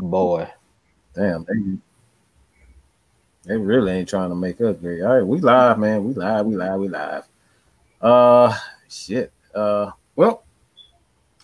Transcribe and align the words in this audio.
Boy, 0.00 0.48
damn, 1.14 1.44
they, 1.44 1.78
they 3.44 3.56
really 3.56 3.92
ain't 3.92 4.08
trying 4.08 4.30
to 4.30 4.36
make 4.36 4.60
us 4.60 4.76
great. 4.76 5.02
All 5.02 5.16
right, 5.16 5.26
we 5.26 5.40
live, 5.40 5.78
man. 5.78 6.04
We 6.04 6.14
live. 6.14 6.46
We 6.46 6.56
live. 6.56 6.80
We 6.80 6.88
live. 6.88 7.28
Uh, 8.00 8.56
shit. 8.88 9.32
Uh, 9.54 9.90
well, 10.14 10.44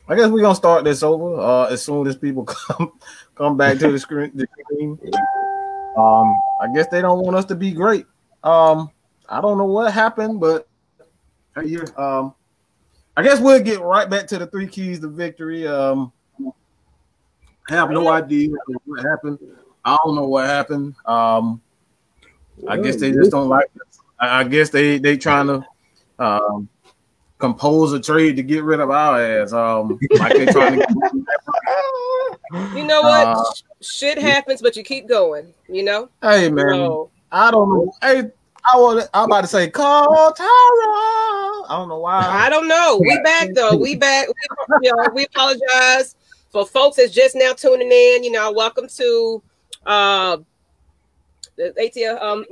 I 0.09 0.15
guess 0.15 0.29
we're 0.29 0.43
gonna 0.43 0.55
start 0.55 0.85
this 0.85 1.03
over. 1.03 1.41
Uh, 1.41 1.65
as 1.67 1.83
soon 1.83 2.07
as 2.07 2.17
people 2.17 2.45
come 2.45 2.93
come 3.35 3.57
back 3.57 3.79
to 3.79 3.91
the 3.91 3.99
screen. 3.99 4.31
The 4.35 4.47
screen. 4.63 4.99
Um, 5.97 6.37
I 6.61 6.69
guess 6.75 6.89
they 6.89 7.01
don't 7.01 7.21
want 7.21 7.37
us 7.37 7.45
to 7.47 7.55
be 7.55 7.73
great. 7.73 8.07
Um, 8.43 8.91
I 9.29 9.41
don't 9.41 9.59
know 9.59 9.65
what 9.65 9.93
happened, 9.93 10.41
but 10.41 10.69
um, 11.97 12.35
I 13.17 13.23
guess 13.23 13.41
we'll 13.41 13.61
get 13.61 13.81
right 13.81 14.09
back 14.09 14.27
to 14.29 14.39
the 14.39 14.47
three 14.47 14.67
keys 14.67 15.01
to 15.01 15.09
victory. 15.09 15.67
Um, 15.67 16.13
I 17.69 17.75
have 17.75 17.91
no 17.91 18.09
idea 18.09 18.51
what 18.85 19.05
happened. 19.05 19.39
I 19.85 19.97
don't 20.05 20.15
know 20.15 20.29
what 20.29 20.47
happened. 20.47 20.95
Um, 21.07 21.63
I 22.69 22.77
guess 22.77 22.97
they 22.97 23.13
just 23.13 23.31
don't 23.31 23.49
like. 23.49 23.71
Us. 23.77 24.01
I 24.21 24.45
guess 24.45 24.71
they 24.71 24.99
they 24.99 25.17
trying 25.17 25.47
to 25.47 25.67
um, 26.19 26.69
compose 27.39 27.93
a 27.93 28.01
trade 28.01 28.37
to 28.37 28.43
get 28.43 28.65
rid 28.65 28.81
of 28.81 28.91
our 28.91 29.21
ass. 29.21 29.53
Um, 29.53 29.99
like 30.19 30.33
they 30.35 30.47
trying 30.47 30.79
to. 30.79 30.87
you 32.75 32.85
know 32.85 33.03
what? 33.03 33.27
Uh, 33.27 33.45
Shit 33.81 34.19
happens, 34.19 34.63
but 34.63 34.77
you 34.77 34.83
keep 34.83 35.09
going. 35.09 35.53
You 35.69 35.85
know. 35.85 36.09
Hey 36.23 36.51
man, 36.51 36.69
so, 36.69 37.11
I 37.33 37.51
don't 37.51 37.69
know. 37.69 37.93
Hey, 38.03 38.31
I 38.73 38.77
was 38.77 39.09
I'm 39.13 39.25
about 39.27 39.43
to 39.43 39.47
say 39.47 39.71
call 39.71 40.33
Tara. 40.33 40.49
I 40.49 41.67
don't 41.71 41.89
know 41.89 41.99
why. 41.99 42.27
I 42.27 42.49
don't 42.51 42.69
know. 42.69 42.99
We 43.01 43.21
back 43.25 43.49
though. 43.55 43.77
We 43.77 43.97
back. 43.97 44.29
We, 44.29 44.35
you 44.83 44.95
know, 44.95 45.09
we 45.15 45.25
apologize 45.25 46.17
for 46.55 46.65
folks 46.65 46.97
that's 46.97 47.13
just 47.13 47.35
now 47.35 47.53
tuning 47.53 47.91
in. 47.91 48.23
You 48.23 48.31
know, 48.31 48.53
welcome 48.53 48.87
to 48.89 49.43
uh 49.85 50.39
the 51.57 51.75
ATL 51.79 52.23
um, 52.23 52.45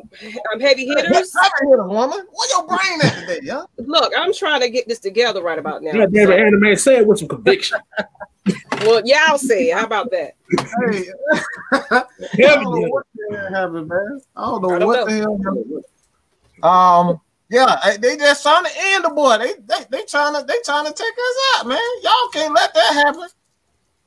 um 0.52 0.60
heavy 0.60 0.86
hitters. 0.86 1.32
Heavy 1.34 1.70
hitter 1.70 1.86
woman. 1.86 2.26
What 2.30 2.50
your 2.50 2.66
brain 2.66 3.00
at 3.02 3.20
today, 3.20 3.40
yeah? 3.42 3.62
Look, 3.78 4.12
I'm 4.16 4.34
trying 4.34 4.60
to 4.60 4.70
get 4.70 4.88
this 4.88 4.98
together 4.98 5.42
right 5.42 5.58
about 5.58 5.82
now. 5.82 5.92
Yeah, 5.92 6.06
damn 6.06 6.26
so. 6.26 6.32
anime 6.32 6.76
say 6.76 6.96
it 6.96 7.06
with 7.06 7.20
some 7.20 7.28
conviction. 7.28 7.78
well, 8.80 9.02
yeah, 9.04 9.26
I'll 9.28 9.38
say. 9.38 9.70
How 9.70 9.84
about 9.84 10.10
that? 10.10 10.34
Hey, 10.50 11.04
I 11.72 12.04
don't 12.36 12.64
know 12.64 12.88
what 12.88 13.06
the 13.14 13.36
hell 13.36 13.54
happened, 13.54 13.88
man. 13.88 14.20
I 14.36 14.44
don't 14.46 14.62
know 14.62 14.70
I 14.74 14.78
don't 14.80 14.88
what 14.88 14.96
know. 14.96 15.06
the 15.06 15.12
hell 15.12 15.38
happened. 15.38 15.84
Um, 16.64 17.20
yeah, 17.50 17.96
they 18.00 18.16
just 18.16 18.42
trying 18.42 18.64
to 18.64 18.70
end 18.76 19.04
the 19.04 19.10
boy. 19.10 19.38
They 19.38 19.54
they 19.54 19.84
they 19.90 20.04
trying 20.06 20.34
to 20.34 20.44
they 20.44 20.56
trying 20.64 20.86
to 20.86 20.92
take 20.92 21.12
us 21.12 21.36
out, 21.56 21.68
man. 21.68 21.78
Y'all 22.02 22.28
can't 22.32 22.52
let 22.52 22.74
that 22.74 22.94
happen. 22.94 23.28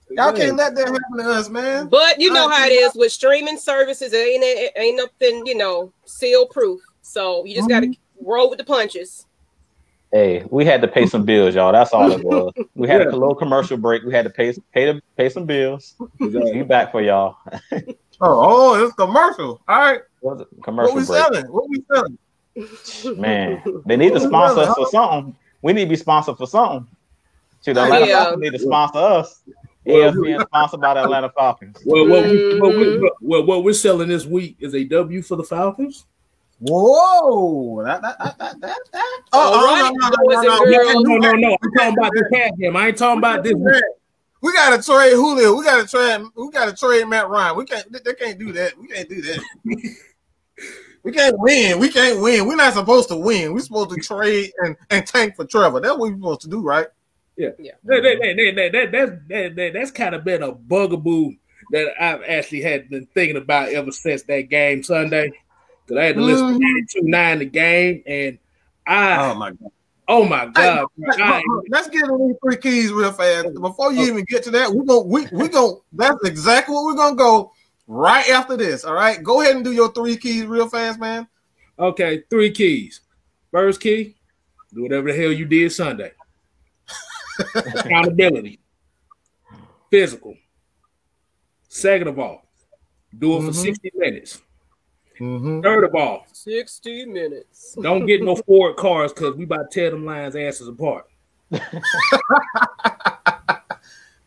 Y'all 0.09 0.33
can't 0.33 0.55
let 0.55 0.75
that 0.75 0.87
happen 0.87 1.17
to 1.17 1.23
us, 1.23 1.49
man. 1.49 1.87
But 1.87 2.19
you 2.19 2.31
know 2.31 2.47
how 2.47 2.65
it 2.65 2.71
is 2.71 2.93
with 2.95 3.11
streaming 3.11 3.57
services. 3.57 4.13
It 4.13 4.17
ain't 4.17 4.43
it 4.43 4.73
ain't 4.77 4.97
nothing, 4.97 5.45
you 5.45 5.55
know, 5.55 5.91
seal 6.05 6.45
proof. 6.47 6.81
So 7.01 7.43
you 7.45 7.55
just 7.55 7.67
mm-hmm. 7.67 7.85
got 7.85 7.93
to 7.93 7.99
roll 8.21 8.49
with 8.49 8.59
the 8.59 8.65
punches. 8.65 9.25
Hey, 10.11 10.45
we 10.49 10.63
had 10.63 10.81
to 10.81 10.87
pay 10.87 11.07
some 11.07 11.25
bills, 11.25 11.55
y'all. 11.55 11.73
That's 11.73 11.91
all 11.91 12.11
it 12.11 12.23
was. 12.23 12.53
We 12.75 12.87
had 12.87 13.01
yeah. 13.01 13.09
a 13.09 13.11
little 13.11 13.35
commercial 13.35 13.77
break. 13.77 14.03
We 14.03 14.13
had 14.13 14.23
to 14.25 14.29
pay 14.29 14.53
pay 14.73 14.85
to 14.85 15.01
pay 15.17 15.29
some 15.29 15.45
bills. 15.45 15.95
We 16.19 16.61
back 16.63 16.91
for 16.91 17.01
y'all. 17.01 17.37
oh, 17.71 17.81
oh, 18.21 18.85
it's 18.85 18.93
commercial. 18.95 19.61
All 19.67 19.79
right. 19.79 20.01
Commercial 20.63 20.93
what 20.93 21.01
we 21.01 21.05
break. 21.05 21.23
selling? 21.23 21.45
What 21.51 21.69
we 21.69 21.83
selling? 21.91 23.19
Man, 23.19 23.61
they 23.85 23.97
need 23.97 24.13
to 24.13 24.19
sponsor 24.19 24.61
us 24.61 24.75
for 24.75 24.87
something. 24.87 25.35
We 25.61 25.73
need 25.73 25.85
to 25.85 25.89
be 25.89 25.95
sponsored 25.95 26.37
for 26.37 26.47
something. 26.47 26.87
See, 27.61 27.73
the 27.73 27.83
Atlanta 27.83 28.05
yeah. 28.05 28.23
Falcons 28.23 28.41
need 28.41 28.51
to 28.51 28.59
sponsor 28.59 28.99
us 28.99 29.41
well, 29.85 30.23
being 30.23 30.39
sponsored 30.39 30.81
by 30.81 30.93
the 30.95 31.03
Atlanta 31.03 31.29
Falcons. 31.29 31.77
Well, 31.85 32.07
what, 32.07 32.25
we, 32.25 32.59
what 32.59 32.75
we, 32.75 32.83
mm. 32.85 33.09
well, 33.21 33.45
what 33.45 33.63
we're 33.63 33.73
selling 33.73 34.09
this 34.09 34.25
week 34.25 34.57
is 34.59 34.73
a 34.73 34.83
W 34.83 35.21
for 35.21 35.35
the 35.35 35.43
Falcons. 35.43 36.05
Whoa! 36.59 37.83
That, 37.83 38.01
that, 38.01 38.17
that, 38.19 38.37
that, 38.39 38.77
that. 38.91 39.21
Oh, 39.33 39.91
no, 39.91 39.91
no, 39.91 40.09
no, 40.09 40.63
no, 40.63 41.01
no, 41.01 41.17
no, 41.17 41.31
no, 41.31 41.57
I'm 41.61 41.71
talking 41.73 41.97
about 41.97 42.11
the 42.13 42.29
cat 42.33 42.57
game. 42.57 42.75
I 42.77 42.87
ain't 42.87 42.97
talking 42.97 43.17
about 43.17 43.43
this. 43.43 43.53
We 44.41 44.53
gotta 44.53 44.81
trade 44.81 45.13
Julio. 45.13 45.55
We 45.55 45.63
gotta 45.63 45.87
trade. 45.87 46.25
We 46.35 46.49
gotta 46.51 46.73
trade 46.73 47.05
Matt 47.07 47.29
Ryan. 47.29 47.57
We 47.57 47.65
can't. 47.65 47.91
They 47.91 48.13
can't 48.13 48.39
do 48.39 48.51
that. 48.53 48.77
We 48.79 48.87
can't 48.87 49.09
do 49.09 49.21
that. 49.21 49.39
we 51.03 51.11
can't 51.11 51.35
win. 51.39 51.79
We 51.79 51.89
can't 51.89 52.21
win. 52.21 52.47
We're 52.47 52.55
not 52.55 52.73
supposed 52.73 53.09
to 53.09 53.17
win. 53.17 53.53
We're 53.53 53.59
supposed 53.61 53.89
to 53.89 53.95
trade 53.97 54.51
and, 54.59 54.75
and 54.89 55.05
tank 55.05 55.35
for 55.35 55.45
Trevor. 55.45 55.79
That's 55.79 55.97
what 55.97 56.11
we're 56.11 56.15
supposed 56.15 56.41
to 56.41 56.49
do, 56.49 56.61
right? 56.61 56.87
Yeah, 57.37 57.49
yeah. 57.59 57.73
That, 57.83 58.01
that, 58.03 58.19
that, 58.21 58.71
that, 58.71 58.91
that, 58.91 59.27
that, 59.27 59.55
that, 59.55 59.73
that's 59.73 59.91
kind 59.91 60.15
of 60.15 60.23
been 60.23 60.41
a 60.41 60.51
bugaboo 60.53 61.33
that 61.71 61.93
I've 61.99 62.23
actually 62.23 62.61
had 62.61 62.89
been 62.89 63.07
thinking 63.13 63.37
about 63.37 63.69
ever 63.69 63.91
since 63.91 64.23
that 64.23 64.49
game 64.49 64.83
Sunday. 64.83 65.33
Because 65.85 66.01
I 66.01 66.05
had 66.05 66.15
to 66.15 66.21
listen 66.21 66.59
mm-hmm. 66.59 66.99
to 66.99 67.09
9 67.09 67.39
the 67.39 67.45
game, 67.45 68.03
and 68.05 68.37
I. 68.87 69.31
Oh 69.31 69.35
my 69.35 69.51
god. 69.51 69.71
Oh 70.07 70.23
my 70.23 70.45
god! 70.45 70.85
Hey, 70.95 71.23
I, 71.23 71.41
let's 71.69 71.89
get 71.89 72.05
these 72.05 72.35
three 72.43 72.57
keys 72.57 72.91
real 72.91 73.11
fast. 73.11 73.47
Before 73.59 73.91
you 73.91 74.03
even 74.03 74.23
get 74.25 74.43
to 74.43 74.51
that, 74.51 74.71
we're 74.71 74.83
gonna 74.83 75.01
we 75.01 75.25
we 75.31 75.47
gonna 75.47 75.77
that's 75.93 76.23
exactly 76.25 76.75
what 76.75 76.85
we're 76.85 76.93
gonna 76.93 77.15
go 77.15 77.51
right 77.87 78.29
after 78.29 78.55
this. 78.55 78.85
All 78.85 78.93
right, 78.93 79.23
go 79.23 79.41
ahead 79.41 79.55
and 79.55 79.65
do 79.65 79.71
your 79.71 79.91
three 79.93 80.15
keys 80.15 80.45
real 80.45 80.69
fast, 80.69 80.99
man. 80.99 81.27
Okay, 81.79 82.21
three 82.29 82.51
keys. 82.51 83.01
First 83.49 83.81
key, 83.81 84.15
do 84.75 84.83
whatever 84.83 85.11
the 85.11 85.19
hell 85.19 85.31
you 85.31 85.45
did 85.45 85.71
Sunday 85.71 86.11
accountability, 87.55 88.59
physical. 89.89 90.35
Second 91.67 92.07
of 92.07 92.19
all, 92.19 92.45
do 93.17 93.33
it 93.33 93.39
mm-hmm. 93.39 93.47
for 93.47 93.53
60 93.53 93.91
minutes. 93.95 94.41
Mm-hmm. 95.19 95.61
Third 95.61 95.83
of 95.85 95.95
all, 95.95 96.25
60 96.31 97.05
minutes. 97.05 97.75
Don't 97.81 98.05
get 98.05 98.21
no 98.21 98.35
Ford 98.35 98.75
cars 98.75 99.13
because 99.13 99.35
we 99.35 99.45
about 99.45 99.71
to 99.71 99.79
tear 99.79 99.91
them 99.91 100.05
lines 100.05 100.35
asses 100.35 100.67
apart. 100.67 101.05
hey, 101.51 101.59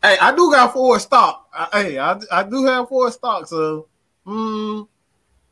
I 0.01 0.33
do 0.35 0.51
got 0.51 0.73
Ford 0.73 1.01
stock. 1.01 1.47
hey, 1.73 1.99
I, 1.99 2.19
I 2.31 2.43
do 2.43 2.65
have 2.65 2.89
Ford 2.89 3.13
stock, 3.13 3.47
so 3.47 3.87
mm, 4.25 4.87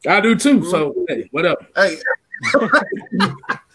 I 0.08 0.22
do 0.22 0.36
too. 0.36 0.64
So 0.66 0.96
hey, 1.08 1.28
what 1.32 1.46
up? 1.46 1.60
Hey. 1.76 1.98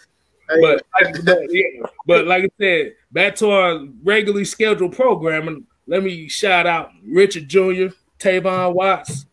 but, 0.61 0.83
but, 1.25 1.53
yeah, 1.53 1.85
but 2.05 2.27
like 2.27 2.43
I 2.43 2.49
said, 2.59 2.93
back 3.11 3.35
to 3.35 3.49
our 3.51 3.85
regularly 4.03 4.45
scheduled 4.45 4.95
programming. 4.95 5.65
Let 5.87 6.03
me 6.03 6.29
shout 6.29 6.65
out 6.65 6.91
Richard 7.05 7.47
Jr., 7.47 7.87
Tavon 8.19 8.73
Watts, 8.73 9.25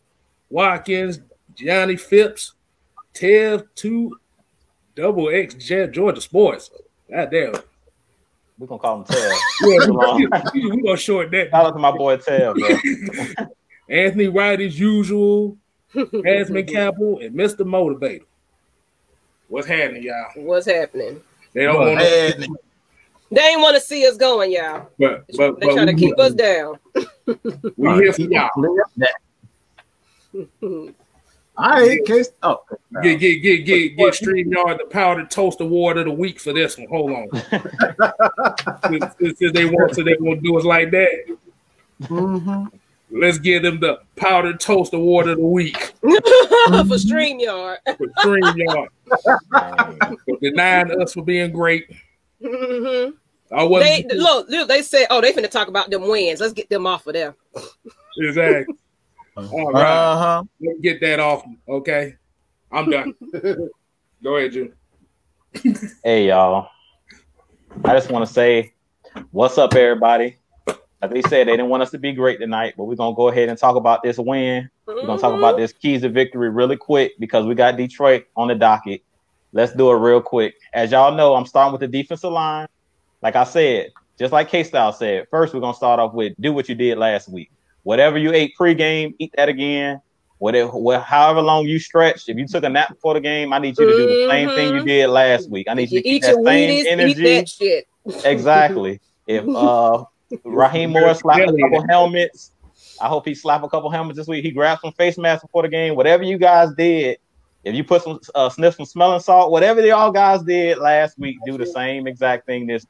Watkins, 0.48 1.20
Johnny 1.54 1.96
Phipps, 1.96 2.54
Tev 3.14 3.66
Two, 3.74 4.18
Double 4.94 5.28
X 5.28 5.54
Georgia 5.54 6.20
Sports. 6.20 6.70
God 7.10 7.30
damn. 7.30 7.54
We're 8.58 8.66
gonna 8.66 8.78
call 8.78 8.98
him 8.98 9.04
Tev. 9.04 9.32
yeah, 9.62 10.68
we're 10.68 10.82
gonna 10.82 10.96
short 10.96 11.30
that. 11.30 11.50
Shout 11.50 11.66
out 11.66 11.72
to 11.72 11.78
my 11.78 11.90
boy 11.96 12.16
Tev, 12.18 12.56
bro. 12.56 13.46
Anthony 13.88 14.28
Wright 14.28 14.60
as 14.60 14.78
usual, 14.78 15.56
Asman 15.94 16.70
Campbell, 16.70 17.18
and 17.20 17.34
Mr. 17.34 17.60
Motivator. 17.60 18.24
What's 19.50 19.66
happening, 19.66 20.04
y'all? 20.04 20.30
What's 20.36 20.66
happening? 20.66 21.20
They 21.54 21.64
don't 21.64 21.76
want 21.76 21.98
to. 21.98 22.48
They 23.32 23.40
ain't 23.42 23.60
want 23.60 23.74
to 23.74 23.80
see 23.80 24.06
us 24.06 24.16
going, 24.16 24.52
y'all. 24.52 24.88
But, 24.96 25.24
but 25.36 25.58
they 25.58 25.66
trying 25.66 25.88
to 25.88 25.94
keep 25.94 26.18
us 26.20 26.34
down. 26.34 26.78
we 27.76 27.94
here 27.94 28.12
for 28.12 28.22
y'all. 28.22 28.48
I 31.56 31.82
ain't 31.82 32.06
case. 32.06 32.30
Oh, 32.44 32.62
get 33.02 33.18
get 33.18 33.42
get 33.42 33.66
get 33.66 33.96
get 33.96 34.14
Streamyard 34.14 34.78
the 34.78 34.86
powdered 34.88 35.32
toast 35.32 35.60
award 35.60 35.98
of 35.98 36.04
the 36.04 36.12
week 36.12 36.38
for 36.38 36.52
this 36.52 36.78
one. 36.78 36.86
Hold 36.88 37.10
on. 37.10 37.28
since, 39.18 39.36
since, 39.38 39.52
they 39.52 39.64
want 39.64 39.92
to, 39.94 40.04
they 40.04 40.16
won't 40.20 40.44
do 40.44 40.56
us 40.56 40.64
like 40.64 40.92
that. 40.92 41.36
Mm-hmm. 42.02 42.76
Let's 43.12 43.38
give 43.38 43.62
them 43.62 43.80
the 43.80 44.00
powdered 44.16 44.60
toast 44.60 44.94
award 44.94 45.28
of 45.28 45.38
the 45.38 45.46
week 45.46 45.76
for 46.00 46.10
StreamYard. 46.96 47.78
for 47.96 48.06
StreamYard. 48.24 48.88
for 50.24 50.38
denying 50.40 51.00
us 51.00 51.14
for 51.14 51.24
being 51.24 51.52
great. 51.52 51.90
Mm-hmm. 52.42 53.16
I 53.52 53.64
was 53.64 53.82
they, 53.82 54.06
look, 54.14 54.48
look, 54.48 54.68
they 54.68 54.82
said, 54.82 55.06
oh, 55.10 55.20
they 55.20 55.32
finna 55.32 55.50
talk 55.50 55.66
about 55.66 55.90
them 55.90 56.06
wins. 56.08 56.40
Let's 56.40 56.52
get 56.52 56.70
them 56.70 56.86
off 56.86 57.06
of 57.06 57.14
there. 57.14 57.34
exactly. 58.16 58.76
All 59.36 59.72
right. 59.72 60.12
Uh-huh. 60.12 60.44
Let 60.60 60.76
me 60.76 60.82
get 60.82 61.00
that 61.00 61.18
off. 61.18 61.44
Okay. 61.68 62.14
I'm 62.70 62.90
done. 62.90 63.14
Go 64.22 64.36
ahead, 64.36 64.52
Jim. 64.52 64.72
hey 66.04 66.28
y'all. 66.28 66.68
I 67.84 67.94
just 67.94 68.10
want 68.10 68.26
to 68.26 68.32
say 68.32 68.74
what's 69.32 69.58
up, 69.58 69.74
everybody. 69.74 70.36
Like 71.02 71.12
they 71.12 71.22
said, 71.22 71.48
they 71.48 71.52
didn't 71.52 71.68
want 71.68 71.82
us 71.82 71.90
to 71.92 71.98
be 71.98 72.12
great 72.12 72.40
tonight, 72.40 72.74
but 72.76 72.84
we're 72.84 72.94
gonna 72.94 73.16
go 73.16 73.28
ahead 73.28 73.48
and 73.48 73.58
talk 73.58 73.76
about 73.76 74.02
this 74.02 74.18
win. 74.18 74.68
We're 74.86 75.06
gonna 75.06 75.20
talk 75.20 75.36
about 75.36 75.56
this 75.56 75.72
keys 75.72 76.02
to 76.02 76.10
victory 76.10 76.50
really 76.50 76.76
quick 76.76 77.12
because 77.18 77.46
we 77.46 77.54
got 77.54 77.76
Detroit 77.76 78.26
on 78.36 78.48
the 78.48 78.54
docket. 78.54 79.02
Let's 79.52 79.72
do 79.72 79.90
it 79.90 79.94
real 79.94 80.20
quick. 80.20 80.54
As 80.74 80.90
y'all 80.92 81.14
know, 81.14 81.34
I'm 81.34 81.46
starting 81.46 81.72
with 81.72 81.80
the 81.80 81.88
defensive 81.88 82.30
line. 82.30 82.68
Like 83.22 83.34
I 83.34 83.44
said, 83.44 83.88
just 84.18 84.32
like 84.32 84.50
K 84.50 84.62
Style 84.62 84.92
said, 84.92 85.26
first 85.30 85.54
we're 85.54 85.60
gonna 85.60 85.74
start 85.74 86.00
off 86.00 86.12
with 86.12 86.34
do 86.38 86.52
what 86.52 86.68
you 86.68 86.74
did 86.74 86.98
last 86.98 87.30
week. 87.30 87.50
Whatever 87.82 88.18
you 88.18 88.32
ate 88.34 88.52
pregame, 88.60 89.14
eat 89.18 89.32
that 89.36 89.48
again. 89.48 90.02
Whatever, 90.36 90.98
however 90.98 91.40
long 91.40 91.66
you 91.66 91.78
stretched, 91.78 92.28
if 92.28 92.36
you 92.36 92.46
took 92.46 92.64
a 92.64 92.68
nap 92.68 92.90
before 92.90 93.14
the 93.14 93.20
game, 93.20 93.52
I 93.52 93.58
need 93.58 93.78
you 93.78 93.86
to 93.86 93.92
do 93.92 94.06
the 94.06 94.26
same 94.28 94.48
thing 94.50 94.74
you 94.74 94.84
did 94.84 95.08
last 95.08 95.50
week. 95.50 95.66
I 95.68 95.74
need 95.74 95.90
you, 95.90 95.96
you 95.96 96.02
to 96.02 96.08
eat 96.08 96.22
that 96.22 96.34
same 96.34 96.44
Wheaties, 96.44 96.86
energy. 96.86 97.84
That 98.04 98.24
exactly. 98.24 99.00
If 99.26 99.46
uh 99.48 100.04
Raheem 100.44 100.90
Morris 100.90 101.20
slapped 101.20 101.50
a 101.50 101.56
couple 101.56 101.86
helmets, 101.88 102.52
I 103.00 103.08
hope 103.08 103.26
he 103.26 103.34
slapped 103.34 103.64
a 103.64 103.68
couple 103.68 103.90
helmets 103.90 104.18
this 104.18 104.28
week. 104.28 104.44
He 104.44 104.50
grabbed 104.50 104.82
some 104.82 104.92
face 104.92 105.16
masks 105.16 105.42
before 105.42 105.62
the 105.62 105.68
game. 105.68 105.96
Whatever 105.96 106.22
you 106.22 106.38
guys 106.38 106.70
did, 106.76 107.18
if 107.64 107.74
you 107.74 107.82
put 107.82 108.02
some 108.02 108.20
uh, 108.34 108.48
sniff 108.48 108.76
some 108.76 108.86
smelling 108.86 109.20
salt, 109.20 109.50
whatever 109.50 109.80
the 109.80 109.90
all 109.90 110.12
guys 110.12 110.42
did 110.42 110.78
last 110.78 111.18
week, 111.18 111.38
do 111.44 111.56
the 111.56 111.66
same 111.66 112.06
exact 112.06 112.46
thing 112.46 112.66
this. 112.66 112.86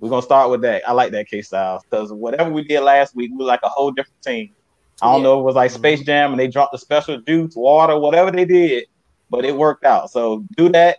We're 0.00 0.10
gonna 0.10 0.22
start 0.22 0.50
with 0.50 0.62
that. 0.62 0.88
I 0.88 0.92
like 0.92 1.10
that 1.12 1.28
case 1.28 1.48
style 1.48 1.82
because 1.82 2.12
whatever 2.12 2.50
we 2.50 2.62
did 2.62 2.80
last 2.80 3.16
week, 3.16 3.30
we 3.32 3.38
were 3.38 3.44
like 3.44 3.60
a 3.64 3.68
whole 3.68 3.90
different 3.90 4.22
team. 4.22 4.50
I 5.02 5.06
don't 5.06 5.20
yeah. 5.20 5.24
know 5.24 5.38
if 5.38 5.40
it 5.40 5.44
was 5.44 5.54
like 5.56 5.70
Space 5.72 6.02
Jam 6.02 6.30
and 6.30 6.38
they 6.38 6.46
dropped 6.46 6.72
the 6.72 6.78
special 6.78 7.20
juice, 7.20 7.56
water, 7.56 7.98
whatever 7.98 8.30
they 8.30 8.44
did, 8.44 8.86
but 9.30 9.44
it 9.44 9.56
worked 9.56 9.84
out. 9.84 10.10
So 10.10 10.44
do 10.56 10.68
that. 10.70 10.98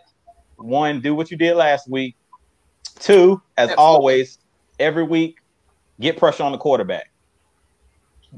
One, 0.56 1.00
do 1.00 1.14
what 1.14 1.30
you 1.30 1.38
did 1.38 1.56
last 1.56 1.88
week. 1.88 2.14
Two, 2.98 3.40
as 3.56 3.70
Absolutely. 3.70 3.82
always, 3.82 4.38
every 4.78 5.04
week, 5.04 5.39
get 6.00 6.16
pressure 6.16 6.42
on 6.42 6.52
the 6.52 6.58
quarterback. 6.58 7.10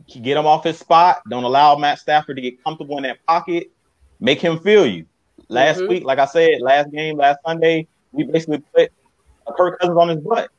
Get 0.08 0.36
him 0.36 0.46
off 0.46 0.64
his 0.64 0.78
spot. 0.78 1.22
Don't 1.28 1.44
allow 1.44 1.76
Matt 1.76 1.98
Stafford 1.98 2.36
to 2.36 2.42
get 2.42 2.62
comfortable 2.64 2.96
in 2.96 3.02
that 3.04 3.24
pocket. 3.26 3.70
Make 4.20 4.40
him 4.40 4.58
feel 4.58 4.86
you. 4.86 5.06
Last 5.48 5.78
mm-hmm. 5.78 5.88
week, 5.88 6.04
like 6.04 6.18
I 6.18 6.24
said, 6.26 6.60
last 6.60 6.90
game, 6.90 7.18
last 7.18 7.38
Sunday, 7.44 7.86
we 8.12 8.24
basically 8.24 8.62
put 8.74 8.90
Kirk 9.56 9.78
Cousins 9.80 9.98
on 9.98 10.08
his 10.08 10.18
butt. 10.18 10.50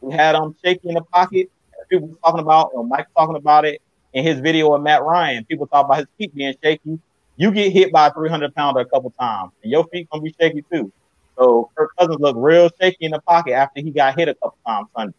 We 0.00 0.12
had 0.14 0.34
him 0.34 0.54
shaking 0.64 0.90
in 0.90 0.94
the 0.94 1.02
pocket. 1.02 1.50
People 1.88 2.08
were 2.08 2.16
talking 2.16 2.40
about, 2.40 2.70
or 2.72 2.84
Mike 2.84 3.06
talking 3.16 3.36
about 3.36 3.64
it 3.64 3.80
in 4.12 4.24
his 4.24 4.40
video 4.40 4.72
of 4.74 4.82
Matt 4.82 5.02
Ryan. 5.02 5.44
People 5.44 5.66
talk 5.66 5.84
about 5.84 5.98
his 5.98 6.06
feet 6.18 6.34
being 6.34 6.54
shaky. 6.62 6.98
You 7.36 7.50
get 7.50 7.72
hit 7.72 7.92
by 7.92 8.08
a 8.08 8.12
300 8.12 8.54
pounder 8.54 8.80
a 8.80 8.84
couple 8.84 9.10
times, 9.10 9.52
and 9.62 9.70
your 9.70 9.84
feet 9.84 10.08
gonna 10.10 10.22
be 10.22 10.34
shaky 10.40 10.64
too. 10.72 10.92
So 11.36 11.70
Kirk 11.76 11.90
Cousins 11.98 12.20
looked 12.20 12.38
real 12.38 12.70
shaky 12.80 13.04
in 13.06 13.12
the 13.12 13.20
pocket 13.20 13.52
after 13.52 13.80
he 13.80 13.90
got 13.90 14.18
hit 14.18 14.28
a 14.28 14.34
couple 14.34 14.58
times 14.66 14.88
Sunday. 14.96 15.14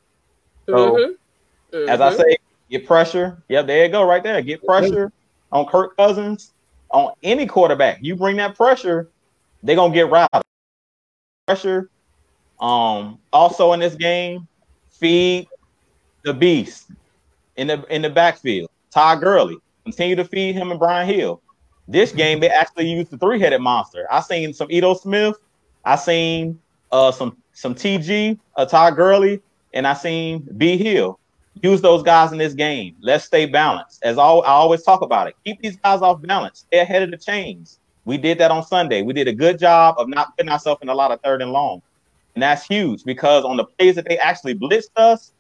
So 0.66 0.74
mm-hmm. 0.74 1.14
Mm-hmm. 1.74 1.90
as 1.90 2.02
I 2.02 2.16
say, 2.16 2.38
get 2.70 2.86
pressure. 2.86 3.42
Yep, 3.50 3.68
there 3.68 3.86
you 3.86 3.92
go, 3.92 4.08
right 4.08 4.22
there. 4.22 4.42
Get 4.42 4.64
pressure 4.64 5.12
on 5.52 5.66
Kirk 5.66 5.98
Cousins, 5.98 6.52
on 6.92 7.14
any 7.24 7.48
quarterback. 7.48 8.00
You 8.02 8.16
bring 8.16 8.38
that 8.38 8.56
pressure, 8.56 9.10
they're 9.64 9.76
gonna 9.76 9.94
get 9.94 10.10
routed. 10.10 10.44
Pressure. 11.48 11.90
Um, 12.60 13.20
also 13.34 13.74
in 13.74 13.80
this 13.80 13.96
game, 13.96 14.48
feed 14.92 15.48
the 16.24 16.34
beast 16.34 16.92
in 17.58 17.68
the 17.68 17.84
in 17.90 18.04
the 18.04 18.10
backfield. 18.10 18.70
Todd 18.92 19.22
Gurley. 19.22 19.58
Continue 19.84 20.16
to 20.16 20.24
feed 20.24 20.56
him 20.56 20.72
and 20.72 20.80
Brian 20.80 21.08
Hill. 21.08 21.42
This 21.90 22.14
game, 22.14 22.40
they 22.40 22.48
actually 22.48 22.88
used 22.88 23.12
the 23.12 23.18
three-headed 23.18 23.60
monster. 23.60 24.08
I 24.10 24.22
seen 24.22 24.54
some 24.54 24.72
Ito 24.72 24.94
Smith, 24.94 25.36
I 25.84 25.98
seen 25.98 26.60
uh 26.92 27.12
some 27.12 27.36
some 27.52 27.76
TG, 27.76 28.40
uh, 28.56 28.66
Todd 28.66 28.96
Gurley, 28.96 29.42
and 29.74 29.86
I 29.88 29.94
seen 29.94 30.48
B 30.56 30.78
Hill. 30.78 31.20
Use 31.62 31.82
those 31.82 32.04
guys 32.04 32.32
in 32.32 32.38
this 32.38 32.54
game. 32.54 32.96
Let's 33.00 33.26
stay 33.26 33.46
balanced. 33.46 34.04
As 34.04 34.18
all, 34.18 34.42
I 34.44 34.48
always 34.48 34.84
talk 34.84 35.02
about 35.02 35.28
it, 35.28 35.36
keep 35.46 35.62
these 35.62 35.78
guys 35.78 36.02
off 36.02 36.22
balance. 36.22 36.66
Stay 36.68 36.80
ahead 36.80 37.04
of 37.04 37.12
the 37.12 37.18
chains. 37.18 37.80
We 38.06 38.18
did 38.18 38.38
that 38.40 38.52
on 38.52 38.64
Sunday. 38.66 39.02
We 39.02 39.14
did 39.14 39.28
a 39.28 39.34
good 39.34 39.60
job 39.60 39.96
of 39.98 40.10
not 40.10 40.36
putting 40.36 40.52
ourselves 40.52 40.82
in 40.82 40.90
a 40.90 40.96
lot 40.96 41.12
of 41.12 41.22
third 41.22 41.42
and 41.42 41.52
long. 41.52 41.82
And 42.36 42.42
that's 42.42 42.66
huge 42.66 43.04
because 43.04 43.46
on 43.46 43.58
the 43.58 43.66
plays 43.66 43.96
that 43.96 44.06
they 44.06 44.18
actually 44.18 44.56
blitzed 44.56 44.90
us, 44.96 45.32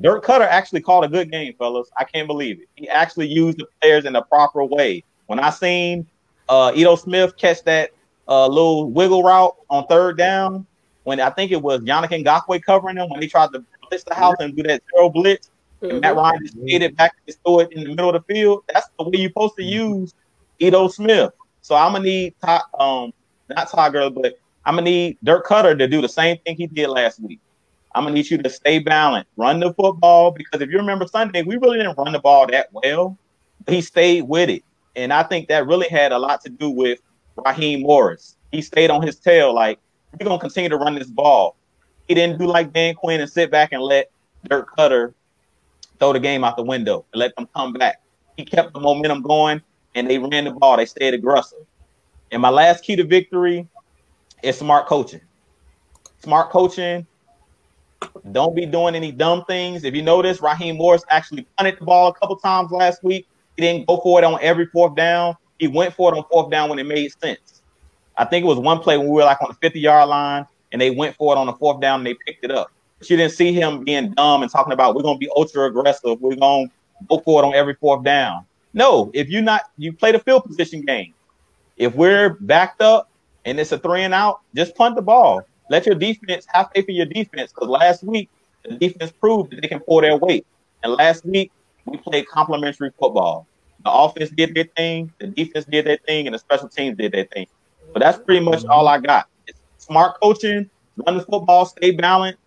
Dirk 0.00 0.24
Koetter 0.24 0.46
actually 0.46 0.80
called 0.80 1.04
a 1.04 1.08
good 1.08 1.30
game, 1.30 1.54
fellas. 1.58 1.88
I 1.96 2.04
can't 2.04 2.26
believe 2.26 2.60
it. 2.60 2.68
He 2.74 2.88
actually 2.88 3.28
used 3.28 3.58
the 3.58 3.66
players 3.80 4.04
in 4.04 4.14
the 4.14 4.22
proper 4.22 4.64
way. 4.64 5.04
When 5.26 5.38
I 5.38 5.50
seen 5.50 6.06
uh 6.48 6.72
Ito 6.74 6.96
Smith 6.96 7.36
catch 7.36 7.62
that 7.64 7.90
uh 8.28 8.48
little 8.48 8.90
wiggle 8.90 9.22
route 9.22 9.54
on 9.70 9.86
third 9.86 10.18
down, 10.18 10.66
when 11.04 11.20
I 11.20 11.30
think 11.30 11.52
it 11.52 11.62
was 11.62 11.80
Yannick 11.80 12.24
Ngakoue 12.24 12.62
covering 12.62 12.96
him 12.96 13.08
when 13.10 13.22
he 13.22 13.28
tried 13.28 13.52
to 13.52 13.64
blitz 13.92 14.04
the 14.04 14.14
house 14.14 14.36
and 14.40 14.56
do 14.56 14.62
that 14.62 14.82
zero 14.94 15.08
blitz, 15.08 15.50
mm-hmm. 15.82 15.92
and 15.92 16.00
Matt 16.00 16.16
Ryan 16.16 16.40
just 16.42 16.56
hit 16.66 16.82
it 16.82 16.96
back 16.96 17.14
and 17.26 17.36
throw 17.44 17.60
it 17.60 17.72
in 17.72 17.84
the 17.84 17.90
middle 17.90 18.14
of 18.14 18.26
the 18.26 18.34
field. 18.34 18.64
That's 18.72 18.88
the 18.98 19.04
way 19.04 19.18
you're 19.18 19.30
supposed 19.30 19.56
to 19.56 19.64
use 19.64 20.14
Ito 20.58 20.88
Smith. 20.88 21.32
So 21.60 21.74
I'm 21.74 21.92
gonna 21.92 22.04
need 22.04 22.34
Todd, 22.42 22.62
um 22.78 23.12
not 23.48 23.70
Todd 23.70 23.92
Gurley, 23.92 24.10
but 24.10 24.38
I'm 24.64 24.74
gonna 24.74 24.84
need 24.84 25.18
Dirk 25.22 25.46
Koetter 25.46 25.78
to 25.78 25.86
do 25.86 26.00
the 26.00 26.08
same 26.08 26.38
thing 26.38 26.56
he 26.56 26.66
did 26.66 26.88
last 26.88 27.20
week. 27.20 27.40
I'm 27.94 28.04
gonna 28.04 28.14
need 28.14 28.30
you 28.30 28.38
to 28.38 28.50
stay 28.50 28.78
balanced, 28.78 29.30
run 29.36 29.60
the 29.60 29.74
football 29.74 30.30
because 30.30 30.62
if 30.62 30.70
you 30.70 30.78
remember 30.78 31.06
Sunday, 31.06 31.42
we 31.42 31.56
really 31.56 31.78
didn't 31.78 31.98
run 31.98 32.12
the 32.12 32.20
ball 32.20 32.46
that 32.46 32.68
well. 32.72 33.18
He 33.68 33.80
stayed 33.80 34.22
with 34.22 34.48
it, 34.48 34.64
and 34.96 35.12
I 35.12 35.22
think 35.22 35.48
that 35.48 35.66
really 35.66 35.88
had 35.88 36.12
a 36.12 36.18
lot 36.18 36.40
to 36.42 36.48
do 36.48 36.70
with 36.70 37.00
Raheem 37.44 37.82
Morris. 37.82 38.36
He 38.50 38.62
stayed 38.62 38.90
on 38.90 39.02
his 39.02 39.16
tail, 39.16 39.54
like 39.54 39.78
we're 40.18 40.26
gonna 40.26 40.40
continue 40.40 40.70
to 40.70 40.78
run 40.78 40.94
this 40.94 41.08
ball. 41.08 41.56
He 42.12 42.14
didn't 42.14 42.38
do 42.38 42.46
like 42.46 42.74
Dan 42.74 42.94
Quinn 42.94 43.22
and 43.22 43.30
sit 43.30 43.50
back 43.50 43.72
and 43.72 43.80
let 43.80 44.10
Dirk 44.46 44.76
Koetter 44.76 45.14
throw 45.98 46.12
the 46.12 46.20
game 46.20 46.44
out 46.44 46.58
the 46.58 46.62
window 46.62 47.06
and 47.10 47.20
let 47.20 47.34
them 47.36 47.48
come 47.56 47.72
back. 47.72 48.02
He 48.36 48.44
kept 48.44 48.74
the 48.74 48.80
momentum 48.80 49.22
going, 49.22 49.62
and 49.94 50.10
they 50.10 50.18
ran 50.18 50.44
the 50.44 50.50
ball. 50.50 50.76
They 50.76 50.84
stayed 50.84 51.14
aggressive. 51.14 51.64
And 52.30 52.42
my 52.42 52.50
last 52.50 52.84
key 52.84 52.96
to 52.96 53.04
victory 53.04 53.66
is 54.42 54.58
smart 54.58 54.88
coaching. 54.88 55.22
Smart 56.18 56.50
coaching 56.50 57.06
don't 58.30 58.54
be 58.54 58.66
doing 58.66 58.94
any 58.94 59.10
dumb 59.10 59.46
things. 59.46 59.82
If 59.82 59.94
you 59.94 60.02
notice, 60.02 60.42
Raheem 60.42 60.76
Morris 60.76 61.06
actually 61.08 61.46
punted 61.56 61.78
the 61.80 61.86
ball 61.86 62.08
a 62.08 62.12
couple 62.12 62.36
times 62.36 62.70
last 62.72 63.02
week. 63.02 63.26
He 63.56 63.62
didn't 63.62 63.86
go 63.86 63.96
for 64.02 64.18
it 64.18 64.24
on 64.24 64.38
every 64.42 64.66
fourth 64.66 64.96
down. 64.96 65.34
He 65.58 65.66
went 65.66 65.94
for 65.94 66.12
it 66.12 66.18
on 66.18 66.24
fourth 66.30 66.50
down 66.50 66.68
when 66.68 66.78
it 66.78 66.84
made 66.84 67.10
sense. 67.22 67.62
I 68.18 68.26
think 68.26 68.44
it 68.44 68.48
was 68.48 68.58
one 68.58 68.80
play 68.80 68.98
when 68.98 69.06
we 69.06 69.14
were 69.14 69.24
like 69.24 69.40
on 69.40 69.48
the 69.48 69.54
50 69.54 69.80
yard 69.80 70.10
line 70.10 70.46
and 70.72 70.80
they 70.80 70.90
went 70.90 71.16
for 71.16 71.34
it 71.34 71.38
on 71.38 71.46
the 71.46 71.52
fourth 71.52 71.80
down 71.80 72.00
and 72.00 72.06
they 72.06 72.14
picked 72.26 72.44
it 72.44 72.50
up. 72.50 72.70
You 73.02 73.16
didn't 73.16 73.32
see 73.32 73.52
him 73.52 73.84
being 73.84 74.12
dumb 74.12 74.42
and 74.42 74.50
talking 74.50 74.72
about 74.72 74.94
we're 74.94 75.02
to 75.02 75.18
be 75.18 75.28
ultra 75.34 75.66
aggressive. 75.66 76.20
We're 76.20 76.36
to 76.36 76.70
go 77.08 77.18
for 77.18 77.42
it 77.42 77.46
on 77.46 77.54
every 77.54 77.74
fourth 77.74 78.04
down. 78.04 78.46
No, 78.74 79.10
if 79.12 79.28
you're 79.28 79.42
not, 79.42 79.70
you 79.76 79.92
play 79.92 80.12
the 80.12 80.18
field 80.20 80.44
position 80.44 80.82
game. 80.82 81.12
If 81.76 81.94
we're 81.94 82.30
backed 82.40 82.80
up 82.80 83.10
and 83.44 83.58
it's 83.58 83.72
a 83.72 83.78
three 83.78 84.02
and 84.02 84.14
out, 84.14 84.40
just 84.54 84.74
punt 84.76 84.94
the 84.94 85.02
ball. 85.02 85.42
Let 85.68 85.84
your 85.84 85.96
defense 85.96 86.46
have 86.52 86.70
faith 86.74 86.88
in 86.88 86.94
your 86.94 87.06
defense 87.06 87.52
because 87.52 87.68
last 87.68 88.04
week 88.04 88.30
the 88.64 88.76
defense 88.76 89.12
proved 89.12 89.50
that 89.50 89.60
they 89.60 89.68
can 89.68 89.80
pull 89.80 90.00
their 90.00 90.16
weight. 90.16 90.46
And 90.84 90.92
last 90.92 91.24
week 91.24 91.50
we 91.86 91.96
played 91.98 92.28
complementary 92.28 92.92
football. 92.98 93.46
The 93.84 93.90
offense 93.90 94.30
did 94.30 94.54
their 94.54 94.68
thing, 94.76 95.12
the 95.18 95.26
defense 95.26 95.64
did 95.64 95.86
their 95.86 95.98
thing, 96.06 96.26
and 96.26 96.34
the 96.34 96.38
special 96.38 96.68
teams 96.68 96.96
did 96.96 97.12
their 97.12 97.24
thing. 97.24 97.46
But 97.92 98.00
that's 98.00 98.18
pretty 98.18 98.44
much 98.44 98.64
all 98.66 98.86
I 98.86 98.98
got. 98.98 99.28
It's 99.82 99.88
smart 99.88 100.20
coaching, 100.22 100.70
run 100.96 101.16
the 101.16 101.24
football, 101.24 101.66
stay 101.66 101.90
balanced, 101.90 102.38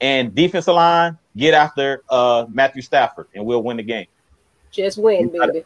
and 0.00 0.32
defensive 0.32 0.74
line 0.74 1.18
get 1.36 1.52
after 1.52 2.04
uh, 2.08 2.46
Matthew 2.48 2.80
Stafford, 2.80 3.26
and 3.34 3.44
we'll 3.44 3.62
win 3.64 3.76
the 3.76 3.82
game. 3.82 4.06
Just 4.70 4.96
win, 4.96 5.28
baby. 5.28 5.64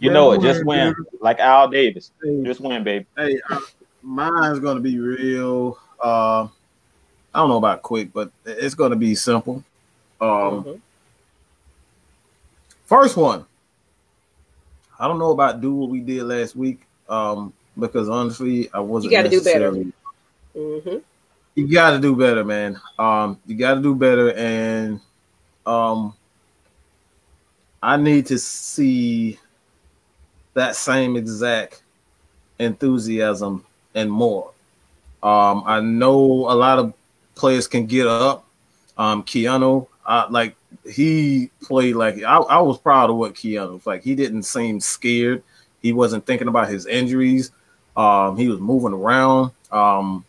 you 0.00 0.10
know 0.12 0.30
it. 0.30 0.42
Just 0.42 0.64
win, 0.64 0.94
like 1.20 1.40
Al 1.40 1.66
Davis. 1.68 2.12
Just 2.44 2.60
win, 2.60 2.84
baby. 2.84 3.06
Hey, 3.16 3.40
mine's 4.00 4.60
gonna 4.60 4.78
be 4.78 4.96
real. 5.00 5.76
Uh, 6.00 6.44
I 7.34 7.40
don't 7.40 7.48
know 7.48 7.56
about 7.56 7.82
quick, 7.82 8.12
but 8.12 8.30
it's 8.44 8.76
gonna 8.76 8.96
be 8.96 9.16
simple. 9.16 9.64
Um, 10.20 10.28
mm-hmm. 10.28 10.72
First 12.84 13.16
one. 13.16 13.44
I 15.00 15.08
don't 15.08 15.18
know 15.18 15.32
about 15.32 15.60
do 15.60 15.74
what 15.74 15.90
we 15.90 15.98
did 15.98 16.22
last 16.22 16.54
week. 16.54 16.82
Um, 17.08 17.52
because 17.78 18.08
honestly, 18.08 18.70
I 18.72 18.80
wasn't. 18.80 19.12
You 19.12 19.18
got 19.18 19.22
to 19.24 19.30
do 19.30 19.42
better. 19.42 19.72
Mm-hmm. 20.56 20.96
You 21.54 21.72
got 21.72 21.92
to 21.92 21.98
do 21.98 22.14
better, 22.14 22.44
man. 22.44 22.80
Um, 22.98 23.38
you 23.46 23.56
got 23.56 23.74
to 23.74 23.82
do 23.82 23.94
better, 23.94 24.32
and 24.32 25.00
um, 25.66 26.14
I 27.82 27.96
need 27.96 28.26
to 28.26 28.38
see 28.38 29.38
that 30.54 30.76
same 30.76 31.16
exact 31.16 31.82
enthusiasm 32.58 33.64
and 33.94 34.10
more. 34.10 34.50
Um, 35.22 35.62
I 35.66 35.80
know 35.80 36.16
a 36.16 36.54
lot 36.54 36.78
of 36.78 36.94
players 37.34 37.66
can 37.66 37.86
get 37.86 38.06
up. 38.06 38.44
Um, 38.96 39.22
Keanu, 39.22 39.86
like 40.30 40.56
he 40.90 41.50
played 41.62 41.94
like 41.94 42.22
I, 42.22 42.36
I, 42.38 42.60
was 42.60 42.78
proud 42.78 43.10
of 43.10 43.16
what 43.16 43.34
Keanu 43.34 43.74
was 43.74 43.86
like. 43.86 44.02
He 44.02 44.14
didn't 44.14 44.42
seem 44.42 44.80
scared. 44.80 45.42
He 45.80 45.92
wasn't 45.92 46.26
thinking 46.26 46.48
about 46.48 46.68
his 46.68 46.86
injuries. 46.86 47.52
Um, 47.98 48.36
he 48.36 48.48
was 48.48 48.60
moving 48.60 48.92
around. 48.92 49.50
Um, 49.70 50.24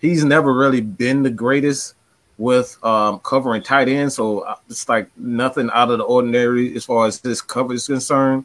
he's 0.00 0.24
never 0.24 0.52
really 0.52 0.82
been 0.82 1.22
the 1.22 1.30
greatest 1.30 1.94
with 2.36 2.76
um, 2.84 3.20
covering 3.20 3.62
tight 3.62 3.88
end, 3.88 4.12
so 4.12 4.40
uh, 4.40 4.56
it's 4.68 4.88
like 4.88 5.08
nothing 5.16 5.70
out 5.72 5.90
of 5.90 5.98
the 5.98 6.04
ordinary 6.04 6.74
as 6.76 6.84
far 6.84 7.06
as 7.06 7.20
this 7.20 7.40
cover 7.40 7.72
is 7.72 7.86
concerned. 7.86 8.44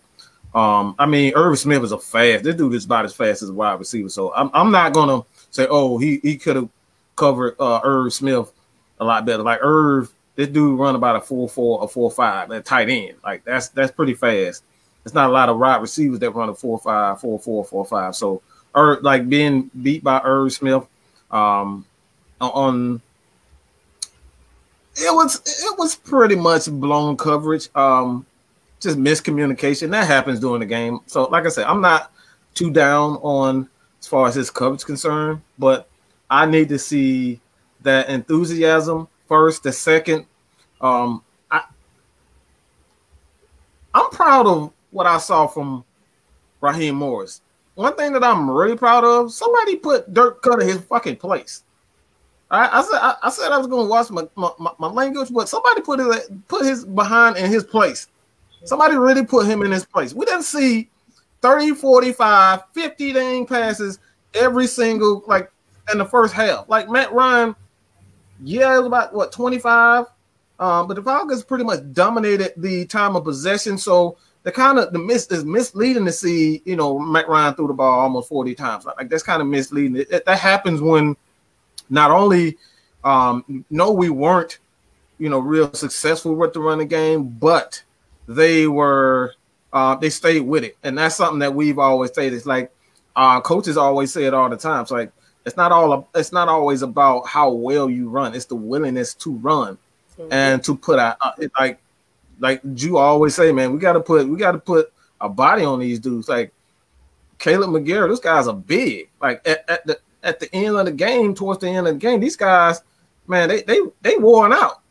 Um, 0.55 0.95
I 0.99 1.05
mean, 1.05 1.33
Irv 1.35 1.59
Smith 1.59 1.83
is 1.83 1.91
a 1.91 1.97
fast. 1.97 2.43
This 2.43 2.55
dude 2.55 2.73
is 2.73 2.85
about 2.85 3.05
as 3.05 3.13
fast 3.13 3.41
as 3.41 3.49
a 3.49 3.53
wide 3.53 3.79
receiver. 3.79 4.09
So 4.09 4.33
I'm 4.33 4.49
I'm 4.53 4.71
not 4.71 4.93
gonna 4.93 5.23
say, 5.49 5.67
oh, 5.69 5.97
he 5.97 6.19
he 6.23 6.37
could 6.37 6.55
have 6.55 6.69
covered 7.15 7.55
uh, 7.59 7.81
Irv 7.83 8.13
Smith 8.13 8.51
a 8.99 9.03
lot 9.03 9.25
better. 9.25 9.43
Like 9.43 9.59
Irv 9.61 10.13
this 10.35 10.47
dude 10.47 10.79
run 10.79 10.95
about 10.95 11.17
a 11.17 11.21
four 11.21 11.49
four 11.49 11.81
or 11.81 11.89
four 11.89 12.11
five 12.11 12.51
at 12.51 12.65
tight 12.65 12.89
end. 12.89 13.15
Like 13.23 13.43
that's 13.43 13.69
that's 13.69 13.91
pretty 13.91 14.13
fast. 14.13 14.63
It's 15.03 15.13
not 15.13 15.29
a 15.29 15.33
lot 15.33 15.49
of 15.49 15.57
wide 15.57 15.81
receivers 15.81 16.19
that 16.19 16.31
run 16.31 16.49
a 16.49 16.55
four 16.55 16.79
five, 16.79 17.19
four 17.19 17.39
four, 17.39 17.65
four 17.65 17.85
five. 17.85 18.15
So, 18.15 18.41
or 18.73 18.99
like 19.01 19.29
being 19.29 19.69
beat 19.81 20.03
by 20.03 20.21
Irv 20.23 20.53
Smith, 20.53 20.85
um, 21.31 21.85
on 22.39 23.01
it 24.95 25.13
was 25.13 25.35
it 25.45 25.77
was 25.77 25.95
pretty 25.95 26.35
much 26.35 26.69
blown 26.69 27.17
coverage. 27.17 27.69
Um, 27.75 28.25
just 28.79 28.97
miscommunication 28.97 29.91
that 29.91 30.07
happens 30.07 30.39
during 30.39 30.59
the 30.59 30.65
game. 30.65 30.99
So, 31.05 31.25
like 31.25 31.45
I 31.45 31.49
said, 31.49 31.65
I'm 31.65 31.81
not 31.81 32.11
too 32.55 32.71
down 32.71 33.17
on 33.17 33.69
as 33.99 34.07
far 34.07 34.27
as 34.27 34.35
his 34.35 34.49
coverage 34.49 34.83
concerned, 34.83 35.41
but 35.59 35.87
I 36.29 36.45
need 36.45 36.69
to 36.69 36.79
see 36.79 37.39
that 37.81 38.09
enthusiasm 38.09 39.07
first. 39.27 39.63
The 39.63 39.71
second, 39.71 40.25
um, 40.81 41.23
I 41.49 41.63
I'm 43.93 44.09
proud 44.09 44.47
of 44.47 44.73
what 44.89 45.05
I 45.05 45.19
saw 45.19 45.47
from 45.47 45.85
Raheem 46.59 46.95
Morris. 46.95 47.41
One 47.75 47.95
thing 47.95 48.13
that 48.13 48.23
I'm 48.23 48.49
really 48.49 48.75
proud 48.75 49.03
of, 49.03 49.31
somebody 49.31 49.77
put 49.77 50.13
Dirk 50.13 50.41
Koetter 50.41 50.63
his 50.63 50.81
fucking 50.81 51.17
place. 51.17 51.63
I, 52.49 52.79
I 52.79 52.81
said 52.81 52.99
I, 52.99 53.15
I, 53.23 53.29
said 53.29 53.51
I 53.51 53.57
was 53.57 53.67
to 53.67 53.75
watch 53.75 54.09
my, 54.09 54.27
my, 54.35 54.71
my, 54.77 54.87
language, 54.87 55.29
but 55.31 55.47
somebody 55.47 55.81
put 55.81 56.01
it 56.01 56.47
put 56.49 56.65
his 56.65 56.83
behind 56.83 57.37
in 57.37 57.49
his 57.49 57.63
place. 57.63 58.09
Somebody 58.65 58.97
really 58.97 59.25
put 59.25 59.47
him 59.47 59.61
in 59.61 59.71
his 59.71 59.85
place. 59.85 60.13
We 60.13 60.25
didn't 60.25 60.43
see 60.43 60.89
30, 61.41 61.71
45, 61.75 62.61
50 62.73 63.13
dang 63.13 63.45
passes 63.45 63.99
every 64.33 64.67
single 64.67 65.23
like 65.27 65.49
in 65.91 65.97
the 65.97 66.05
first 66.05 66.33
half. 66.33 66.67
Like 66.67 66.89
Matt 66.89 67.13
Ryan, 67.13 67.55
yeah, 68.43 68.75
it 68.75 68.79
was 68.79 68.87
about 68.87 69.13
what 69.13 69.31
25. 69.31 70.05
Um, 70.59 70.87
but 70.87 70.95
the 70.95 71.01
Falcons 71.01 71.43
pretty 71.43 71.63
much 71.63 71.79
dominated 71.93 72.53
the 72.57 72.85
time 72.85 73.15
of 73.15 73.23
possession. 73.23 73.77
So 73.77 74.17
the 74.43 74.51
kind 74.51 74.79
of 74.79 74.91
the 74.91 74.99
miss 74.99 75.27
is 75.27 75.45
misleading 75.45 76.05
to 76.05 76.11
see, 76.11 76.61
you 76.65 76.75
know, 76.75 76.97
Matt 76.97 77.29
Ryan 77.29 77.53
threw 77.53 77.67
the 77.67 77.73
ball 77.73 77.99
almost 77.99 78.29
40 78.29 78.55
times. 78.55 78.85
Like 78.85 79.09
that's 79.09 79.23
kind 79.23 79.41
of 79.41 79.47
misleading. 79.47 79.97
It, 79.97 80.11
it, 80.11 80.25
that 80.25 80.39
happens 80.39 80.81
when 80.81 81.15
not 81.89 82.11
only 82.11 82.57
um, 83.03 83.65
no, 83.69 83.91
we 83.91 84.09
weren't, 84.09 84.59
you 85.17 85.29
know, 85.29 85.39
real 85.39 85.73
successful 85.73 86.35
with 86.35 86.53
the 86.53 86.59
running 86.59 86.87
game, 86.87 87.27
but 87.27 87.81
they 88.27 88.67
were 88.67 89.33
uh, 89.73 89.95
they 89.95 90.09
stayed 90.09 90.41
with 90.41 90.63
it, 90.63 90.77
and 90.83 90.97
that's 90.97 91.15
something 91.15 91.39
that 91.39 91.53
we've 91.53 91.79
always 91.79 92.13
said. 92.13 92.33
It's 92.33 92.45
like 92.45 92.71
uh, 93.15 93.41
coaches 93.41 93.77
always 93.77 94.11
say 94.11 94.25
it 94.25 94.33
all 94.33 94.49
the 94.49 94.57
time. 94.57 94.81
It's 94.83 94.91
like 94.91 95.11
it's 95.45 95.57
not 95.57 95.71
all 95.71 96.07
it's 96.15 96.31
not 96.31 96.47
always 96.47 96.81
about 96.81 97.27
how 97.27 97.51
well 97.51 97.89
you 97.89 98.09
run; 98.09 98.35
it's 98.35 98.45
the 98.45 98.55
willingness 98.55 99.13
to 99.15 99.31
run 99.37 99.77
mm-hmm. 100.17 100.31
and 100.31 100.63
to 100.63 100.75
put 100.75 100.99
out 100.99 101.17
uh, 101.21 101.31
like 101.59 101.79
like 102.41 102.59
you 102.75 102.97
always 102.97 103.35
say, 103.35 103.51
man. 103.51 103.71
We 103.71 103.79
got 103.79 103.93
to 103.93 104.01
put 104.01 104.27
we 104.27 104.37
got 104.37 104.53
to 104.53 104.57
put 104.57 104.91
a 105.21 105.29
body 105.29 105.63
on 105.63 105.79
these 105.79 105.99
dudes. 105.99 106.27
Like 106.27 106.51
Kaleb 107.37 107.69
McGary, 107.69 108.09
those 108.09 108.19
guys 108.19 108.47
are 108.47 108.55
big. 108.55 109.09
Like 109.21 109.47
at, 109.47 109.63
at 109.69 109.85
the 109.85 109.99
at 110.23 110.39
the 110.39 110.53
end 110.53 110.75
of 110.75 110.85
the 110.85 110.91
game, 110.91 111.33
towards 111.35 111.61
the 111.61 111.69
end 111.69 111.87
of 111.87 111.93
the 111.93 111.99
game, 111.99 112.19
these 112.19 112.35
guys, 112.35 112.81
man, 113.27 113.47
they 113.47 113.61
they 113.61 113.79
they 114.01 114.17
worn 114.17 114.51
out. 114.51 114.81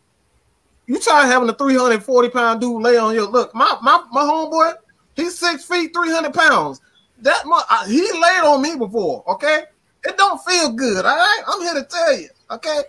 You 0.86 0.98
try 1.00 1.26
having 1.26 1.48
a 1.48 1.54
340 1.54 2.28
pound 2.30 2.60
dude 2.60 2.82
lay 2.82 2.96
on 2.96 3.14
your 3.14 3.26
look. 3.26 3.54
My 3.54 3.76
my 3.82 4.04
my 4.12 4.22
homeboy, 4.22 4.74
he's 5.16 5.38
six 5.38 5.64
feet, 5.64 5.92
300 5.92 6.32
pounds. 6.32 6.80
That 7.18 7.46
much 7.46 7.66
he 7.88 8.00
laid 8.00 8.44
on 8.44 8.62
me 8.62 8.76
before. 8.76 9.24
Okay, 9.26 9.64
it 10.04 10.16
don't 10.16 10.40
feel 10.44 10.72
good. 10.72 11.04
All 11.04 11.16
right, 11.16 11.42
I'm 11.48 11.60
here 11.62 11.74
to 11.74 11.84
tell 11.84 12.16
you. 12.16 12.28
Okay, 12.52 12.82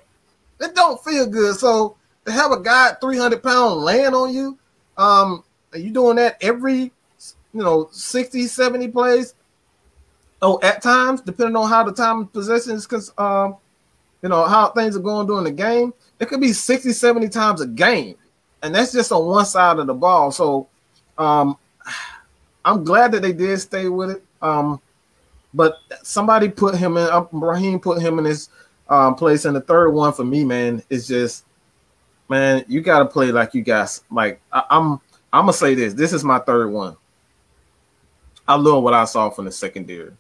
it 0.60 0.76
don't 0.76 1.04
feel 1.04 1.26
good. 1.26 1.56
So 1.56 1.98
to 2.32 2.42
have 2.42 2.52
a 2.52 2.60
guy 2.60 2.94
300 3.00 3.44
pound 3.44 3.82
laying 3.82 4.14
on 4.14 4.34
you, 4.34 4.58
um, 4.98 5.44
are 5.74 5.80
you 5.80 5.92
doing 5.92 6.18
that 6.18 6.38
every 6.42 6.92
you 7.54 7.64
know 7.64 7.90
60, 7.92 8.48
70 8.48 8.88
plays? 8.90 9.36
Oh, 10.42 10.60
at 10.64 10.82
times, 10.82 11.22
depending 11.22 11.56
on 11.56 11.70
how 11.70 11.84
the 11.84 11.92
time 11.92 12.22
of 12.22 12.34
possession 12.34 12.74
is, 12.74 12.86
because 12.88 13.14
um, 13.18 13.58
you 14.22 14.30
know 14.30 14.44
how 14.46 14.70
things 14.70 14.96
are 14.96 15.02
going 15.02 15.28
during 15.28 15.44
the 15.44 15.52
game, 15.52 15.94
it 16.20 16.28
could 16.28 16.42
be 16.42 16.54
60, 16.54 16.92
70 16.92 17.30
times 17.30 17.62
a 17.62 17.68
game, 17.68 18.16
and 18.64 18.74
that's 18.74 18.92
just 18.92 19.12
on 19.12 19.26
one 19.26 19.46
side 19.46 19.78
of 19.78 19.88
the 19.88 19.94
ball. 19.94 20.32
So, 20.32 20.68
um, 21.18 21.58
I'm 22.66 22.84
glad 22.84 23.12
that 23.12 23.22
they 23.22 23.34
did 23.34 23.60
stay 23.60 23.88
with 23.88 24.12
it. 24.12 24.24
Um, 24.42 24.82
but 25.54 25.80
somebody 26.04 26.50
put 26.50 26.76
him 26.76 26.98
in. 26.98 27.04
Uh, 27.04 27.26
Raheem 27.32 27.80
put 27.80 28.02
him 28.02 28.20
in 28.20 28.26
his 28.26 28.50
um, 28.90 29.16
place, 29.16 29.46
and 29.46 29.56
the 29.56 29.62
third 29.62 29.92
one 29.92 30.14
for 30.14 30.24
me, 30.24 30.44
man, 30.44 30.84
is 30.90 31.08
just, 31.08 31.46
man, 32.32 32.64
you 32.70 32.80
got 32.80 33.00
to 33.00 33.06
play 33.06 33.30
like 33.32 33.54
you 33.54 33.62
guys. 33.62 34.04
Like 34.10 34.40
I, 34.52 34.64
I'm, 34.72 34.94
I'm 35.34 35.44
gonna 35.44 35.54
say 35.54 35.76
this. 35.76 35.94
This 35.94 36.14
is 36.14 36.24
my 36.24 36.40
third 36.40 36.72
one. 36.72 36.96
I 38.48 38.56
love 38.56 38.84
what 38.84 38.94
I 38.94 39.06
saw 39.06 39.30
from 39.30 39.46
the 39.46 39.52
secondary. 39.52 40.14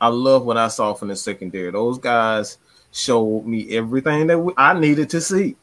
I 0.00 0.08
love 0.08 0.44
what 0.44 0.56
I 0.56 0.68
saw 0.68 0.94
from 0.94 1.08
the 1.08 1.16
secondary. 1.16 1.70
Those 1.70 1.98
guys 1.98 2.58
showed 2.92 3.46
me 3.46 3.76
everything 3.76 4.26
that 4.26 4.38
we, 4.38 4.52
I 4.56 4.78
needed 4.78 5.10
to 5.10 5.20
see. 5.20 5.54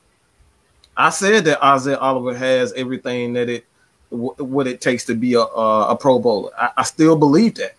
I 0.95 1.09
said 1.09 1.45
that 1.45 1.63
Isaiah 1.63 1.97
Oliver 1.97 2.35
has 2.35 2.71
everything 2.73 3.33
that 3.33 3.49
it 3.49 3.65
what 4.09 4.67
it 4.67 4.81
takes 4.81 5.05
to 5.05 5.15
be 5.15 5.33
a, 5.33 5.39
a, 5.39 5.89
a 5.89 5.95
Pro 5.95 6.19
Bowler. 6.19 6.51
I, 6.57 6.69
I 6.77 6.83
still 6.83 7.15
believe 7.15 7.55
that, 7.55 7.75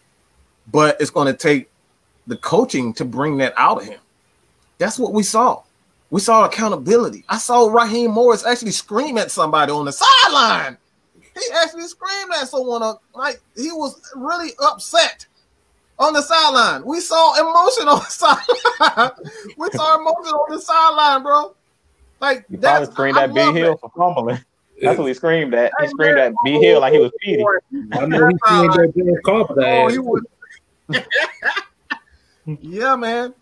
but 0.73 1.01
it's 1.01 1.11
going 1.11 1.27
to 1.27 1.39
take 1.39 1.71
the 2.27 2.37
coaching 2.37 2.93
to 2.95 3.05
bring 3.05 3.37
that 3.39 3.55
out 3.57 3.83
of 3.83 3.85
him. 3.85 4.01
That's 4.79 4.99
what 4.99 5.13
we 5.13 5.23
saw. 5.23 5.63
We 6.13 6.21
saw 6.21 6.45
accountability. 6.45 7.25
I 7.31 7.39
saw 7.39 7.69
Raheem 7.69 8.11
Morris 8.11 8.45
actually 8.45 8.73
scream 8.73 9.17
at 9.17 9.31
somebody 9.31 9.73
on 9.73 9.87
the 9.87 9.93
sideline. 9.93 10.77
He 11.15 11.41
actually 11.55 11.87
screamed 11.87 12.31
at 12.39 12.49
someone. 12.49 12.83
Uh, 12.83 12.97
like 13.15 13.41
he 13.57 13.73
was 13.73 13.99
really 14.15 14.51
upset 14.63 15.25
on 15.99 16.13
the 16.13 16.21
sideline. 16.21 16.85
We 16.85 17.01
saw 17.01 17.41
emotion 17.41 17.89
on 17.89 18.01
the 18.01 18.05
sideline. 18.11 19.13
we 19.57 19.71
saw 19.71 19.99
emotion 19.99 20.35
on 20.35 20.55
the 20.55 20.61
sideline, 20.61 21.23
bro. 21.23 21.55
Like 22.21 22.45
you 22.51 22.59
probably 22.59 22.93
screamed 22.93 23.17
at 23.17 23.33
B 23.33 23.41
Hill 23.41 23.79
for 23.79 23.91
fumbling. 23.97 24.39
That's 24.83 24.99
what 24.99 25.07
he 25.07 25.15
screamed 25.15 25.55
at. 25.55 25.73
He 25.81 25.89
screamed 25.89 26.19
at 26.19 26.35
B 26.45 26.57
oh, 26.57 26.61
Hill 26.61 26.81
like 26.81 26.93
he 26.93 26.99
oh, 26.99 27.03
was 27.05 27.13
feeding. 27.23 27.47
I 27.93 28.05
know 28.05 28.29
he 28.29 28.37
screamed 28.37 28.79
at 28.79 28.95
Dan 28.95 29.17
Carpenter. 29.25 29.63
Oh, 29.67 29.89
he 29.89 29.99
would. 29.99 30.27
yeah, 32.61 32.97
man. 32.97 33.33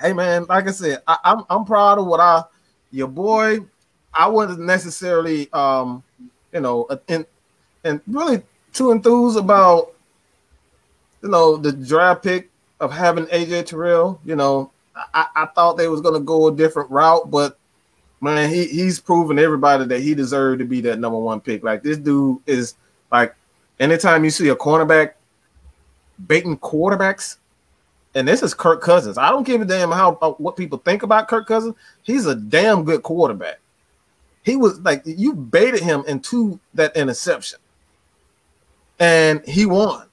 Hey, 0.00 0.12
man. 0.12 0.46
Like 0.48 0.66
I 0.68 0.70
said, 0.70 1.02
I, 1.06 1.18
I'm 1.24 1.44
I'm 1.50 1.64
proud 1.64 1.98
of 1.98 2.06
what 2.06 2.20
I 2.20 2.42
your 2.90 3.08
boy. 3.08 3.60
I 4.12 4.28
wasn't 4.28 4.60
necessarily 4.60 5.52
um, 5.52 6.02
you 6.52 6.60
know, 6.60 6.88
and 7.08 7.26
and 7.84 8.00
really 8.06 8.42
too 8.72 8.92
enthused 8.92 9.38
about 9.38 9.92
you 11.22 11.28
know, 11.28 11.56
the 11.56 11.72
draft 11.72 12.22
pick 12.22 12.50
of 12.80 12.92
having 12.92 13.26
AJ 13.26 13.66
Terrell, 13.66 14.20
you 14.24 14.36
know, 14.36 14.70
I, 15.14 15.26
I 15.36 15.46
thought 15.46 15.76
they 15.76 15.88
was 15.88 16.00
gonna 16.00 16.20
go 16.20 16.48
a 16.48 16.54
different 16.54 16.90
route, 16.90 17.30
but 17.30 17.58
man, 18.20 18.50
he 18.50 18.66
he's 18.66 19.00
proven 19.00 19.38
everybody 19.38 19.84
that 19.86 20.00
he 20.00 20.14
deserved 20.14 20.60
to 20.60 20.64
be 20.64 20.80
that 20.82 20.98
number 20.98 21.18
one 21.18 21.40
pick. 21.40 21.62
Like 21.62 21.82
this 21.82 21.98
dude 21.98 22.38
is 22.46 22.74
like 23.12 23.34
anytime 23.78 24.24
you 24.24 24.30
see 24.30 24.48
a 24.48 24.56
cornerback 24.56 25.12
baiting 26.26 26.58
quarterbacks, 26.58 27.36
and 28.14 28.26
this 28.26 28.42
is 28.42 28.54
Kirk 28.54 28.82
Cousins. 28.82 29.18
I 29.18 29.30
don't 29.30 29.46
give 29.46 29.60
a 29.60 29.64
damn 29.64 29.90
how 29.90 30.12
what 30.38 30.56
people 30.56 30.78
think 30.78 31.02
about 31.02 31.28
Kirk 31.28 31.46
Cousins. 31.46 31.74
He's 32.02 32.26
a 32.26 32.34
damn 32.34 32.84
good 32.84 33.02
quarterback. 33.02 33.60
He 34.42 34.56
was 34.56 34.80
like 34.80 35.02
you 35.04 35.34
baited 35.34 35.80
him 35.80 36.04
into 36.08 36.58
that 36.74 36.96
interception, 36.96 37.58
and 38.98 39.46
he 39.46 39.66
won 39.66 40.10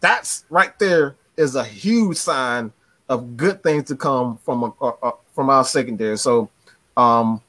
that's 0.00 0.44
right 0.50 0.78
there 0.78 1.16
is 1.36 1.54
a 1.54 1.64
huge 1.64 2.16
sign 2.16 2.72
of 3.08 3.36
good 3.36 3.62
things 3.62 3.84
to 3.84 3.96
come 3.96 4.38
from 4.38 4.62
a, 4.62 4.72
a, 4.80 4.92
a, 5.02 5.12
from 5.34 5.50
our 5.50 5.64
secondary. 5.64 6.16
So, 6.18 6.48
um, 6.96 7.40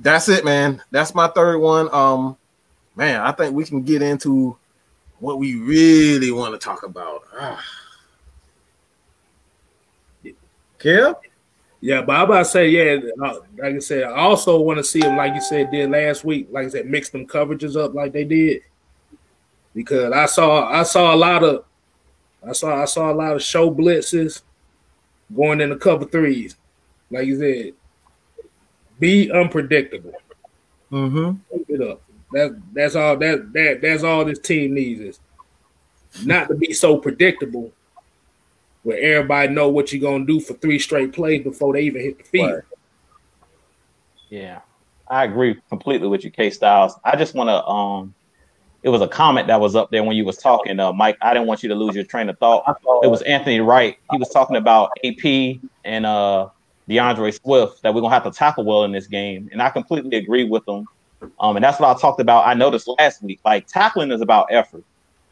that's 0.00 0.28
it, 0.28 0.44
man. 0.44 0.82
That's 0.90 1.14
my 1.14 1.28
third 1.28 1.58
one. 1.58 1.88
Um, 1.92 2.36
man, 2.96 3.20
I 3.20 3.32
think 3.32 3.54
we 3.54 3.64
can 3.64 3.82
get 3.82 4.02
into 4.02 4.56
what 5.24 5.38
we 5.38 5.54
really 5.54 6.30
want 6.30 6.52
to 6.52 6.58
talk 6.58 6.82
about. 6.82 7.22
Ah. 7.34 7.64
Kim? 10.78 11.14
Yeah, 11.80 12.02
but 12.02 12.16
I'm 12.16 12.24
about 12.24 12.38
to 12.40 12.44
say, 12.44 12.68
yeah, 12.68 12.98
uh, 13.22 13.38
like 13.56 13.74
I 13.74 13.78
said, 13.78 14.04
I 14.04 14.16
also 14.16 14.60
want 14.60 14.78
to 14.78 14.84
see 14.84 15.00
them, 15.00 15.16
like 15.16 15.34
you 15.34 15.40
said, 15.40 15.70
did 15.70 15.90
last 15.90 16.24
week. 16.24 16.48
Like 16.50 16.66
I 16.66 16.68
said, 16.68 16.86
mix 16.86 17.08
them 17.08 17.26
coverages 17.26 17.74
up 17.82 17.94
like 17.94 18.12
they 18.12 18.24
did 18.24 18.62
because 19.74 20.12
I 20.12 20.26
saw 20.26 20.70
I 20.70 20.82
saw 20.82 21.14
a 21.14 21.16
lot 21.16 21.42
of 21.42 21.64
I 22.46 22.52
saw 22.52 22.82
I 22.82 22.84
saw 22.84 23.10
a 23.10 23.14
lot 23.14 23.34
of 23.34 23.42
show 23.42 23.70
blitzes 23.70 24.42
going 25.34 25.60
in 25.60 25.70
the 25.70 25.76
cover 25.76 26.04
threes. 26.04 26.56
Like 27.10 27.26
you 27.26 27.38
said, 27.38 27.74
be 28.98 29.30
unpredictable. 29.32 30.12
Mm-hmm. 30.92 31.72
It 31.72 31.80
up. 31.82 32.02
That 32.34 32.60
that's 32.72 32.96
all 32.96 33.16
that 33.16 33.52
that 33.52 33.80
that's 33.80 34.02
all 34.02 34.24
this 34.24 34.40
team 34.40 34.74
needs 34.74 35.00
is 35.00 35.20
not 36.24 36.48
to 36.48 36.54
be 36.54 36.72
so 36.72 36.98
predictable 36.98 37.72
where 38.82 38.98
everybody 38.98 39.52
know 39.52 39.68
what 39.68 39.92
you're 39.92 40.02
gonna 40.02 40.26
do 40.26 40.40
for 40.40 40.54
three 40.54 40.78
straight 40.78 41.12
plays 41.12 41.42
before 41.42 41.72
they 41.72 41.82
even 41.82 42.02
hit 42.02 42.18
the 42.18 42.24
field. 42.24 42.52
Right. 42.52 42.62
Yeah, 44.30 44.60
I 45.08 45.24
agree 45.24 45.56
completely 45.68 46.08
with 46.08 46.24
you, 46.24 46.30
K 46.30 46.50
Styles. 46.50 46.94
I 47.04 47.16
just 47.16 47.34
want 47.34 47.48
to 47.48 47.64
um 47.66 48.14
it 48.82 48.90
was 48.90 49.00
a 49.00 49.08
comment 49.08 49.46
that 49.46 49.60
was 49.60 49.74
up 49.74 49.90
there 49.90 50.04
when 50.04 50.14
you 50.14 50.26
was 50.26 50.36
talking, 50.36 50.78
uh, 50.78 50.92
Mike. 50.92 51.16
I 51.22 51.32
didn't 51.32 51.48
want 51.48 51.62
you 51.62 51.70
to 51.70 51.74
lose 51.74 51.94
your 51.94 52.04
train 52.04 52.28
of 52.28 52.38
thought. 52.38 52.64
It 53.02 53.10
was 53.10 53.22
Anthony 53.22 53.60
Wright. 53.60 53.96
He 54.10 54.18
was 54.18 54.28
talking 54.28 54.56
about 54.56 54.90
AP 55.02 55.60
and 55.84 56.04
uh, 56.04 56.50
D'Andre 56.86 57.30
Swift 57.30 57.82
that 57.82 57.94
we're 57.94 58.02
gonna 58.02 58.12
have 58.12 58.24
to 58.24 58.30
tackle 58.30 58.64
well 58.64 58.84
in 58.84 58.92
this 58.92 59.06
game, 59.06 59.48
and 59.52 59.62
I 59.62 59.70
completely 59.70 60.18
agree 60.18 60.44
with 60.44 60.66
them. 60.66 60.84
Um, 61.40 61.56
and 61.56 61.64
that's 61.64 61.80
what 61.80 61.94
I 61.94 62.00
talked 62.00 62.20
about. 62.20 62.46
I 62.46 62.54
noticed 62.54 62.88
last 62.98 63.22
week, 63.22 63.40
like 63.44 63.66
tackling 63.66 64.10
is 64.10 64.20
about 64.20 64.48
effort. 64.50 64.84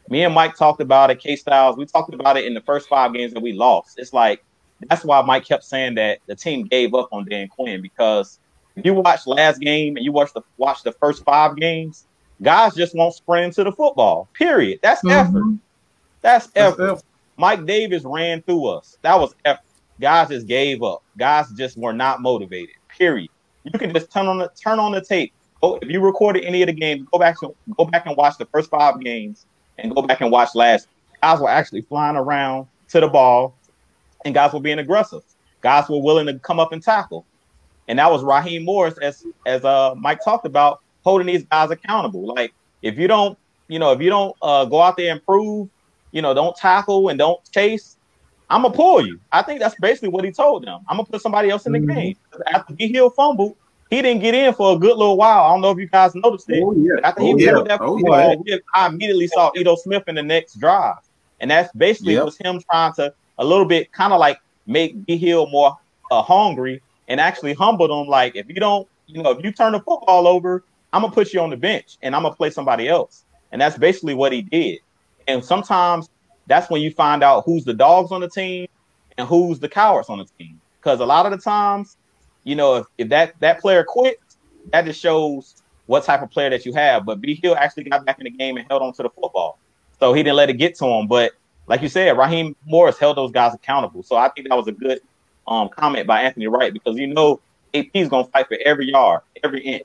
Me 0.09 0.23
and 0.23 0.33
Mike 0.33 0.55
talked 0.55 0.81
about 0.81 1.09
it. 1.11 1.19
K 1.19 1.35
Styles, 1.35 1.77
we 1.77 1.85
talked 1.85 2.13
about 2.13 2.37
it 2.37 2.45
in 2.45 2.53
the 2.53 2.61
first 2.61 2.89
five 2.89 3.13
games 3.13 3.33
that 3.33 3.41
we 3.41 3.53
lost. 3.53 3.97
It's 3.97 4.13
like 4.13 4.43
that's 4.89 5.05
why 5.05 5.21
Mike 5.21 5.45
kept 5.45 5.63
saying 5.63 5.95
that 5.95 6.19
the 6.27 6.35
team 6.35 6.67
gave 6.67 6.93
up 6.93 7.09
on 7.11 7.25
Dan 7.25 7.47
Quinn 7.47 7.81
because 7.81 8.39
if 8.75 8.85
you 8.85 8.93
watch 8.93 9.25
last 9.25 9.59
game 9.59 9.95
and 9.95 10.03
you 10.03 10.11
watch 10.11 10.33
the 10.33 10.41
watch 10.57 10.83
the 10.83 10.91
first 10.91 11.23
five 11.23 11.55
games, 11.55 12.05
Guys 12.43 12.75
just 12.75 12.93
won't 12.95 13.13
sprint 13.13 13.45
into 13.45 13.63
the 13.63 13.71
football. 13.71 14.27
Period. 14.33 14.79
That's 14.81 15.01
mm-hmm. 15.01 15.11
effort. 15.11 15.59
That's 16.21 16.49
effort. 16.55 16.91
effort. 16.91 17.03
Mike 17.37 17.65
Davis 17.65 18.03
ran 18.03 18.41
through 18.41 18.67
us. 18.67 18.97
That 19.01 19.19
was 19.19 19.33
effort. 19.45 19.63
Guys 19.99 20.29
just 20.29 20.47
gave 20.47 20.83
up. 20.83 21.03
Guys 21.17 21.49
just 21.51 21.77
were 21.77 21.93
not 21.93 22.21
motivated. 22.21 22.75
Period. 22.89 23.29
You 23.63 23.79
can 23.79 23.93
just 23.93 24.11
turn 24.11 24.27
on 24.27 24.39
the 24.39 24.49
turn 24.61 24.79
on 24.79 24.91
the 24.91 25.01
tape. 25.01 25.33
Go, 25.63 25.79
if 25.81 25.89
you 25.89 26.01
recorded 26.01 26.43
any 26.43 26.61
of 26.61 26.67
the 26.67 26.73
games, 26.73 27.07
go 27.09 27.17
back 27.17 27.39
to 27.39 27.55
go 27.77 27.85
back 27.85 28.05
and 28.05 28.17
watch 28.17 28.37
the 28.37 28.45
first 28.45 28.69
five 28.69 28.99
games, 28.99 29.45
and 29.77 29.95
go 29.95 30.01
back 30.01 30.19
and 30.19 30.29
watch 30.29 30.49
last. 30.55 30.89
Guys 31.21 31.39
were 31.39 31.49
actually 31.49 31.81
flying 31.81 32.17
around 32.17 32.67
to 32.89 32.99
the 32.99 33.07
ball, 33.07 33.55
and 34.25 34.35
guys 34.35 34.51
were 34.51 34.59
being 34.59 34.79
aggressive. 34.79 35.23
Guys 35.61 35.87
were 35.87 36.01
willing 36.01 36.25
to 36.25 36.37
come 36.39 36.59
up 36.59 36.73
and 36.73 36.83
tackle, 36.83 37.25
and 37.87 37.97
that 37.97 38.11
was 38.11 38.23
Raheem 38.23 38.65
Morris, 38.65 38.97
as 38.97 39.25
as 39.45 39.63
uh 39.63 39.95
Mike 39.95 40.19
talked 40.21 40.45
about 40.45 40.81
holding 41.05 41.27
these 41.27 41.45
guys 41.45 41.71
accountable. 41.71 42.25
Like 42.25 42.53
if 42.81 42.99
you 42.99 43.07
don't, 43.07 43.37
you 43.69 43.79
know, 43.79 43.93
if 43.93 44.01
you 44.01 44.09
don't 44.09 44.35
uh, 44.41 44.65
go 44.65 44.81
out 44.81 44.97
there 44.97 45.13
and 45.13 45.25
prove, 45.25 45.69
you 46.11 46.21
know, 46.21 46.33
don't 46.33 46.57
tackle 46.57 47.07
and 47.07 47.17
don't 47.17 47.39
chase, 47.51 47.95
I'm 48.49 48.63
gonna 48.63 48.73
pull 48.73 49.07
you. 49.07 49.17
I 49.31 49.41
think 49.41 49.61
that's 49.61 49.75
basically 49.79 50.09
what 50.09 50.25
he 50.25 50.31
told 50.31 50.65
them. 50.65 50.81
I'm 50.89 50.97
gonna 50.97 51.07
put 51.07 51.21
somebody 51.21 51.49
else 51.49 51.65
in 51.65 51.71
the 51.71 51.79
mm-hmm. 51.79 51.97
game. 51.97 52.17
After 52.47 52.75
he 52.77 52.89
healed 52.89 53.15
fumble, 53.15 53.55
he 53.89 54.01
didn't 54.01 54.21
get 54.21 54.33
in 54.33 54.53
for 54.53 54.75
a 54.75 54.79
good 54.79 54.97
little 54.97 55.17
while. 55.17 55.43
I 55.43 55.49
don't 55.49 55.61
know 55.61 55.71
if 55.71 55.77
you 55.77 55.87
guys 55.87 56.15
noticed 56.15 56.49
it. 56.49 56.63
Oh, 56.63 56.73
yeah. 56.73 56.99
After 57.03 57.21
he 57.21 57.33
oh, 57.33 57.37
yeah. 57.37 57.51
that 57.67 57.79
oh. 57.81 58.59
I 58.73 58.87
immediately 58.87 59.27
saw 59.27 59.51
Ito 59.55 59.75
Smith 59.75 60.03
in 60.07 60.15
the 60.15 60.23
next 60.23 60.59
drive, 60.59 60.97
and 61.39 61.51
that's 61.51 61.71
basically 61.73 62.13
yep. 62.13 62.25
was 62.25 62.37
him 62.37 62.61
trying 62.69 62.93
to 62.93 63.13
a 63.37 63.45
little 63.45 63.65
bit 63.65 63.91
kind 63.91 64.13
of 64.13 64.19
like 64.19 64.39
make 64.65 65.05
B 65.05 65.17
Hill 65.17 65.47
more 65.47 65.77
uh, 66.11 66.21
hungry 66.21 66.81
and 67.07 67.19
actually 67.19 67.53
humble 67.53 67.87
them. 67.87 68.07
Like 68.07 68.35
if 68.35 68.47
you 68.47 68.55
don't, 68.55 68.87
you 69.07 69.21
know, 69.21 69.31
if 69.31 69.43
you 69.43 69.51
turn 69.51 69.73
the 69.73 69.79
football 69.79 70.27
over, 70.27 70.63
I'm 70.91 71.01
gonna 71.01 71.13
put 71.13 71.33
you 71.33 71.41
on 71.41 71.49
the 71.49 71.57
bench 71.57 71.97
and 72.01 72.15
I'm 72.15 72.23
gonna 72.23 72.35
play 72.35 72.49
somebody 72.49 72.87
else. 72.87 73.25
And 73.51 73.61
that's 73.61 73.77
basically 73.77 74.13
what 74.13 74.31
he 74.31 74.41
did. 74.41 74.79
And 75.27 75.43
sometimes 75.43 76.09
that's 76.47 76.69
when 76.69 76.81
you 76.81 76.91
find 76.91 77.23
out 77.23 77.43
who's 77.45 77.63
the 77.63 77.73
dogs 77.73 78.11
on 78.11 78.21
the 78.21 78.29
team 78.29 78.67
and 79.17 79.27
who's 79.27 79.59
the 79.59 79.69
cowards 79.69 80.09
on 80.09 80.19
the 80.19 80.27
team. 80.39 80.59
Because 80.79 80.99
a 80.99 81.05
lot 81.05 81.25
of 81.25 81.31
the 81.31 81.37
times, 81.37 81.97
you 82.43 82.55
know, 82.55 82.75
if, 82.75 82.85
if 82.97 83.09
that 83.09 83.39
that 83.39 83.59
player 83.61 83.83
quit, 83.83 84.19
that 84.71 84.85
just 84.85 84.99
shows 84.99 85.61
what 85.85 86.03
type 86.03 86.21
of 86.21 86.31
player 86.31 86.49
that 86.49 86.65
you 86.65 86.73
have. 86.73 87.05
But 87.05 87.21
B 87.21 87.39
Hill 87.41 87.55
actually 87.55 87.85
got 87.85 88.05
back 88.05 88.19
in 88.19 88.25
the 88.25 88.31
game 88.31 88.57
and 88.57 88.67
held 88.69 88.81
on 88.81 88.93
to 88.93 89.03
the 89.03 89.09
football. 89.09 89.59
So 89.99 90.13
he 90.13 90.23
didn't 90.23 90.37
let 90.37 90.49
it 90.49 90.53
get 90.53 90.75
to 90.75 90.85
him. 90.85 91.07
But 91.07 91.33
like 91.67 91.81
you 91.81 91.89
said, 91.89 92.17
Raheem 92.17 92.55
Morris 92.65 92.97
held 92.97 93.17
those 93.17 93.31
guys 93.31 93.53
accountable. 93.53 94.03
So 94.03 94.15
I 94.15 94.29
think 94.29 94.49
that 94.49 94.55
was 94.55 94.67
a 94.67 94.71
good 94.71 95.01
um, 95.47 95.69
comment 95.69 96.07
by 96.07 96.21
Anthony 96.21 96.47
Wright 96.47 96.73
because 96.73 96.97
you 96.97 97.07
know 97.07 97.39
AP 97.73 97.87
is 97.93 98.09
gonna 98.09 98.27
fight 98.27 98.47
for 98.47 98.57
every 98.65 98.89
yard, 98.89 99.21
every 99.43 99.61
inch 99.61 99.83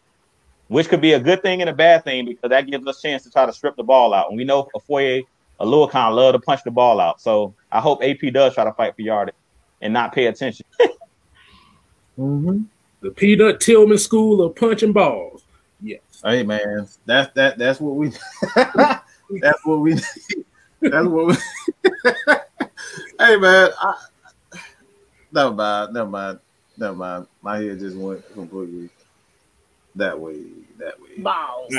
which 0.68 0.88
could 0.88 1.00
be 1.00 1.14
a 1.14 1.20
good 1.20 1.42
thing 1.42 1.60
and 1.60 1.68
a 1.68 1.72
bad 1.74 2.04
thing 2.04 2.26
because 2.26 2.50
that 2.50 2.66
gives 2.66 2.86
us 2.86 2.98
a 2.98 3.02
chance 3.02 3.22
to 3.24 3.30
try 3.30 3.44
to 3.46 3.52
strip 3.52 3.76
the 3.76 3.82
ball 3.82 4.14
out. 4.14 4.28
And 4.28 4.36
we 4.36 4.44
know 4.44 4.68
Ofoye, 4.74 5.24
Oluokun 5.60 6.14
love 6.14 6.34
to 6.34 6.38
punch 6.38 6.62
the 6.62 6.70
ball 6.70 7.00
out. 7.00 7.20
So 7.20 7.54
I 7.72 7.80
hope 7.80 8.02
AP 8.02 8.32
does 8.32 8.54
try 8.54 8.64
to 8.64 8.72
fight 8.72 8.94
for 8.94 9.02
yardage 9.02 9.34
and 9.80 9.92
not 9.92 10.14
pay 10.14 10.26
attention. 10.26 10.66
mm-hmm. 12.18 12.62
The 13.00 13.10
Peanut 13.12 13.60
Tillman 13.60 13.98
School 13.98 14.42
of 14.42 14.56
punching 14.56 14.92
balls. 14.92 15.42
Yes. 15.80 16.00
Hey 16.24 16.42
man, 16.42 16.88
that's 17.06 17.32
that 17.34 17.58
that's 17.58 17.80
what 17.80 17.94
we 17.94 18.10
that's 18.54 19.64
what 19.64 19.80
we 19.80 19.94
that's 20.80 21.06
what 21.06 21.26
we 21.26 21.34
Hey 23.20 23.36
man, 23.36 23.70
I, 23.80 23.94
never 25.32 25.54
mind, 25.54 25.94
never 25.94 26.08
mind, 26.08 26.38
never 26.76 26.94
mind. 26.94 27.26
My 27.42 27.58
head 27.58 27.78
just 27.78 27.96
went 27.96 28.28
completely 28.32 28.90
that 29.94 30.18
way, 30.18 30.42
that 30.78 31.00
way. 31.00 31.18
Balls. 31.18 31.72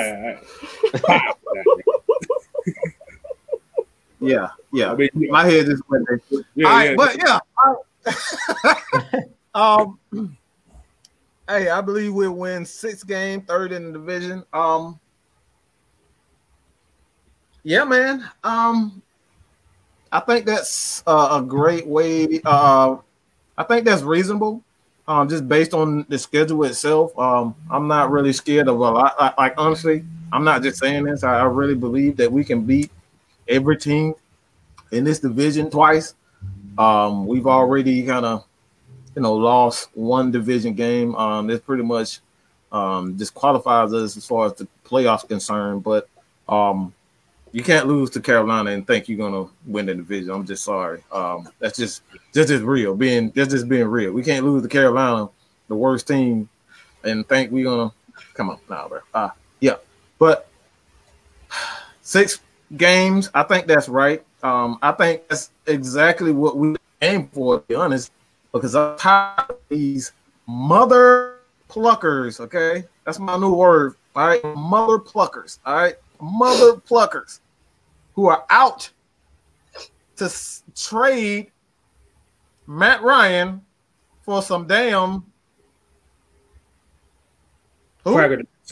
yeah, 4.19 4.49
yeah. 4.71 4.91
I 4.91 4.95
mean, 4.95 5.09
yeah. 5.15 5.31
My 5.31 5.45
head 5.45 5.65
just 5.65 5.83
went 5.89 6.07
there. 6.07 6.21
Yeah, 6.55 6.67
All 6.67 6.73
right, 6.73 6.89
yeah. 6.89 6.95
but 6.95 7.17
yeah. 7.17 8.73
um 9.59 9.99
hey, 11.49 11.69
I 11.69 11.81
believe 11.81 12.13
we'll 12.13 12.31
win 12.31 12.65
six 12.65 13.03
game, 13.03 13.41
third 13.41 13.71
in 13.71 13.91
the 13.91 13.99
division. 13.99 14.43
Um 14.53 14.99
yeah, 17.63 17.83
man. 17.83 18.29
Um 18.43 19.01
I 20.11 20.19
think 20.21 20.45
that's 20.45 21.03
uh, 21.05 21.39
a 21.39 21.41
great 21.43 21.85
way. 21.85 22.41
Uh, 22.43 22.97
I 23.55 23.63
think 23.63 23.85
that's 23.85 24.01
reasonable 24.01 24.63
um, 25.09 25.27
just 25.27 25.47
based 25.47 25.73
on 25.73 26.05
the 26.07 26.19
schedule 26.19 26.63
itself. 26.65 27.17
Um, 27.17 27.55
I'm 27.69 27.87
not 27.87 28.11
really 28.11 28.31
scared 28.31 28.67
of 28.67 28.75
a 28.75 28.77
lot. 28.77 29.19
Like, 29.19 29.37
like 29.39 29.53
honestly, 29.57 30.05
I'm 30.31 30.43
not 30.43 30.61
just 30.61 30.77
saying 30.77 31.03
this. 31.05 31.23
I, 31.23 31.39
I, 31.39 31.43
really 31.45 31.73
believe 31.73 32.15
that 32.17 32.31
we 32.31 32.43
can 32.43 32.61
beat 32.61 32.91
every 33.47 33.75
team 33.75 34.13
in 34.91 35.03
this 35.03 35.17
division 35.17 35.71
twice. 35.71 36.13
Um, 36.77 37.25
we've 37.25 37.47
already 37.47 38.03
kind 38.03 38.23
of, 38.23 38.45
you 39.15 39.21
know, 39.21 39.33
lost 39.33 39.89
one 39.93 40.31
division 40.31 40.73
game. 40.73 41.15
Um, 41.15 41.47
this 41.47 41.59
pretty 41.59 41.83
much 41.83 42.19
um, 42.71 43.15
disqualifies 43.15 43.93
us 43.93 44.17
as 44.17 44.25
far 44.25 44.47
as 44.47 44.53
the 44.53 44.67
playoffs 44.85 45.27
concerned. 45.27 45.83
But 45.83 46.07
um, 46.47 46.93
you 47.51 47.63
can't 47.63 47.87
lose 47.87 48.09
to 48.11 48.21
Carolina 48.21 48.71
and 48.71 48.85
think 48.85 49.09
you're 49.09 49.17
gonna 49.17 49.49
win 49.65 49.87
the 49.87 49.95
division. 49.95 50.31
I'm 50.31 50.45
just 50.45 50.63
sorry. 50.63 51.03
Um, 51.11 51.49
that's 51.59 51.77
just 51.77 52.03
just 52.33 52.49
as 52.49 52.61
real. 52.61 52.95
Being 52.95 53.31
that's 53.31 53.51
just 53.51 53.67
being 53.67 53.87
real. 53.87 54.11
We 54.11 54.23
can't 54.23 54.45
lose 54.45 54.63
to 54.63 54.69
Carolina, 54.69 55.29
the 55.67 55.75
worst 55.75 56.07
team, 56.07 56.49
and 57.03 57.27
think 57.27 57.51
we're 57.51 57.65
gonna 57.65 57.91
come 58.33 58.49
on 58.49 58.59
now, 58.69 58.87
bro. 58.87 58.99
Uh, 59.13 59.29
yeah, 59.59 59.75
but 60.17 60.47
six 62.01 62.39
games. 62.77 63.29
I 63.33 63.43
think 63.43 63.67
that's 63.67 63.89
right. 63.89 64.23
Um, 64.43 64.77
I 64.81 64.91
think 64.91 65.27
that's 65.27 65.49
exactly 65.65 66.31
what 66.31 66.57
we 66.57 66.75
aim 67.01 67.29
for. 67.33 67.59
To 67.59 67.65
be 67.67 67.75
honest, 67.75 68.11
because 68.51 68.75
I'm 68.75 68.97
tired 68.97 69.49
of 69.49 69.57
these 69.69 70.11
mother 70.47 71.37
pluckers. 71.69 72.39
Okay, 72.39 72.83
that's 73.05 73.19
my 73.19 73.37
new 73.37 73.53
word. 73.53 73.95
All 74.15 74.27
right, 74.27 74.43
mother 74.55 74.97
pluckers. 74.97 75.59
All 75.65 75.75
right 75.75 75.95
mother 76.21 76.73
pluckers 76.75 77.39
who 78.13 78.27
are 78.27 78.45
out 78.49 78.89
to 80.17 80.25
s- 80.25 80.63
trade 80.75 81.51
Matt 82.67 83.01
Ryan 83.01 83.61
for 84.21 84.41
some 84.41 84.67
damn 84.67 85.23
who? 88.03 88.15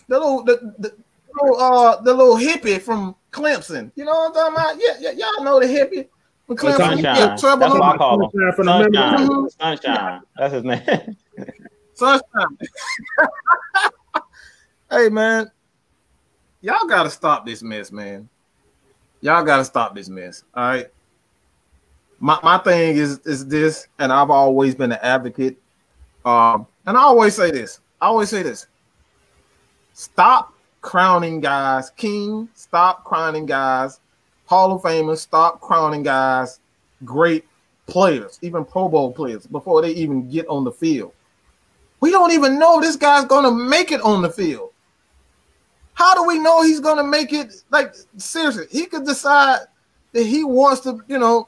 the 0.08 0.20
little 0.20 0.44
the, 0.44 0.74
the, 0.80 0.96
little 1.34 1.60
uh 1.60 2.02
the 2.02 2.14
little 2.14 2.38
hippie 2.38 2.82
from 2.82 3.16
Clemson. 3.32 3.92
You 3.96 4.06
know 4.06 4.12
what 4.12 4.28
I'm 4.28 4.34
talking 4.34 4.56
about? 4.56 4.76
Yeah, 4.80 5.12
yeah 5.12 5.12
y'all 5.12 5.44
know 5.44 5.60
the 5.60 5.68
hippie. 5.68 6.08
Sunshine. 6.56 7.00
Yeah, 7.00 7.36
That's 7.36 7.44
what 7.44 7.82
I 7.82 7.98
call 7.98 8.24
him. 8.24 8.54
Sunshine. 8.56 8.94
Sunshine. 8.94 9.50
Sunshine. 9.50 10.22
That's 10.38 10.54
his 10.54 10.64
name. 10.64 11.18
Sunshine. 11.94 12.58
hey 14.90 15.10
man, 15.10 15.52
y'all 16.62 16.88
gotta 16.88 17.10
stop 17.10 17.46
this 17.46 17.62
mess, 17.62 17.92
man. 17.92 18.30
Y'all 19.20 19.44
gotta 19.44 19.66
stop 19.66 19.94
this 19.94 20.08
mess. 20.08 20.44
All 20.54 20.64
right. 20.64 20.88
My 22.20 22.40
my 22.44 22.58
thing 22.60 22.96
is 22.96 23.20
is 23.26 23.46
this, 23.48 23.88
and 24.00 24.14
I've 24.14 24.30
always 24.30 24.74
been 24.74 24.92
an 24.94 25.00
advocate. 25.02 25.58
Um, 26.24 26.66
and 26.86 26.98
I 26.98 27.02
always 27.02 27.36
say 27.36 27.52
this. 27.52 27.82
I 28.02 28.08
always 28.08 28.30
say 28.30 28.42
this. 28.42 28.68
Stop 29.94 30.54
crowning 30.82 31.42
guys 31.42 31.90
king. 31.90 32.48
Stop 32.54 33.04
crowning 33.04 33.46
guys 33.46 34.00
Hall 34.48 34.74
of 34.74 34.82
Famers. 34.82 35.20
Stop 35.20 35.62
crowning 35.62 36.04
guys 36.04 36.60
great 37.06 37.46
players, 37.86 38.40
even 38.42 38.66
Pro 38.66 38.90
Bowl 38.90 39.14
players, 39.14 39.46
before 39.46 39.82
they 39.82 39.92
even 39.92 40.28
get 40.30 40.48
on 40.48 40.64
the 40.64 40.72
field. 40.72 41.14
We 42.00 42.12
don't 42.12 42.32
even 42.32 42.58
know 42.58 42.82
this 42.82 42.96
guy's 42.96 43.26
gonna 43.26 43.52
make 43.52 43.92
it 43.92 44.02
on 44.02 44.22
the 44.22 44.30
field. 44.30 44.72
How 45.94 46.16
do 46.16 46.24
we 46.26 46.40
know 46.40 46.64
he's 46.64 46.80
gonna 46.80 47.04
make 47.04 47.34
it? 47.34 47.62
Like 47.70 47.96
seriously, 48.18 48.66
he 48.72 48.88
could 48.88 49.06
decide 49.06 49.60
that 50.14 50.24
he 50.24 50.44
wants 50.44 50.82
to, 50.82 51.02
you 51.08 51.20
know, 51.20 51.48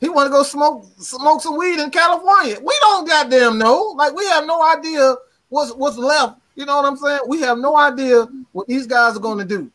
He 0.00 0.08
want 0.08 0.26
to 0.26 0.30
go 0.30 0.42
smoke 0.42 0.86
smoke 0.98 1.42
some 1.42 1.58
weed 1.58 1.78
in 1.78 1.90
California. 1.90 2.58
We 2.60 2.74
don't 2.80 3.06
goddamn 3.06 3.58
know. 3.58 3.94
Like 3.96 4.14
we 4.14 4.24
have 4.26 4.46
no 4.46 4.62
idea 4.64 5.14
what's 5.50 5.72
what's 5.72 5.98
left. 5.98 6.40
You 6.56 6.64
know 6.64 6.76
what 6.76 6.86
I'm 6.86 6.96
saying? 6.96 7.20
We 7.28 7.40
have 7.42 7.58
no 7.58 7.76
idea 7.76 8.26
what 8.52 8.66
these 8.66 8.86
guys 8.86 9.16
are 9.16 9.20
going 9.20 9.38
to 9.38 9.44
do. 9.44 9.70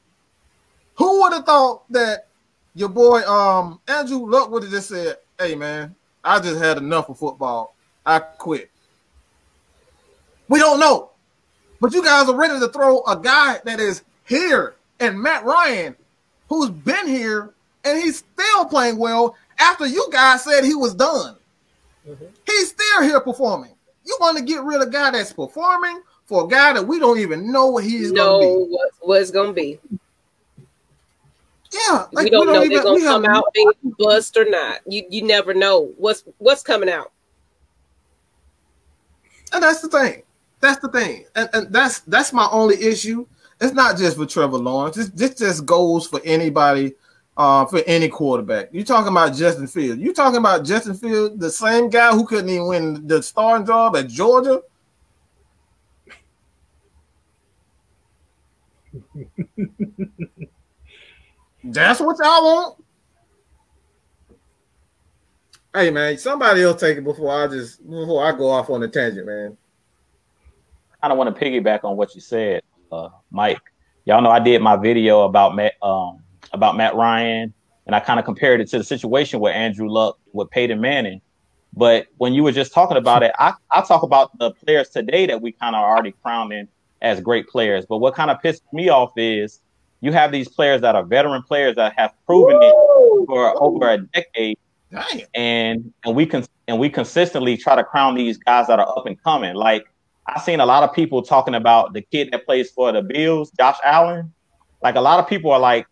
Who 0.96 1.22
would 1.22 1.34
have 1.34 1.46
thought 1.46 1.84
that 1.92 2.28
your 2.76 2.90
boy 2.90 3.22
um 3.22 3.80
Andrew 3.88 4.30
Luck 4.30 4.52
would 4.52 4.64
have 4.64 4.72
just 4.72 4.90
said, 4.90 5.18
"Hey 5.40 5.56
man, 5.56 5.96
I 6.24 6.40
just 6.40 6.62
had 6.62 6.78
enough 6.78 7.10
of 7.10 7.18
football. 7.18 7.76
I 8.06 8.20
quit." 8.20 8.70
We 10.48 10.60
don't 10.60 10.80
know, 10.80 11.10
but 11.82 11.94
you 11.94 12.04
guys 12.04 12.30
are 12.30 12.36
ready 12.36 12.60
to 12.60 12.68
throw 12.68 13.02
a 13.06 13.20
guy 13.20 13.60
that 13.64 13.80
is 13.80 14.04
here 14.26 14.76
and 15.00 15.20
Matt 15.20 15.44
Ryan, 15.44 15.96
who's 16.50 16.70
been 16.70 17.08
here 17.08 17.54
and 17.84 18.00
he's 18.00 18.18
still 18.18 18.66
playing 18.66 18.98
well 18.98 19.36
after 19.60 19.86
you 19.86 20.08
guys 20.12 20.44
said 20.44 20.64
he 20.64 20.76
was 20.76 20.94
done. 20.94 21.36
Mm-hmm. 22.08 22.26
He's 22.46 22.70
still 22.70 23.04
here 23.04 23.20
performing. 23.22 23.72
You 24.06 24.18
want 24.20 24.38
to 24.38 24.44
get 24.44 24.64
rid 24.64 24.82
of 24.82 24.88
a 24.88 24.92
guy 24.92 25.12
that's 25.12 25.34
performing 25.34 26.02
for 26.26 26.46
a 26.46 26.48
guy 26.48 26.74
that 26.74 26.86
we 26.86 27.00
don't 27.00 27.20
even 27.20 27.52
know 27.52 27.68
what 27.68 27.84
he's 27.84 28.12
know 28.12 28.40
going 28.40 28.60
to 28.60 28.66
be. 28.66 28.72
What, 28.72 28.92
what 29.02 29.22
it's 29.22 29.32
going 29.32 29.48
to 29.48 29.54
be. 29.54 29.80
Yeah, 31.76 32.06
like, 32.12 32.26
we 32.26 32.30
don't, 32.30 32.48
we 32.48 32.54
don't 32.54 32.54
know 32.54 32.62
if 32.62 32.70
they're 32.70 32.84
gonna 32.84 33.02
come 33.02 33.26
out 33.26 33.46
being 33.54 33.72
bust 34.00 34.38
or 34.38 34.50
not. 34.50 34.80
You 34.88 35.04
you 35.10 35.24
never 35.24 35.54
know 35.54 35.94
what's 35.98 36.24
what's 36.38 36.62
coming 36.64 36.90
out. 36.90 37.12
And 39.52 39.62
that's 39.64 39.82
the 39.82 39.90
thing. 39.90 40.24
That's 40.62 40.80
the 40.80 40.90
thing. 40.90 41.26
And, 41.36 41.50
and 41.54 41.74
that's 41.74 42.00
that's 42.02 42.32
my 42.32 42.48
only 42.52 42.82
issue. 42.82 43.28
It's 43.60 43.74
not 43.74 43.98
just 43.98 44.18
for 44.18 44.26
Trevor 44.26 44.58
Lawrence. 44.58 44.96
This, 44.96 45.10
this 45.10 45.36
just 45.36 45.66
goes 45.66 46.08
for 46.08 46.22
anybody, 46.26 46.94
uh, 47.38 47.66
for 47.66 47.82
any 47.88 48.10
quarterback. 48.10 48.70
You're 48.72 48.84
talking 48.84 49.12
about 49.12 49.34
Justin 49.34 49.68
Fields? 49.68 50.02
You're 50.02 50.14
talking 50.14 50.40
about 50.40 50.66
Justin 50.66 50.94
Fields, 50.94 51.38
the 51.38 51.50
same 51.50 51.90
guy 51.90 52.12
who 52.12 52.26
couldn't 52.26 52.50
even 52.50 52.68
win 52.68 53.08
the 53.08 53.24
starting 53.24 53.66
job 53.66 53.96
at 53.96 54.10
Georgia? 54.10 54.62
That's 61.68 62.00
what 62.00 62.18
y'all 62.22 62.44
want. 62.44 62.84
Hey 65.74 65.90
man, 65.90 66.18
somebody 66.18 66.62
else 66.62 66.80
take 66.80 66.98
it 66.98 67.04
before 67.04 67.44
I 67.44 67.48
just 67.48 67.84
before 67.84 68.24
I 68.24 68.32
go 68.32 68.50
off 68.50 68.70
on 68.70 68.84
a 68.84 68.88
tangent, 68.88 69.26
man. 69.26 69.58
I 71.02 71.08
don't 71.08 71.18
want 71.18 71.36
to 71.36 71.44
piggyback 71.44 71.84
on 71.84 71.98
what 71.98 72.14
you 72.16 72.22
said, 72.22 72.62
uh, 72.92 73.10
Mike. 73.32 73.60
Y'all 74.06 74.22
know 74.22 74.30
I 74.30 74.40
did 74.40 74.62
my 74.62 74.76
video 74.78 75.22
about 75.22 75.56
Matt 75.56 75.74
um, 75.82 76.22
about 76.54 76.78
Matt 76.78 76.96
Ryan, 76.96 77.52
and 77.88 77.96
I 77.96 78.00
kind 78.00 78.20
of 78.20 78.26
compared 78.26 78.62
it 78.62 78.70
to 78.70 78.78
the 78.78 78.84
situation 78.84 79.40
with 79.40 79.56
Andrew 79.56 79.90
Luck 79.90 80.20
with 80.34 80.52
Peyton 80.52 80.80
Manning. 80.80 81.20
But 81.74 82.08
when 82.18 82.34
you 82.34 82.44
were 82.44 82.52
just 82.52 82.74
talking 82.74 82.96
about 82.96 83.24
it, 83.24 83.34
I, 83.40 83.56
I 83.72 83.82
talk 83.82 84.04
about 84.04 84.38
the 84.38 84.52
players 84.52 84.90
today 84.90 85.26
that 85.26 85.42
we 85.42 85.52
kind 85.52 85.76
of 85.76 85.82
already 85.82 86.14
crowning 86.24 86.68
as 87.02 87.20
great 87.20 87.50
players. 87.50 87.86
But 87.86 87.98
what 87.98 88.14
kind 88.14 88.32
of 88.32 88.42
pissed 88.42 88.64
me 88.72 88.88
off 88.90 89.12
is 89.18 89.60
you 90.02 90.12
have 90.12 90.32
these 90.32 90.48
players 90.48 90.82
that 90.82 90.96
are 90.96 91.04
veteran 91.04 91.44
players 91.44 91.76
that 91.76 91.94
have 91.98 92.14
proven 92.26 92.58
it 92.62 92.74
for 93.28 93.62
over 93.62 93.90
a 93.90 93.98
decade, 93.98 94.58
Damn. 94.92 95.22
and 95.34 95.94
and 96.06 96.16
we 96.16 96.26
can 96.26 96.46
and 96.68 96.80
we 96.80 96.90
consistently 96.90 97.58
try 97.58 97.76
to 97.76 97.84
crown 97.84 98.16
these 98.16 98.38
guys 98.38 98.68
that 98.68 98.80
are 98.80 98.98
up 98.98 99.06
and 99.06 99.22
coming. 99.24 99.56
Like 99.56 99.86
I've 100.28 100.42
seen 100.42 100.60
a 100.60 100.66
lot 100.66 100.84
of 100.84 100.94
people 100.94 101.22
talking 101.22 101.56
about 101.56 101.94
the 101.94 102.02
kid 102.02 102.30
that 102.32 102.46
plays 102.46 102.72
for 102.72 102.92
the 102.92 103.02
Bills, 103.02 103.52
Josh 103.58 103.78
Allen. 103.84 104.34
Like 104.84 104.96
a 104.96 105.02
lot 105.02 105.20
of 105.20 105.28
people 105.28 105.52
are 105.52 105.60
like 105.60 105.88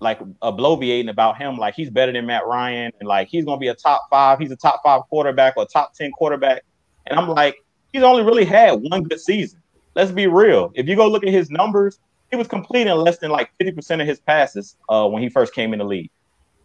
like 0.00 0.20
bloviating 0.42 1.08
about 1.08 1.38
him, 1.38 1.56
like 1.56 1.74
he's 1.74 1.90
better 1.90 2.12
than 2.12 2.26
Matt 2.26 2.46
Ryan, 2.46 2.92
and 3.00 3.08
like 3.08 3.28
he's 3.28 3.44
gonna 3.44 3.58
be 3.58 3.68
a 3.68 3.74
top 3.74 4.02
five, 4.10 4.38
he's 4.38 4.50
a 4.50 4.56
top 4.56 4.80
five 4.84 5.02
quarterback 5.08 5.56
or 5.56 5.66
top 5.66 5.94
ten 5.94 6.10
quarterback. 6.12 6.62
And 7.06 7.18
I'm 7.18 7.28
like, 7.28 7.56
he's 7.92 8.02
only 8.02 8.22
really 8.22 8.44
had 8.44 8.72
one 8.72 9.04
good 9.04 9.20
season. 9.20 9.62
Let's 9.94 10.10
be 10.10 10.26
real. 10.26 10.72
If 10.74 10.88
you 10.88 10.96
go 10.96 11.08
look 11.08 11.24
at 11.24 11.32
his 11.32 11.50
numbers, 11.50 11.98
he 12.30 12.36
was 12.36 12.48
completing 12.48 12.92
less 12.94 13.18
than 13.18 13.30
like 13.30 13.50
50% 13.60 14.00
of 14.00 14.06
his 14.06 14.20
passes 14.20 14.76
uh, 14.88 15.06
when 15.08 15.22
he 15.22 15.28
first 15.28 15.54
came 15.54 15.72
in 15.72 15.78
the 15.78 15.84
league. 15.84 16.10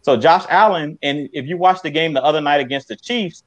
So 0.02 0.16
Josh 0.16 0.44
Allen, 0.48 0.98
and 1.02 1.28
if 1.32 1.46
you 1.46 1.56
watched 1.56 1.84
the 1.84 1.90
game 1.90 2.12
the 2.12 2.22
other 2.24 2.40
night 2.40 2.60
against 2.60 2.88
the 2.88 2.96
Chiefs, 2.96 3.44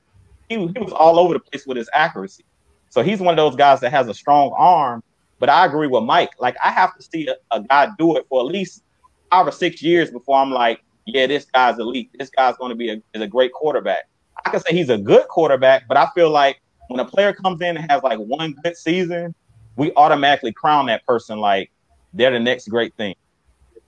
he, 0.48 0.56
he 0.56 0.80
was 0.80 0.94
all 0.94 1.20
over 1.20 1.34
the 1.34 1.40
place 1.40 1.68
with 1.68 1.78
his 1.78 1.90
accuracy. 1.94 2.46
So 2.90 3.04
he's 3.04 3.20
one 3.20 3.38
of 3.38 3.38
those 3.38 3.58
guys 3.58 3.82
that 3.82 3.92
has 3.92 4.08
a 4.08 4.14
strong 4.14 4.54
arm. 4.58 5.04
But 5.40 5.50
I 5.50 5.66
agree 5.66 5.88
with 5.88 6.04
Mike. 6.04 6.30
Like 6.40 6.56
I 6.64 6.72
have 6.72 6.96
to 6.96 7.04
see 7.04 7.28
a, 7.28 7.36
a 7.52 7.62
guy 7.62 7.90
do 7.98 8.16
it 8.16 8.26
for 8.30 8.40
at 8.40 8.46
least 8.46 8.84
five 9.30 9.48
or 9.48 9.52
six 9.52 9.84
years 9.84 10.10
before 10.10 10.38
I'm 10.38 10.52
like, 10.52 10.82
yeah, 11.06 11.28
this 11.28 11.46
guy's 11.46 11.78
elite. 11.78 12.10
This 12.18 12.30
guy's 12.30 12.56
going 12.56 12.70
to 12.70 12.76
be 12.76 12.90
a, 12.90 13.02
is 13.14 13.22
a 13.22 13.28
great 13.28 13.52
quarterback. 13.52 14.08
I 14.46 14.50
can 14.50 14.62
say 14.62 14.74
he's 14.74 14.90
a 14.90 14.98
good 14.98 15.28
quarterback, 15.28 15.88
but 15.90 15.98
I 15.98 16.08
feel 16.16 16.30
like 16.30 16.62
when 16.88 17.00
a 17.00 17.06
player 17.06 17.34
comes 17.34 17.62
in 17.62 17.76
and 17.76 17.92
has 17.92 18.02
like 18.02 18.20
one 18.20 18.56
good 18.64 18.78
season, 18.78 19.36
we 19.76 19.92
automatically 19.98 20.54
crown 20.54 20.86
that 20.86 21.06
person 21.06 21.40
like 21.40 21.72
they're 22.16 22.32
the 22.32 22.40
next 22.40 22.68
great 22.70 22.96
thing. 22.96 23.16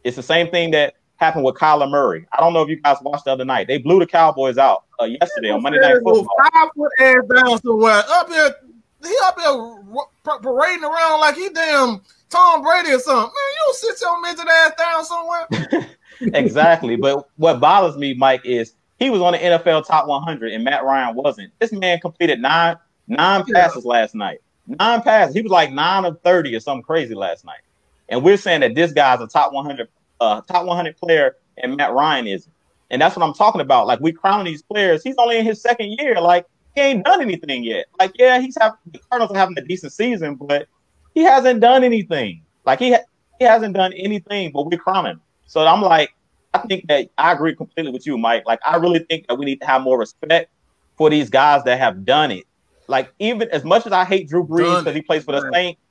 It's 0.03 0.15
the 0.15 0.23
same 0.23 0.49
thing 0.49 0.71
that 0.71 0.95
happened 1.17 1.43
with 1.43 1.55
Kyler 1.55 1.89
Murray. 1.89 2.25
I 2.31 2.39
don't 2.39 2.53
know 2.53 2.61
if 2.61 2.69
you 2.69 2.77
guys 2.77 2.97
watched 3.01 3.25
the 3.25 3.31
other 3.31 3.45
night. 3.45 3.67
They 3.67 3.77
blew 3.79 3.99
the 3.99 4.05
Cowboys 4.05 4.57
out 4.57 4.85
uh, 5.01 5.05
yesterday 5.05 5.49
on 5.49 5.61
Monday 5.61 5.79
Night 5.79 5.95
Football. 6.03 6.27
Five 6.53 6.69
foot 6.75 6.91
ass 6.99 7.15
down 7.33 7.61
somewhere 7.61 8.03
up 8.07 8.29
here. 8.29 8.55
He 9.03 9.15
up 9.23 9.39
here 9.39 10.39
parading 10.41 10.83
around 10.83 11.19
like 11.19 11.35
he 11.35 11.49
damn 11.49 12.01
Tom 12.29 12.61
Brady 12.61 12.91
or 12.91 12.99
something. 12.99 13.15
Man, 13.15 13.31
you 13.33 13.59
don't 13.65 13.75
sit 13.75 14.01
your 14.01 14.21
midget 14.21 14.47
ass 14.47 14.71
down 14.77 15.05
somewhere. 15.05 15.87
exactly. 16.39 16.95
But 16.95 17.29
what 17.37 17.59
bothers 17.59 17.97
me, 17.97 18.13
Mike, 18.13 18.41
is 18.43 18.73
he 18.99 19.09
was 19.09 19.21
on 19.21 19.33
the 19.33 19.39
NFL 19.39 19.85
top 19.85 20.07
100 20.07 20.51
and 20.51 20.63
Matt 20.63 20.83
Ryan 20.83 21.15
wasn't. 21.15 21.51
This 21.59 21.71
man 21.71 21.99
completed 21.99 22.41
nine 22.41 22.77
nine 23.07 23.45
passes 23.45 23.85
yeah. 23.85 23.91
last 23.91 24.15
night. 24.15 24.39
Nine 24.67 25.01
passes. 25.01 25.35
He 25.35 25.41
was 25.41 25.51
like 25.51 25.71
nine 25.71 26.05
of 26.05 26.19
30 26.21 26.55
or 26.55 26.59
something 26.59 26.83
crazy 26.83 27.13
last 27.13 27.45
night. 27.45 27.61
And 28.09 28.23
we're 28.23 28.37
saying 28.37 28.61
that 28.61 28.75
this 28.75 28.91
guy's 28.91 29.19
a 29.21 29.27
top 29.27 29.53
100 29.53 29.87
uh, 30.19 30.41
top 30.41 30.65
100 30.65 30.97
player 30.97 31.35
and 31.57 31.75
Matt 31.77 31.93
Ryan 31.93 32.27
isn't. 32.27 32.53
And 32.89 33.01
that's 33.01 33.15
what 33.15 33.25
I'm 33.27 33.33
talking 33.33 33.61
about. 33.61 33.87
Like 33.87 33.99
we 33.99 34.11
crown 34.11 34.45
these 34.45 34.61
players. 34.61 35.03
He's 35.03 35.15
only 35.17 35.37
in 35.37 35.45
his 35.45 35.61
second 35.61 35.95
year. 35.99 36.19
Like 36.21 36.45
he 36.73 36.81
ain't 36.81 37.03
done 37.03 37.21
anything 37.21 37.63
yet. 37.63 37.87
Like 37.99 38.13
yeah, 38.15 38.39
he's 38.39 38.57
having 38.59 38.77
the 38.91 38.99
Cardinals 39.09 39.31
are 39.31 39.39
having 39.39 39.57
a 39.57 39.61
decent 39.61 39.93
season, 39.93 40.35
but 40.35 40.67
he 41.13 41.23
hasn't 41.23 41.59
done 41.59 41.83
anything. 41.83 42.43
Like 42.65 42.79
he 42.79 42.93
ha- 42.93 43.03
he 43.39 43.45
hasn't 43.45 43.75
done 43.75 43.93
anything, 43.93 44.51
but 44.51 44.65
we're 44.65 44.77
crowning. 44.77 45.19
So 45.47 45.65
I'm 45.65 45.81
like, 45.81 46.13
I 46.53 46.59
think 46.59 46.87
that 46.87 47.09
I 47.17 47.33
agree 47.33 47.55
completely 47.55 47.91
with 47.91 48.05
you, 48.05 48.17
Mike. 48.17 48.43
Like 48.45 48.59
I 48.65 48.77
really 48.77 48.99
think 48.99 49.27
that 49.27 49.35
we 49.35 49.45
need 49.45 49.59
to 49.61 49.67
have 49.67 49.81
more 49.81 49.97
respect 49.97 50.49
for 50.97 51.09
these 51.09 51.29
guys 51.29 51.63
that 51.65 51.79
have 51.79 52.05
done 52.05 52.31
it. 52.31 52.45
Like 52.87 53.11
even 53.19 53.49
as 53.49 53.63
much 53.63 53.85
as 53.85 53.91
I 53.91 54.05
hate 54.05 54.29
Drew 54.29 54.45
Brees 54.45 54.79
because 54.79 54.95
he 54.95 55.01
plays 55.01 55.23
for 55.23 55.33
the 55.33 55.51
Saints, 55.53 55.81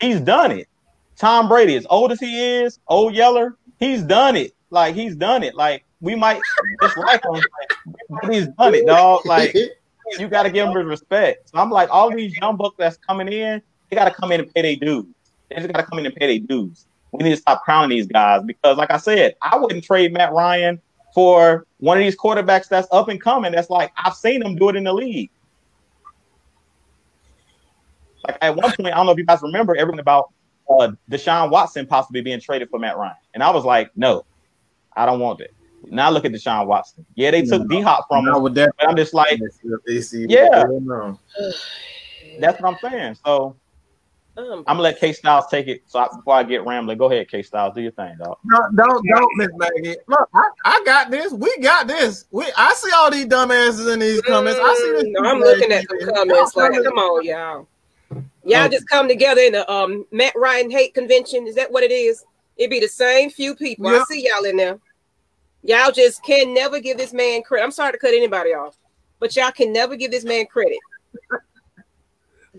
he's 0.00 0.20
done 0.20 0.52
it. 0.52 0.68
Tom 1.16 1.48
Brady, 1.48 1.76
as 1.76 1.86
old 1.90 2.12
as 2.12 2.20
he 2.20 2.40
is, 2.40 2.78
old 2.88 3.14
Yeller, 3.14 3.56
he's 3.78 4.02
done 4.02 4.36
it. 4.36 4.52
Like 4.70 4.94
he's 4.94 5.14
done 5.14 5.42
it. 5.42 5.54
Like 5.54 5.84
we 6.00 6.14
might 6.14 6.40
dislike 6.80 7.22
him, 7.24 7.42
but 8.08 8.32
he's 8.32 8.48
done 8.48 8.74
it, 8.74 8.86
dog. 8.86 9.24
Like 9.26 9.54
you 10.18 10.28
got 10.28 10.44
to 10.44 10.50
give 10.50 10.68
him 10.68 10.76
his 10.76 10.86
respect. 10.86 11.50
So 11.50 11.58
I'm 11.58 11.70
like, 11.70 11.88
all 11.90 12.10
these 12.10 12.36
young 12.36 12.56
bucks 12.56 12.76
that's 12.78 12.96
coming 12.96 13.28
in, 13.28 13.62
they 13.88 13.96
got 13.96 14.06
to 14.06 14.14
come 14.14 14.32
in 14.32 14.40
and 14.40 14.52
pay 14.54 14.62
their 14.62 14.76
dues. 14.76 15.06
They 15.48 15.56
just 15.56 15.72
got 15.72 15.80
to 15.80 15.86
come 15.86 15.98
in 15.98 16.06
and 16.06 16.14
pay 16.14 16.38
their 16.38 16.46
dues. 16.46 16.86
We 17.12 17.24
need 17.24 17.30
to 17.30 17.36
stop 17.36 17.62
crowning 17.62 17.90
these 17.90 18.06
guys 18.06 18.42
because, 18.42 18.78
like 18.78 18.90
I 18.90 18.96
said, 18.96 19.36
I 19.42 19.58
wouldn't 19.58 19.84
trade 19.84 20.14
Matt 20.14 20.32
Ryan 20.32 20.80
for 21.14 21.66
one 21.78 21.98
of 21.98 22.02
these 22.02 22.16
quarterbacks 22.16 22.68
that's 22.68 22.88
up 22.90 23.08
and 23.08 23.20
coming. 23.20 23.52
That's 23.52 23.68
like 23.68 23.92
I've 23.96 24.14
seen 24.14 24.40
them 24.40 24.56
do 24.56 24.70
it 24.70 24.76
in 24.76 24.84
the 24.84 24.94
league. 24.94 25.30
Like 28.26 28.38
at 28.40 28.56
one 28.56 28.72
point, 28.72 28.94
I 28.94 28.96
don't 28.96 29.06
know 29.06 29.12
if 29.12 29.18
you 29.18 29.24
guys 29.24 29.42
remember 29.42 29.76
everything 29.76 30.00
about 30.00 30.32
uh, 30.80 30.92
Deshaun 31.10 31.50
Watson 31.50 31.86
possibly 31.86 32.20
being 32.20 32.40
traded 32.40 32.70
for 32.70 32.78
Matt 32.78 32.96
Ryan. 32.96 33.14
And 33.34 33.42
I 33.42 33.50
was 33.50 33.64
like, 33.64 33.90
no, 33.96 34.24
I 34.94 35.06
don't 35.06 35.20
want 35.20 35.40
it. 35.40 35.54
Now 35.84 36.10
look 36.10 36.24
at 36.24 36.32
Deshaun 36.32 36.66
Watson. 36.66 37.04
Yeah, 37.14 37.32
they 37.32 37.42
took 37.42 37.68
D 37.68 37.80
Hop 37.80 38.06
from 38.08 38.26
him, 38.26 38.42
but 38.54 38.74
I'm 38.80 38.96
just 38.96 39.14
like, 39.14 39.38
yeah, 40.12 40.64
that's 42.38 42.60
what 42.60 42.64
I'm 42.64 42.90
saying. 42.90 43.16
So 43.24 43.56
um, 44.36 44.64
I'm 44.66 44.76
gonna 44.76 44.80
let 44.80 44.98
K 44.98 45.12
Styles 45.12 45.46
take 45.48 45.68
it. 45.68 45.82
So 45.86 45.98
I, 45.98 46.08
before 46.14 46.34
I 46.34 46.42
get 46.42 46.64
rambling, 46.64 46.96
go 46.96 47.10
ahead, 47.10 47.28
K 47.28 47.42
Styles, 47.42 47.74
do 47.74 47.82
your 47.82 47.92
thing, 47.92 48.16
dog. 48.18 48.38
No, 48.44 48.58
don't, 48.74 49.06
don't, 49.06 49.36
Miss 49.36 49.48
Maggie. 49.56 49.96
Look, 50.06 50.28
I, 50.34 50.50
I, 50.64 50.82
got 50.86 51.10
this. 51.10 51.32
We 51.32 51.54
got 51.58 51.86
this. 51.86 52.24
We, 52.30 52.50
I 52.56 52.72
see 52.74 52.90
all 52.92 53.10
these 53.10 53.26
dumbasses 53.26 53.92
in 53.92 53.98
these 53.98 54.22
comments. 54.22 54.58
I 54.62 54.74
see 54.74 54.92
this. 54.92 55.04
Mm, 55.04 55.26
I'm 55.26 55.40
looking 55.40 55.72
at 55.72 55.84
the 55.86 56.12
comments. 56.14 56.56
Like, 56.56 56.72
come 56.72 56.98
on, 56.98 57.24
y'all. 57.24 57.68
Y'all 58.44 58.68
just 58.68 58.88
come 58.88 59.08
together 59.08 59.40
in 59.40 59.52
the 59.52 59.70
um 59.70 60.04
Matt 60.10 60.34
Ryan 60.36 60.70
hate 60.70 60.94
convention. 60.94 61.46
Is 61.46 61.54
that 61.54 61.70
what 61.70 61.84
it 61.84 61.92
is? 61.92 62.24
It 62.56 62.70
be 62.70 62.80
the 62.80 62.88
same 62.88 63.30
few 63.30 63.54
people. 63.54 63.90
Yep. 63.90 64.00
I 64.00 64.04
see 64.04 64.28
y'all 64.28 64.44
in 64.44 64.56
there. 64.56 64.78
Y'all 65.62 65.92
just 65.92 66.22
can 66.24 66.52
never 66.52 66.80
give 66.80 66.98
this 66.98 67.12
man 67.12 67.42
credit. 67.42 67.64
I'm 67.64 67.70
sorry 67.70 67.92
to 67.92 67.98
cut 67.98 68.14
anybody 68.14 68.50
off, 68.50 68.76
but 69.20 69.34
y'all 69.36 69.52
can 69.52 69.72
never 69.72 69.94
give 69.96 70.10
this 70.10 70.24
man 70.24 70.46
credit. 70.46 70.78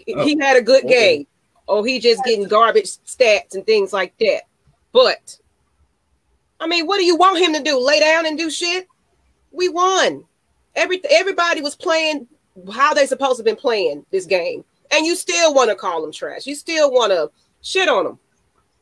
he 0.06 0.38
had 0.40 0.58
a 0.58 0.62
good 0.62 0.88
game. 0.88 1.28
Oh, 1.68 1.84
he 1.84 2.00
just 2.00 2.24
getting 2.24 2.48
garbage 2.48 2.98
stats 3.06 3.56
and 3.56 3.66
things 3.66 3.94
like 3.94 4.14
that. 4.20 4.44
But 4.92 5.38
I 6.60 6.68
mean, 6.68 6.88
what 6.88 6.98
do 6.98 7.04
you 7.04 7.18
want 7.18 7.40
him 7.40 7.54
to 7.54 7.62
do? 7.62 7.80
Lay 7.80 8.00
down 8.00 8.26
and 8.26 8.38
do 8.38 8.50
shit? 8.50 8.88
We 9.52 9.70
won. 9.70 10.24
Every 10.76 11.02
everybody 11.10 11.62
was 11.62 11.76
playing 11.76 12.28
how 12.72 12.94
they 12.94 13.06
supposed 13.06 13.38
to 13.38 13.40
have 13.40 13.46
been 13.46 13.56
playing 13.56 14.06
this 14.12 14.26
game, 14.26 14.64
and 14.94 15.06
you 15.06 15.16
still 15.16 15.54
want 15.54 15.70
to 15.70 15.76
call 15.76 16.04
him 16.04 16.12
trash. 16.12 16.46
You 16.46 16.56
still 16.56 16.92
want 16.92 17.12
to 17.12 17.32
shit 17.62 17.90
on 17.90 18.06
him. 18.06 18.20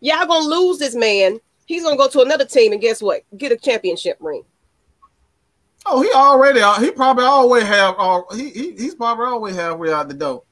Y'all 0.01 0.25
gonna 0.25 0.45
lose 0.45 0.77
this 0.77 0.95
man. 0.95 1.39
He's 1.65 1.83
gonna 1.83 1.97
go 1.97 2.09
to 2.09 2.21
another 2.21 2.45
team, 2.45 2.73
and 2.73 2.81
guess 2.81 3.01
what? 3.01 3.21
Get 3.37 3.51
a 3.51 3.57
championship 3.57 4.17
ring. 4.19 4.43
Oh, 5.85 6.01
he 6.01 6.11
already. 6.11 6.59
He 6.83 6.91
probably 6.91 7.23
always 7.23 7.63
have. 7.63 7.95
All 7.97 8.27
he, 8.35 8.49
he 8.49 8.71
he's 8.73 8.95
probably 8.95 9.25
always 9.25 9.55
halfway 9.55 9.91
out 9.91 10.07
the 10.07 10.13
door. 10.13 10.43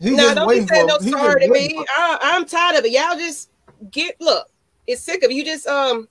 He's 0.00 0.16
no, 0.16 0.34
don't 0.34 0.48
be 0.48 0.66
saying 0.66 0.86
no 0.86 0.98
sorry 0.98 1.40
to 1.42 1.48
me. 1.50 1.84
I, 1.96 2.18
I'm 2.22 2.46
tired 2.46 2.78
of 2.78 2.84
it. 2.84 2.92
Y'all 2.92 3.16
just 3.16 3.50
get 3.90 4.16
look. 4.20 4.48
It's 4.86 5.02
sick 5.02 5.22
of 5.22 5.30
you. 5.30 5.44
Just 5.44 5.66
um, 5.66 6.08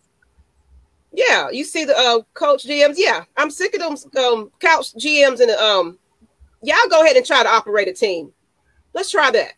yeah. 1.13 1.49
You 1.49 1.63
see 1.63 1.85
the 1.85 1.97
uh 1.97 2.19
coach 2.33 2.65
GMs. 2.65 2.95
Yeah, 2.97 3.23
I'm 3.37 3.49
sick 3.49 3.75
of 3.75 3.81
them 3.81 4.23
um 4.23 4.51
couch 4.59 4.93
GMs 4.95 5.39
and 5.39 5.49
the 5.49 5.63
um. 5.63 5.97
Y'all 6.61 6.77
go 6.89 7.03
ahead 7.03 7.15
and 7.15 7.25
try 7.25 7.43
to 7.43 7.49
operate 7.49 7.87
a 7.87 7.93
team. 7.93 8.31
Let's 8.93 9.11
try 9.11 9.31
that. 9.31 9.53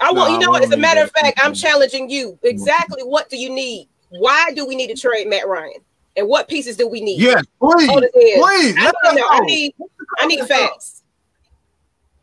I 0.00 0.12
want 0.12 0.30
no, 0.30 0.34
you 0.34 0.38
know 0.44 0.50
what? 0.50 0.62
As 0.62 0.72
a 0.72 0.76
matter 0.76 1.02
of 1.02 1.10
fact, 1.12 1.40
I'm 1.42 1.54
challenging 1.54 2.10
you. 2.10 2.32
Mm-hmm. 2.32 2.46
Exactly 2.46 3.02
what 3.02 3.28
do 3.28 3.36
you 3.36 3.50
need? 3.50 3.88
Why 4.10 4.52
do 4.54 4.66
we 4.66 4.74
need 4.74 4.88
to 4.88 5.00
trade 5.00 5.28
Matt 5.28 5.46
Ryan? 5.46 5.80
And 6.16 6.28
what 6.28 6.48
pieces 6.48 6.76
do 6.76 6.88
we 6.88 7.00
need? 7.00 7.20
Yes, 7.20 7.42
please, 7.60 7.88
please. 7.88 8.76
I, 8.78 8.92
I 9.30 9.40
need 9.40 9.74
I 10.18 10.26
need 10.26 10.46
facts. 10.46 11.02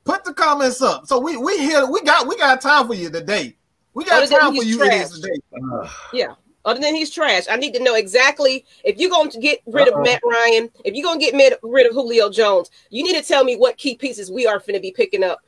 Put 0.06 0.24
the 0.24 0.34
comments 0.34 0.82
up. 0.82 1.08
So 1.08 1.20
we 1.20 1.36
we 1.38 1.58
here. 1.58 1.86
We 1.86 2.02
got 2.04 2.28
we 2.28 2.38
got 2.38 2.62
time 2.62 2.88
for 2.88 2.94
you 2.94 3.10
today. 3.10 3.58
We 3.94 4.06
oh, 4.06 4.08
got 4.08 4.24
Other 4.24 4.40
time 4.40 4.56
for 4.56 4.64
you 4.64 4.80
today. 4.80 5.06
yeah. 6.14 6.36
Other 6.64 6.80
than 6.80 6.94
he's 6.94 7.10
trash, 7.10 7.46
I 7.50 7.56
need 7.56 7.74
to 7.74 7.84
know 7.84 7.96
exactly 7.96 8.66
if 8.84 8.98
you're 9.00 9.10
going 9.10 9.32
to 9.32 9.40
get 9.40 9.62
rid 9.66 9.88
Uh-oh. 9.88 10.00
of 10.00 10.06
Matt 10.06 10.22
Ryan, 10.24 10.70
if 10.86 10.94
you're 10.94 11.04
going 11.04 11.20
to 11.20 11.32
get 11.32 11.60
rid 11.64 11.88
of 11.88 11.94
Julio 11.94 12.30
Jones, 12.30 12.70
you 12.90 13.04
need 13.04 13.16
to 13.16 13.28
tell 13.28 13.44
me 13.44 13.56
what 13.56 13.78
key 13.78 13.96
pieces 13.96 14.32
we 14.32 14.46
are 14.46 14.60
going 14.60 14.74
to 14.74 14.80
be 14.80 14.92
picking 14.92 15.24
up 15.24 15.40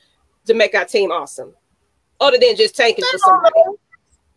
to 0.45 0.53
make 0.53 0.73
our 0.73 0.85
team 0.85 1.11
awesome. 1.11 1.53
Other 2.19 2.37
than 2.39 2.55
just 2.55 2.75
tanking 2.75 3.05
for 3.11 3.17
somebody. 3.19 3.53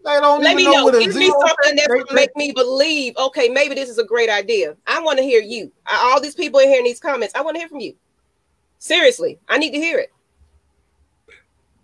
They 0.04 0.20
don't 0.20 0.42
Let 0.42 0.54
me 0.54 0.64
know. 0.64 0.86
know. 0.86 1.00
Give 1.00 1.16
me 1.16 1.26
something 1.26 1.76
that 1.76 1.88
will 1.88 2.14
make 2.14 2.34
me 2.36 2.52
believe. 2.52 3.16
Okay, 3.16 3.48
maybe 3.48 3.74
this 3.74 3.88
is 3.88 3.98
a 3.98 4.04
great 4.04 4.30
idea. 4.30 4.76
I 4.86 5.00
want 5.00 5.18
to 5.18 5.24
hear 5.24 5.40
you. 5.42 5.72
All 5.90 6.20
these 6.20 6.34
people 6.34 6.60
in 6.60 6.68
here 6.68 6.78
in 6.78 6.84
these 6.84 7.00
comments. 7.00 7.34
I 7.34 7.40
want 7.40 7.56
to 7.56 7.58
hear 7.58 7.68
from 7.68 7.80
you. 7.80 7.94
Seriously, 8.78 9.40
I 9.48 9.58
need 9.58 9.72
to 9.72 9.78
hear 9.78 9.98
it. 9.98 10.12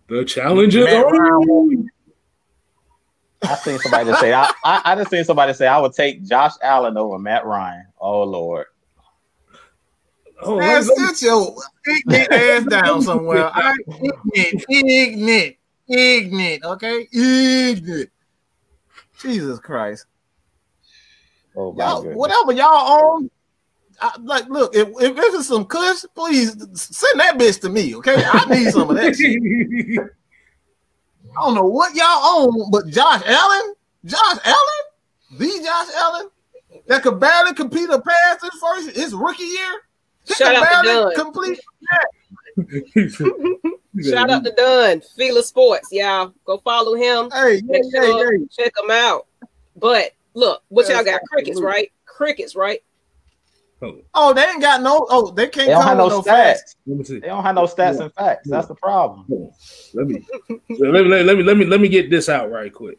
The 0.08 0.24
challenge 0.24 0.76
is 0.76 0.86
on. 0.86 1.90
I 3.44 3.56
seen 3.56 3.78
somebody 3.78 4.12
say 4.14 4.32
I, 4.32 4.50
I, 4.64 4.82
I 4.84 4.94
just 4.94 5.10
seen 5.10 5.24
somebody 5.24 5.52
say 5.54 5.66
I 5.66 5.78
would 5.78 5.92
take 5.92 6.24
Josh 6.24 6.52
Allen 6.62 6.96
over 6.96 7.18
Matt 7.18 7.44
Ryan. 7.44 7.86
Oh 8.00 8.22
Lord. 8.22 8.66
Oh, 10.44 10.58
Man, 10.58 10.82
sit 10.82 11.22
your 11.22 11.54
ignorant 11.86 12.32
ass 12.32 12.64
down 12.64 13.02
somewhere. 13.02 13.48
I 13.52 13.76
ignorant, 13.88 14.64
ignorant, 14.68 15.56
ignorant. 15.88 16.64
Okay, 16.64 17.08
ignorant. 17.12 18.10
Jesus 19.20 19.58
Christ. 19.60 20.06
Oh 21.54 21.74
y'all, 21.76 22.02
whatever 22.14 22.52
y'all 22.52 23.02
own, 23.02 23.30
I, 24.00 24.16
like, 24.20 24.48
look, 24.48 24.74
if, 24.74 24.88
if 25.00 25.14
this 25.16 25.34
is 25.34 25.46
some 25.46 25.64
kush, 25.64 26.04
please 26.14 26.50
send 26.74 27.20
that 27.20 27.38
bitch 27.38 27.60
to 27.60 27.68
me, 27.68 27.94
okay? 27.96 28.24
I 28.26 28.46
need 28.46 28.70
some 28.70 28.90
of 28.90 28.96
that 28.96 29.14
shit. 29.14 30.08
I 31.36 31.40
don't 31.40 31.54
know 31.54 31.64
what 31.64 31.94
y'all 31.94 32.06
own, 32.06 32.70
but 32.70 32.86
Josh 32.88 33.22
Allen, 33.26 33.74
Josh 34.04 34.38
Allen, 34.44 35.38
the 35.38 35.46
Josh 35.64 35.88
Allen, 35.96 36.28
that 36.86 37.02
could 37.02 37.18
barely 37.18 37.54
compete 37.54 37.88
a 37.90 38.00
pass 38.00 38.42
his 38.42 38.60
first 38.60 38.96
his 38.96 39.14
rookie 39.14 39.44
year. 39.44 39.82
He 40.24 40.34
Shout 40.34 40.54
out 40.54 40.82
to 40.82 40.88
Dunn. 40.88 41.14
complete. 41.14 41.60
Shout 44.08 44.30
out 44.30 44.44
to 44.44 44.52
Dunn, 44.52 45.00
Fila 45.16 45.42
Sports, 45.42 45.88
y'all. 45.90 46.32
Go 46.44 46.58
follow 46.58 46.94
him. 46.94 47.30
Hey, 47.30 47.62
hey, 47.68 47.82
sure, 47.90 48.38
hey, 48.38 48.46
check 48.50 48.72
him 48.82 48.90
out. 48.90 49.26
But 49.76 50.12
look, 50.34 50.62
what 50.68 50.88
y'all 50.88 51.04
got? 51.04 51.22
Crickets, 51.30 51.60
right? 51.60 51.90
Crickets, 52.04 52.54
right? 52.54 52.82
Oh, 54.14 54.32
they 54.32 54.44
ain't 54.44 54.60
got 54.60 54.80
no. 54.80 55.06
Oh, 55.10 55.32
they 55.32 55.48
can't. 55.48 55.66
They 55.66 55.72
don't 55.72 55.82
have 55.82 55.96
no, 55.96 56.08
no 56.08 56.22
stats. 56.22 56.76
They 56.86 57.20
don't 57.20 57.42
have 57.42 57.54
no 57.54 57.64
stats 57.64 57.96
yeah. 57.96 58.04
and 58.04 58.14
facts. 58.14 58.48
That's 58.48 58.68
the 58.68 58.76
problem. 58.76 59.50
Let 59.94 60.06
me, 60.06 60.24
let 60.48 60.92
me, 60.92 61.02
let 61.02 61.36
me, 61.36 61.42
let 61.42 61.56
me, 61.56 61.64
let 61.64 61.80
me 61.80 61.88
get 61.88 62.10
this 62.10 62.28
out 62.28 62.50
right 62.50 62.72
quick. 62.72 62.98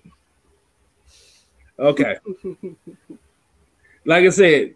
Okay. 1.80 2.18
like 4.06 4.26
I 4.26 4.30
said, 4.30 4.76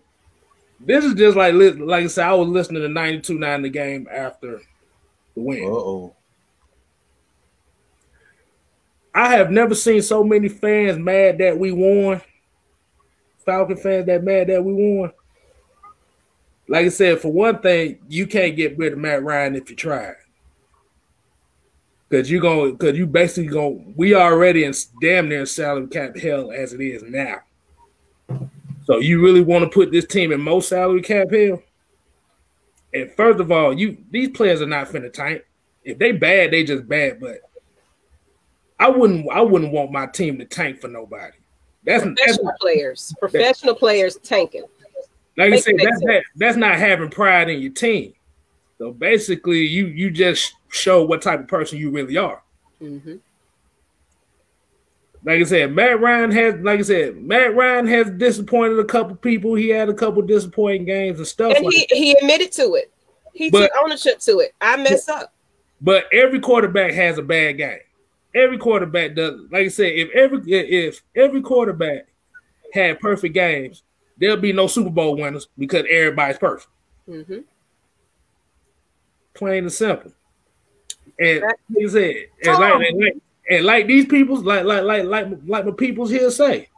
this 0.79 1.05
is 1.05 1.13
just 1.13 1.37
like 1.37 1.53
like 1.53 2.03
I 2.03 2.07
said. 2.07 2.27
I 2.27 2.33
was 2.33 2.47
listening 2.47 2.81
to 2.81 2.89
92-9 2.89 3.61
the 3.61 3.69
game 3.69 4.07
after 4.11 4.61
the 5.35 5.41
win. 5.41 5.63
oh. 5.65 6.13
I 9.13 9.35
have 9.35 9.49
never 9.49 9.73
seen 9.73 10.01
so 10.03 10.23
many 10.23 10.47
fans 10.47 10.99
mad 10.99 11.39
that 11.39 11.57
we 11.57 11.71
won. 11.71 12.21
Falcon 13.45 13.77
fans 13.77 14.05
that 14.05 14.23
mad 14.23 14.47
that 14.47 14.63
we 14.63 14.73
won 14.73 15.11
like 16.67 16.85
I 16.85 16.89
said, 16.89 17.19
for 17.19 17.31
one 17.31 17.59
thing, 17.59 17.99
you 18.09 18.27
can't 18.27 18.55
get 18.55 18.77
rid 18.77 18.93
of 18.93 18.99
Matt 18.99 19.23
Ryan 19.23 19.55
if 19.55 19.69
you 19.69 19.75
try. 19.75 20.13
Cause 22.09 22.29
you 22.29 22.39
going 22.39 22.77
cause 22.77 22.95
you 22.95 23.05
basically 23.05 23.47
go 23.47 23.83
we 23.97 24.15
already 24.15 24.63
in 24.63 24.73
damn 25.01 25.27
near 25.27 25.45
salary 25.45 25.87
cap 25.87 26.15
hell 26.17 26.51
as 26.51 26.71
it 26.71 26.79
is 26.79 27.03
now. 27.03 27.41
So 28.85 28.99
you 28.99 29.21
really 29.21 29.41
want 29.41 29.65
to 29.65 29.69
put 29.69 29.91
this 29.91 30.05
team 30.05 30.31
in 30.31 30.39
most 30.39 30.69
salary 30.69 31.01
cap 31.01 31.27
hell? 31.29 31.61
And 32.93 33.11
first 33.17 33.41
of 33.41 33.51
all, 33.51 33.77
you 33.77 33.97
these 34.09 34.29
players 34.29 34.61
are 34.61 34.67
not 34.67 34.87
finna 34.87 35.11
tank. 35.11 35.43
If 35.83 35.97
they 35.97 36.13
bad, 36.13 36.51
they 36.51 36.63
just 36.63 36.87
bad. 36.87 37.19
But 37.19 37.39
I 38.79 38.89
wouldn't 38.89 39.29
I 39.29 39.41
wouldn't 39.41 39.73
want 39.73 39.91
my 39.91 40.05
team 40.05 40.37
to 40.39 40.45
tank 40.45 40.79
for 40.79 40.87
nobody. 40.87 41.35
That's 41.83 42.03
professional 42.03 42.45
that's, 42.45 42.59
players. 42.61 43.13
Professional 43.19 43.75
players 43.75 44.15
tanking. 44.17 44.63
Like 45.35 45.53
I 45.53 45.59
said, 45.59 45.75
that's 45.77 45.99
that, 46.01 46.23
that's 46.37 46.57
not 46.57 46.77
having 46.77 47.09
pride 47.09 47.49
in 47.49 47.61
your 47.61 47.73
team. 47.73 48.13
So 48.77 48.91
basically, 48.91 49.59
you 49.59 49.87
you 49.87 50.11
just 50.11 50.53
show 50.69 51.03
what 51.03 51.21
type 51.21 51.39
of 51.39 51.47
person 51.47 51.79
you 51.79 51.89
really 51.89 52.17
are. 52.17 52.43
Mm-hmm. 52.81 53.15
Like 55.23 55.41
I 55.41 55.43
said, 55.43 55.73
Matt 55.73 55.99
Ryan 55.99 56.31
has, 56.31 56.55
like 56.61 56.79
I 56.79 56.83
said, 56.83 57.17
Matt 57.17 57.55
Ryan 57.55 57.87
has 57.87 58.09
disappointed 58.11 58.79
a 58.79 58.85
couple 58.85 59.15
people. 59.15 59.55
He 59.55 59.69
had 59.69 59.89
a 59.89 59.93
couple 59.93 60.21
disappointing 60.21 60.85
games 60.85 61.17
and 61.17 61.27
stuff. 61.27 61.53
And 61.55 61.65
like 61.65 61.73
he, 61.73 61.87
that. 61.89 61.95
he 61.95 62.11
admitted 62.13 62.51
to 62.53 62.75
it. 62.75 62.91
He 63.33 63.49
but, 63.49 63.61
took 63.61 63.71
ownership 63.83 64.19
to 64.19 64.39
it. 64.39 64.53
I 64.61 64.77
mess 64.77 65.09
up. 65.09 65.33
But 65.81 66.05
every 66.13 66.39
quarterback 66.39 66.93
has 66.93 67.17
a 67.17 67.21
bad 67.21 67.57
game. 67.57 67.79
Every 68.33 68.57
quarterback 68.57 69.15
does. 69.15 69.41
Like 69.51 69.65
I 69.65 69.67
said, 69.67 69.93
if 69.93 70.09
every 70.11 70.39
if 70.51 71.01
every 71.15 71.41
quarterback 71.41 72.07
had 72.73 72.99
perfect 72.99 73.33
games, 73.33 73.83
there'll 74.17 74.37
be 74.37 74.53
no 74.53 74.67
Super 74.67 74.89
Bowl 74.89 75.17
winners 75.17 75.47
because 75.57 75.83
everybody's 75.89 76.37
perfect. 76.37 76.69
Mm-hmm. 77.09 77.39
Plain 79.37 79.63
and 79.63 79.71
simple. 79.71 80.11
And 81.19 81.41
like 81.41 81.89
said, 81.89 82.15
and 82.43 82.59
like, 82.59 82.73
and 82.73 82.99
like, 82.99 83.17
and 83.49 83.65
like 83.65 83.87
these 83.87 84.05
people's 84.05 84.43
like 84.43 84.65
like 84.65 84.83
like 84.83 85.05
like 85.05 85.27
like 85.45 85.65
my 85.65 85.71
people's 85.71 86.09
here 86.09 86.29
say. 86.31 86.69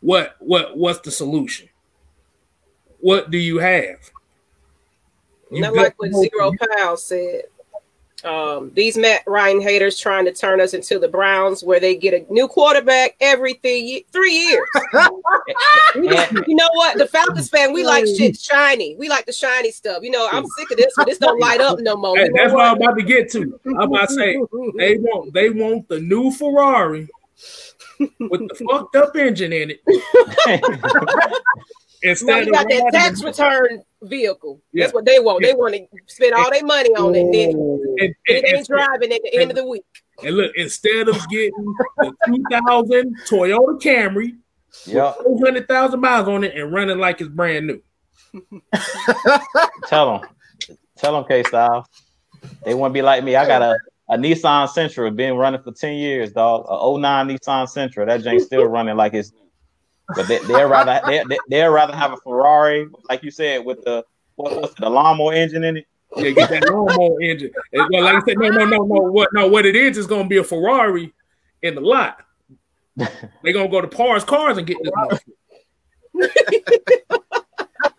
What 0.00 0.36
what 0.38 0.76
what's 0.76 1.00
the 1.00 1.10
solution? 1.10 1.68
What 3.00 3.30
do 3.30 3.38
you 3.38 3.58
have? 3.58 4.10
You 5.50 5.62
Not 5.62 5.74
like 5.74 5.94
what 5.98 6.12
Zero 6.12 6.52
Pound 6.76 6.98
said 6.98 7.42
um, 8.24 8.70
these 8.74 8.96
Matt 8.96 9.22
Ryan 9.26 9.60
haters 9.60 9.98
trying 9.98 10.24
to 10.24 10.32
turn 10.32 10.60
us 10.60 10.74
into 10.74 10.98
the 10.98 11.08
Browns, 11.08 11.62
where 11.62 11.80
they 11.80 11.96
get 11.96 12.14
a 12.14 12.32
new 12.32 12.48
quarterback 12.48 13.16
every 13.20 13.54
three, 13.54 14.06
three 14.12 14.32
years. 14.32 14.68
you 15.94 16.54
know 16.54 16.68
what? 16.74 16.98
The 16.98 17.08
Falcons 17.10 17.48
fan, 17.48 17.72
we 17.72 17.84
like 17.84 18.06
shit 18.06 18.38
shiny. 18.38 18.96
We 18.96 19.08
like 19.08 19.26
the 19.26 19.32
shiny 19.32 19.70
stuff. 19.70 20.02
You 20.02 20.10
know, 20.10 20.28
I'm 20.30 20.46
sick 20.58 20.70
of 20.70 20.76
this. 20.76 20.94
This 21.06 21.18
don't 21.18 21.40
light 21.40 21.60
up 21.60 21.78
no 21.80 21.96
more. 21.96 22.16
Hey, 22.16 22.30
that's 22.34 22.52
what 22.52 22.64
I'm 22.64 22.76
about 22.76 22.96
to 22.98 23.04
get 23.04 23.30
to. 23.32 23.58
I'm 23.66 23.92
about 23.92 24.08
to 24.08 24.14
say 24.14 24.38
they 24.76 24.96
want 24.98 25.32
they 25.32 25.50
want 25.50 25.88
the 25.88 26.00
new 26.00 26.30
Ferrari 26.30 27.08
with 27.98 28.48
the 28.48 28.66
fucked 28.68 28.96
up 28.96 29.16
engine 29.16 29.52
in 29.52 29.72
it. 29.72 29.80
Instead 32.04 32.46
you 32.46 32.52
got 32.52 32.68
that 32.68 32.90
tax 32.92 33.24
return 33.24 33.82
vehicle. 34.02 34.60
Yeah. 34.72 34.84
That's 34.84 34.94
what 34.94 35.06
they 35.06 35.18
want. 35.20 35.42
Yeah. 35.42 35.48
They 35.48 35.54
want 35.54 35.74
to 35.74 35.86
spend 36.06 36.34
all 36.34 36.50
their 36.50 36.64
money 36.64 36.90
on 36.90 37.14
it. 37.14 37.32
Then 37.32 37.54
oh. 37.56 37.96
and, 37.98 38.14
it 38.26 38.54
ain't 38.54 38.66
driving 38.66 39.10
at 39.10 39.22
the 39.22 39.32
and, 39.32 39.42
end 39.42 39.50
of 39.50 39.56
the 39.56 39.66
week. 39.66 39.84
And 40.22 40.36
look, 40.36 40.52
instead 40.54 41.08
of 41.08 41.16
getting 41.30 41.74
the 41.98 42.14
2000 42.26 43.16
Toyota 43.26 43.80
Camry, 43.80 44.36
yeah, 44.86 45.12
400,000 45.12 46.00
miles 46.00 46.28
on 46.28 46.44
it 46.44 46.54
and 46.54 46.72
running 46.72 46.98
like 46.98 47.20
it's 47.20 47.30
brand 47.30 47.68
new. 47.68 47.82
tell 49.86 50.18
them, 50.18 50.30
tell 50.98 51.12
them, 51.14 51.24
K 51.24 51.42
Style. 51.44 51.88
They 52.64 52.74
want 52.74 52.92
to 52.92 52.94
be 52.94 53.02
like 53.02 53.24
me. 53.24 53.34
I 53.36 53.46
got 53.46 53.62
a, 53.62 53.78
a 54.10 54.18
Nissan 54.18 54.68
Sentra, 54.68 55.14
been 55.14 55.36
running 55.36 55.62
for 55.62 55.72
10 55.72 55.94
years, 55.94 56.32
dog. 56.32 56.66
A 56.68 57.00
09 57.00 57.28
Nissan 57.28 57.66
Sentra. 57.66 58.06
That 58.06 58.22
Jane's 58.22 58.44
still 58.44 58.66
running 58.66 58.96
like 58.96 59.14
it's 59.14 59.32
but 60.14 60.28
they, 60.28 60.38
they'd 60.38 60.64
rather 60.64 61.00
they, 61.06 61.22
they, 61.28 61.38
they'd 61.48 61.66
rather 61.66 61.94
have 61.94 62.12
a 62.12 62.16
Ferrari, 62.18 62.88
like 63.08 63.22
you 63.22 63.30
said, 63.30 63.64
with 63.64 63.82
the 63.84 64.04
what, 64.36 64.60
what's 64.60 64.74
the 64.74 64.88
lawnmower 64.88 65.32
engine 65.32 65.64
in 65.64 65.78
it. 65.78 65.86
Yeah, 66.16 66.30
get 66.30 66.50
that 66.50 66.70
lawnmower 66.70 67.20
engine. 67.20 67.50
And, 67.72 67.88
well, 67.92 68.04
like 68.04 68.16
I 68.16 68.20
said, 68.26 68.38
no, 68.38 68.48
no, 68.48 68.64
no, 68.64 68.76
no. 68.76 68.84
What? 68.84 69.30
No, 69.32 69.48
what 69.48 69.66
it 69.66 69.76
is 69.76 69.98
is 69.98 70.06
going 70.06 70.24
to 70.24 70.28
be 70.28 70.36
a 70.36 70.44
Ferrari 70.44 71.12
in 71.62 71.74
the 71.74 71.80
lot. 71.80 72.18
They're 72.96 73.52
gonna 73.52 73.68
go 73.68 73.80
to 73.80 73.88
Pars 73.88 74.22
Cars 74.22 74.56
and 74.56 74.66
get 74.66 74.76
this. 74.82 75.20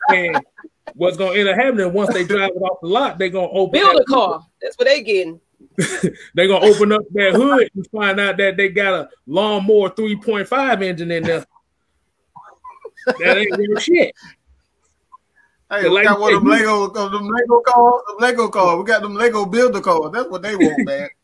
and 0.10 0.40
what's 0.94 1.18
gonna 1.18 1.38
end 1.38 1.50
up 1.50 1.58
happening 1.58 1.92
once 1.92 2.14
they 2.14 2.24
drive 2.24 2.52
it 2.56 2.62
off 2.62 2.80
the 2.82 2.88
lot? 2.88 3.18
They're 3.18 3.30
gonna 3.30 3.50
open 3.50 3.82
Build 3.82 4.00
a 4.00 4.06
car. 4.06 4.46
That's 4.62 4.78
what 4.78 4.88
they 4.88 5.04
getting. 5.04 5.42
they're 6.34 6.48
gonna 6.48 6.66
open 6.66 6.94
up 6.94 7.02
that 7.14 7.34
hood 7.34 7.70
and 7.76 7.88
find 7.88 8.20
out 8.20 8.38
that 8.38 8.56
they 8.56 8.70
got 8.70 8.94
a 8.94 9.10
lawnmower 9.28 9.90
3.5 9.90 10.82
engine 10.82 11.12
in 11.12 11.24
there. 11.24 11.46
That 13.06 13.38
ain't 13.38 13.58
real 13.58 13.78
shit. 13.78 14.14
Hey, 15.72 15.82
So 15.82 15.90
we 15.90 15.96
like 15.96 16.04
got 16.06 16.20
one 16.20 16.32
you 16.32 16.38
of 16.38 16.44
them 16.44 16.52
said, 16.54 16.60
Lego, 16.68 17.10
them 17.10 17.28
Lego 17.28 17.62
cars, 17.62 18.02
them 18.08 18.18
Lego 18.20 18.48
cars. 18.50 18.78
We 18.78 18.84
got 18.84 19.02
them 19.02 19.16
Lego 19.16 19.46
builder 19.46 19.82
cars. 19.82 20.12
That's 20.14 20.30
what 20.30 20.42
they 20.42 20.56
want, 20.56 20.86
man. 20.86 21.10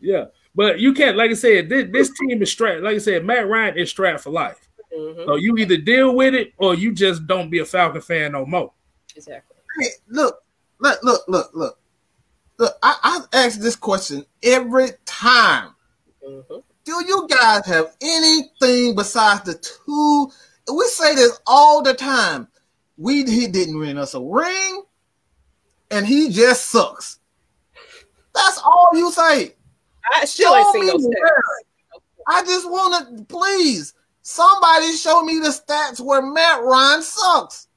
Yeah, 0.00 0.24
but 0.56 0.80
you 0.80 0.92
can't, 0.92 1.16
like 1.16 1.30
I 1.30 1.34
said, 1.34 1.68
this, 1.68 1.86
this 1.92 2.10
team 2.18 2.42
is 2.42 2.50
strapped. 2.50 2.82
Like 2.82 2.96
I 2.96 2.98
said, 2.98 3.24
Matt 3.24 3.48
Ryan 3.48 3.78
is 3.78 3.90
strapped 3.90 4.22
for 4.22 4.30
life. 4.30 4.68
Mhm, 4.92 5.24
So 5.24 5.36
you 5.36 5.56
either 5.58 5.76
deal 5.76 6.16
with 6.16 6.34
it 6.34 6.52
or 6.56 6.74
you 6.74 6.92
just 6.92 7.28
don't 7.28 7.48
be 7.48 7.60
a 7.60 7.64
Falcon 7.64 8.00
fan 8.00 8.32
no 8.32 8.44
more. 8.44 8.72
Exactly. 9.14 9.56
Hey, 9.80 9.88
look, 10.08 10.42
look, 10.80 10.98
look, 11.04 11.22
look, 11.28 11.50
look. 11.54 11.78
Look, 12.58 12.74
I, 12.82 12.96
I've 13.04 13.28
asked 13.46 13.60
this 13.60 13.76
question 13.76 14.24
every 14.42 14.88
time. 15.04 15.70
Mhm. 16.26 16.62
Do 16.84 17.04
you 17.06 17.28
guys 17.30 17.64
have 17.66 17.94
anything 18.02 18.96
besides 18.96 19.42
the 19.44 19.54
two? 19.54 20.32
We 20.72 20.84
say 20.86 21.14
this 21.14 21.38
all 21.46 21.82
the 21.82 21.94
time. 21.94 22.48
We 22.96 23.24
he 23.24 23.46
didn't 23.46 23.78
win 23.78 23.98
us 23.98 24.14
a 24.14 24.20
ring, 24.20 24.82
and 25.90 26.06
he 26.06 26.30
just 26.30 26.70
sucks. 26.70 27.18
That's 28.34 28.60
all 28.64 28.90
you 28.94 29.10
say. 29.12 29.54
I 30.12 30.24
still 30.24 30.52
Show 30.52 30.80
me 30.80 30.90
where. 30.90 31.42
I 32.26 32.42
just 32.44 32.68
want 32.70 33.18
to 33.18 33.24
please 33.24 33.94
somebody 34.22 34.92
show 34.92 35.22
me 35.22 35.38
the 35.38 35.48
stats 35.48 36.00
where 36.00 36.22
Matt 36.22 36.62
Ryan 36.62 37.02
sucks. 37.02 37.68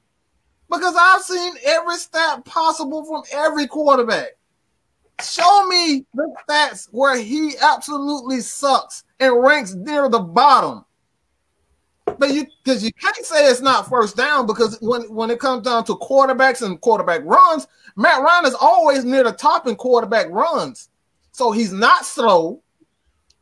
Because 0.70 0.94
I've 0.98 1.22
seen 1.22 1.54
every 1.64 1.96
stat 1.96 2.44
possible 2.44 3.04
from 3.04 3.22
every 3.32 3.66
quarterback. 3.66 4.36
Show 5.22 5.66
me 5.66 6.06
the 6.14 6.34
stats 6.48 6.88
where 6.90 7.18
he 7.18 7.54
absolutely 7.60 8.40
sucks 8.40 9.04
and 9.18 9.42
ranks 9.42 9.74
near 9.74 10.08
the 10.08 10.20
bottom. 10.20 10.84
But 12.18 12.32
you 12.34 12.46
because 12.64 12.84
you 12.84 12.92
can't 12.92 13.24
say 13.24 13.48
it's 13.48 13.60
not 13.60 13.88
first 13.88 14.16
down 14.16 14.46
because 14.46 14.78
when, 14.80 15.02
when 15.02 15.30
it 15.30 15.38
comes 15.38 15.64
down 15.64 15.84
to 15.84 15.94
quarterbacks 15.96 16.62
and 16.62 16.80
quarterback 16.80 17.22
runs, 17.24 17.66
Matt 17.96 18.22
Ryan 18.22 18.46
is 18.46 18.54
always 18.60 19.04
near 19.04 19.24
the 19.24 19.32
top 19.32 19.66
in 19.66 19.76
quarterback 19.76 20.28
runs. 20.30 20.88
So 21.32 21.52
he's 21.52 21.72
not 21.72 22.04
slow. 22.04 22.62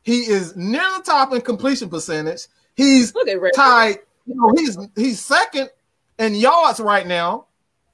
He 0.02 0.20
is 0.20 0.54
near 0.56 0.82
the 0.96 1.02
top 1.04 1.32
in 1.32 1.40
completion 1.40 1.88
percentage. 1.88 2.46
He's 2.74 3.14
Look 3.14 3.28
at 3.28 3.40
Red. 3.40 3.52
tied. 3.54 3.98
You 4.26 4.34
know, 4.34 4.52
he's 4.56 4.78
he's 4.94 5.24
second 5.24 5.70
in 6.18 6.34
yards 6.34 6.78
right 6.80 7.06
now. 7.06 7.46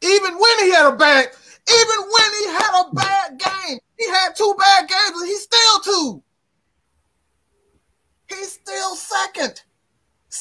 Even 0.02 0.34
when 0.34 0.58
he 0.60 0.72
had 0.72 0.92
a 0.92 0.96
bad, 0.96 1.28
even 1.70 1.96
when 2.10 2.30
he 2.40 2.46
had 2.46 2.82
a 2.86 2.94
bad 2.94 3.38
game, 3.38 3.78
he 3.96 4.08
had 4.08 4.34
two 4.34 4.54
bad 4.58 4.88
games, 4.88 5.20
and 5.20 5.28
he's 5.28 5.42
still 5.42 5.80
two. 5.84 6.22
He's 8.28 8.52
still 8.52 8.96
second, 8.96 9.62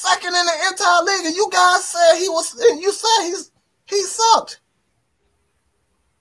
second 0.01 0.35
in 0.35 0.45
the 0.45 0.67
entire 0.69 1.03
league. 1.03 1.25
And 1.27 1.35
you 1.35 1.49
guys 1.51 1.85
said 1.85 2.15
he 2.17 2.29
was. 2.29 2.53
And 2.59 2.81
you 2.81 2.91
said 2.91 3.27
he's 3.27 3.51
he 3.87 4.01
sucked. 4.03 4.61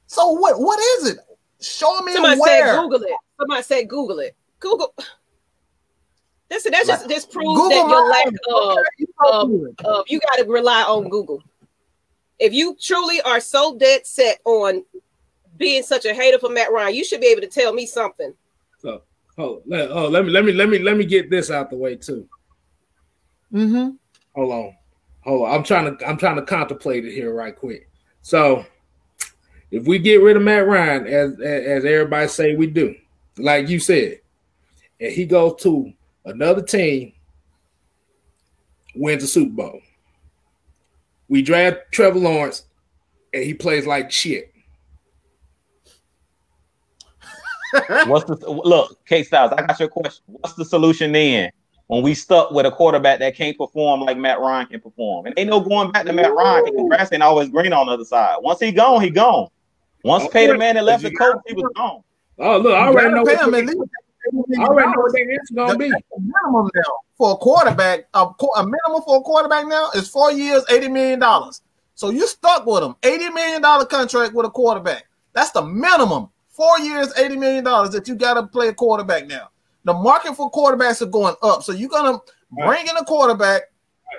So 0.07 0.31
what? 0.31 0.61
What 0.61 0.79
is 0.79 1.11
it? 1.11 1.19
Show 1.61 2.01
me 2.03 2.15
Somebody 2.15 2.41
where. 2.41 2.75
said 2.75 2.81
Google 2.81 3.03
it. 3.03 3.17
Somebody 3.39 3.63
said 3.63 3.89
Google 3.89 4.19
it. 4.21 4.37
Google. 4.59 4.95
That's 6.49 6.69
that's 6.69 6.89
just 6.89 7.09
this 7.09 7.25
proves 7.25 7.47
Google 7.47 7.69
that 7.69 7.89
your 7.89 8.09
lack 8.09 8.27
of 8.27 8.35
Okay, 8.53 8.83
you 8.99 9.07
go 9.23 9.47
do 9.47 9.75
of 9.85 10.05
you 10.09 10.21
got 10.21 10.43
to 10.43 10.51
rely 10.51 10.83
on 10.83 11.09
Google. 11.09 11.43
If 12.41 12.53
you 12.53 12.77
truly 12.81 13.21
are 13.23 13.39
so 13.39 13.77
dead 13.79 14.07
set 14.07 14.41
on 14.45 14.85
being 15.57 15.83
such 15.83 16.07
a 16.07 16.15
hater 16.15 16.39
for 16.39 16.49
Matt 16.49 16.73
Ryan, 16.73 16.95
you 16.95 17.05
should 17.05 17.21
be 17.21 17.29
able 17.29 17.43
to 17.43 17.47
tell 17.47 17.73
me 17.73 17.87
something. 17.87 18.35
So, 18.79 19.03
oh, 19.39 19.63
let, 19.67 19.91
oh, 19.93 20.09
let 20.09 20.25
me 20.25 20.31
let 20.31 20.45
me 20.45 20.53
let 20.53 20.69
me 20.69 20.79
let 20.81 20.97
me 20.97 21.05
get 21.05 21.31
this 21.31 21.51
out 21.51 21.71
the 21.71 21.77
way 21.77 21.95
too. 21.95 22.27
Mhm. 23.53 23.97
Hold 24.35 24.53
on, 24.53 24.75
hold 25.23 25.49
on. 25.49 25.55
I'm 25.55 25.65
trying 25.65 25.97
to 25.97 26.09
I'm 26.09 26.17
trying 26.17 26.37
to 26.37 26.43
contemplate 26.43 27.05
it 27.05 27.13
here 27.13 27.35
right 27.35 27.55
quick. 27.55 27.89
So, 28.23 28.65
if 29.71 29.87
we 29.87 29.99
get 29.99 30.23
rid 30.23 30.37
of 30.37 30.43
Matt 30.43 30.67
Ryan, 30.67 31.07
as 31.07 31.33
as, 31.41 31.65
as 31.65 31.85
everybody 31.85 32.29
say 32.29 32.55
we 32.55 32.67
do, 32.67 32.95
like 33.39 33.69
you 33.69 33.81
said, 33.81 34.21
and 35.01 35.13
he 35.13 35.25
goes 35.27 35.61
to 35.63 35.93
another 36.25 36.63
team, 36.63 37.13
wins 38.95 39.25
a 39.25 39.27
Super 39.27 39.53
Bowl. 39.53 39.81
We 41.29 41.43
draft 41.43 41.79
Trevor 41.93 42.19
Lawrence, 42.19 42.65
and 43.33 43.43
he 43.45 43.55
plays 43.55 43.87
like 43.87 44.11
shit. 44.11 44.53
What's 48.07 48.25
the 48.25 48.51
look, 48.51 49.05
K 49.07 49.23
Styles? 49.23 49.53
I 49.57 49.63
got 49.63 49.79
your 49.79 49.89
question. 49.89 50.25
What's 50.27 50.55
the 50.55 50.65
solution 50.65 51.13
then? 51.13 51.51
When 51.91 52.05
we 52.05 52.15
stuck 52.15 52.53
with 52.53 52.67
a 52.67 52.71
quarterback 52.71 53.19
that 53.19 53.35
can't 53.35 53.59
perform 53.59 54.03
like 54.03 54.17
Matt 54.17 54.39
Ryan 54.39 54.69
can 54.69 54.81
perform, 54.81 55.27
and 55.27 55.35
ain't 55.37 55.51
no 55.51 55.59
going 55.59 55.91
back 55.91 56.07
to 56.07 56.13
Matt 56.13 56.33
Ryan 56.33 56.65
because 56.65 56.89
grass 56.89 57.13
ain't 57.13 57.21
always 57.21 57.49
green 57.49 57.73
on 57.73 57.87
the 57.89 57.95
other 57.95 58.05
side. 58.05 58.37
Once 58.43 58.61
he 58.61 58.71
gone, 58.71 59.03
he 59.03 59.11
gone. 59.11 59.49
Once 60.05 60.29
Peyton 60.29 60.57
Manning 60.57 60.85
left 60.85 61.03
the 61.03 61.11
coach, 61.11 61.39
he 61.49 61.55
was 61.55 61.69
gone. 61.75 62.05
Oh, 62.39 62.59
look, 62.59 62.75
I 62.75 62.87
already 62.87 63.11
know. 63.13 63.23
What 63.23 63.41
him 63.41 63.51
the, 63.51 63.63
least 63.63 63.79
I 64.57 64.63
already 64.63 64.93
know 64.93 65.01
what 65.01 65.13
their 65.13 65.33
answer 65.33 65.55
gonna 65.55 65.77
be. 65.77 65.89
Minimum 66.17 66.71
now 66.77 66.93
for 67.19 67.33
a 67.33 67.37
quarterback, 67.37 68.07
a, 68.15 68.21
a 68.21 68.63
minimum 68.63 69.03
for 69.05 69.17
a 69.17 69.21
quarterback 69.23 69.67
now 69.67 69.91
is 69.97 70.09
four 70.09 70.31
years, 70.31 70.65
eighty 70.71 70.87
million 70.87 71.19
dollars. 71.19 71.61
So 71.97 72.11
you 72.11 72.25
stuck 72.29 72.67
with 72.67 72.85
him, 72.85 72.95
eighty 73.03 73.29
million 73.31 73.63
dollar 73.63 73.85
contract 73.85 74.33
with 74.33 74.47
a 74.47 74.51
quarterback. 74.51 75.09
That's 75.33 75.51
the 75.51 75.63
minimum. 75.63 76.29
Four 76.51 76.79
years, 76.79 77.13
eighty 77.19 77.37
million 77.37 77.65
dollars 77.65 77.91
that 77.91 78.07
you 78.07 78.15
got 78.15 78.35
to 78.35 78.45
play 78.45 78.69
a 78.69 78.75
quarterback 78.75 79.27
now. 79.27 79.51
The 79.85 79.95
market 79.95 80.35
for 80.35 80.51
quarterbacks 80.51 81.03
are 81.03 81.07
going 81.07 81.35
up, 81.43 81.63
so 81.63 81.73
you're 81.73 81.89
gonna 81.89 82.19
bring 82.51 82.87
in 82.87 82.97
a 82.97 83.05
quarterback 83.05 83.63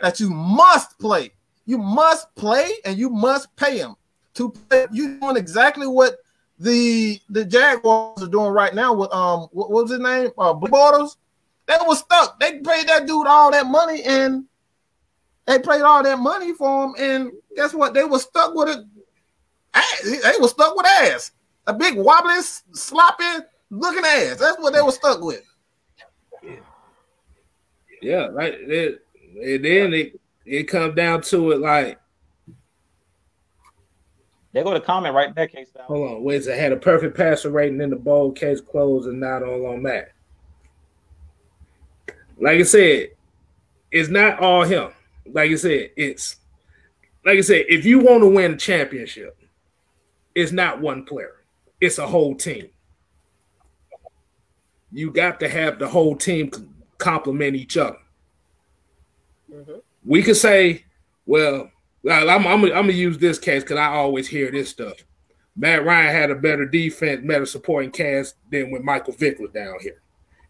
that 0.02 0.20
you 0.20 0.30
must 0.30 0.98
play. 1.00 1.32
You 1.66 1.78
must 1.78 2.34
play, 2.36 2.72
and 2.86 2.98
you 2.98 3.10
must 3.10 3.56
pay 3.56 3.78
him 3.78 3.96
to 4.34 4.50
play. 4.50 4.88
You 4.92 5.20
doing 5.20 5.38
exactly 5.38 5.88
what 5.88 6.18
the 6.60 7.20
the 7.30 7.44
Jaguars 7.44 8.22
are 8.22 8.28
doing 8.28 8.52
right 8.52 8.74
now 8.74 8.94
with 8.94 9.12
um 9.14 9.48
what, 9.52 9.72
what 9.72 9.84
was 9.84 9.92
his 9.92 10.00
name? 10.00 10.32
Uh 10.38 10.54
Bortles. 10.54 11.18
They 11.68 11.78
was 11.82 12.00
stuck. 12.00 12.40
They 12.40 12.60
paid 12.60 12.88
that 12.88 13.06
dude 13.08 13.28
all 13.28 13.52
that 13.52 13.66
money 13.66 14.04
and 14.04 14.46
they 15.46 15.60
paid 15.60 15.82
all 15.82 16.04
that 16.04 16.20
money 16.20 16.54
for 16.54 16.86
him. 16.86 16.96
And 16.98 17.32
guess 17.56 17.74
what? 17.74 17.94
They 17.94 18.04
were 18.04 18.20
stuck 18.20 18.54
with 18.54 18.70
it. 18.70 18.86
They 20.04 20.34
were 20.40 20.48
stuck 20.48 20.76
with 20.76 20.86
ass. 20.86 21.32
A 21.68 21.74
big 21.74 21.96
wobbly, 21.98 22.42
sloppy 22.74 23.46
looking 23.70 24.04
ass. 24.06 24.38
That's 24.38 24.60
what 24.60 24.74
they 24.74 24.82
were 24.82 24.92
stuck 24.92 25.22
with. 25.22 25.44
Yeah, 28.02 28.28
right. 28.28 28.54
It, 28.54 29.06
and 29.36 29.64
then 29.64 29.94
it 29.94 30.20
it 30.46 30.64
comes 30.64 30.96
down 30.96 31.22
to 31.22 31.52
it 31.52 31.60
like, 31.60 32.00
They 34.54 34.64
go 34.64 34.74
to 34.74 34.82
comment 34.82 35.16
right 35.16 35.34
there, 35.34 35.48
K 35.48 35.64
Styles. 35.66 35.88
hold 35.88 36.12
on, 36.12 36.24
wait, 36.24 36.46
it 36.46 36.60
had 36.60 36.72
a 36.74 36.78
perfect 36.78 37.16
passer 37.16 37.50
rating 37.50 37.80
in 37.80 37.90
the 37.90 37.96
bowl, 37.96 38.32
case 38.32 38.60
closed, 38.60 39.08
and 39.08 39.20
not 39.20 39.44
all 39.44 39.68
on 39.68 39.84
Matt. 39.84 40.12
Like 42.38 42.60
I 42.60 42.64
said, 42.64 43.10
it's 43.92 44.10
not 44.10 44.40
all 44.40 44.64
him. 44.64 44.90
Like 45.32 45.52
I 45.52 45.56
said, 45.56 45.92
it's 45.96 46.38
like 47.24 47.38
I 47.38 47.42
said, 47.42 47.66
if 47.70 47.86
you 47.86 48.00
want 48.00 48.24
to 48.24 48.28
win 48.28 48.54
a 48.54 48.58
championship, 48.58 49.38
it's 50.34 50.52
not 50.52 50.82
one 50.82 51.06
player, 51.06 51.36
it's 51.80 52.00
a 52.00 52.08
whole 52.08 52.36
team. 52.36 52.68
You 54.92 55.12
got 55.12 55.40
to 55.40 55.48
have 55.48 55.80
the 55.80 55.88
whole 55.88 56.16
team 56.16 56.50
complement 57.02 57.56
each 57.56 57.76
other. 57.78 57.98
Mhm. 59.52 59.82
We 60.06 60.24
could 60.24 60.38
say, 60.38 60.86
well, 61.26 61.70
I'm, 62.10 62.30
I'm, 62.30 62.48
I'm 62.48 62.70
gonna 62.70 62.94
use 62.94 63.18
this 63.18 63.38
case 63.38 63.64
because 63.64 63.78
I 63.78 63.88
always 63.88 64.28
hear 64.28 64.52
this 64.52 64.70
stuff. 64.70 64.98
Matt 65.56 65.86
Ryan 65.86 66.16
had 66.16 66.32
a 66.32 66.36
better 66.36 66.66
defense, 66.66 67.26
better 67.26 67.46
supporting 67.46 67.92
cast 67.92 68.36
than 68.50 68.72
when 68.72 68.86
Michael 68.86 69.14
Vick 69.14 69.40
was 69.40 69.52
down 69.52 69.76
here. 69.82 70.02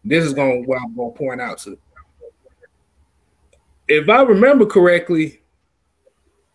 This 0.04 0.24
is 0.24 0.32
going 0.32 0.64
what 0.66 0.80
I'm 0.80 0.94
going 0.94 1.12
to 1.12 1.18
point 1.18 1.40
out 1.40 1.58
to. 1.58 1.78
If 3.88 4.08
I 4.08 4.22
remember 4.22 4.64
correctly, 4.64 5.42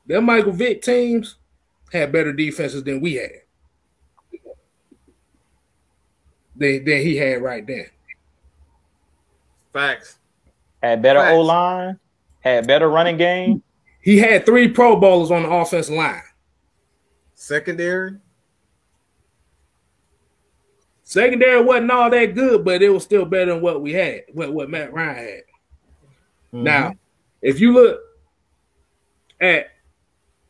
them 0.05 0.25
Michael 0.25 0.53
Vick 0.53 0.81
teams 0.81 1.35
had 1.91 2.11
better 2.11 2.33
defenses 2.33 2.83
than 2.83 3.01
we 3.01 3.15
had. 3.15 3.31
Than, 6.55 6.85
than 6.85 7.01
he 7.01 7.15
had 7.17 7.41
right 7.41 7.65
then. 7.65 7.87
Facts. 9.73 10.17
Had 10.81 11.01
better 11.01 11.19
O 11.19 11.41
line, 11.41 11.99
had 12.41 12.67
better 12.67 12.89
running 12.89 13.17
game. 13.17 13.63
He 14.01 14.17
had 14.17 14.45
three 14.45 14.67
Pro 14.67 14.95
Bowlers 14.95 15.31
on 15.31 15.43
the 15.43 15.49
offensive 15.49 15.95
line. 15.95 16.21
Secondary. 17.35 18.17
Secondary 21.03 21.61
wasn't 21.61 21.91
all 21.91 22.09
that 22.09 22.35
good, 22.35 22.65
but 22.65 22.81
it 22.81 22.89
was 22.89 23.03
still 23.03 23.25
better 23.25 23.53
than 23.53 23.61
what 23.61 23.81
we 23.81 23.93
had, 23.93 24.23
what, 24.33 24.53
what 24.53 24.69
Matt 24.69 24.91
Ryan 24.91 25.15
had. 25.15 25.43
Mhm. 26.53 26.63
Now, 26.63 26.93
if 27.41 27.59
you 27.59 27.73
look 27.73 27.99
at, 29.39 29.67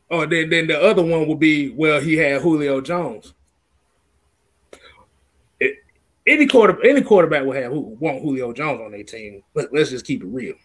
oh, 0.09 0.25
then 0.25 0.49
then 0.49 0.67
the 0.67 0.81
other 0.81 1.03
one 1.03 1.27
would 1.27 1.39
be 1.39 1.69
well, 1.69 1.99
he 1.99 2.15
had 2.17 2.41
Julio 2.41 2.81
Jones. 2.81 3.33
Any 6.27 6.45
quarter, 6.45 6.77
any 6.85 7.01
quarterback 7.01 7.45
will 7.45 7.53
have 7.53 7.71
who 7.71 7.97
want 7.99 8.21
Julio 8.21 8.51
Jones 8.51 8.81
on 8.81 8.91
their 8.91 9.03
team. 9.03 9.43
But 9.53 9.69
let's 9.71 9.89
just 9.89 10.05
keep 10.05 10.21
it 10.21 10.27
real. 10.27 10.55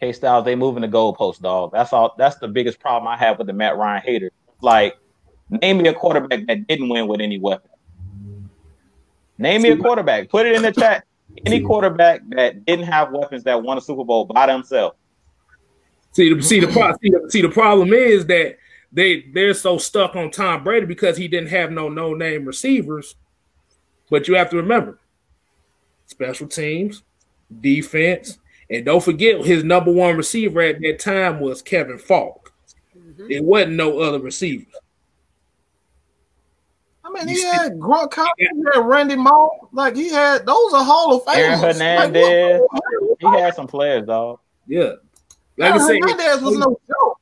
K 0.00 0.12
Styles, 0.12 0.44
they 0.44 0.56
moving 0.56 0.80
the 0.80 0.88
goalpost, 0.88 1.40
dog. 1.40 1.72
That's 1.72 1.92
all. 1.92 2.14
That's 2.18 2.36
the 2.36 2.48
biggest 2.48 2.80
problem 2.80 3.06
I 3.06 3.16
have 3.16 3.38
with 3.38 3.46
the 3.46 3.52
Matt 3.52 3.76
Ryan 3.76 4.02
haters. 4.02 4.32
Like, 4.62 4.98
name 5.48 5.78
me 5.78 5.88
a 5.88 5.94
quarterback 5.94 6.46
that 6.46 6.66
didn't 6.66 6.88
win 6.88 7.06
with 7.06 7.20
any 7.20 7.38
weapon. 7.38 7.70
Name 9.38 9.62
me 9.62 9.70
a 9.70 9.76
quarterback. 9.76 10.28
Put 10.28 10.46
it 10.46 10.56
in 10.56 10.62
the 10.62 10.72
chat. 10.72 11.04
Any 11.46 11.60
quarterback 11.60 12.22
that 12.30 12.64
didn't 12.64 12.86
have 12.86 13.12
weapons 13.12 13.44
that 13.44 13.62
won 13.62 13.78
a 13.78 13.80
Super 13.80 14.04
Bowl 14.04 14.24
by 14.24 14.46
themselves. 14.46 14.96
See 16.12 16.34
the 16.34 16.42
see 16.42 16.58
the 16.58 16.66
pro- 16.66 16.92
see, 17.00 17.10
the, 17.10 17.30
see 17.30 17.40
the 17.40 17.48
problem 17.48 17.92
is 17.92 18.26
that 18.26 18.56
they 18.92 19.22
they're 19.32 19.54
so 19.54 19.78
stuck 19.78 20.16
on 20.16 20.30
Tom 20.30 20.64
Brady 20.64 20.86
because 20.86 21.16
he 21.16 21.28
didn't 21.28 21.50
have 21.50 21.70
no 21.70 21.88
no 21.88 22.14
name 22.14 22.44
receivers. 22.44 23.14
But 24.10 24.26
you 24.26 24.34
have 24.34 24.50
to 24.50 24.56
remember, 24.56 24.98
special 26.06 26.48
teams, 26.48 27.02
defense, 27.60 28.38
and 28.68 28.84
don't 28.84 29.02
forget 29.04 29.44
his 29.44 29.62
number 29.62 29.92
one 29.92 30.16
receiver 30.16 30.60
at 30.62 30.80
that 30.80 30.98
time 30.98 31.38
was 31.38 31.62
Kevin 31.62 31.98
Faulk. 31.98 32.52
Mm-hmm. 32.98 33.30
It 33.30 33.44
wasn't 33.44 33.74
no 33.74 34.00
other 34.00 34.18
receivers. 34.18 34.66
I 37.04 37.10
mean, 37.10 37.28
You 37.28 37.34
he 37.34 37.40
see- 37.40 37.46
had 37.48 37.72
Gronkowski, 37.78 38.26
he 38.38 38.46
had 38.74 38.84
Randy 38.84 39.16
Moss. 39.16 39.50
Like 39.72 39.96
he 39.96 40.08
had 40.10 40.44
those 40.46 40.72
are 40.74 40.84
Hall 40.84 41.16
of 41.16 41.24
Famers. 41.24 41.36
Aaron 41.36 41.60
Hernandez. 41.60 42.60
what- 42.68 43.16
He 43.20 43.26
had 43.40 43.54
some 43.54 43.66
players, 43.66 44.06
dog. 44.06 44.38
Yeah, 44.66 44.92
like 45.56 45.72
I 45.72 45.76
Aaron 45.76 45.80
said, 45.80 45.96
Hernandez 46.02 46.42
was 46.42 46.58
no 46.58 46.80
joke. 46.88 47.19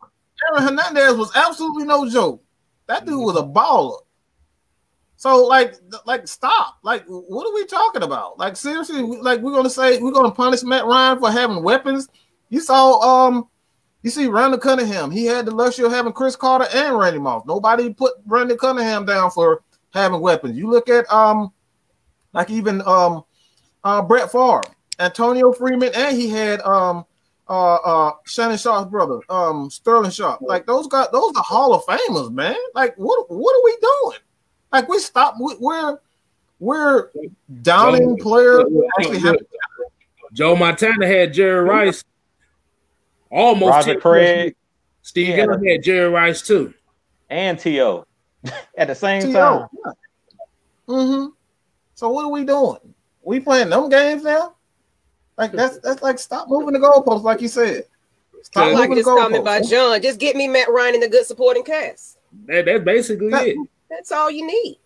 Aaron 0.51 0.63
Hernandez 0.63 1.17
was 1.17 1.35
absolutely 1.35 1.85
no 1.85 2.09
joke. 2.09 2.43
That 2.87 3.05
dude 3.07 3.25
was 3.25 3.37
a 3.37 3.43
baller. 3.43 3.99
So 5.17 5.45
like, 5.45 5.75
like 6.07 6.29
stop. 6.29 6.79
Like, 6.83 7.05
what 7.07 7.47
are 7.47 7.55
we 7.55 7.67
talking 7.67 8.03
about? 8.03 8.39
Like 8.39 8.57
seriously, 8.57 9.03
like 9.03 9.41
we're 9.41 9.53
gonna 9.53 9.71
say 9.71 9.99
we're 10.01 10.13
gonna 10.13 10.31
punish 10.31 10.63
Matt 10.63 10.87
Ryan 10.87 11.19
for 11.19 11.31
having 11.31 11.63
weapons. 11.63 12.09
You 12.51 12.61
saw, 12.61 13.27
um, 13.27 13.49
you 14.03 14.11
see 14.11 14.29
Randall 14.29 14.61
Cunningham. 14.61 15.11
He 15.11 15.27
had 15.27 15.45
the 15.45 15.51
luxury 15.51 15.85
of 15.85 15.93
having 15.93 16.13
Cris 16.13 16.37
Carter 16.37 16.67
and 16.73 16.97
Randy 16.97 17.19
Moss. 17.19 17.43
Nobody 17.47 17.93
put 17.93 18.15
Randall 18.27 18.57
Cunningham 18.57 19.05
down 19.05 19.31
for 19.31 19.63
having 19.93 20.21
weapons. 20.21 20.57
You 20.57 20.71
look 20.71 20.89
at 20.89 21.11
um, 21.13 21.53
like 22.33 22.49
even 22.49 22.81
um, 22.87 23.25
uh, 23.83 24.01
Brett 24.03 24.31
Favre, 24.31 24.63
Antonio 25.01 25.53
Freeman, 25.53 25.91
and 25.95 26.17
he 26.17 26.29
had 26.29 26.61
um 26.63 27.05
uh 27.49 27.75
uh 27.77 28.13
Shannon 28.27 28.59
Sharpe's 28.59 28.91
brother, 28.91 29.21
um 29.31 29.71
Sterling 29.71 30.11
Sharpe. 30.11 30.41
Like 30.43 30.67
those 30.67 30.87
guys, 30.87 31.09
those 31.13 31.33
are 31.37 31.43
Hall 31.43 31.75
of 31.75 31.85
Famers, 31.85 32.33
man. 32.33 32.57
Like 32.75 32.95
what 32.97 33.31
what 33.31 33.57
are 33.57 33.65
we 33.65 33.77
doing? 33.81 34.19
Like 34.73 34.89
we 34.89 34.99
stop 34.99 35.35
we, 35.41 35.55
we're 35.59 35.99
we're 36.61 37.11
downing 37.63 38.17
Joe- 38.19 38.23
players 38.23 38.65
Joe- 39.23 39.37
Joe 40.33 40.57
Montana 40.57 41.07
had 41.07 41.33
Jerry 41.33 41.65
Rice, 41.69 42.05
almost 43.31 43.71
Roger 43.87 43.99
Craig 44.01 44.55
Steve 45.03 45.29
Yeah. 45.37 45.47
Had 45.67 45.83
Jerry 45.83 46.11
Rice 46.11 46.43
too. 46.43 46.75
and 47.31 47.59
T.O. 47.59 48.05
at 48.77 48.89
the 48.89 48.95
same 48.95 49.23
TO. 49.23 49.33
time. 49.33 49.67
Yeah. 49.87 49.93
Mm-hmm. 50.89 51.27
So 51.95 52.11
what 52.11 52.25
are 52.27 52.31
we 52.31 52.45
doing? 52.45 52.79
We 53.23 53.41
playing 53.41 53.71
them 53.71 53.89
games 53.89 54.23
now? 54.23 54.55
Like 55.39 55.53
that's 55.53 55.79
that's 55.83 56.03
like 56.03 56.19
stop 56.19 56.49
moving 56.49 56.75
the 56.75 56.81
goalposts, 56.81 57.23
like 57.23 57.41
you 57.41 57.49
said. 57.49 57.85
Stop 58.43 58.69
Yeah. 58.69 58.79
like 58.79 58.91
moving 58.91 59.05
the 59.05 59.11
this 59.11 59.21
comment 59.23 59.45
by. 59.45 59.61
John. 59.63 60.03
Just 60.03 60.21
get 60.21 60.37
me 60.37 60.47
Matt 60.49 60.71
Ryan 60.71 60.97
in 60.97 61.01
the 61.01 61.09
good 61.09 61.25
supporting 61.27 61.65
cast. 61.65 62.19
That, 62.47 62.67
that's 62.67 62.85
basically 62.85 63.31
That- 63.31 63.47
it. 63.49 63.57
That's 63.89 64.13
all 64.13 64.31
you 64.31 64.47
need. 64.47 64.79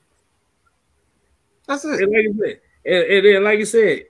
That's 1.67 1.85
it. 1.85 2.01
And 2.03 2.13
like 2.13 2.23
you 2.25 2.35
said, 2.39 2.61
and, 2.85 3.05
and 3.05 3.27
then 3.27 3.45
like 3.45 3.59
I 3.61 3.65
said, 3.65 4.03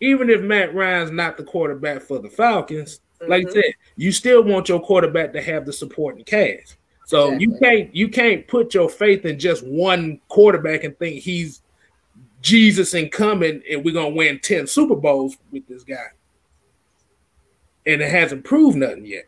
even 0.00 0.30
if 0.30 0.40
Matt 0.42 0.74
Ryan's 0.74 1.10
not 1.12 1.36
the 1.36 1.44
quarterback 1.44 2.02
for 2.02 2.18
the 2.18 2.28
Falcons, 2.28 3.00
like 3.28 3.46
I 3.46 3.50
Mhm. 3.50 3.52
said, 3.52 3.74
you 3.96 4.10
still 4.12 4.42
want 4.42 4.68
your 4.68 4.80
quarterback 4.80 5.32
to 5.34 5.42
have 5.42 5.64
the 5.64 5.72
supporting 5.72 6.24
cast. 6.24 6.76
So 7.06 7.32
you 7.32 7.56
can't 7.58 7.94
you 7.94 8.08
can't 8.08 8.46
put 8.48 8.74
your 8.74 8.88
faith 8.88 9.24
in 9.26 9.38
just 9.38 9.64
one 9.66 10.20
quarterback 10.28 10.84
and 10.84 10.98
think 10.98 11.20
he's 11.22 11.61
Jesus 12.42 12.92
and 12.94 13.10
coming 13.10 13.62
and 13.70 13.84
we're 13.84 13.94
gonna 13.94 14.10
win 14.10 14.38
10 14.40 14.66
Super 14.66 14.96
Bowls 14.96 15.36
with 15.50 15.66
this 15.66 15.84
guy. 15.84 16.08
And 17.86 18.02
it 18.02 18.10
hasn't 18.10 18.44
proved 18.44 18.76
nothing 18.76 19.06
yet. 19.06 19.24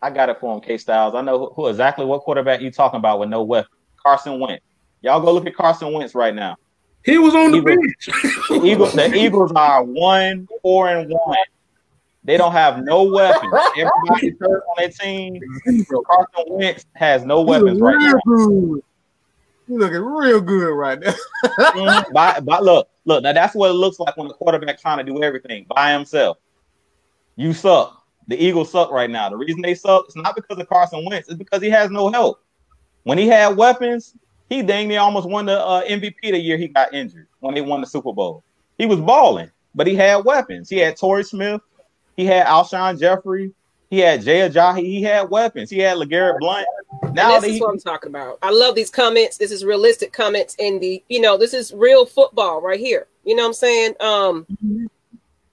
I 0.00 0.10
got 0.10 0.28
it 0.28 0.38
for 0.38 0.54
him, 0.54 0.60
K 0.60 0.78
Styles. 0.78 1.14
I 1.14 1.22
know 1.22 1.52
who, 1.56 1.66
exactly 1.68 2.04
what 2.04 2.22
quarterback 2.22 2.60
you 2.60 2.70
talking 2.70 2.98
about 2.98 3.18
with 3.18 3.28
no 3.28 3.42
weapon. 3.42 3.70
Carson 4.00 4.38
Wentz. 4.38 4.62
Y'all 5.00 5.20
go 5.20 5.32
look 5.32 5.46
at 5.46 5.56
Carson 5.56 5.92
Wentz 5.92 6.14
right 6.14 6.34
now. 6.34 6.56
He 7.04 7.18
was 7.18 7.34
on 7.34 7.50
the 7.52 7.58
Eagles- 7.58 7.76
bench. 7.76 8.24
The 8.48 8.64
Eagles, 8.64 8.92
the 8.92 9.14
Eagles 9.14 9.52
are 9.56 9.82
one, 9.82 10.48
four, 10.62 10.88
and 10.88 11.10
one. 11.10 11.36
They 12.24 12.36
don't 12.36 12.52
have 12.52 12.82
no 12.82 13.04
weapons. 13.04 13.52
Everybody's 13.76 14.34
hurt 14.40 14.62
on 14.68 14.74
their 14.78 14.88
team. 14.90 15.40
Carson 15.64 16.44
Wentz 16.48 16.86
has 16.94 17.24
no 17.24 17.42
weapons 17.42 17.80
right 17.80 17.96
now. 17.98 18.80
You 19.68 19.78
looking 19.78 20.00
real 20.00 20.40
good 20.40 20.72
right 20.72 21.00
now. 21.00 21.14
By, 22.12 22.38
by, 22.40 22.60
look, 22.60 22.88
look. 23.04 23.22
Now 23.22 23.32
that's 23.32 23.54
what 23.54 23.70
it 23.70 23.74
looks 23.74 23.98
like 23.98 24.16
when 24.16 24.28
the 24.28 24.34
quarterback 24.34 24.80
trying 24.80 24.98
to 24.98 25.04
do 25.04 25.22
everything 25.22 25.66
by 25.68 25.92
himself. 25.92 26.38
You 27.34 27.52
suck. 27.52 28.04
The 28.28 28.42
Eagles 28.42 28.70
suck 28.70 28.90
right 28.90 29.10
now. 29.10 29.28
The 29.28 29.36
reason 29.36 29.62
they 29.62 29.74
suck 29.74 30.06
is 30.08 30.16
not 30.16 30.34
because 30.34 30.58
of 30.58 30.68
Carson 30.68 31.04
Wentz. 31.04 31.28
It's 31.28 31.36
because 31.36 31.62
he 31.62 31.70
has 31.70 31.90
no 31.90 32.10
help. 32.10 32.42
When 33.04 33.18
he 33.18 33.28
had 33.28 33.56
weapons, 33.56 34.16
he 34.48 34.62
dang 34.62 34.88
near 34.88 35.00
almost 35.00 35.28
won 35.28 35.46
the 35.46 35.60
uh, 35.60 35.82
MVP 35.84 36.20
the 36.22 36.38
year 36.38 36.56
he 36.56 36.68
got 36.68 36.94
injured 36.94 37.28
when 37.40 37.54
they 37.54 37.60
won 37.60 37.80
the 37.80 37.86
Super 37.86 38.12
Bowl. 38.12 38.44
He 38.78 38.86
was 38.86 39.00
balling, 39.00 39.50
but 39.74 39.86
he 39.86 39.94
had 39.94 40.24
weapons. 40.24 40.68
He 40.68 40.78
had 40.78 40.96
Torrey 40.96 41.24
Smith. 41.24 41.60
He 42.16 42.24
had 42.24 42.46
Alshon 42.46 42.98
Jeffery. 42.98 43.52
He 43.96 44.02
had 44.02 44.20
Jay 44.22 44.46
Ajayi. 44.46 44.84
He 44.84 45.02
had 45.02 45.30
weapons. 45.30 45.70
He 45.70 45.78
had 45.78 45.96
LeGarrette 45.96 46.38
Blunt. 46.38 46.66
Now 47.02 47.08
and 47.08 47.16
that 47.16 47.40
this 47.40 47.48
he, 47.52 47.56
is 47.56 47.62
what 47.62 47.70
I'm 47.70 47.78
talking 47.78 48.10
about. 48.10 48.38
I 48.42 48.50
love 48.50 48.74
these 48.74 48.90
comments. 48.90 49.38
This 49.38 49.50
is 49.50 49.64
realistic 49.64 50.12
comments 50.12 50.54
in 50.58 50.78
the, 50.80 51.02
you 51.08 51.18
know, 51.18 51.38
this 51.38 51.54
is 51.54 51.72
real 51.72 52.04
football 52.04 52.60
right 52.60 52.78
here. 52.78 53.06
You 53.24 53.34
know 53.34 53.44
what 53.44 53.48
I'm 53.48 53.54
saying? 53.54 53.94
Um, 54.00 54.46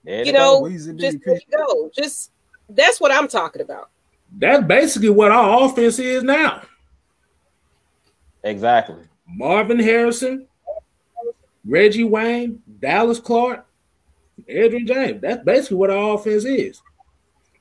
There 0.04 0.26
you 0.26 0.32
know, 0.32 0.68
just 0.68 1.16
you 1.24 1.40
go. 1.56 1.90
Just 1.94 2.32
that's 2.68 3.00
what 3.00 3.10
I'm 3.10 3.28
talking 3.28 3.62
about. 3.62 3.88
That's 4.36 4.62
basically 4.62 5.08
what 5.08 5.32
our 5.32 5.64
offense 5.64 5.98
is 5.98 6.22
now. 6.22 6.60
exactly. 8.42 9.04
Marvin 9.26 9.78
Harrison, 9.78 10.46
Reggie 11.64 12.04
Wayne, 12.04 12.62
Dallas 12.78 13.20
Clark, 13.20 13.66
Edgerrin 14.46 14.86
James. 14.86 15.22
That's 15.22 15.42
basically 15.42 15.78
what 15.78 15.88
our 15.88 16.16
offense 16.16 16.44
is. 16.44 16.82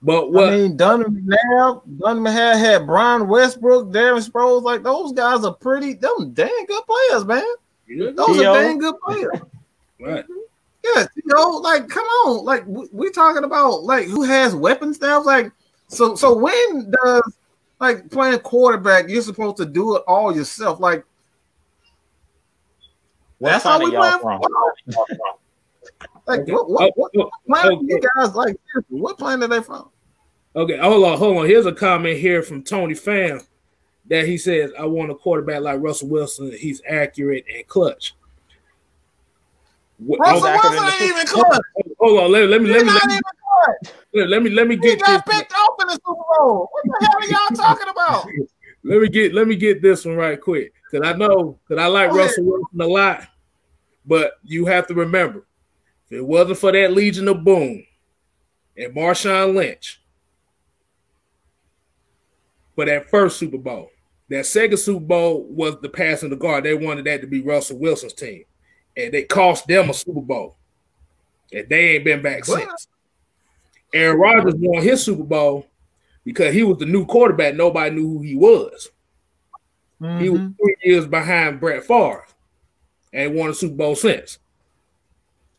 But 0.06 0.34
what 0.34 0.50
I 0.54 0.58
mean, 0.58 0.76
Donovan 0.76 1.26
McNabb, 1.26 1.82
Donovan 1.98 2.32
had 2.32 2.58
had 2.58 2.86
Brian 2.86 3.26
Westbrook, 3.30 3.88
Darren 3.94 4.28
Sproles. 4.30 4.62
Like 4.64 4.84
those 4.84 5.14
guys 5.14 5.46
are 5.46 5.54
pretty, 5.54 5.94
them 5.94 6.34
dang 6.34 6.66
good 6.68 6.84
players, 6.86 7.24
man. 7.26 7.44
Those 8.16 8.38
T.O. 8.38 8.52
are 8.54 8.62
dang 8.62 8.80
good 8.80 8.96
players. 9.00 9.40
right. 10.02 10.26
Yeah, 10.84 11.06
you 11.16 11.24
know, 11.28 11.50
like 11.52 11.88
come 11.88 12.04
on, 12.06 12.44
like 12.44 12.66
we, 12.68 12.86
we 12.92 13.10
talking 13.12 13.46
about 13.46 13.84
like 13.84 14.08
who 14.08 14.24
has 14.24 14.54
weapons 14.54 15.00
now. 15.00 15.24
Like, 15.24 15.50
so 15.88 16.16
so 16.16 16.36
when 16.38 16.92
does 16.92 17.38
like 17.80 18.10
playing 18.12 18.40
quarterback, 18.40 19.08
you're 19.08 19.22
supposed 19.22 19.56
to 19.58 19.66
do 19.66 19.96
it 19.96 20.04
all 20.06 20.36
yourself? 20.36 20.82
Like 20.82 21.06
What 23.38 23.52
that's 23.52 23.64
how 23.64 23.80
we 23.80 23.94
y'all 23.94 24.20
play. 24.20 24.38
from? 24.40 25.06
Like 26.26 26.42
Okay. 26.42 26.52
what 26.54 26.70
what, 26.70 26.92
what 26.96 27.12
Oh, 27.18 27.22
oh 27.24 27.30
planet 27.48 27.74
okay. 27.74 27.86
you 27.88 28.02
oh. 28.02 28.10
guys 28.26 28.36
like? 28.36 28.56
What 28.88 29.18
planet 29.18 29.52
are 29.52 29.56
they 29.60 29.62
from? 29.64 29.90
Okay, 30.56 30.78
hold 30.78 31.04
on, 31.04 31.18
hold 31.18 31.38
on. 31.38 31.46
Here's 31.48 31.66
a 31.66 31.72
comment 31.74 32.20
here 32.20 32.44
from 32.44 32.64
Tony 32.64 32.94
Pham 32.94 33.44
that 34.08 34.28
he 34.28 34.38
says, 34.38 34.72
I 34.78 34.86
want 34.86 35.12
a 35.12 35.16
quarterback 35.16 35.62
like 35.62 35.82
Russell 35.82 36.10
Wilson. 36.10 36.52
He's 36.58 36.82
accurate 36.88 37.46
and 37.54 37.66
clutch. 37.68 38.16
Russell 40.00 40.52
Wilson 40.52 40.86
ain't 40.86 41.02
even 41.02 41.28
clutch. 41.28 41.62
Hold 42.00 42.20
on, 42.20 42.32
let, 42.32 42.50
let 42.50 42.62
me 42.62 42.70
let 42.70 42.86
me 42.86 42.92
let 42.92 43.06
me, 43.08 43.14
even 43.14 43.24
clutch. 43.24 43.96
let 44.30 44.44
me 44.44 44.50
let 44.50 44.68
me 44.68 44.76
He 44.76 44.82
get 44.82 45.00
got 45.00 45.26
this. 45.26 45.40
picked 45.40 45.54
off 45.54 45.76
in 45.82 45.88
the 45.88 45.94
Super 45.94 46.22
Bowl. 46.38 46.70
What 46.72 46.84
the 47.00 47.06
hell 47.06 47.18
are 47.18 47.26
y'all 47.26 47.56
talking 47.56 47.88
about? 47.90 48.26
Let 48.84 49.02
me 49.02 49.10
get 49.10 49.34
let 49.34 49.48
me 49.48 49.56
get 49.56 49.82
this 49.82 50.06
one 50.06 50.16
right 50.16 50.40
quick 50.40 50.74
because 50.92 51.08
I 51.08 51.18
know 51.18 51.58
that 51.70 51.80
I 51.80 51.88
like 51.88 52.12
Go 52.12 52.18
ahead. 52.18 52.28
Russell 52.30 52.44
Wilson 52.46 52.82
a 52.82 52.88
lot, 52.88 53.28
but 54.06 54.34
you 54.44 54.66
have 54.66 54.88
to 54.88 54.94
remember, 54.94 55.46
If 56.08 56.18
it 56.18 56.26
wasn't 56.26 56.58
for 56.60 56.72
that 56.74 56.92
Legion 56.92 57.28
of 57.30 57.44
Boom 57.44 57.86
and 58.78 58.94
Marshawn 58.94 59.56
Lynch 59.56 60.02
for 62.76 62.86
that 62.86 63.10
first 63.10 63.38
Super 63.38 63.58
Bowl, 63.58 63.90
that 64.30 64.46
second 64.46 64.78
Super 64.78 65.06
Bowl 65.06 65.44
was 65.44 65.80
the 65.82 65.90
passing 65.90 66.30
the 66.30 66.36
guard. 66.36 66.64
They 66.64 66.74
wanted 66.74 67.06
that 67.06 67.22
to 67.22 67.28
be 67.28 67.42
Russell 67.42 67.78
Wilson's 67.78 68.14
team, 68.14 68.46
and 68.98 69.14
they 69.14 69.24
cost 69.24 69.68
them 69.68 69.90
a 69.90 69.94
Super 69.94 70.22
Bowl, 70.22 70.56
and 71.52 71.68
they 71.70 71.96
ain't 71.96 72.06
been 72.06 72.22
back 72.22 72.46
since. 72.46 72.88
Aaron 73.94 74.20
Rodgers 74.20 74.56
won 74.58 74.82
his 74.82 75.04
Super 75.04 75.24
Bowl 75.24 75.68
because 76.24 76.54
he 76.54 76.64
was 76.64 76.80
the 76.80 76.86
new 76.86 77.06
quarterback. 77.06 77.56
Nobody 77.56 77.96
knew 77.96 78.08
who 78.08 78.22
he 78.22 78.36
was. 78.36 78.90
Mm-hmm. 80.02 80.24
He 80.24 80.30
was 80.30 80.42
three 80.42 80.76
years 80.84 81.06
behind 81.06 81.60
Brett 81.60 81.84
Favre, 81.84 82.26
and 83.14 83.36
won 83.36 83.50
a 83.50 83.54
Super 83.54 83.76
Bowl 83.76 83.96
since. 83.96 84.40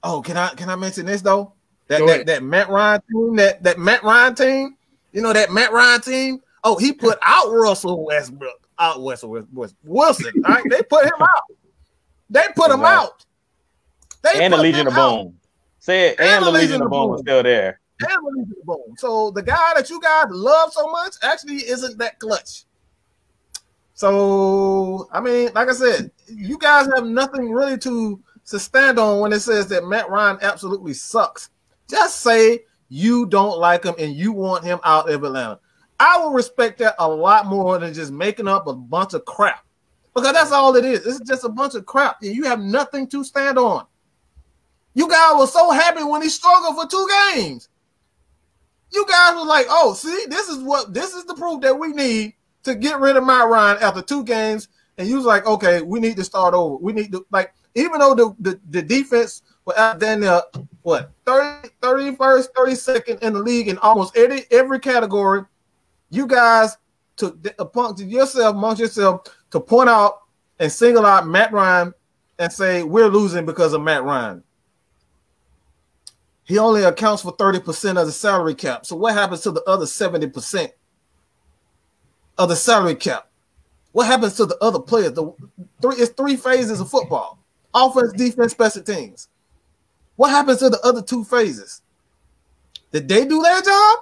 Oh, 0.03 0.21
can 0.21 0.37
I 0.37 0.49
can 0.51 0.69
I 0.69 0.77
mention 0.77 1.07
this 1.07 1.23
though? 1.23 1.53
That 1.89 2.05
that, 2.07 2.27
that 2.27 2.43
Matt 2.43 2.69
Ryan 2.69 3.01
team, 3.11 3.37
that 3.37 3.63
that 3.63 3.79
Matt 3.79 4.03
Ryan 4.03 4.35
team, 4.35 4.77
you 5.13 5.23
know 5.23 5.33
that 5.33 5.53
Matt 5.53 5.73
Ryan 5.73 6.01
team. 6.01 6.43
Oh, 6.65 6.79
he 6.79 6.93
put 6.93 7.19
out 7.23 7.51
Russell 7.51 8.07
Westbrook, 8.07 8.69
out 8.79 8.97
Russell 9.01 9.31
Westbrook, 9.31 9.73
Wilson. 9.85 10.33
Right? 10.43 10.65
They 10.69 10.83
put 10.83 11.05
him 11.05 11.21
out. 11.21 11.45
They 12.31 12.47
put 12.57 12.71
him 12.71 12.85
out. 12.85 13.25
They 14.23 14.43
and 14.43 14.53
the 14.53 14.59
Legion 14.59 14.87
of 14.87 14.95
Boom. 14.95 15.39
Say 15.79 16.09
it. 16.09 16.21
And, 16.21 16.29
and 16.29 16.47
the 16.47 16.51
Legion 16.51 16.81
of 16.81 16.91
Boom 16.91 17.11
was 17.11 17.21
still 17.21 17.43
there. 17.43 17.81
And 18.01 18.11
the 18.11 18.31
Legion 18.39 18.57
of 18.59 18.67
Boom. 18.67 18.97
So 18.97 19.31
the 19.31 19.43
guy 19.43 19.73
that 19.77 19.91
you 19.91 20.01
guys 20.01 20.27
love 20.31 20.73
so 20.73 20.91
much 20.91 21.17
actually 21.23 21.57
isn't 21.57 21.99
that 21.99 22.19
clutch. 22.19 22.65
So 23.93 25.09
I 25.13 25.21
mean, 25.21 25.51
like 25.55 25.69
I 25.69 25.75
said, 25.75 26.11
you 26.27 26.59
guys 26.59 26.89
have 26.95 27.05
nothing 27.05 27.53
really 27.53 27.77
to 27.79 28.21
to 28.47 28.59
stand 28.59 28.99
on 28.99 29.21
when 29.21 29.33
it 29.33 29.41
says 29.41 29.69
that 29.69 29.87
Matt 29.87 30.09
Ryan 30.09 30.39
absolutely 30.41 30.95
sucks. 30.95 31.51
Just 31.89 32.21
say 32.21 32.61
you 32.89 33.27
don't 33.27 33.59
like 33.59 33.85
him 33.85 33.95
and 33.99 34.15
you 34.15 34.33
want 34.33 34.65
him 34.65 34.81
out 34.85 35.11
of 35.11 35.23
Atlanta. 35.23 35.61
I 35.99 36.19
will 36.19 36.33
respect 36.33 36.79
that 36.79 36.95
a 36.99 37.09
lot 37.09 37.47
more 37.47 37.79
than 37.79 37.95
just 37.95 38.13
making 38.13 38.49
up 38.49 38.67
a 38.67 38.75
bunch 38.75 39.15
of 39.15 39.25
crap. 39.25 39.65
Because 40.15 40.33
that's 40.33 40.53
all 40.53 40.77
it 40.77 40.85
is. 40.85 41.05
It's 41.07 41.21
just 41.29 41.45
a 41.45 41.49
bunch 41.49 41.75
of 41.75 41.87
crap. 41.87 42.19
You 42.21 42.45
have 42.45 42.61
nothing 42.61 43.09
to 43.09 43.25
stand 43.25 43.59
on. 43.59 43.87
You 44.95 45.09
guys 45.09 45.35
were 45.39 45.47
so 45.47 45.71
happy 45.73 46.05
when 46.05 46.23
he 46.23 46.29
struggled 46.29 46.77
for 46.77 46.89
two 46.89 47.09
games. 47.35 47.69
You 48.93 49.05
guys 49.09 49.35
were 49.35 49.45
like, 49.45 49.67
oh, 49.69 49.93
see, 49.95 50.27
this 50.29 50.49
is 50.49 50.63
what 50.63 50.95
this 50.95 51.15
is 51.15 51.25
the 51.25 51.35
proof 51.35 51.61
that 51.63 51.77
we 51.77 51.89
need 51.89 52.35
to 52.63 52.77
get 52.77 53.01
rid 53.01 53.17
of 53.17 53.27
Matt 53.27 53.49
Ryan 53.49 53.83
after 53.83 54.03
two 54.03 54.23
games. 54.23 54.69
And 54.97 55.09
you 55.09 55.17
was 55.17 55.25
like, 55.25 55.47
okay, 55.47 55.83
we 55.83 55.99
need 55.99 56.17
to 56.17 56.25
start 56.25 56.55
over. 56.55 56.77
We 56.77 56.93
need 56.93 57.11
to 57.11 57.27
like 57.33 57.53
even 57.75 57.99
though 57.99 58.15
the, 58.15 58.35
the, 58.39 58.61
the 58.71 58.83
defense 58.83 59.43
was 59.65 59.77
out 59.77 59.99
then 59.99 60.23
uh, 60.23 60.43
what 60.83 61.11
30, 61.27 61.71
31st, 61.81 62.49
32nd 62.57 63.19
in 63.21 63.33
the 63.33 63.41
league 63.41 63.69
in 63.69 63.79
almost 63.79 64.17
every 64.17 64.45
every 64.53 64.79
category, 64.79 65.43
you 66.11 66.27
guys 66.27 66.77
took 67.17 67.37
upon 67.59 67.97
yourself 67.99 68.55
amongst 68.55 68.81
yourself 68.81 69.23
to 69.51 69.61
point 69.61 69.89
out 69.89 70.21
and 70.59 70.71
single 70.71 71.07
out 71.07 71.27
Matt 71.27 71.53
Ryan 71.53 71.95
and 72.39 72.53
say 72.53 72.83
we're 72.83 73.09
losing 73.09 73.47
because 73.47 73.73
of 73.73 73.83
Matt 73.83 74.05
Ryan. 74.05 74.43
He 76.45 76.59
only 76.59 76.83
accounts 76.83 77.23
for 77.23 77.35
30% 77.37 77.99
of 77.99 78.07
the 78.07 78.13
salary 78.13 78.55
cap. 78.55 78.85
So 78.85 78.97
what 78.97 79.15
happens 79.15 79.41
to 79.43 79.51
the 79.51 79.63
other 79.65 79.87
70% 79.87 80.71
of 82.37 82.49
the 82.49 82.57
salary 82.57 82.97
cap? 82.97 83.29
What 83.93 84.07
happens 84.07 84.35
to 84.35 84.47
the 84.47 84.59
other 84.61 84.81
players? 84.81 85.13
The 85.13 85.33
three 85.81 85.97
it's 85.97 86.13
three 86.13 86.37
phases 86.37 86.81
of 86.81 86.91
football 86.91 87.39
offense, 87.75 88.13
defense, 88.13 88.53
special 88.53 88.83
teams. 88.83 89.29
What 90.17 90.31
happens 90.31 90.59
to 90.59 90.71
the 90.71 90.81
other 90.85 91.03
two 91.03 91.25
phases? 91.25 91.83
Did 92.93 93.09
they 93.09 93.25
do 93.25 93.43
their 93.43 93.61
job? 93.63 93.99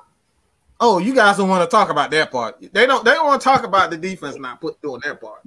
Oh, 0.81 0.99
you 0.99 1.15
guys 1.15 1.37
don't 1.37 1.49
want 1.49 1.69
to 1.69 1.75
talk 1.75 1.91
about 1.91 2.11
that 2.11 2.31
part. 2.31 2.57
They 2.73 2.87
don't. 2.87 3.05
They 3.05 3.13
don't 3.13 3.27
want 3.27 3.41
to 3.41 3.45
talk 3.45 3.65
about 3.65 3.91
the 3.91 3.97
defense 3.97 4.37
not 4.37 4.61
put 4.61 4.81
doing 4.83 5.01
their 5.03 5.15
part. 5.15 5.43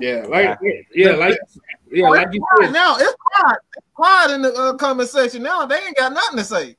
Yeah, 0.00 0.24
like 0.28 0.58
yeah, 0.94 1.10
like 1.12 1.38
yeah, 1.90 2.08
like 2.08 2.28
you 2.32 2.44
said. 2.60 2.72
Now 2.72 2.96
it's 2.96 3.14
quiet. 3.14 3.58
It's 3.76 3.86
quiet 3.94 4.30
in 4.32 4.42
the 4.42 4.54
uh, 4.54 4.74
comment 4.74 5.08
section 5.08 5.42
now. 5.42 5.66
They 5.66 5.76
ain't 5.76 5.96
got 5.96 6.12
nothing 6.12 6.38
to 6.38 6.44
say 6.44 6.76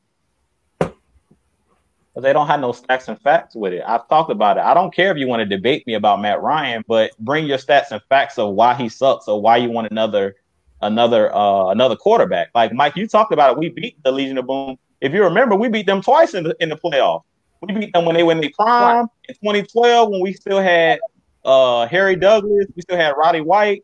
they 2.22 2.34
don't 2.34 2.48
have 2.48 2.60
no 2.60 2.72
stats 2.72 3.08
and 3.08 3.20
facts 3.22 3.56
with 3.56 3.74
it. 3.74 3.84
I've 3.86 4.08
talked 4.08 4.32
about 4.32 4.58
it. 4.58 4.64
I 4.64 4.74
don't 4.74 4.94
care 4.94 5.12
if 5.12 5.18
you 5.18 5.28
want 5.28 5.42
to 5.42 5.46
debate 5.46 5.86
me 5.88 5.94
about 5.94 6.22
Matt 6.22 6.42
Ryan, 6.42 6.84
but 6.88 7.12
bring 7.20 7.46
your 7.46 7.58
stats 7.58 7.92
and 7.92 8.02
facts 8.10 8.38
of 8.38 8.54
why 8.54 8.76
he 8.76 8.90
sucks 8.90 9.28
or 9.28 9.42
why 9.42 9.58
you 9.58 9.70
want 9.70 9.90
another 9.92 10.36
another 10.82 11.34
uh 11.36 11.68
another 11.68 11.96
quarterback. 11.96 12.50
Like 12.56 12.74
Mike, 12.74 12.96
you 12.96 13.08
talked 13.08 13.34
about 13.34 13.54
it. 13.54 13.60
We 13.60 13.70
beat 13.70 14.02
the 14.04 14.12
Legion 14.12 14.38
of 14.38 14.48
Boom. 14.48 14.78
If 15.02 15.14
you 15.14 15.24
remember, 15.24 15.56
we 15.56 15.70
beat 15.70 15.86
them 15.86 16.02
twice 16.02 16.34
in 16.34 16.44
the 16.44 16.56
in 16.60 16.70
the 16.70 16.78
playoff. 16.78 17.24
We 17.62 17.74
beat 17.74 17.94
them 17.94 18.06
when 18.06 18.16
they 18.16 18.24
when 18.24 18.42
they 18.42 18.50
prime 18.50 19.08
in 19.28 19.36
2012 19.36 20.10
when 20.10 20.22
we 20.22 20.34
still 20.34 20.62
had 20.62 21.00
uh 21.46 21.88
Harry 21.88 22.16
Douglas, 22.16 22.68
we 22.76 22.82
still 22.82 22.98
had 22.98 23.14
Roddy 23.18 23.42
White 23.42 23.84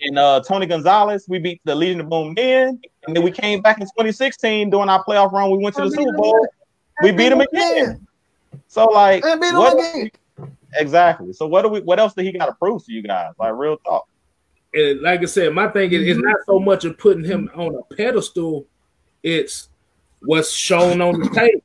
and 0.00 0.18
uh 0.18 0.40
Tony 0.40 0.66
Gonzalez. 0.66 1.26
We 1.28 1.38
beat 1.38 1.60
the 1.64 1.74
Legion 1.74 2.00
of 2.00 2.08
Boom 2.08 2.34
then, 2.34 2.80
and 3.06 3.16
then 3.16 3.22
we 3.22 3.30
came 3.30 3.60
back 3.60 3.78
in 3.78 3.86
2016 3.86 4.70
during 4.70 4.88
our 4.88 5.04
playoff 5.04 5.32
run. 5.32 5.50
We 5.50 5.58
went 5.58 5.76
to 5.76 5.84
the 5.84 5.90
Super 5.90 6.12
Bowl 6.12 6.48
we 7.02 7.12
beat 7.12 7.32
him 7.32 7.40
again. 7.40 8.06
So 8.66 8.86
like, 8.86 9.22
what, 9.24 10.10
exactly. 10.74 11.32
So 11.32 11.46
what 11.46 11.62
do 11.62 11.68
we? 11.68 11.80
What 11.80 11.98
else 11.98 12.14
did 12.14 12.24
he 12.24 12.32
got 12.32 12.46
to 12.46 12.54
prove 12.54 12.84
to 12.86 12.92
you 12.92 13.02
guys? 13.02 13.32
Like 13.38 13.54
real 13.54 13.76
talk. 13.78 14.08
And 14.74 15.00
like 15.00 15.22
I 15.22 15.26
said, 15.26 15.54
my 15.54 15.68
thing 15.68 15.92
is, 15.92 16.02
it's 16.02 16.18
mm-hmm. 16.18 16.28
not 16.28 16.36
so 16.46 16.58
much 16.58 16.84
of 16.84 16.98
putting 16.98 17.24
him 17.24 17.50
on 17.54 17.74
a 17.74 17.94
pedestal. 17.94 18.66
It's 19.22 19.68
what's 20.20 20.52
shown 20.52 21.00
on 21.00 21.20
the 21.20 21.28
tape, 21.34 21.64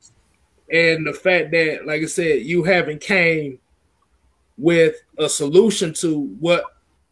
and 0.70 1.06
the 1.06 1.12
fact 1.12 1.50
that, 1.52 1.86
like 1.86 2.02
I 2.02 2.06
said, 2.06 2.42
you 2.42 2.64
haven't 2.64 3.00
came 3.00 3.58
with 4.56 4.96
a 5.18 5.28
solution 5.28 5.92
to 5.94 6.20
what 6.40 6.64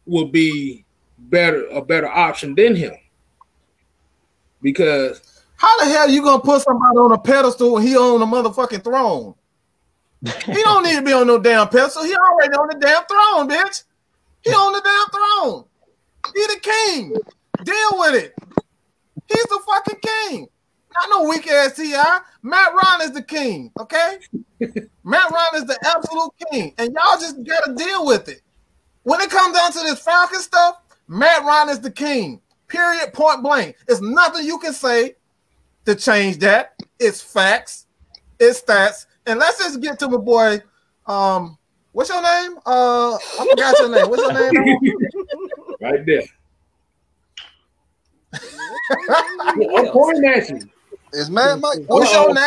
would 0.05 0.31
be 0.31 0.85
better 1.17 1.65
a 1.67 1.81
better 1.81 2.07
option 2.07 2.55
than 2.55 2.75
him. 2.75 2.93
Because 4.61 5.43
how 5.57 5.79
the 5.79 5.85
hell 5.91 6.09
you 6.09 6.23
gonna 6.23 6.41
put 6.41 6.61
somebody 6.61 6.97
on 6.97 7.11
a 7.11 7.17
pedestal 7.17 7.73
when 7.73 7.83
he 7.83 7.95
on 7.95 8.21
a 8.21 8.25
motherfucking 8.25 8.83
throne? 8.83 9.35
he 10.45 10.63
don't 10.63 10.83
need 10.83 10.95
to 10.95 11.01
be 11.01 11.11
on 11.11 11.27
no 11.27 11.37
damn 11.37 11.67
pedestal. 11.67 12.03
He 12.03 12.15
already 12.15 12.53
on 12.53 12.67
the 12.67 12.79
damn 12.79 13.03
throne, 13.05 13.49
bitch. 13.49 13.83
He 14.41 14.51
on 14.51 14.73
the 14.73 14.81
damn 14.81 15.09
throne. 15.09 15.65
He 16.33 16.41
the 16.41 16.59
king. 16.61 17.15
Deal 17.63 17.99
with 17.99 18.15
it. 18.15 18.35
He's 19.27 19.43
the 19.43 19.59
fucking 19.65 19.99
king. 20.01 20.47
Not 20.93 21.09
no 21.09 21.29
weak 21.29 21.47
ass 21.47 21.75
Ti. 21.75 21.93
Matt 22.43 22.73
Ryan 22.73 23.01
is 23.01 23.11
the 23.11 23.23
king. 23.23 23.71
Okay, 23.79 24.17
Matt 25.03 25.31
Ryan 25.31 25.55
is 25.55 25.65
the 25.65 25.77
absolute 25.85 26.31
king, 26.51 26.73
and 26.77 26.93
y'all 26.93 27.19
just 27.19 27.43
gotta 27.43 27.73
deal 27.73 28.05
with 28.05 28.29
it. 28.29 28.41
When 29.03 29.19
it 29.21 29.29
comes 29.29 29.55
down 29.55 29.71
to 29.71 29.79
this 29.79 29.99
Falcon 29.99 30.39
stuff, 30.39 30.81
Matt 31.07 31.43
Ryan 31.43 31.69
is 31.69 31.79
the 31.79 31.91
king. 31.91 32.41
Period. 32.67 33.13
Point 33.13 33.43
blank. 33.43 33.75
It's 33.87 34.01
nothing 34.01 34.45
you 34.45 34.57
can 34.59 34.73
say 34.73 35.15
to 35.85 35.95
change 35.95 36.37
that. 36.39 36.79
It's 36.99 37.21
facts, 37.21 37.87
it's 38.39 38.61
stats. 38.61 39.05
And 39.25 39.39
let's 39.39 39.57
just 39.57 39.81
get 39.81 39.99
to 39.99 40.09
my 40.09 40.17
boy. 40.17 40.61
Um, 41.05 41.57
what's 41.91 42.09
your 42.09 42.21
name? 42.21 42.57
Uh, 42.65 43.15
I 43.15 43.47
forgot 43.49 43.79
your 43.79 43.89
name. 43.89 44.09
What's 44.09 44.21
your 44.21 44.51
name? 44.51 44.79
right 45.83 46.05
there. 46.05 46.23
I'm 49.77 49.87
pointing 49.91 50.25
at 50.25 50.49
you. 50.49 50.69
Is 51.13 51.29
man 51.29 51.61
Mike? 51.61 51.79
What's 51.87 52.11
your 52.13 52.33
name? 52.33 52.39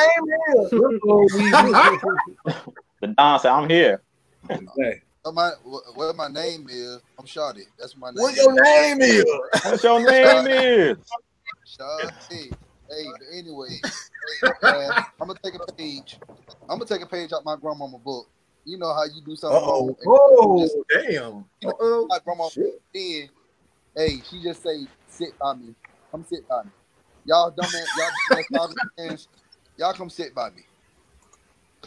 the 3.01 3.07
Don 3.16 3.39
said, 3.39 3.53
"I'm 3.53 3.68
here." 3.68 4.03
Hey. 4.49 5.03
What 5.22 5.34
my 5.34 5.51
what 5.95 6.16
my 6.16 6.28
name 6.28 6.66
is? 6.68 7.01
I'm 7.18 7.26
Shotty. 7.26 7.62
That's 7.78 7.97
my 7.97 8.09
name. 8.09 8.16
What 8.16 8.37
your 8.37 8.53
name 8.53 9.01
is? 9.01 9.24
What's 9.64 9.82
your 9.82 10.01
name 10.01 10.47
is? 10.47 10.97
Shotty. 11.78 12.53
Hey, 12.89 13.12
anyway, 13.37 13.80
uh, 14.62 14.93
I'm 15.20 15.26
gonna 15.26 15.39
take 15.43 15.55
a 15.55 15.72
page. 15.72 16.18
I'm 16.68 16.78
gonna 16.78 16.87
take 16.87 17.03
a 17.03 17.07
page 17.07 17.32
out 17.32 17.45
my 17.45 17.57
grandmama 17.57 17.99
book. 17.99 18.28
You 18.67 18.79
know 18.79 18.93
how 18.93 19.05
you 19.05 19.23
do 19.25 19.37
something. 19.37 19.61
Oh, 19.62 20.59
just, 20.59 20.77
damn. 20.93 21.45
You 21.61 21.73
know, 21.81 22.07
my 22.09 22.19
grandma 22.25 22.49
then, 22.53 23.29
hey, 23.97 24.21
she 24.29 24.43
just 24.43 24.61
say, 24.61 24.87
sit 25.07 25.39
by 25.39 25.55
me. 25.55 25.73
Come 26.11 26.25
sit 26.29 26.47
by 26.49 26.64
me. 26.64 26.71
Y'all 27.27 27.51
dumb 27.51 27.71
y'all 28.51 28.69
y'all 29.79 29.93
come 29.93 30.11
sit 30.11 30.35
by 30.35 30.51
me. 30.51 30.62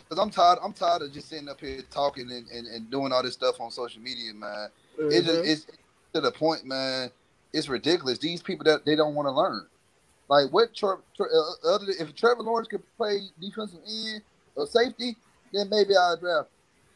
Cause 0.09 0.17
I'm 0.17 0.29
tired. 0.29 0.59
I'm 0.63 0.71
tired 0.71 1.01
of 1.01 1.11
just 1.11 1.27
sitting 1.27 1.49
up 1.49 1.59
here 1.59 1.81
talking 1.91 2.31
and, 2.31 2.47
and, 2.47 2.65
and 2.67 2.89
doing 2.89 3.11
all 3.11 3.23
this 3.23 3.33
stuff 3.33 3.59
on 3.59 3.71
social 3.71 4.01
media, 4.01 4.33
man. 4.33 4.69
Mm-hmm. 4.97 5.11
It 5.11 5.25
just, 5.25 5.45
it's 5.45 5.67
to 6.13 6.21
the 6.21 6.31
point, 6.31 6.65
man. 6.65 7.11
It's 7.51 7.67
ridiculous. 7.67 8.19
These 8.19 8.41
people 8.41 8.63
that 8.65 8.85
they 8.85 8.95
don't 8.95 9.15
want 9.15 9.27
to 9.27 9.31
learn. 9.31 9.67
Like 10.29 10.49
what? 10.51 10.73
Tre- 10.73 10.95
Tre- 11.17 11.25
uh, 11.25 11.75
other 11.75 11.85
if 11.99 12.15
Trevor 12.15 12.43
Lawrence 12.43 12.69
could 12.69 12.83
play 12.95 13.19
defensive 13.41 13.79
end 13.85 14.21
or 14.55 14.65
safety, 14.65 15.17
then 15.51 15.69
maybe 15.69 15.95
I'll 15.97 16.17
draft. 16.17 16.49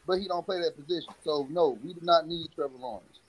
But 0.06 0.18
he 0.18 0.28
don't 0.28 0.44
play 0.44 0.60
that 0.60 0.76
position, 0.76 1.14
so 1.24 1.46
no, 1.50 1.78
we 1.82 1.94
do 1.94 2.00
not 2.02 2.28
need 2.28 2.48
Trevor 2.54 2.76
Lawrence. 2.78 3.20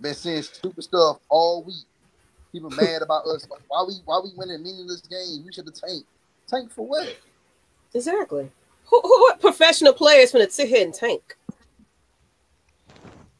been 0.00 0.14
saying 0.14 0.42
stupid 0.42 0.84
stuff 0.84 1.18
all 1.28 1.62
week. 1.62 1.84
People 2.52 2.70
mad 2.80 3.02
about 3.02 3.26
us. 3.26 3.46
Why 3.68 3.84
we 3.86 3.94
why 4.04 4.20
we 4.22 4.30
winning 4.36 4.62
meaningless 4.62 5.02
games? 5.02 5.42
We 5.44 5.52
should 5.52 5.66
have 5.66 5.74
tanked. 5.74 6.06
Tank 6.46 6.70
for 6.70 6.86
what? 6.86 7.16
Exactly. 7.94 8.50
Who, 8.86 9.00
who 9.02 9.20
what 9.22 9.40
professional 9.40 9.92
players 9.92 10.32
gonna 10.32 10.50
sit 10.50 10.68
here 10.68 10.84
and 10.84 10.94
tank? 10.94 11.36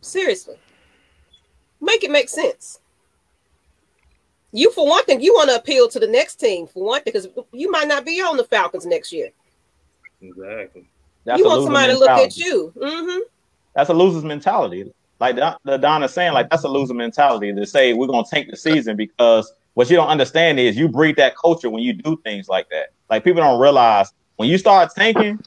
Seriously. 0.00 0.56
Make 1.80 2.04
it 2.04 2.10
make 2.10 2.28
sense. 2.28 2.80
You, 4.50 4.72
for 4.72 4.86
one 4.88 5.04
thing, 5.04 5.20
you 5.20 5.34
want 5.34 5.50
to 5.50 5.56
appeal 5.56 5.88
to 5.88 6.00
the 6.00 6.06
next 6.06 6.36
team 6.36 6.66
for 6.66 6.82
one 6.82 7.02
thing, 7.02 7.12
because 7.12 7.28
you 7.52 7.70
might 7.70 7.86
not 7.86 8.06
be 8.06 8.20
on 8.22 8.38
the 8.38 8.44
Falcons 8.44 8.86
next 8.86 9.12
year. 9.12 9.30
Exactly. 10.20 10.88
That's 11.24 11.38
you 11.38 11.46
a 11.46 11.48
want 11.48 11.60
loser 11.60 11.66
somebody 11.66 11.92
to 11.92 11.98
look 11.98 12.10
at 12.10 12.36
mentality. 12.36 12.42
you. 12.42 12.72
hmm 12.80 13.18
That's 13.74 13.90
a 13.90 13.94
loser's 13.94 14.24
mentality. 14.24 14.92
Like 15.20 15.36
the, 15.36 15.58
the 15.64 15.76
Donna's 15.76 16.12
saying, 16.12 16.32
like 16.32 16.48
that's 16.48 16.64
a 16.64 16.68
loser 16.68 16.94
mentality 16.94 17.52
to 17.52 17.66
say 17.66 17.92
we're 17.92 18.06
gonna 18.06 18.26
tank 18.28 18.48
the 18.50 18.56
season 18.56 18.96
because 18.96 19.52
what 19.74 19.90
you 19.90 19.96
don't 19.96 20.08
understand 20.08 20.58
is 20.58 20.76
you 20.76 20.88
breed 20.88 21.16
that 21.16 21.36
culture 21.36 21.70
when 21.70 21.82
you 21.82 21.92
do 21.92 22.16
things 22.24 22.48
like 22.48 22.68
that. 22.70 22.88
Like 23.10 23.24
people 23.24 23.42
don't 23.42 23.60
realize 23.60 24.12
when 24.36 24.48
you 24.48 24.58
start 24.58 24.90
tanking, 24.94 25.38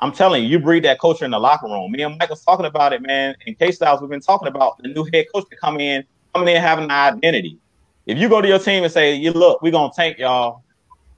I'm 0.00 0.12
telling 0.12 0.42
you, 0.42 0.48
you 0.48 0.58
breed 0.58 0.84
that 0.84 1.00
culture 1.00 1.24
in 1.24 1.30
the 1.30 1.38
locker 1.38 1.66
room. 1.66 1.90
Me 1.92 2.02
and 2.02 2.16
Mike 2.18 2.30
was 2.30 2.44
talking 2.44 2.66
about 2.66 2.92
it, 2.92 3.02
man. 3.02 3.34
In 3.46 3.54
K 3.54 3.72
Styles, 3.72 4.00
we've 4.00 4.10
been 4.10 4.20
talking 4.20 4.48
about 4.48 4.78
the 4.78 4.88
new 4.88 5.08
head 5.12 5.26
coach 5.32 5.48
to 5.50 5.56
come 5.56 5.80
in, 5.80 6.04
coming 6.34 6.54
in 6.54 6.60
having 6.60 6.84
an 6.84 6.90
identity. 6.90 7.58
If 8.06 8.18
you 8.18 8.28
go 8.28 8.40
to 8.40 8.48
your 8.48 8.58
team 8.58 8.84
and 8.84 8.92
say, 8.92 9.14
"You 9.14 9.32
look, 9.32 9.60
we're 9.62 9.72
gonna 9.72 9.92
tank 9.94 10.18
y'all," 10.18 10.62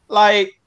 like 0.09 0.60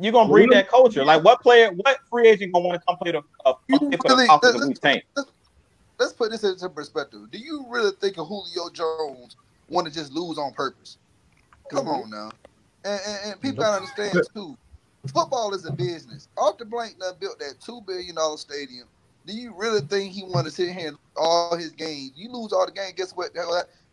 you're 0.00 0.12
gonna 0.12 0.28
breed 0.28 0.50
that 0.50 0.68
culture. 0.68 1.04
Like 1.04 1.24
what 1.24 1.40
player, 1.42 1.70
what 1.72 1.98
free 2.10 2.28
agent 2.28 2.52
gonna 2.52 2.66
want 2.66 2.80
to 2.80 2.86
come 2.86 2.96
play 2.98 3.12
the 3.12 3.22
uh, 3.44 3.54
You 3.68 3.78
come 3.78 3.88
play 3.90 3.98
for 3.98 4.08
really- 4.08 4.22
the 4.22 4.26
Falcons 4.28 4.62
if 4.62 4.68
we 4.68 4.74
tank? 4.74 5.04
Let's 5.98 6.12
put 6.12 6.30
this 6.30 6.44
into 6.44 6.68
perspective. 6.68 7.28
Do 7.32 7.38
you 7.38 7.66
really 7.68 7.90
think 8.00 8.18
of 8.18 8.28
Julio 8.28 8.70
Jones 8.70 9.36
want 9.68 9.86
to 9.88 9.92
just 9.92 10.12
lose 10.12 10.38
on 10.38 10.52
purpose? 10.52 10.96
Come 11.70 11.88
on 11.88 12.08
now. 12.08 12.30
And, 12.84 13.00
and, 13.04 13.32
and 13.32 13.40
people 13.40 13.64
gotta 13.64 13.76
understand 13.82 14.16
too. 14.32 14.56
Football 15.12 15.54
is 15.54 15.64
a 15.64 15.72
business. 15.72 16.28
Arthur 16.36 16.64
Blank 16.64 16.98
done 17.00 17.14
built 17.18 17.38
that 17.40 17.54
two 17.60 17.80
billion 17.86 18.14
dollar 18.14 18.36
stadium. 18.36 18.86
Do 19.26 19.32
you 19.34 19.52
really 19.56 19.80
think 19.80 20.12
he 20.12 20.22
want 20.22 20.46
to 20.46 20.52
sit 20.52 20.74
here 20.74 20.88
and 20.88 20.98
all 21.16 21.56
his 21.56 21.70
games? 21.72 22.12
You 22.14 22.30
lose 22.32 22.52
all 22.52 22.64
the 22.66 22.72
games, 22.72 22.94
guess 22.96 23.12
what? 23.12 23.30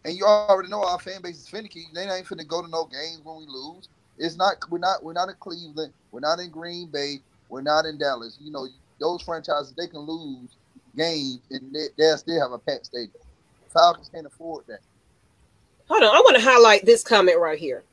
And 0.05 0.15
you 0.15 0.25
already 0.25 0.69
know 0.69 0.83
our 0.83 0.99
fan 0.99 1.21
base 1.21 1.39
is 1.39 1.47
finicky. 1.49 1.87
They 1.93 2.03
ain't 2.03 2.27
finna 2.27 2.47
go 2.47 2.61
to 2.61 2.67
no 2.67 2.85
games 2.85 3.21
when 3.23 3.37
we 3.37 3.45
lose. 3.47 3.89
It's 4.18 4.38
not. 4.38 4.55
We're 4.70 4.80
not. 4.80 5.03
We're 5.03 5.13
not 5.13 5.30
in 5.30 5.36
Cleveland. 5.39 5.93
We're 6.11 6.20
not 6.22 6.39
in 6.39 6.49
Green 6.49 6.88
Bay. 6.88 7.20
We're 7.49 7.61
not 7.61 7.86
in 7.86 7.97
Dallas. 7.97 8.38
You 8.41 8.51
know 8.51 8.68
those 8.99 9.22
franchises 9.22 9.74
they 9.78 9.88
can 9.88 9.99
lose 9.99 10.49
games 10.95 11.39
and 11.51 11.74
they, 11.74 11.88
they'll 11.97 12.18
still 12.18 12.41
have 12.41 12.51
a 12.53 12.57
packed 12.57 12.86
stadium. 12.88 13.11
Falcons 13.74 14.09
can't 14.13 14.26
afford 14.26 14.66
that. 14.68 14.80
Hold 15.89 16.03
on, 16.03 16.16
I 16.16 16.20
want 16.22 16.38
to 16.38 16.41
highlight 16.41 16.86
this 16.86 17.03
comment 17.03 17.38
right 17.39 17.59
here. 17.59 17.84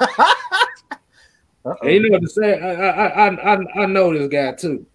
Uh-oh. 0.00 1.88
You 1.88 2.00
know 2.00 2.10
what 2.10 2.22
to 2.22 2.28
say? 2.28 2.58
I 2.60 2.72
I 2.72 3.06
I 3.28 3.54
I, 3.54 3.82
I 3.82 3.86
know 3.86 4.12
this 4.12 4.28
guy 4.28 4.52
too. 4.52 4.86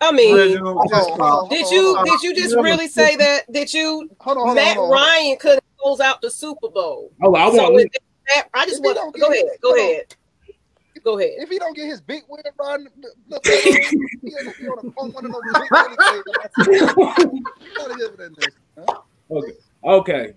I 0.00 0.12
mean, 0.12 0.34
Reginald, 0.36 0.76
Hold 0.76 0.88
just 0.90 1.10
on, 1.10 1.16
stop. 1.16 1.18
hold 1.18 1.42
on, 1.42 1.48
did 1.50 1.70
you 1.70 2.04
did 2.04 2.22
you 2.22 2.34
just 2.34 2.54
really 2.56 2.88
say 2.88 3.16
that? 3.16 3.50
Did 3.52 3.72
you 3.74 4.10
Hold 4.20 4.38
on, 4.38 4.46
hold 4.46 4.48
on, 4.50 4.54
Matt 4.54 4.76
hold 4.76 4.92
on, 4.92 4.98
hold 4.98 5.08
on. 5.08 5.14
Ryan 5.16 5.36
couldn't 5.38 5.64
close 5.78 6.00
out 6.00 6.22
the 6.22 6.30
Super 6.30 6.68
Bowl? 6.68 7.10
Oh, 7.22 7.34
I 7.34 7.48
want 7.48 7.76
is 7.80 7.82
that- 7.92 8.00
I 8.54 8.66
just 8.66 8.82
want 8.82 8.96
don't 8.96 9.14
go 9.18 9.28
get- 9.30 9.44
ahead, 9.44 9.58
go 9.60 9.68
hold 9.70 9.78
on. 9.80 9.90
ahead, 9.90 10.14
go 11.04 11.18
ahead. 11.18 11.30
If 11.38 11.48
he 11.50 11.58
don't 11.58 11.76
get 11.76 11.86
his 11.86 12.00
big 12.00 12.22
win 12.28 12.42
riding, 12.58 12.86
look, 13.28 13.46
he 13.46 13.52
ain't 13.52 14.22
be 14.22 14.32
on, 14.68 14.78
a, 14.78 15.00
on 15.00 15.12
one 15.12 15.24
of 15.26 15.32
those 15.32 15.42
big 15.52 15.70
winning 15.70 15.96
days. 15.98 16.94
Gotta 17.76 17.94
give 17.96 18.12
it 18.14 18.20
in 18.20 18.36
there, 18.38 18.84
huh? 18.88 18.98
Okay. 19.30 19.52
Okay. 19.84 20.34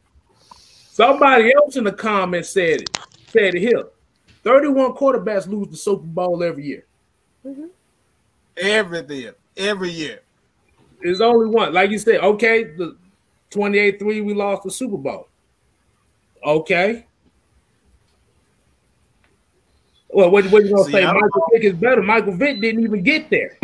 Somebody 0.92 1.54
else 1.56 1.76
in 1.76 1.84
the 1.84 1.92
comments 1.92 2.50
said 2.50 2.82
it. 2.82 2.98
Said 3.28 3.56
it 3.56 3.62
here. 3.62 3.86
31 4.44 4.94
quarterbacks 4.94 5.48
lose 5.48 5.68
the 5.70 5.78
Super 5.78 6.06
Bowl 6.06 6.42
every 6.44 6.66
year. 6.66 6.86
Mm-hmm. 7.46 7.66
Every 8.58 9.06
year, 9.16 9.36
every 9.56 9.92
year. 9.92 10.22
There's 11.02 11.22
only 11.22 11.46
one. 11.48 11.74
Like 11.74 11.92
you 11.92 12.00
said, 12.00 12.22
okay, 12.22 12.64
the 12.64 12.98
28-3, 13.52 14.02
we 14.26 14.34
lost 14.34 14.64
the 14.64 14.72
Super 14.72 14.98
Bowl. 14.98 15.28
Okay. 16.44 17.06
Well, 20.10 20.30
what, 20.32 20.46
what 20.48 20.64
you 20.64 20.72
gonna 20.72 20.86
See, 20.86 20.92
say? 20.94 21.04
I 21.04 21.12
don't 21.14 21.22
Michael 21.22 21.46
Vick 21.54 21.64
is 21.64 21.74
better. 21.74 22.02
Michael 22.02 22.34
Vick 22.34 22.62
didn't 22.62 22.84
even 22.84 23.04
get 23.04 23.30
there. 23.30 23.58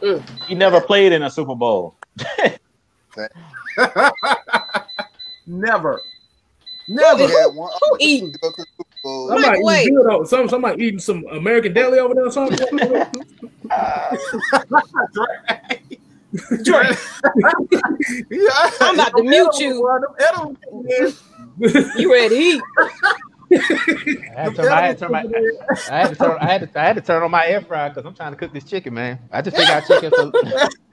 Mm. 0.00 0.22
He 0.46 0.54
never 0.54 0.80
played 0.80 1.12
in 1.12 1.22
a 1.22 1.30
Super 1.30 1.54
Bowl. 1.54 1.96
Never. 5.46 6.00
Never. 6.88 7.28
had 7.28 7.46
one 7.54 7.70
Who 7.80 7.96
eating? 8.00 8.32
go 8.40 8.50
to 8.50 8.56
the 8.56 8.66
Super 8.76 8.90
Bowl. 9.02 9.28
Mike, 9.30 9.40
Somebody 9.42 9.62
wait. 9.62 9.82
eating 9.82 9.94
good 9.94 10.28
some, 10.28 10.48
somebody 10.48 10.84
eating 10.84 10.98
some 11.00 11.24
American 11.32 11.72
deli 11.72 11.98
over 11.98 12.14
there 12.14 12.26
or 12.26 12.30
something. 12.32 12.58
Drake. 16.62 16.96
Yeah. 18.30 18.70
I'm 18.80 18.94
about 18.94 19.16
to 19.16 19.22
mute 19.24 19.58
you. 19.58 19.74
You 21.96 22.12
ready 22.12 22.28
to 22.28 22.34
eat? 22.40 22.62
I 23.52 24.42
had 24.42 24.54
to 24.56 24.62
turn, 24.62 24.72
I 24.72 24.86
had 24.86 25.00
my, 25.10 25.24
I 25.90 25.98
had 25.98 26.08
to 26.10 26.16
turn, 26.16 26.38
I 26.40 26.46
had 26.52 26.72
to, 26.72 26.80
I 26.80 26.84
had 26.84 26.96
to 26.96 27.02
turn 27.02 27.22
on 27.22 27.30
my 27.30 27.46
air 27.46 27.60
fryer 27.60 27.88
because 27.88 28.04
I'm 28.06 28.14
trying 28.14 28.32
to 28.32 28.36
cook 28.38 28.52
this 28.52 28.64
chicken, 28.64 28.94
man. 28.94 29.18
I 29.32 29.42
just 29.42 29.56
figured 29.56 29.76
I'd 29.76 29.86
check 29.86 30.02
in 30.04 30.10
for, 30.10 30.30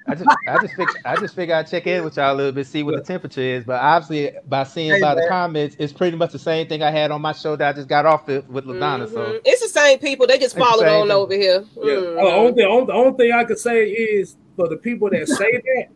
I 0.08 0.16
just, 0.16 0.30
I 0.48 0.58
just 0.62 0.74
figured, 0.76 0.98
I 1.06 1.16
just 1.18 1.36
figured 1.36 1.56
I'd 1.58 1.68
check 1.68 1.86
in 1.86 2.04
with 2.04 2.18
y'all 2.18 2.34
a 2.34 2.36
little 2.36 2.52
bit, 2.52 2.66
see 2.66 2.82
what 2.82 2.96
the 2.96 3.02
temperature 3.04 3.42
is. 3.42 3.64
But 3.64 3.82
obviously, 3.82 4.32
by 4.48 4.64
seeing 4.64 4.92
Hey, 4.92 5.02
by 5.02 5.16
the 5.16 5.28
comments, 5.30 5.76
it's 5.80 5.94
pretty 5.94 6.18
much 6.18 6.32
the 6.32 6.40
same 6.40 6.68
thing 6.68 6.82
I 6.82 6.90
had 6.92 7.12
on 7.12 7.22
my 7.22 7.34
show 7.34 7.56
that 7.56 7.68
I 7.70 7.74
just 7.74 7.88
got 7.88 8.06
off 8.06 8.28
it 8.30 8.48
with 8.50 8.66
Ladonna. 8.66 9.08
So 9.08 9.18
Mhm. 9.18 9.42
It's 9.46 9.62
the 9.62 9.68
same 9.80 10.00
people. 10.00 10.26
They 10.26 10.40
just 10.40 10.56
It's 10.58 10.66
followed 10.66 10.86
same 10.86 11.02
on 11.02 11.08
thing. 11.10 11.16
over 11.18 11.34
here. 11.34 11.64
Yeah. 11.78 11.84
Mm. 11.94 12.18
Uh, 12.18 12.36
only, 12.36 12.64
only, 12.64 12.86
the 12.88 12.94
only 12.94 13.18
thing 13.18 13.32
I 13.34 13.44
could 13.44 13.60
say 13.60 13.86
is 13.90 14.36
for 14.56 14.68
the 14.68 14.78
people 14.78 15.10
that 15.12 15.28
say 15.28 15.52
that, 15.52 15.88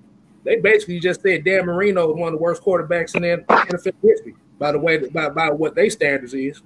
they 0.43 0.57
basically 0.57 0.99
just 0.99 1.21
said 1.21 1.43
Dan 1.43 1.65
Marino 1.65 2.11
is 2.11 2.15
one 2.19 2.33
of 2.33 2.39
the 2.39 2.43
worst 2.43 2.61
quarterbacks 2.63 3.15
in 3.15 3.21
the 3.23 3.43
NFL 3.47 3.93
history. 4.03 4.35
By 4.61 4.71
the 4.73 4.77
way, 4.77 4.97
by, 5.09 5.27
by 5.29 5.49
what 5.49 5.73
they 5.73 5.89
standards 5.89 6.35
is. 6.35 6.61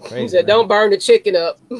crazy, 0.00 0.22
He 0.24 0.28
said, 0.28 0.46
man. 0.46 0.48
"Don't 0.48 0.66
burn 0.68 0.90
the 0.90 0.96
chicken 0.98 1.36
up." 1.36 1.60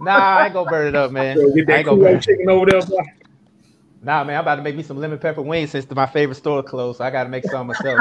Nah, 0.00 0.12
I 0.38 0.44
ain't 0.46 0.54
gonna 0.54 0.68
burn 0.68 0.88
it 0.88 0.96
up, 0.96 1.12
man. 1.12 1.36
So 1.38 1.54
get 1.54 1.70
I 1.70 1.76
ain't 1.78 1.84
gonna 1.86 2.00
burn. 2.00 2.20
chicken 2.20 2.48
over 2.50 2.66
there. 2.66 2.80
boy. 2.82 2.96
Nah, 4.02 4.24
man, 4.24 4.36
I'm 4.36 4.42
about 4.42 4.56
to 4.56 4.62
make 4.62 4.74
me 4.74 4.82
some 4.82 4.96
lemon 4.98 5.18
pepper 5.18 5.42
wings 5.42 5.70
since 5.70 5.88
my 5.90 6.06
favorite 6.06 6.36
store 6.36 6.62
closed. 6.62 6.98
So 6.98 7.04
I 7.04 7.10
got 7.10 7.24
to 7.24 7.28
make 7.28 7.44
some 7.44 7.68
myself. 7.68 8.00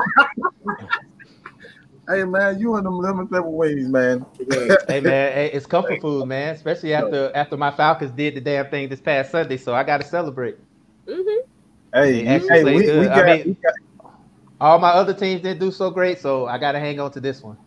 Hey 2.08 2.24
man, 2.24 2.60
you 2.60 2.76
and 2.76 2.86
them 2.86 2.98
lemon 2.98 3.28
pepper 3.28 3.50
wings, 3.50 3.88
man. 3.88 4.26
hey 4.50 5.00
man, 5.02 5.34
hey, 5.34 5.52
it's 5.54 5.68
comfort 5.68 6.02
food, 6.02 6.26
man. 6.26 6.56
Especially 6.56 6.94
after 6.96 7.32
after 7.36 7.56
my 7.58 7.70
Falcons 7.70 8.12
did 8.12 8.34
the 8.36 8.42
damn 8.42 8.70
thing 8.70 8.90
this 8.90 9.02
past 9.02 9.32
Sunday, 9.32 9.58
so 9.58 9.76
I 9.76 9.84
got 9.84 10.02
to 10.02 10.08
celebrate. 10.08 10.58
hmm 11.08 11.22
Hey, 11.94 12.24
They 12.24 12.28
actually 12.28 12.50
hey, 12.56 12.62
play 12.64 12.76
we, 12.78 12.86
good. 12.86 13.00
we 13.02 13.08
I 13.10 13.24
mean- 13.26 13.46
we 13.48 13.54
got 13.64 13.74
All 14.62 14.78
my 14.80 14.90
other 14.90 15.14
teams 15.14 15.42
didn't 15.42 15.60
do 15.60 15.72
so 15.72 15.90
great, 15.90 16.20
so 16.20 16.46
I 16.46 16.58
got 16.58 16.74
to 16.74 16.80
hang 16.80 17.00
on 17.00 17.12
to 17.12 17.20
this 17.20 17.42
one. 17.42 17.58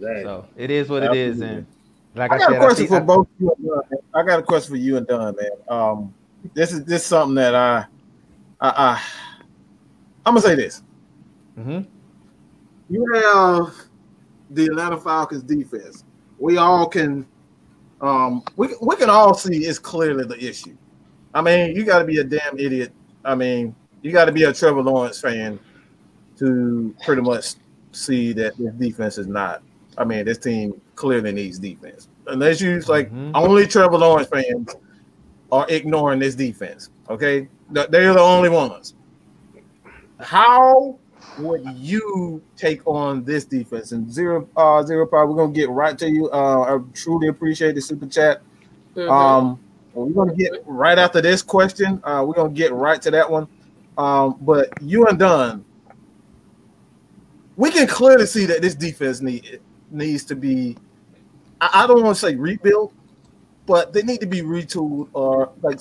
So 0.00 0.46
it 0.56 0.70
is 0.70 0.88
what 0.88 1.02
it 1.02 1.14
is, 1.14 1.40
and 1.40 1.66
like 2.14 2.32
I 2.32 2.36
I, 2.36 2.38
got 2.38 2.48
said, 2.48 2.56
a 2.56 2.58
question 2.60 2.84
I 2.84 2.88
see, 2.88 2.94
for 2.94 3.00
both 3.00 3.28
you 3.38 3.52
and 3.54 3.66
Don. 3.66 3.82
I 4.14 4.22
got 4.24 4.38
a 4.38 4.42
question 4.42 4.70
for 4.72 4.78
you 4.78 4.96
and 4.96 5.06
Don, 5.06 5.36
man. 5.36 5.50
Um, 5.68 6.14
this 6.54 6.72
is 6.72 6.84
this 6.86 7.02
is 7.02 7.06
something 7.06 7.34
that 7.34 7.54
I, 7.54 7.84
I, 8.60 8.68
I 8.70 9.02
I'm 10.24 10.34
gonna 10.34 10.40
say 10.40 10.54
this. 10.54 10.82
Mhm. 11.58 11.86
You 12.88 13.06
have 13.12 13.74
the 14.50 14.66
Atlanta 14.66 14.96
Falcons 14.96 15.42
defense. 15.42 16.04
We 16.38 16.56
all 16.56 16.88
can, 16.88 17.26
um, 18.00 18.42
we 18.56 18.68
we 18.80 18.96
can 18.96 19.10
all 19.10 19.34
see 19.34 19.58
it's 19.58 19.78
clearly 19.78 20.24
the 20.24 20.42
issue. 20.42 20.76
I 21.34 21.42
mean, 21.42 21.76
you 21.76 21.84
got 21.84 21.98
to 22.00 22.04
be 22.04 22.18
a 22.18 22.24
damn 22.24 22.58
idiot. 22.58 22.92
I 23.24 23.34
mean, 23.34 23.76
you 24.02 24.12
got 24.12 24.26
to 24.26 24.32
be 24.32 24.44
a 24.44 24.52
Trevor 24.52 24.82
Lawrence 24.82 25.20
fan 25.20 25.58
to 26.38 26.94
pretty 27.04 27.22
much 27.22 27.54
see 27.92 28.32
that 28.32 28.56
this 28.56 28.72
defense 28.74 29.18
is 29.18 29.26
not. 29.26 29.62
I 29.98 30.04
mean, 30.04 30.24
this 30.24 30.38
team 30.38 30.80
clearly 30.94 31.32
needs 31.32 31.58
defense. 31.58 32.08
Unless 32.26 32.60
you 32.60 32.80
like 32.80 33.12
Mhm. 33.12 33.32
only 33.34 33.66
Trevor 33.66 33.98
Lawrence 33.98 34.28
fans 34.28 34.74
are 35.50 35.66
ignoring 35.68 36.20
this 36.20 36.34
defense. 36.34 36.90
Okay, 37.08 37.48
they're 37.70 38.14
the 38.14 38.20
only 38.20 38.48
ones. 38.48 38.94
How 40.18 40.96
would 41.38 41.62
you 41.76 42.40
take 42.56 42.86
on 42.86 43.24
this 43.24 43.44
defense? 43.44 43.92
And 43.92 44.12
zero, 44.12 44.46
uh, 44.56 44.82
zero 44.82 45.06
power. 45.06 45.26
We're 45.26 45.36
gonna 45.36 45.52
get 45.52 45.70
right 45.70 45.98
to 45.98 46.08
you. 46.08 46.30
Uh, 46.30 46.76
I 46.76 46.78
truly 46.94 47.28
appreciate 47.28 47.74
the 47.74 47.80
super 47.80 48.06
chat. 48.06 48.42
Mhm. 48.94 49.10
Um, 49.10 49.58
we're 49.94 50.10
gonna 50.12 50.34
get 50.34 50.52
right 50.66 50.98
after 50.98 51.20
this 51.20 51.42
question. 51.42 52.00
Uh, 52.04 52.24
we're 52.26 52.34
gonna 52.34 52.50
get 52.50 52.72
right 52.72 53.00
to 53.02 53.10
that 53.10 53.30
one. 53.30 53.48
Um, 54.00 54.38
but 54.40 54.70
you 54.80 55.06
and 55.06 55.18
Dunn, 55.18 55.62
we 57.56 57.70
can 57.70 57.86
clearly 57.86 58.24
see 58.24 58.46
that 58.46 58.62
this 58.62 58.74
defense 58.74 59.20
need 59.20 59.60
needs 59.90 60.24
to 60.24 60.34
be. 60.34 60.78
I, 61.60 61.84
I 61.84 61.86
don't 61.86 62.02
want 62.02 62.16
to 62.16 62.20
say 62.20 62.34
rebuilt, 62.34 62.94
but 63.66 63.92
they 63.92 64.02
need 64.02 64.20
to 64.20 64.26
be 64.26 64.40
retooled 64.40 65.08
or 65.12 65.52
like 65.62 65.80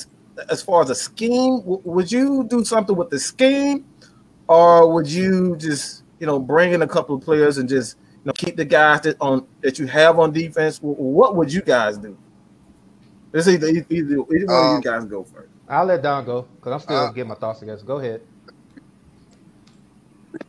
as 0.50 0.62
far 0.62 0.82
as 0.84 0.90
a 0.90 0.96
scheme, 0.96 1.60
w- 1.60 1.82
would 1.86 2.12
you 2.12 2.44
do 2.44 2.66
something 2.66 2.96
with 2.96 3.10
the 3.10 3.20
scheme, 3.20 3.86
or 4.50 4.92
would 4.94 5.08
you 5.08 5.56
just 5.56 6.04
you 6.20 6.28
know 6.28 6.40
bring 6.40 6.74
in 6.74 6.82
a 6.82 6.88
couple 6.88 7.16
of 7.16 7.22
players 7.22 7.58
and 7.58 7.70
just 7.70 7.98
you 8.02 8.26
know 8.26 8.34
keep 8.34 8.58
the 8.58 8.66
guys 8.66 9.00
that 9.02 9.16
on 9.22 9.48
that 9.62 9.80
you 9.80 9.88
have 9.88 10.20
on 10.20 10.34
defense? 10.34 10.80
W- 10.80 10.96
What 10.98 11.38
would 11.38 11.54
you 11.54 11.62
guys 11.62 11.98
do? 11.98 12.18
Let's 13.32 13.48
either 13.48 13.68
either, 13.68 13.86
either 13.90 14.18
one 14.22 14.36
of 14.40 14.50
Um, 14.50 14.76
you 14.76 14.82
guys 14.82 15.06
go 15.06 15.24
first. 15.24 15.49
I'll 15.70 15.86
let 15.86 16.04
Don 16.04 16.26
go 16.26 16.44
because 16.58 16.74
I'm 16.74 16.82
still 16.82 17.08
Uh, 17.08 17.12
getting 17.12 17.30
my 17.30 17.36
thoughts 17.36 17.60
together. 17.62 17.84
Go 17.86 18.00
ahead. 18.00 18.22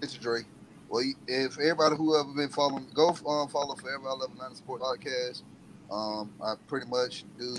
Mr. 0.02 0.20
Dre. 0.20 0.42
Well, 0.88 1.04
if 1.28 1.58
everybody 1.58 1.96
who 1.96 2.18
ever 2.18 2.32
been 2.34 2.50
following, 2.50 2.86
go 2.94 3.10
um, 3.26 3.48
follow 3.48 3.76
Forever 3.76 4.08
I 4.08 4.12
Love 4.12 4.32
Atlanta 4.32 4.56
Sport 4.56 4.82
Podcast. 4.82 5.42
Um, 5.90 6.32
I 6.42 6.54
pretty 6.68 6.86
much 6.88 7.24
do, 7.38 7.54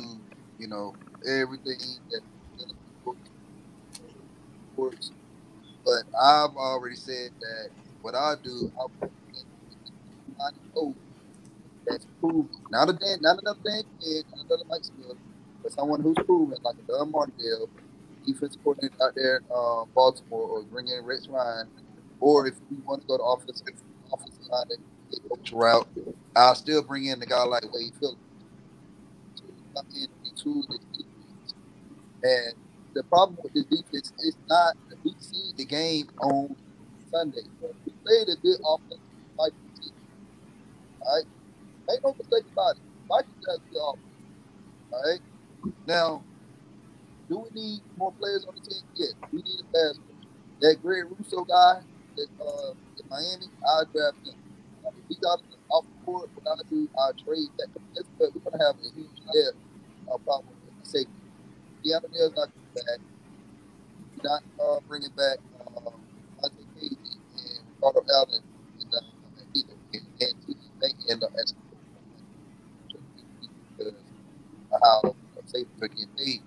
you 0.60 0.68
know, 0.68 0.96
everything 1.28 1.80
that 2.12 2.22
works. 4.76 5.12
But 5.86 6.04
I've 6.20 6.56
already 6.56 6.96
said 6.96 7.32
that 7.42 7.70
what 8.02 8.16
I 8.16 8.36
do, 8.44 8.72
I 8.80 9.06
I 10.42 10.50
know 10.76 10.96
that's 11.88 12.08
proven. 12.20 12.50
Not 12.70 12.90
a 12.90 12.94
Dan, 12.94 13.20
not 13.22 13.40
another 13.42 13.60
Dan 13.66 13.84
not 14.36 14.46
another 14.46 14.64
Mike 14.70 14.86
Smith, 14.86 15.18
but 15.64 15.72
someone 15.72 16.02
who's 16.02 16.16
proven, 16.26 16.58
like 16.64 16.76
a 16.80 16.92
Don 16.92 17.12
Martindale, 17.12 17.70
defense 18.26 18.58
coordinator 18.64 18.96
out 19.04 19.14
there 19.16 19.38
in 19.38 19.44
um, 19.56 19.90
Baltimore, 19.96 20.48
or 20.48 20.64
bring 20.64 20.88
in 20.88 21.04
Rex 21.06 21.28
Ryan, 21.30 21.68
or 22.20 22.48
if 22.48 22.56
we 22.70 22.78
want 22.86 23.02
to 23.02 23.08
go 23.08 23.18
to 23.18 23.24
offensive 23.24 23.68
offensive 24.14 24.46
line 24.50 24.66
and 24.70 24.80
get 25.12 25.30
coach 25.30 25.52
route, 25.52 25.88
I'll 26.36 26.56
still 26.56 26.84
bring 26.84 27.06
in 27.06 27.20
the 27.20 27.26
guy 27.26 27.44
like 27.44 27.64
Wade 27.74 27.94
Phillips. 28.00 28.18
in 29.96 30.08
and 32.24 32.54
the 32.94 33.04
problem 33.04 33.38
with 33.44 33.54
this 33.54 33.66
defense 33.66 34.14
is 34.20 34.38
not 34.48 34.76
we 35.04 35.16
see 35.20 35.54
the 35.58 35.66
game 35.66 36.08
on 36.22 36.56
Sunday. 37.12 37.42
We 37.62 37.94
played 38.06 38.30
a 38.30 38.36
good 38.42 38.60
offensive 38.66 39.00
Vikings 39.38 39.80
team. 39.80 39.94
All 41.02 41.16
right? 41.16 41.26
Make 41.90 42.04
no 42.04 42.16
mistake 42.18 42.46
about 42.52 42.76
it. 42.76 42.82
Vikings 43.10 43.46
has 43.50 43.60
good 43.72 43.82
offense. 43.82 44.06
All 44.92 45.12
right? 45.12 45.22
Now, 45.88 46.24
do 47.30 47.40
we 47.40 47.50
need 47.62 47.82
more 47.98 48.12
players 48.14 48.46
on 48.48 48.56
the 48.56 48.62
team? 48.62 48.84
Yes, 48.96 49.14
we 49.32 49.42
need 49.42 49.60
a 49.62 49.66
pass. 49.74 50.00
That 50.62 50.78
Greg 50.82 51.06
Rousseau 51.10 51.44
guy 51.46 51.82
that 52.18 52.28
uh, 52.40 52.72
in 52.72 53.06
Miami, 53.10 53.48
I 53.66 53.84
draft 53.94 54.18
him. 54.26 54.36
Uh, 54.86 54.90
If 54.98 55.06
he 55.10 55.16
got 55.22 55.40
off 55.70 55.86
the 55.86 56.06
court, 56.06 56.30
what 56.36 56.60
I 56.60 56.62
do, 56.70 56.90
I 57.00 57.12
trade 57.24 57.50
that. 57.60 57.70
We're 58.20 58.30
gonna 58.52 58.64
have 58.64 58.76
a 58.78 58.90
huge 58.96 59.18
depth 59.34 59.58
uh, 60.12 60.18
problem 60.20 60.54
with 60.66 60.84
the 60.84 60.90
safety. 60.90 61.14
Keanu 61.84 62.12
Neal's 62.12 62.34
not 62.36 62.50
coming 62.54 62.74
back. 62.76 63.00
Not 64.24 64.44
uh, 64.60 64.80
bringing 64.88 65.12
back 65.18 65.40
um, 65.78 65.94
Monte 66.42 66.66
Casey 66.80 67.18
and 67.38 67.64
Ricardo 67.76 68.02
Allen 68.14 68.44
and 68.82 68.94
uh, 68.94 69.02
either. 69.56 69.74
And, 69.94 70.04
and 70.22 70.58
may 70.82 70.94
end 71.10 71.24
up 71.24 71.32
as 71.42 71.54
because 73.78 73.94
of 74.72 74.80
how 74.84 75.16
safety 75.52 75.72
are 75.82 75.88
getting. 75.88 76.42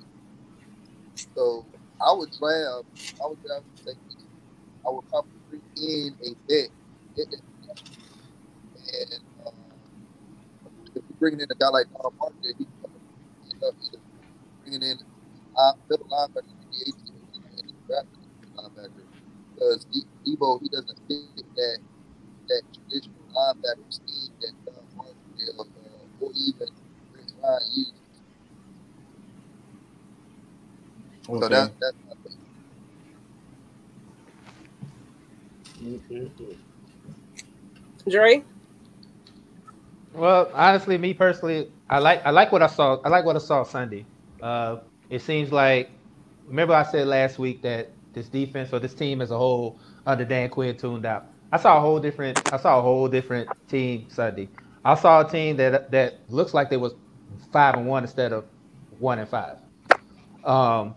So 1.34 1.64
I 2.00 2.12
would 2.12 2.30
draft, 2.30 2.84
I 3.22 3.26
would 3.28 3.42
draft 3.44 3.64
a 3.74 3.78
safety. 3.78 4.24
I 4.86 4.90
would 4.90 5.08
probably 5.08 5.32
bring 5.48 5.62
in 5.76 6.14
a 6.22 6.34
vet. 6.48 6.70
And 7.16 7.34
um, 9.46 9.54
if 10.94 11.02
we 11.08 11.14
bring 11.18 11.34
in 11.34 11.46
a 11.50 11.54
guy 11.54 11.68
like 11.68 11.86
Don 11.92 12.12
Martin, 12.18 12.54
he 12.58 12.66
end 13.50 13.62
up 13.62 13.74
bringing 14.62 14.82
in 14.82 14.98
uh, 15.56 15.72
middle 15.88 16.06
linebacker 16.06 16.42
18 16.72 16.94
and 17.34 17.44
a 17.90 18.60
linebacker 18.60 19.04
because 19.54 19.84
De- 19.86 20.06
Debo 20.26 20.60
he 20.62 20.68
doesn't 20.68 20.98
fit 21.08 21.44
that 21.56 21.78
that 22.48 22.62
traditional 22.74 23.24
linebacker 23.34 23.88
scheme 23.88 24.32
that 24.40 24.52
Don 24.66 24.84
Martin 24.96 25.14
uh, 25.58 25.64
or 26.20 26.30
even 26.34 26.68
Chris 27.12 27.32
Ryan 27.42 27.92
uses. 31.30 31.38
So 31.38 31.48
Okay. 31.48 31.50
that 31.50 31.72
that's 31.80 31.96
my 32.06 32.14
thing. 32.24 32.38
Dre? 38.08 38.44
Well, 40.12 40.50
honestly, 40.54 40.98
me 40.98 41.14
personally, 41.14 41.68
I 41.88 42.00
like 42.00 42.22
I 42.26 42.30
like 42.30 42.52
what 42.52 42.62
I 42.62 42.66
saw. 42.68 42.98
I 43.04 43.08
like 43.10 43.24
what 43.24 43.36
I 43.36 43.40
saw 43.40 43.64
Sunday. 43.64 44.08
Uh, 44.42 44.78
it 45.10 45.22
seems 45.22 45.52
like 45.52 45.90
remember 46.46 46.74
I 46.74 46.84
said 46.84 47.06
last 47.08 47.38
week 47.38 47.62
that 47.62 47.96
this 48.14 48.28
defense 48.28 48.72
or 48.72 48.80
this 48.80 48.94
team 48.94 49.22
as 49.22 49.30
a 49.30 49.38
whole 49.38 49.80
under 50.06 50.24
Dan 50.24 50.50
Quinn 50.50 50.76
tuned 50.76 51.06
out. 51.06 51.26
I 51.52 51.58
saw 51.58 51.78
a 51.78 51.80
whole 51.80 52.00
different. 52.00 52.40
I 52.50 52.58
saw 52.58 52.80
a 52.80 52.82
whole 52.82 53.08
different 53.08 53.50
team 53.68 54.08
Sunday. 54.10 54.50
I 54.84 54.96
saw 54.96 55.22
a 55.26 55.30
team 55.30 55.56
that 55.58 55.92
that 55.92 56.24
looks 56.28 56.54
like 56.54 56.70
they 56.70 56.76
was 56.78 56.94
five 57.52 57.76
and 57.76 57.86
one 57.86 58.04
instead 58.04 58.32
of 58.32 58.46
one 58.90 59.20
and 59.20 59.28
five. 59.28 59.58
Um, 60.44 60.96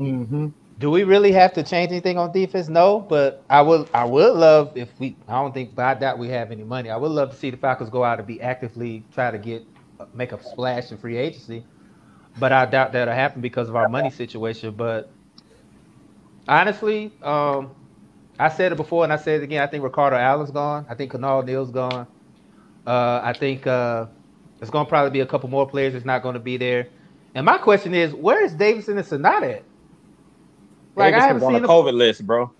Mm-hmm. 0.00 0.48
do 0.78 0.90
we 0.90 1.04
really 1.04 1.32
have 1.32 1.54
to 1.54 1.62
change 1.62 1.90
anything 1.90 2.18
on 2.18 2.32
defense? 2.32 2.68
No, 2.68 3.00
but 3.00 3.42
I 3.48 3.62
would 3.62 3.88
I 3.94 4.04
would 4.04 4.34
love 4.34 4.76
if 4.76 4.88
we 4.98 5.16
I 5.26 5.34
don't 5.40 5.54
think 5.54 5.78
I 5.78 5.94
doubt 5.94 6.18
we 6.18 6.28
have 6.28 6.52
any 6.52 6.64
money. 6.64 6.90
I 6.90 6.96
would 6.96 7.10
love 7.10 7.30
to 7.30 7.36
see 7.36 7.50
the 7.50 7.56
Falcons 7.56 7.90
go 7.90 8.04
out 8.04 8.18
and 8.18 8.26
be 8.26 8.40
actively 8.40 9.02
try 9.12 9.30
to 9.30 9.38
get 9.38 9.64
make 10.14 10.32
a 10.32 10.42
splash 10.42 10.90
in 10.90 10.98
free 10.98 11.16
agency. 11.16 11.64
But 12.38 12.52
I 12.52 12.66
doubt 12.66 12.92
that'll 12.92 13.14
happen 13.14 13.40
because 13.40 13.68
of 13.70 13.76
our 13.76 13.88
money 13.88 14.10
situation. 14.10 14.74
But 14.74 15.10
honestly, 16.46 17.12
um, 17.22 17.70
I 18.38 18.50
said 18.50 18.72
it 18.72 18.76
before 18.76 19.04
and 19.04 19.12
I 19.12 19.16
said 19.16 19.40
it 19.40 19.44
again. 19.44 19.62
I 19.62 19.66
think 19.66 19.82
Ricardo 19.82 20.16
Allen's 20.16 20.50
gone. 20.50 20.84
I 20.90 20.94
think 20.94 21.12
Keanu 21.12 21.46
Neal's 21.46 21.70
gone. 21.70 22.06
Uh, 22.86 23.20
I 23.24 23.32
think 23.32 23.66
uh, 23.66 24.06
going 24.70 24.84
to 24.84 24.88
probably 24.88 25.10
be 25.10 25.20
a 25.20 25.26
couple 25.26 25.48
more 25.48 25.66
players 25.66 25.94
that's 25.94 26.04
not 26.04 26.22
going 26.22 26.34
to 26.34 26.40
be 26.40 26.58
there. 26.58 26.88
And 27.34 27.46
my 27.46 27.58
question 27.58 27.94
is, 27.94 28.14
where 28.14 28.44
is 28.44 28.54
Davidson 28.54 28.98
and 28.98 29.06
Sonata 29.06 29.56
at? 29.56 29.64
Like 30.96 31.14
I 31.14 31.20
haven't 31.20 31.42
on 31.42 31.52
seen 31.52 31.62
the 31.62 31.68
him. 31.68 31.74
COVID 31.74 31.94
list, 31.94 32.26
bro. 32.26 32.50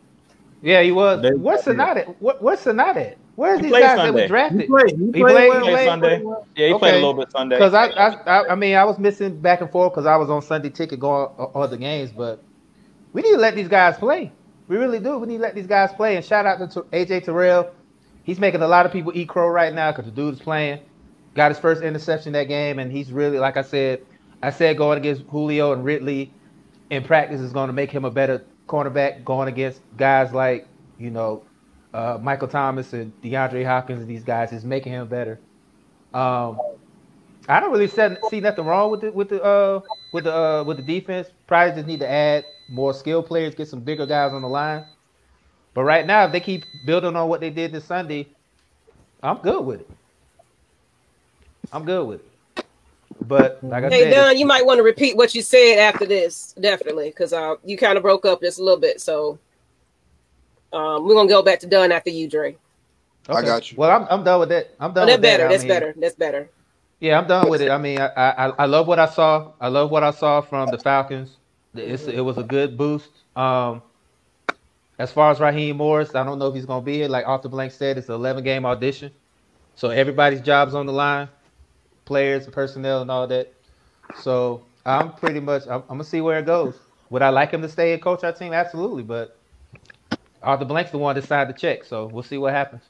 Yeah, 0.62 0.82
he 0.82 0.92
was. 0.92 1.22
They- 1.22 1.32
Where's 1.32 1.62
Sonata? 1.62 2.02
What, 2.20 2.42
where's 2.42 2.60
Sonata 2.60 3.10
at? 3.12 3.18
Where's 3.36 3.58
He 3.58 3.64
these 3.64 3.72
played 3.72 3.82
guys 3.82 3.96
that 3.96 4.04
Sunday. 4.06 4.12
were 4.12 4.22
He 4.22 4.28
drafted? 4.28 4.68
played. 4.68 4.90
He 4.98 5.04
He 5.06 5.10
played, 5.12 5.22
played- 5.22 5.48
well. 5.50 5.64
he 5.64 5.70
played 5.72 5.86
Sunday. 5.86 6.22
Yeah, 6.56 6.66
he 6.68 6.78
played 6.78 6.92
a 6.94 6.96
little 6.96 7.14
bit 7.14 7.30
Sunday. 7.30 7.56
Because 7.56 7.74
I, 7.74 7.86
I, 7.86 8.48
I, 8.48 8.54
mean, 8.54 8.76
I 8.76 8.84
was 8.84 8.98
missing 8.98 9.38
back 9.40 9.60
and 9.60 9.70
forth 9.70 9.92
because 9.92 10.06
I 10.06 10.16
was 10.16 10.30
on 10.30 10.40
Sunday 10.42 10.70
ticket 10.70 10.98
going 11.00 11.28
other 11.54 11.76
games, 11.76 12.10
but 12.12 12.42
we 13.12 13.22
need 13.22 13.32
to 13.32 13.38
let 13.38 13.54
these 13.54 13.68
guys 13.68 13.96
play. 13.98 14.32
We 14.68 14.76
really 14.78 14.98
do. 15.00 15.18
We 15.18 15.26
need 15.28 15.36
to 15.36 15.42
let 15.42 15.54
these 15.54 15.66
guys 15.66 15.92
play. 15.92 16.16
And 16.16 16.24
shout 16.24 16.46
out 16.46 16.58
to 16.70 16.80
AJ 16.92 17.24
Terrell. 17.24 17.70
He's 18.24 18.40
making 18.40 18.62
a 18.62 18.66
lot 18.68 18.86
of 18.86 18.92
people 18.92 19.12
eat 19.14 19.28
crow 19.28 19.48
right 19.48 19.72
now 19.72 19.92
because 19.92 20.06
the 20.06 20.10
dude 20.10 20.34
is 20.34 20.40
playing. 20.40 20.80
Got 21.34 21.50
his 21.50 21.58
first 21.60 21.82
interception 21.82 22.32
that 22.32 22.48
game, 22.48 22.78
and 22.78 22.90
he's 22.90 23.12
really, 23.12 23.38
like 23.38 23.56
I 23.58 23.62
said, 23.62 24.00
I 24.42 24.50
said 24.50 24.76
going 24.78 24.98
against 24.98 25.22
Julio 25.28 25.72
and 25.72 25.84
Ridley 25.84 26.32
in 26.90 27.04
practice 27.04 27.40
is 27.40 27.52
going 27.52 27.68
to 27.68 27.72
make 27.72 27.90
him 27.90 28.04
a 28.04 28.10
better 28.10 28.44
cornerback 28.68 29.24
going 29.24 29.48
against 29.48 29.80
guys 29.96 30.32
like, 30.32 30.66
you 30.98 31.10
know, 31.10 31.42
uh, 31.94 32.18
Michael 32.20 32.48
Thomas 32.48 32.92
and 32.92 33.12
DeAndre 33.22 33.64
Hopkins 33.64 34.00
and 34.00 34.08
these 34.08 34.24
guys 34.24 34.52
is 34.52 34.64
making 34.64 34.92
him 34.92 35.06
better. 35.08 35.38
Um, 36.12 36.58
I 37.48 37.60
don't 37.60 37.70
really 37.70 37.88
see, 37.88 38.40
nothing 38.40 38.64
wrong 38.64 38.90
with 38.90 39.00
the 39.02 39.12
with 39.12 39.28
the 39.28 39.42
uh, 39.42 39.80
with 40.12 40.24
the 40.24 40.34
uh, 40.34 40.64
with 40.64 40.78
the 40.78 40.82
defense. 40.82 41.28
Probably 41.46 41.74
just 41.74 41.86
need 41.86 42.00
to 42.00 42.10
add 42.10 42.44
more 42.68 42.92
skilled 42.92 43.26
players, 43.26 43.54
get 43.54 43.68
some 43.68 43.80
bigger 43.80 44.06
guys 44.06 44.32
on 44.32 44.42
the 44.42 44.48
line. 44.48 44.84
But 45.74 45.84
right 45.84 46.06
now, 46.06 46.24
if 46.24 46.32
they 46.32 46.40
keep 46.40 46.64
building 46.86 47.14
on 47.14 47.28
what 47.28 47.40
they 47.40 47.50
did 47.50 47.72
this 47.72 47.84
Sunday, 47.84 48.28
I'm 49.22 49.38
good 49.38 49.64
with 49.64 49.80
it. 49.80 49.90
I'm 51.72 51.84
good 51.84 52.04
with 52.04 52.20
it. 52.20 52.35
But 53.26 53.62
like 53.62 53.84
I 53.84 53.90
Hey 53.90 53.98
said, 53.98 54.10
Don, 54.10 54.38
you 54.38 54.46
might 54.46 54.66
want 54.66 54.78
to 54.78 54.82
repeat 54.84 55.16
what 55.16 55.34
you 55.34 55.42
said 55.42 55.78
after 55.78 56.06
this, 56.06 56.54
definitely, 56.60 57.10
because 57.10 57.32
uh, 57.32 57.56
you 57.64 57.76
kind 57.76 57.96
of 57.96 58.02
broke 58.02 58.26
up 58.26 58.40
just 58.42 58.58
a 58.58 58.62
little 58.64 58.80
bit. 58.80 59.00
So 59.00 59.38
um, 60.72 61.06
we're 61.06 61.14
gonna 61.14 61.28
go 61.28 61.42
back 61.42 61.60
to 61.60 61.66
Don 61.66 61.92
after 61.92 62.10
you, 62.10 62.28
Dre. 62.28 62.56
I 63.28 63.42
got 63.42 63.70
you. 63.70 63.76
Well, 63.78 63.90
I'm, 63.90 64.06
I'm 64.10 64.24
done 64.24 64.40
with 64.40 64.50
that. 64.50 64.74
I'm 64.80 64.92
Oh, 65.00 65.06
done. 65.06 65.06
that's 65.06 65.18
with 65.18 65.22
that. 65.22 65.38
better. 65.38 65.48
I 65.48 65.52
That's 65.52 65.64
mean, 65.64 65.68
better. 65.68 65.94
That's 65.96 66.16
better. 66.16 66.50
Yeah, 67.00 67.18
I'm 67.20 67.26
done 67.28 67.48
with 67.48 67.62
it. 67.62 67.70
I 67.70 67.78
mean, 67.78 68.00
I, 68.00 68.08
I 68.16 68.46
I 68.60 68.66
love 68.66 68.86
what 68.88 68.98
I 68.98 69.06
saw. 69.06 69.52
I 69.60 69.68
love 69.68 69.90
what 69.90 70.02
I 70.02 70.10
saw 70.12 70.40
from 70.40 70.70
the 70.70 70.78
Falcons. 70.78 71.36
It's, 71.74 72.08
it 72.08 72.20
was 72.20 72.38
a 72.38 72.42
good 72.44 72.76
boost. 72.78 73.10
Um, 73.36 73.82
as 74.98 75.12
far 75.12 75.30
as 75.30 75.40
Raheem 75.40 75.76
Morris, 75.76 76.14
I 76.14 76.24
don't 76.24 76.38
know 76.38 76.48
if 76.48 76.54
he's 76.54 76.66
gonna 76.66 76.82
be 76.84 76.94
here. 76.94 77.08
Like 77.08 77.26
off 77.26 77.42
the 77.42 77.48
blank 77.50 77.72
said, 77.72 77.98
it's 77.98 78.08
an 78.08 78.14
11 78.16 78.44
game 78.44 78.66
audition, 78.66 79.12
so 79.74 79.90
everybody's 79.90 80.40
job's 80.40 80.74
on 80.74 80.86
the 80.86 80.92
line, 80.92 81.28
players, 82.06 82.46
personnel, 82.46 83.02
and 83.02 83.10
all 83.10 83.26
that. 83.26 83.52
So 84.14 84.64
I'm 84.86 85.12
pretty 85.12 85.40
much 85.40 85.64
I'm, 85.66 85.82
I'm 85.82 85.88
gonna 85.88 86.04
see 86.04 86.22
where 86.22 86.38
it 86.38 86.46
goes. 86.46 86.78
Would 87.10 87.22
I 87.22 87.28
like 87.28 87.50
him 87.50 87.62
to 87.62 87.68
stay 87.68 87.92
and 87.92 88.02
coach 88.02 88.24
our 88.24 88.32
team? 88.32 88.52
Absolutely, 88.54 89.02
but 89.02 89.38
Arthur 90.42 90.64
Blank's 90.64 90.90
the 90.90 90.98
one 90.98 91.14
that 91.16 91.24
signed 91.24 91.50
the 91.50 91.54
check, 91.54 91.84
so 91.84 92.06
we'll 92.06 92.22
see 92.22 92.38
what 92.38 92.54
happens. 92.54 92.82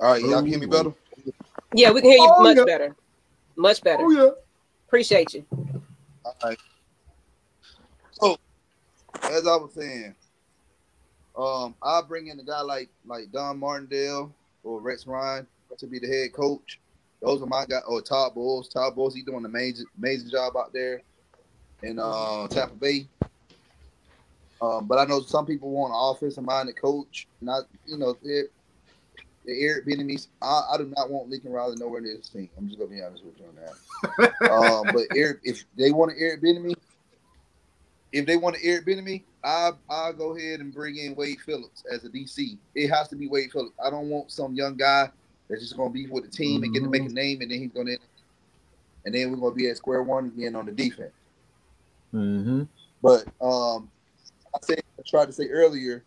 All 0.00 0.12
right, 0.12 0.22
y'all 0.22 0.40
can 0.40 0.46
hear 0.46 0.58
me 0.58 0.66
better? 0.66 0.92
Yeah, 1.74 1.90
we 1.92 2.00
can 2.00 2.10
hear 2.10 2.20
you 2.20 2.32
Oh, 2.36 2.42
much 2.42 2.56
yeah. 2.56 2.64
better. 2.64 2.96
Much 3.56 3.82
better. 3.82 4.04
Oh 4.04 4.10
yeah. 4.10 4.30
Appreciate 4.86 5.34
you. 5.34 5.44
All 6.24 6.34
right. 6.44 6.58
So, 8.12 8.36
as 9.24 9.46
I 9.46 9.56
was 9.56 9.72
saying, 9.74 10.14
um, 11.38 11.74
I 11.82 12.02
bring 12.02 12.26
in 12.26 12.40
a 12.40 12.44
guy 12.44 12.60
like 12.62 12.90
like 13.06 13.30
Don 13.32 13.58
Martindale 13.58 14.34
or 14.64 14.80
Rex 14.80 15.06
Ryan 15.06 15.46
to 15.78 15.86
be 15.86 15.98
the 15.98 16.08
head 16.08 16.32
coach. 16.32 16.80
Those 17.22 17.42
are 17.42 17.46
my 17.46 17.64
guys. 17.64 17.82
Or 17.86 18.02
Todd 18.02 18.34
Bowles. 18.34 18.68
Todd 18.68 18.94
Bowles, 18.96 19.14
he's 19.14 19.24
doing 19.24 19.38
an 19.38 19.44
amazing 19.46 19.86
amazing 19.96 20.30
job 20.30 20.56
out 20.56 20.72
there 20.72 21.02
in 21.82 21.98
uh, 21.98 22.48
Tampa 22.48 22.74
Bay. 22.74 23.06
Um, 24.60 24.86
but 24.86 24.98
I 24.98 25.04
know 25.04 25.20
some 25.20 25.46
people 25.46 25.70
want 25.70 25.92
an 25.92 25.98
offensive 26.00 26.44
minded 26.44 26.80
coach. 26.80 27.28
Not 27.40 27.64
you 27.86 27.96
know 27.96 28.16
they're, 28.22 28.48
the 29.44 29.62
Eric 29.62 29.86
Bieniemy. 29.86 30.26
I, 30.42 30.62
I 30.72 30.78
do 30.78 30.92
not 30.96 31.10
want 31.10 31.28
Lincoln 31.28 31.52
Riley 31.52 31.76
nowhere 31.76 32.00
near 32.00 32.16
this 32.16 32.28
team. 32.28 32.50
I'm 32.58 32.66
just 32.66 32.78
gonna 32.78 32.90
be 32.90 33.00
honest 33.00 33.24
with 33.24 33.38
you 33.38 33.46
on 33.46 33.56
that. 33.56 34.50
um, 34.50 34.90
but 34.92 35.04
Eric, 35.16 35.38
if 35.44 35.64
they 35.76 35.92
want 35.92 36.10
to 36.10 36.20
Eric 36.20 36.42
Bieniemy, 36.42 36.74
if 38.12 38.26
they 38.26 38.36
want 38.36 38.56
to 38.56 38.82
Bieniemy, 38.82 39.22
I 39.44 39.70
I'll 39.88 40.12
go 40.12 40.36
ahead 40.36 40.60
and 40.60 40.72
bring 40.72 40.96
in 40.96 41.14
Wade 41.14 41.40
Phillips 41.40 41.84
as 41.90 42.04
a 42.04 42.08
DC. 42.08 42.58
It 42.74 42.88
has 42.88 43.08
to 43.08 43.16
be 43.16 43.28
Wade 43.28 43.52
Phillips. 43.52 43.76
I 43.84 43.90
don't 43.90 44.08
want 44.08 44.30
some 44.30 44.54
young 44.54 44.76
guy 44.76 45.10
that's 45.48 45.62
just 45.62 45.76
gonna 45.76 45.90
be 45.90 46.06
with 46.06 46.24
the 46.24 46.30
team 46.30 46.62
and 46.62 46.72
get 46.72 46.82
to 46.82 46.88
make 46.88 47.02
a 47.02 47.08
name, 47.08 47.40
and 47.40 47.50
then 47.50 47.58
he's 47.58 47.72
gonna, 47.72 47.96
and 49.04 49.14
then 49.14 49.30
we're 49.30 49.36
gonna 49.36 49.54
be 49.54 49.68
at 49.68 49.76
square 49.76 50.02
one 50.02 50.26
again 50.26 50.56
on 50.56 50.66
the 50.66 50.72
defense. 50.72 51.12
Mm-hmm. 52.14 52.62
But 53.02 53.24
um, 53.40 53.90
I 54.54 54.58
said 54.62 54.82
I 54.98 55.02
tried 55.06 55.26
to 55.26 55.32
say 55.32 55.48
earlier 55.48 56.04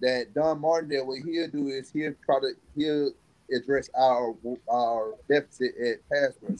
that 0.00 0.32
Don 0.34 0.60
Martindale, 0.60 1.06
what 1.06 1.20
he'll 1.20 1.48
do 1.48 1.68
is 1.68 1.90
he'll 1.90 2.14
try 2.24 2.40
to 2.40 2.52
he'll 2.76 3.12
address 3.54 3.90
our 3.98 4.34
our 4.70 5.14
deficit 5.28 5.72
at 5.76 6.08
pass 6.08 6.32
rush. 6.42 6.58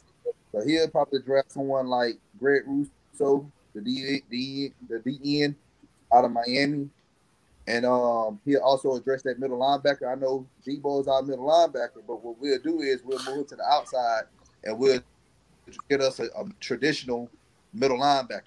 So 0.52 0.66
he'll 0.66 0.88
probably 0.88 1.20
draft 1.20 1.52
someone 1.52 1.86
like 1.86 2.18
Greg 2.38 2.62
Rousseau, 2.66 3.50
the 3.74 3.80
D, 3.80 4.22
D 4.30 4.72
the 4.88 4.98
DN 4.98 5.54
out 6.12 6.24
of 6.24 6.32
Miami, 6.32 6.88
and 7.66 7.86
um, 7.86 8.40
he'll 8.44 8.62
also 8.62 8.96
address 8.96 9.22
that 9.22 9.38
middle 9.38 9.58
linebacker. 9.58 10.10
I 10.10 10.16
know 10.16 10.46
Debo 10.66 11.00
is 11.00 11.08
our 11.08 11.22
middle 11.22 11.46
linebacker, 11.46 12.02
but 12.06 12.22
what 12.22 12.38
we'll 12.38 12.58
do 12.58 12.80
is 12.80 13.02
we'll 13.04 13.22
move 13.24 13.46
to 13.48 13.56
the 13.56 13.64
outside 13.64 14.22
and 14.64 14.78
we'll 14.78 15.00
get 15.88 16.00
us 16.00 16.18
a, 16.18 16.24
a 16.24 16.44
traditional 16.58 17.30
middle 17.72 17.98
linebacker. 17.98 18.42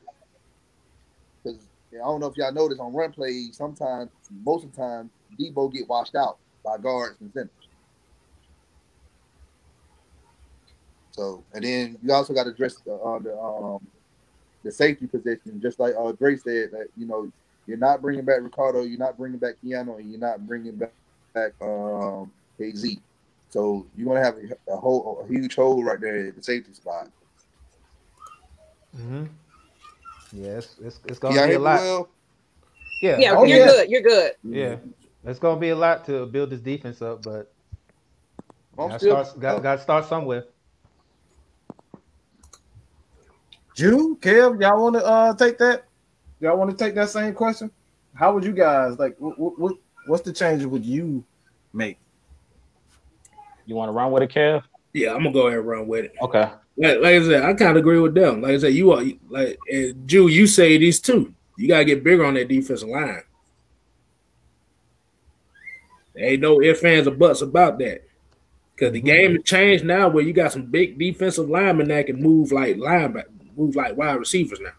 Because 1.44 1.60
I 1.94 1.98
don't 1.98 2.20
know 2.20 2.28
if 2.28 2.38
y'all 2.38 2.52
notice 2.52 2.80
on 2.80 2.94
run 2.94 3.12
plays, 3.12 3.56
sometimes, 3.56 4.10
most 4.44 4.66
of 4.66 4.72
the 4.72 4.78
time, 4.78 5.10
Debo 5.40 5.72
get 5.72 5.88
washed 5.88 6.16
out 6.16 6.38
by 6.64 6.78
guards 6.78 7.22
and 7.22 7.32
centers. 7.32 7.52
So, 11.12 11.44
and 11.54 11.64
then 11.64 11.98
you 12.02 12.12
also 12.12 12.34
got 12.34 12.46
to 12.46 12.50
address 12.50 12.76
the, 12.86 12.96
uh, 12.96 13.20
the 13.20 13.38
um 13.38 13.86
the 14.64 14.72
safety 14.72 15.08
position, 15.08 15.60
just 15.62 15.80
like 15.80 15.94
uh, 15.98 16.12
Dre 16.14 16.36
said 16.36 16.72
that 16.72 16.88
you 16.98 17.06
know 17.06 17.32
you're 17.68 17.78
not 17.78 18.02
bringing 18.02 18.26
back 18.26 18.42
Ricardo, 18.42 18.82
you're 18.82 19.00
not 19.00 19.18
bringing 19.18 19.40
back 19.40 19.56
Keanu, 19.64 20.00
and 20.00 20.10
you're 20.12 20.20
not 20.20 20.46
bringing 20.46 20.76
back 20.76 20.92
back 21.34 21.52
um, 21.62 22.32
KZ. 22.60 23.00
So 23.50 23.86
you're 23.96 24.08
gonna 24.08 24.24
have 24.24 24.36
a, 24.38 24.74
a 24.74 24.78
whole 24.78 25.22
a 25.24 25.28
huge 25.28 25.56
hole 25.56 25.84
right 25.84 26.00
there 26.00 26.28
at 26.28 26.36
the 26.36 26.44
safety 26.44 26.74
spot. 26.74 27.10
Mm-hmm. 28.98 29.26
Yeah, 30.34 30.50
it's, 30.58 30.76
it's, 30.84 31.00
it's 31.06 31.20
gonna 31.20 31.36
Y'all 31.36 31.48
be 31.48 31.54
a 31.54 31.60
lot. 31.60 31.80
well? 31.82 32.10
Yeah, 33.02 33.18
Yeah, 33.20 33.36
Oh, 33.38 33.44
you're 33.44 33.60
yeah. 33.60 33.66
good. 33.68 33.90
You're 33.90 34.02
good. 34.02 34.32
yeah. 34.44 34.76
It's 35.26 35.40
gonna 35.40 35.60
be 35.60 35.70
a 35.70 35.76
lot 35.76 36.06
to 36.06 36.26
build 36.26 36.50
this 36.50 36.60
defense 36.60 37.02
up, 37.02 37.24
but 37.24 37.52
I'm 38.78 38.88
gotta 38.90 39.00
still- 39.00 39.24
start, 39.26 39.40
got, 39.40 39.64
got 39.64 39.76
to 39.78 39.82
start 39.82 40.06
somewhere. 40.06 40.46
Jew, 43.76 44.18
Kev, 44.22 44.62
y'all 44.62 44.84
want 44.84 44.96
to 44.96 45.06
uh 45.06 45.34
take 45.36 45.58
that? 45.58 45.86
Y'all 46.40 46.58
want 46.58 46.72
to 46.72 46.78
take 46.78 46.96
that 46.96 47.10
same 47.10 47.34
question? 47.34 47.72
How 48.14 48.34
would 48.34 48.44
you 48.44 48.52
guys 48.52 49.00
like? 49.00 49.16
What, 49.18 49.60
what 49.60 49.76
what's 50.08 50.24
the 50.24 50.34
changes 50.34 50.68
would 50.68 50.86
you 50.86 51.24
make? 51.74 51.98
You 53.66 53.76
want 53.76 53.90
to 53.90 53.94
run 53.94 54.12
with 54.12 54.24
it, 54.24 54.32
Kev? 54.32 54.64
Yeah, 54.94 55.12
I'm 55.12 55.24
gonna 55.24 55.32
go 55.32 55.48
ahead 55.48 55.60
and 55.60 55.68
run 55.68 55.88
with 55.88 56.06
it. 56.06 56.14
Okay. 56.22 56.52
Like, 56.78 57.00
like 57.00 57.16
I 57.16 57.24
said, 57.24 57.44
I 57.44 57.54
kind 57.54 57.72
of 57.72 57.78
agree 57.78 58.00
with 58.00 58.14
them. 58.14 58.42
Like 58.42 58.52
I 58.52 58.58
said, 58.58 58.74
you 58.74 58.92
are 58.92 59.04
like 59.30 59.58
and 59.70 60.08
Jew. 60.08 60.28
You 60.28 60.48
say 60.48 60.78
these 60.78 61.00
two. 61.00 61.34
You 61.58 61.68
gotta 61.68 61.86
get 61.86 62.04
bigger 62.04 62.26
on 62.26 62.34
that 62.36 62.48
defensive 62.48 62.90
line. 62.90 63.22
There 66.14 66.26
ain't 66.26 66.42
no 66.42 66.62
ifs, 66.62 66.84
ands, 66.84 67.08
or 67.08 67.12
buts 67.12 67.42
about 67.42 67.80
that. 67.80 68.04
Because 68.76 68.94
the 68.94 69.02
game 69.02 69.36
has 69.36 69.44
changed 69.44 69.86
now, 69.86 70.10
where 70.10 70.24
you 70.24 70.34
got 70.34 70.52
some 70.52 70.66
big 70.66 70.98
defensive 70.98 71.50
linemen 71.50 71.88
that 71.90 72.08
can 72.08 72.22
move 72.22 72.52
like 72.52 72.76
linebacker, 72.78 73.33
move 73.56 73.76
like 73.76 73.98
wide 73.98 74.20
receivers 74.20 74.60
now. 74.60 74.72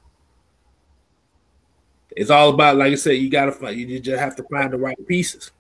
It's 2.17 2.31
all 2.31 2.51
about, 2.51 2.77
like 2.77 2.93
I 2.93 2.97
said, 2.97 3.13
you 3.13 3.29
gotta 3.29 3.53
find. 3.53 3.77
You 3.77 3.99
just 3.99 4.21
have 4.21 4.37
to 4.37 4.45
find 4.45 4.73
the 4.73 4.79
right 4.79 4.97
pieces. 5.07 5.51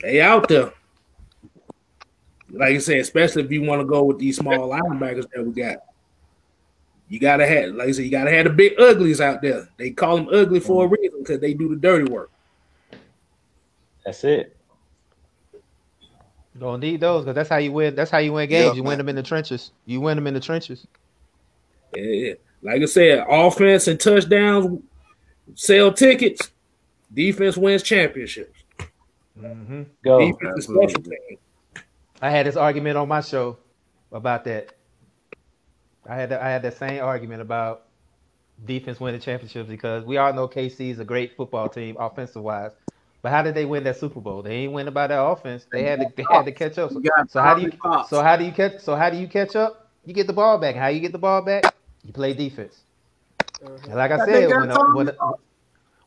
They 0.00 0.20
out 0.20 0.48
there. 0.48 0.72
Like 2.50 2.74
I 2.74 2.78
said, 2.78 2.98
especially 2.98 3.44
if 3.44 3.50
you 3.50 3.62
want 3.62 3.80
to 3.80 3.86
go 3.86 4.04
with 4.04 4.18
these 4.18 4.36
small 4.36 4.68
linebackers 4.68 5.26
that 5.34 5.44
we 5.44 5.52
got. 5.52 5.78
You 7.08 7.18
gotta 7.18 7.46
have, 7.46 7.74
like 7.74 7.88
I 7.88 7.92
said, 7.92 8.04
you 8.04 8.10
gotta 8.10 8.30
have 8.30 8.44
the 8.44 8.50
big 8.50 8.78
uglies 8.78 9.20
out 9.20 9.42
there. 9.42 9.68
They 9.76 9.90
call 9.90 10.16
them 10.16 10.28
ugly 10.32 10.60
for 10.60 10.84
a 10.84 10.88
mm-hmm. 10.88 10.94
reason 10.94 11.18
because 11.20 11.40
they 11.40 11.54
do 11.54 11.68
the 11.68 11.76
dirty 11.76 12.10
work. 12.10 12.30
That's 14.04 14.22
it. 14.24 14.56
Gonna 16.58 16.78
need 16.78 17.00
those 17.00 17.24
because 17.24 17.34
that's 17.34 17.48
how 17.48 17.56
you 17.56 17.72
win. 17.72 17.94
That's 17.94 18.10
how 18.10 18.18
you 18.18 18.32
win 18.32 18.48
games. 18.48 18.66
Yeah, 18.66 18.72
you 18.74 18.82
win 18.82 18.98
them 18.98 19.08
in 19.08 19.16
the 19.16 19.22
trenches. 19.22 19.72
You 19.86 20.00
win 20.00 20.16
them 20.16 20.26
in 20.26 20.34
the 20.34 20.40
trenches. 20.40 20.86
Yeah, 21.94 22.34
like 22.62 22.82
I 22.82 22.86
said, 22.86 23.24
offense 23.28 23.88
and 23.88 23.98
touchdowns 23.98 24.82
sell 25.54 25.92
tickets. 25.92 26.50
Defense 27.12 27.56
wins 27.56 27.82
championships. 27.82 28.62
hmm 29.38 29.82
Go. 30.04 30.32
Defense 30.32 30.58
is 30.58 30.64
special. 30.64 31.02
I 32.22 32.30
had 32.30 32.46
this 32.46 32.56
argument 32.56 32.96
on 32.96 33.08
my 33.08 33.20
show 33.20 33.56
about 34.12 34.44
that. 34.44 34.72
I 36.08 36.14
had 36.16 36.32
I 36.32 36.48
had 36.48 36.62
that 36.62 36.76
same 36.76 37.02
argument 37.02 37.42
about 37.42 37.86
defense 38.64 39.00
winning 39.00 39.20
championships 39.20 39.68
because 39.68 40.04
we 40.04 40.18
all 40.18 40.32
know 40.32 40.48
KC 40.48 40.90
is 40.90 40.98
a 40.98 41.04
great 41.04 41.36
football 41.36 41.68
team 41.68 41.96
offensive 41.98 42.42
wise. 42.42 42.72
But 43.22 43.32
how 43.32 43.42
did 43.42 43.54
they 43.54 43.66
win 43.66 43.84
that 43.84 43.98
Super 43.98 44.20
Bowl? 44.20 44.42
They 44.42 44.52
ain't 44.52 44.72
win 44.72 44.90
by 44.92 45.06
their 45.06 45.20
offense. 45.20 45.66
They 45.70 45.82
had 45.82 46.00
to 46.00 46.06
they 46.16 46.24
had 46.30 46.46
to 46.46 46.52
catch 46.52 46.78
up. 46.78 46.90
So, 46.92 47.02
so 47.28 47.40
how 47.40 47.54
do 47.54 47.62
you 47.62 47.72
Pops. 47.72 48.08
so 48.08 48.22
how 48.22 48.36
do 48.36 48.44
you 48.44 48.52
catch 48.52 48.80
so 48.80 48.96
how 48.96 49.10
do 49.10 49.18
you 49.18 49.28
catch 49.28 49.56
up? 49.56 49.90
You 50.04 50.14
get 50.14 50.26
the 50.26 50.32
ball 50.32 50.58
back. 50.58 50.74
How 50.74 50.88
you 50.88 51.00
get 51.00 51.12
the 51.12 51.18
ball 51.18 51.42
back? 51.42 51.74
You 52.04 52.12
play 52.12 52.34
defense. 52.34 52.80
And 53.62 53.94
like 53.94 54.10
I 54.10 54.16
But 54.16 54.26
said, 54.26 54.48
when 54.48 54.70
a, 54.70 54.94
when 54.94 55.08
a, 55.08 55.14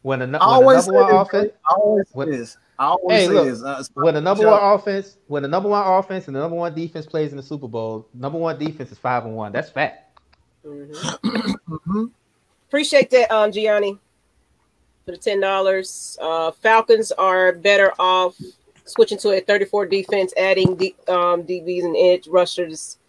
when 0.01 0.21
a, 0.21 0.27
when 0.27 0.35
I 0.35 0.37
a 0.37 0.41
always 0.41 0.87
number 0.87 1.01
one 1.01 1.15
offense 1.15 1.51
I 1.69 1.73
always 1.75 2.07
say 2.09 2.25
this. 2.25 2.57
I 2.79 2.85
always 2.87 3.17
Hey, 3.17 3.27
look, 3.27 3.45
this. 3.45 3.63
Uh, 3.63 3.83
when 3.93 4.15
the 4.15 4.21
number 4.21 4.45
one 4.45 4.59
offense, 4.61 5.17
when 5.27 5.43
the 5.43 5.49
number 5.49 5.69
one 5.69 5.85
offense 5.85 6.27
and 6.27 6.35
the 6.35 6.39
number 6.39 6.57
one 6.57 6.73
defense 6.73 7.05
plays 7.05 7.31
in 7.31 7.37
the 7.37 7.43
Super 7.43 7.67
Bowl, 7.67 8.07
number 8.13 8.37
one 8.37 8.57
defense 8.57 8.91
is 8.91 8.97
five 8.97 9.25
and 9.25 9.35
one. 9.35 9.51
That's 9.51 9.69
fact. 9.69 10.19
Mhm. 10.65 11.57
mhm. 11.69 12.11
Appreciate 12.67 13.11
that, 13.11 13.31
um, 13.31 13.51
Gianni, 13.51 13.99
for 15.05 15.11
the 15.11 15.17
ten 15.17 15.39
dollars. 15.39 16.17
Uh, 16.19 16.51
Falcons 16.51 17.11
are 17.11 17.53
better 17.53 17.93
off 17.99 18.35
switching 18.85 19.19
to 19.19 19.29
a 19.29 19.41
thirty-four 19.41 19.85
defense, 19.85 20.33
adding 20.37 20.75
D, 20.75 20.95
um, 21.07 21.43
DBs 21.43 21.83
and 21.83 21.95
edge 21.97 22.27
rushers. 22.27 22.97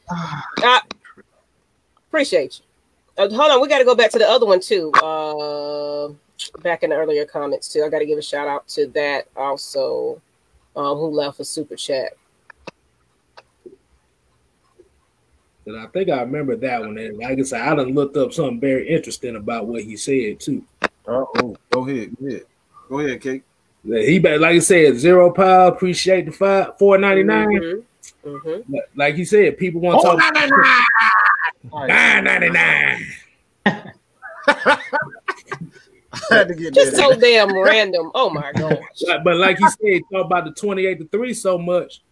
Uh, 0.63 0.81
appreciate 2.09 2.61
you. 2.61 2.74
Uh, 3.17 3.29
hold 3.29 3.51
on, 3.53 3.61
we 3.61 3.69
got 3.69 3.79
to 3.79 3.85
go 3.85 3.95
back 3.95 4.11
to 4.11 4.19
the 4.19 4.29
other 4.29 4.47
one 4.47 4.61
too. 4.61 4.91
Uh, 4.93 6.09
back 6.63 6.83
in 6.83 6.91
the 6.91 6.97
earlier 6.97 7.25
comments 7.25 7.69
too. 7.73 7.83
I 7.85 7.89
got 7.89 8.01
to 8.01 8.07
give 8.07 8.19
a 8.19 8.23
shout 8.23 8.49
out 8.49 8.67
to 8.69 8.87
that 8.89 9.29
also, 9.37 10.21
um, 10.75 10.99
who 10.99 11.07
left 11.09 11.39
a 11.41 11.45
super 11.45 11.77
chat. 11.77 12.13
And 15.67 15.79
I 15.79 15.87
think 15.87 16.11
I 16.11 16.21
remember 16.21 16.57
that 16.57 16.81
one. 16.81 16.99
And 16.99 17.17
like 17.19 17.39
I 17.39 17.43
said, 17.43 17.63
I 17.63 17.75
done 17.75 17.95
looked 17.95 18.17
up 18.17 18.33
something 18.33 18.61
very 18.61 18.89
interesting 18.89 19.37
about 19.37 19.67
what 19.67 19.83
he 19.83 19.97
said 19.97 20.41
too. 20.41 20.63
Uh-oh. 21.07 21.57
Go 21.71 21.89
ahead. 21.89 22.15
Go 22.21 22.27
ahead. 22.27 22.43
Go 22.89 22.99
ahead, 22.99 23.21
Kate. 23.21 23.45
That 23.85 24.05
He 24.05 24.19
bet- 24.19 24.41
like 24.41 24.57
I 24.57 24.59
said, 24.59 24.97
zero 24.99 25.31
power, 25.31 25.69
appreciate 25.69 26.27
the 26.27 26.33
five 26.33 26.79
four 26.79 26.99
ninety 26.99 27.23
nine. 27.23 27.49
Mhm. 27.49 27.85
Mhm. 28.25 28.79
Like 28.95 29.15
he 29.15 29.25
said, 29.25 29.57
people 29.57 29.81
want 29.81 30.01
to 30.01 30.07
talk 30.09 30.19
nine 31.73 32.25
ninety 32.25 32.51
nine. 32.51 33.07
I 36.31 36.37
had 36.37 36.49
to 36.49 36.55
get 36.55 36.75
Just 36.75 36.97
so 36.97 37.17
damn 37.19 37.57
random. 37.57 38.11
Oh 38.15 38.31
my 38.31 38.53
gosh. 38.59 38.79
But, 39.07 39.25
but 39.25 39.37
like 39.37 39.59
he 39.59 39.67
said, 39.69 40.03
talk 40.13 40.27
about 40.27 40.45
the 40.45 40.53
twenty 40.53 40.87
eight 40.87 40.99
to 41.01 41.09
three 41.09 41.35
so 41.35 41.59
much. 41.59 42.03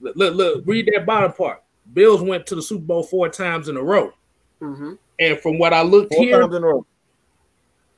Look, 0.00 0.16
look, 0.16 0.34
look, 0.34 0.62
read 0.66 0.88
that 0.94 1.06
bottom 1.06 1.32
part. 1.32 1.62
Bills 1.92 2.20
went 2.22 2.46
to 2.46 2.54
the 2.54 2.62
Super 2.62 2.84
Bowl 2.84 3.02
four 3.02 3.28
times 3.28 3.68
in 3.68 3.76
a 3.76 3.82
row, 3.82 4.12
hmm 4.60 4.94
and 5.18 5.40
from 5.40 5.58
what 5.58 5.72
I 5.72 5.82
looked 5.82 6.14
Four 6.14 6.22
here, 6.22 6.42
in 6.42 6.52
a 6.54 6.60
row. 6.60 6.86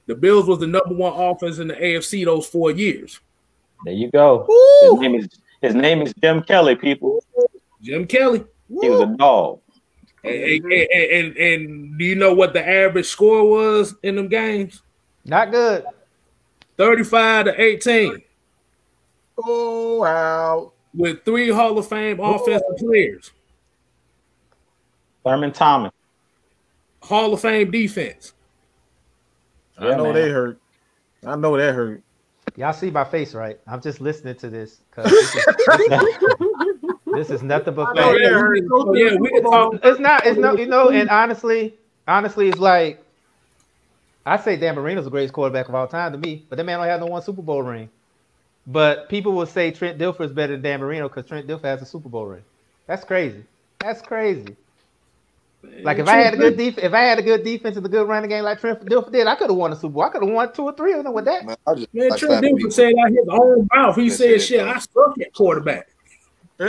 the 0.07 0.15
Bills 0.15 0.47
was 0.47 0.59
the 0.61 0.67
number 0.67 0.95
one 0.95 1.13
offense 1.13 1.59
in 1.59 1.69
the 1.69 1.75
AFC 1.75 2.25
those 2.25 2.47
four 2.47 2.71
years. 2.71 3.21
There 3.85 3.93
you 3.93 4.11
go. 4.11 4.47
His 4.83 5.01
name 5.01 5.15
is 5.17 5.29
his 5.61 5.75
name 5.75 6.03
is 6.03 6.15
Jim 6.23 6.43
Kelly. 6.43 6.77
People. 6.77 7.23
Jim 7.83 8.07
Kelly. 8.07 8.45
He 8.69 8.89
was 8.89 9.01
a 9.01 9.07
dog. 9.17 9.61
And, 10.23 10.65
and, 10.65 10.73
and, 10.93 11.37
and 11.37 11.99
do 11.99 12.05
you 12.05 12.15
know 12.15 12.35
what 12.35 12.53
the 12.53 12.67
average 12.67 13.07
score 13.07 13.49
was 13.49 13.95
in 14.03 14.17
them 14.17 14.29
games? 14.29 14.83
Not 15.25 15.51
good. 15.51 15.85
35 16.77 17.47
to 17.47 17.61
18 17.61 18.23
Oh 19.43 19.97
wow. 20.01 20.73
with 20.95 21.25
three 21.25 21.51
Hall 21.51 21.79
of 21.79 21.89
Fame 21.89 22.21
offensive 22.21 22.77
players. 22.79 23.31
Thurman 25.25 25.53
Thomas. 25.53 25.93
Hall 27.03 27.33
of 27.35 27.41
Fame 27.41 27.71
defense. 27.71 28.33
I 29.79 29.95
know 29.95 30.05
man. 30.05 30.15
they 30.15 30.29
hurt. 30.29 30.59
I 31.27 31.37
know 31.37 31.57
that 31.57 31.75
hurt. 31.75 32.03
Y'all 32.57 32.73
see 32.73 32.91
my 32.91 33.05
face, 33.05 33.35
right? 33.35 33.59
I'm 33.67 33.81
just 33.81 34.01
listening 34.01 34.35
to 34.37 34.51
this 34.51 34.81
this, 34.97 35.13
is- 35.13 35.33
this 35.35 36.23
is- 36.23 36.50
this 37.15 37.31
is 37.31 37.43
nothing 37.43 37.75
but 37.75 37.89
I 37.89 37.93
know 37.95 38.13
facts. 38.13 38.21
that 38.23 38.33
hurt. 38.33 38.69
Go 38.69 38.85
to 38.85 38.91
Oh, 38.91 38.95
yeah, 38.95 39.17
we 39.17 39.31
can 39.31 39.43
talk. 39.43 39.75
It's 39.83 40.01
not. 40.01 40.27
It's 40.27 40.39
no. 40.39 40.57
You 40.57 40.67
know. 40.67 40.91
And 40.91 41.09
honestly, 41.09 41.75
honestly, 42.09 42.49
it's 42.49 42.59
like 42.59 43.03
I 44.27 44.37
say 44.37 44.57
Dan 44.57 44.75
Marino's 44.77 45.05
the 45.05 45.11
greatest 45.11 45.35
quarterback 45.35 45.69
of 45.69 45.75
all 45.75 45.87
time 45.89 46.13
to 46.13 46.19
me, 46.19 46.47
but 46.49 46.57
that 46.57 46.65
man 46.65 46.79
don't 46.79 46.89
have 46.89 47.01
no 47.01 47.07
one 47.07 47.23
Super 47.23 47.43
Bowl 47.43 47.63
ring. 47.63 47.89
But 48.67 49.09
people 49.09 49.33
will 49.33 49.47
say 49.47 49.71
Trent 49.71 49.99
Dilfer 49.99 50.23
is 50.23 50.33
better 50.33 50.53
than 50.53 50.63
Dan 50.63 50.81
Marino 50.81 51.09
because 51.09 51.27
Trent 51.27 51.47
Dilfer 51.47 51.65
has 51.65 51.83
a 51.83 51.87
Super 51.87 52.09
Bowl 52.09 52.27
ring. 52.27 52.45
That's 52.87 53.05
crazy. 53.05 53.45
That's 53.81 54.03
crazy. 54.03 54.57
Like 55.83 55.99
if 55.99 56.09
I 56.09 56.17
had 56.17 56.35
a 56.35 56.37
good 56.39 56.57
def- 56.57 56.79
if 56.79 56.93
I 56.95 57.01
had 57.03 57.19
a 57.19 57.23
good 57.23 57.45
defense 57.45 57.77
and 57.77 57.85
a 57.85 57.89
good 57.89 58.09
running 58.09 58.31
game 58.31 58.45
like 58.45 58.61
Trent 58.61 58.85
Dilfer 58.85 59.13
did, 59.13 59.27
I 59.27 59.35
could 59.35 59.51
have 59.51 59.57
won 59.57 59.73
a 59.73 59.77
Super 59.77 59.95
Bowl. 59.95 60.03
I 60.05 60.09
could 60.11 60.23
have 60.23 60.33
won 60.33 60.53
two 60.53 60.63
or 60.65 60.73
three 60.75 60.93
of 60.95 61.05
them 61.05 61.13
with 61.13 61.27
that. 61.27 61.45
Man, 61.45 61.57
I 61.67 61.75
just 61.75 61.89
Man, 61.93 62.13
I 62.13 62.17
Trent 62.17 62.19
slapping 62.19 62.57
Dilfer 62.57 62.57
people. 62.59 62.71
said 62.71 62.95
out 63.03 63.11
his 63.11 63.29
own 63.31 63.69
mouth. 63.75 63.97
He 63.97 64.07
Yes, 64.07 64.17
said, 64.19 64.41
"Shit. 64.43 64.61
I 64.67 64.79
suck 64.79 65.21
at 65.21 65.35
quarterback." 65.35 65.90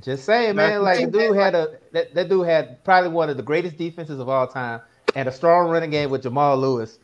Just 0.00 0.24
saying, 0.24 0.56
man. 0.56 0.82
Like 0.82 1.00
the 1.00 1.06
dude 1.06 1.36
had 1.36 1.54
a 1.54 1.78
that, 1.92 2.14
that 2.14 2.28
dude 2.28 2.46
had 2.46 2.82
probably 2.84 3.10
one 3.10 3.30
of 3.30 3.36
the 3.36 3.42
greatest 3.42 3.76
defenses 3.76 4.18
of 4.18 4.28
all 4.28 4.46
time 4.46 4.80
and 5.14 5.28
a 5.28 5.32
strong 5.32 5.68
running 5.70 5.90
game 5.90 6.10
with 6.10 6.22
Jamal 6.22 6.56
Lewis. 6.56 6.98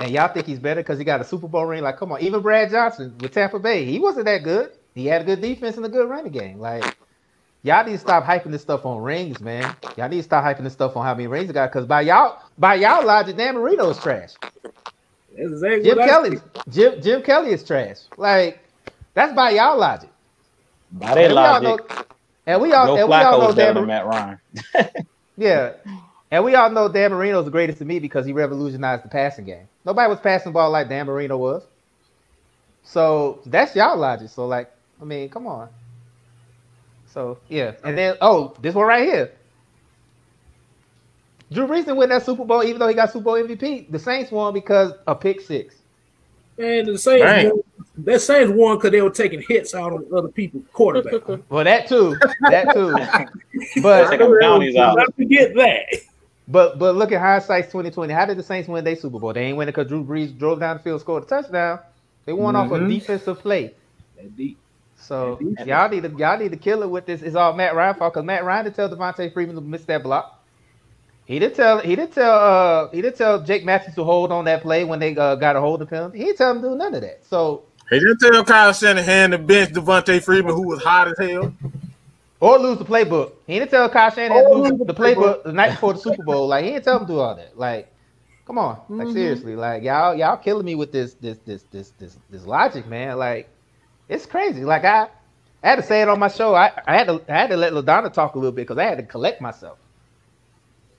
And 0.00 0.10
y'all 0.10 0.32
think 0.32 0.46
he's 0.46 0.60
better 0.60 0.80
because 0.80 0.98
he 0.98 1.04
got 1.04 1.20
a 1.20 1.24
Super 1.24 1.48
Bowl 1.48 1.66
ring? 1.66 1.82
Like, 1.82 1.96
come 1.96 2.12
on, 2.12 2.20
even 2.20 2.40
Brad 2.40 2.70
Johnson 2.70 3.16
with 3.20 3.32
Tampa 3.32 3.58
Bay, 3.58 3.84
he 3.84 3.98
wasn't 3.98 4.26
that 4.26 4.44
good. 4.44 4.70
He 4.94 5.06
had 5.06 5.22
a 5.22 5.24
good 5.24 5.40
defense 5.40 5.76
and 5.76 5.84
a 5.84 5.88
good 5.88 6.08
running 6.08 6.32
game. 6.32 6.58
Like, 6.58 6.96
y'all 7.62 7.84
need 7.84 7.92
to 7.92 7.98
stop 7.98 8.24
hyping 8.24 8.52
this 8.52 8.62
stuff 8.62 8.86
on 8.86 9.02
rings, 9.02 9.40
man. 9.40 9.74
Y'all 9.96 10.08
need 10.08 10.18
to 10.18 10.22
stop 10.22 10.44
hyping 10.44 10.62
this 10.62 10.72
stuff 10.72 10.96
on 10.96 11.04
how 11.04 11.14
many 11.14 11.26
rings 11.26 11.48
he 11.48 11.52
got. 11.52 11.72
Because 11.72 11.86
by 11.86 12.02
y'all, 12.02 12.40
by 12.56 12.76
y'all 12.76 13.04
logic, 13.04 13.36
Dan 13.36 13.54
Marino 13.56 13.90
is 13.90 13.98
trash. 13.98 14.34
That's 15.38 15.52
exactly 15.52 15.90
Jim 15.90 16.00
Kelly, 16.00 16.36
said. 16.36 16.42
Jim 16.70 17.02
Jim 17.02 17.22
Kelly 17.22 17.52
is 17.52 17.64
trash. 17.64 17.98
Like, 18.18 18.60
that's 19.14 19.34
by 19.34 19.50
y'all 19.52 19.78
logic. 19.78 20.10
By 20.92 21.14
their 21.16 21.28
And 21.28 21.36
we 21.36 21.44
all 21.44 21.60
logic, 21.60 21.62
know, 21.62 21.80
and 22.46 22.62
we 22.62 22.72
all, 22.74 22.88
Joe 22.88 22.96
and 22.96 23.10
we 23.12 23.22
all 23.22 23.38
know 23.38 23.48
Flacco's 23.48 23.54
better 23.54 23.74
Dan 23.74 23.74
than 23.74 23.86
Mar- 23.86 23.88
Matt 23.88 24.06
Ryan. 24.06 24.40
Yeah. 25.36 25.74
And 26.30 26.44
we 26.44 26.54
all 26.56 26.70
know 26.70 26.88
Dan 26.88 27.12
Marino's 27.12 27.46
the 27.46 27.50
greatest 27.50 27.78
to 27.78 27.86
me 27.86 28.00
because 28.00 28.26
he 28.26 28.32
revolutionized 28.32 29.04
the 29.04 29.08
passing 29.08 29.46
game. 29.46 29.68
Nobody 29.84 30.10
was 30.10 30.20
passing 30.20 30.52
the 30.52 30.54
ball 30.54 30.70
like 30.70 30.88
Dan 30.88 31.06
Marino 31.06 31.38
was. 31.38 31.64
So 32.84 33.40
that's 33.46 33.76
y'all 33.76 33.98
logic. 33.98 34.30
So 34.30 34.46
like, 34.46 34.70
I 35.00 35.04
mean, 35.04 35.30
come 35.30 35.46
on. 35.46 35.70
So 37.06 37.38
yeah. 37.48 37.74
And 37.84 37.98
then 37.98 38.16
oh, 38.20 38.54
this 38.60 38.74
one 38.74 38.86
right 38.86 39.04
here. 39.08 39.32
Drew 41.50 41.66
Brees 41.66 41.78
didn't 41.84 41.96
win 41.96 42.10
that 42.10 42.24
Super 42.24 42.44
Bowl, 42.44 42.62
even 42.62 42.78
though 42.78 42.88
he 42.88 42.94
got 42.94 43.10
Super 43.12 43.24
Bowl 43.24 43.34
MVP. 43.34 43.90
The 43.90 43.98
Saints 43.98 44.30
won 44.30 44.52
because 44.52 44.92
a 45.06 45.14
pick 45.14 45.40
six. 45.40 45.76
And 46.58 46.86
the 46.88 46.98
Saints 46.98 47.24
Dang. 47.24 47.48
won. 47.50 47.60
That 47.98 48.20
Saints 48.20 48.52
won 48.52 48.76
because 48.76 48.90
they 48.90 49.00
were 49.02 49.10
taking 49.10 49.42
hits 49.42 49.74
out 49.74 49.92
on 49.92 50.04
other 50.14 50.28
people's 50.28 50.64
quarterback. 50.72 51.22
Well, 51.48 51.64
that 51.64 51.88
too, 51.88 52.16
that 52.42 52.72
too. 52.74 52.94
But 53.82 54.10
taking 54.10 54.38
bounties 54.40 54.76
out. 54.76 54.96
Not 54.96 55.14
forget 55.14 55.54
that. 55.54 55.84
But 56.46 56.78
but 56.78 56.96
look 56.96 57.12
at 57.12 57.20
hindsight's 57.20 57.70
twenty 57.70 57.90
twenty. 57.90 58.12
How 58.14 58.24
did 58.26 58.38
the 58.38 58.42
Saints 58.42 58.68
win 58.68 58.84
their 58.84 58.96
Super 58.96 59.18
Bowl? 59.18 59.32
They 59.32 59.44
ain't 59.44 59.56
winning 59.56 59.72
because 59.72 59.88
Drew 59.88 60.04
Brees 60.04 60.36
drove 60.38 60.60
down 60.60 60.76
the 60.78 60.82
field, 60.82 61.00
scored 61.00 61.24
a 61.24 61.26
touchdown. 61.26 61.80
They 62.24 62.32
won 62.32 62.56
off 62.56 62.70
a 62.70 62.74
Mhm. 62.78 62.88
defensive 62.88 63.38
play. 63.40 63.74
So 64.96 65.38
y'all 65.64 65.88
need 65.88 66.02
to 66.02 66.10
y'all 66.16 66.38
need 66.38 66.50
to 66.50 66.56
kill 66.56 66.82
it 66.82 66.90
with 66.90 67.06
this. 67.06 67.22
It's 67.22 67.36
all 67.36 67.52
Matt 67.52 67.74
Ryan 67.74 67.94
fault 67.94 68.14
because 68.14 68.24
Matt 68.26 68.44
Ryan 68.44 68.64
didn't 68.64 68.76
tell 68.76 68.88
Devonta 68.88 69.32
Freeman 69.32 69.54
to 69.56 69.60
miss 69.60 69.84
that 69.84 70.02
block. 70.02 70.37
He 71.28 71.38
didn't 71.38 71.56
tell 71.56 71.80
he 71.80 71.94
didn't 71.94 72.14
tell 72.14 72.34
uh 72.38 72.90
he 72.90 73.02
didn't 73.02 73.18
tell 73.18 73.42
Jake 73.42 73.64
Matthews 73.64 73.94
to 73.96 74.04
hold 74.04 74.32
on 74.32 74.46
that 74.46 74.62
play 74.62 74.84
when 74.84 74.98
they 74.98 75.14
uh, 75.14 75.34
got 75.36 75.56
a 75.56 75.60
hold 75.60 75.82
of 75.82 75.90
him. 75.90 76.12
He 76.12 76.24
didn't 76.24 76.38
tell 76.38 76.52
him 76.52 76.62
to 76.62 76.68
do 76.70 76.76
none 76.76 76.94
of 76.94 77.02
that. 77.02 77.20
So 77.26 77.64
He 77.90 77.98
didn't 78.00 78.18
tell 78.18 78.44
Kyle 78.44 78.72
Shanahan 78.72 79.32
to 79.32 79.38
bench 79.38 79.70
Devonta 79.74 80.22
Freeman, 80.22 80.54
who 80.54 80.62
was 80.68 80.82
hot 80.82 81.08
as 81.08 81.18
hell. 81.18 81.54
or 82.40 82.58
lose 82.58 82.78
the 82.78 82.86
playbook. 82.86 83.32
He 83.46 83.58
didn't 83.58 83.70
tell 83.70 83.88
Kyle 83.90 84.10
Shanahan 84.10 84.44
to 84.44 84.50
lose 84.54 84.70
lose 84.70 84.78
the 84.78 84.86
the 84.86 84.94
playbook 84.94 85.44
the 85.44 85.52
night 85.52 85.72
before 85.72 85.92
the 85.94 86.00
Super 86.00 86.22
Bowl. 86.22 86.48
Like 86.48 86.64
he 86.64 86.72
didn't 86.72 86.84
tell 86.84 87.00
him 87.00 87.06
to 87.06 87.12
do 87.12 87.20
all 87.20 87.34
that. 87.36 87.58
Like, 87.58 87.92
come 88.46 88.58
on, 88.58 88.80
like 88.96 89.08
Mhm. 89.08 89.12
seriously, 89.12 89.56
like 89.56 89.82
y'all 89.82 90.14
y'all 90.14 90.38
killing 90.38 90.64
me 90.66 90.76
with 90.76 90.92
this 90.92 91.14
this 91.14 91.38
this 91.44 91.64
this 91.70 91.90
this 91.98 92.18
this 92.30 92.46
logic, 92.46 92.86
man. 92.86 93.18
Like, 93.18 93.50
it's 94.08 94.26
crazy. 94.26 94.64
Like 94.64 94.84
I 94.86 95.08
I 95.62 95.68
had 95.70 95.76
to 95.76 95.82
say 95.82 96.02
it 96.02 96.08
on 96.08 96.18
my 96.18 96.28
show. 96.28 96.54
I, 96.54 96.72
I 96.86 96.96
had 96.96 97.08
to 97.08 97.20
I 97.28 97.32
had 97.38 97.50
to 97.50 97.56
let 97.58 97.72
Ladonna 97.74 98.12
talk 98.12 98.34
a 98.34 98.38
little 98.38 98.52
bit 98.52 98.62
because 98.62 98.78
I 98.78 98.84
had 98.84 98.98
to 98.98 99.04
collect 99.04 99.40
myself. 99.42 99.78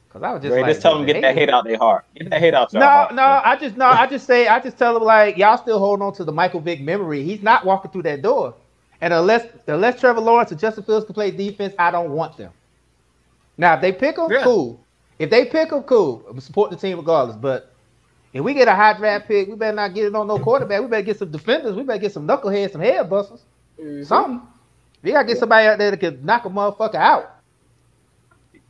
Cause 0.10 0.24
I 0.24 0.32
was 0.34 0.42
just 0.42 0.56
Ray, 0.56 0.62
like, 0.64 0.72
just 0.72 0.82
tell 0.82 0.98
them 0.98 1.06
get 1.06 1.22
that 1.22 1.36
hate 1.36 1.50
out 1.50 1.66
their 1.66 1.78
heart. 1.78 2.04
Get 2.16 2.32
that 2.32 2.40
hate 2.40 2.54
out 2.56 2.74
your 2.74 2.80
No, 2.80 2.88
heart. 2.88 3.14
no, 3.14 3.24
I 3.24 3.56
just 3.58 3.78
no, 3.78 3.86
I 3.86 4.08
just 4.08 4.26
say 4.26 4.48
I 4.48 4.60
just 4.60 4.78
tell 4.78 4.94
them 4.96 5.04
like 5.04 5.38
y'all 5.38 5.58
still 5.58 5.78
holding 5.78 6.04
on 6.04 6.14
to 6.14 6.24
the 6.24 6.32
Michael 6.32 6.60
Vick 6.62 6.82
memory. 6.82 7.24
He's 7.24 7.44
not 7.44 7.64
walking 7.64 7.92
through 7.92 8.04
that 8.04 8.22
door. 8.24 8.56
And 9.02 9.14
unless 9.14 9.46
unless 9.68 10.00
Trevor 10.00 10.22
Lawrence 10.22 10.52
or 10.52 10.56
Justin 10.56 10.84
Fields 10.84 11.06
can 11.06 11.14
play 11.14 11.30
defense, 11.32 11.76
I 11.78 11.92
don't 11.92 12.10
want 12.12 12.38
them. 12.38 12.52
Now 13.58 13.76
if 13.76 13.82
they 13.82 13.92
pick 13.92 14.16
them, 14.16 14.32
Yeah. 14.32 14.44
cool. 14.44 14.80
If 15.20 15.30
they 15.30 15.46
pick 15.46 15.70
them, 15.70 15.84
cool. 15.84 16.26
I'm 16.30 16.40
support 16.40 16.72
the 16.72 16.78
team 16.78 16.98
regardless. 16.98 17.38
But 17.38 17.72
if 18.34 18.44
we 18.44 18.54
get 18.56 18.68
a 18.68 18.74
high 18.76 18.94
draft 18.94 19.28
pick, 19.28 19.48
we 19.48 19.56
better 19.56 19.76
not 19.76 19.94
get 19.94 20.06
it 20.06 20.16
on 20.16 20.28
no 20.28 20.40
quarterback. 20.40 20.82
We 20.82 20.88
better 20.88 21.04
get 21.04 21.20
some 21.20 21.32
defenders. 21.32 21.76
We 21.76 21.84
better 21.84 22.00
get 22.00 22.14
some 22.14 22.28
knuckleheads, 22.28 22.72
some 22.72 22.82
head 22.82 23.10
busters, 23.10 23.46
Mhm. 23.80 24.06
something. 24.06 24.42
We 25.04 25.12
gotta 25.12 25.28
get 25.28 25.38
somebody 25.38 25.68
out 25.68 25.78
there 25.78 25.92
that 25.92 25.98
can 26.00 26.26
knock 26.26 26.46
a 26.46 26.50
motherfucker 26.50 26.96
out. 26.96 27.30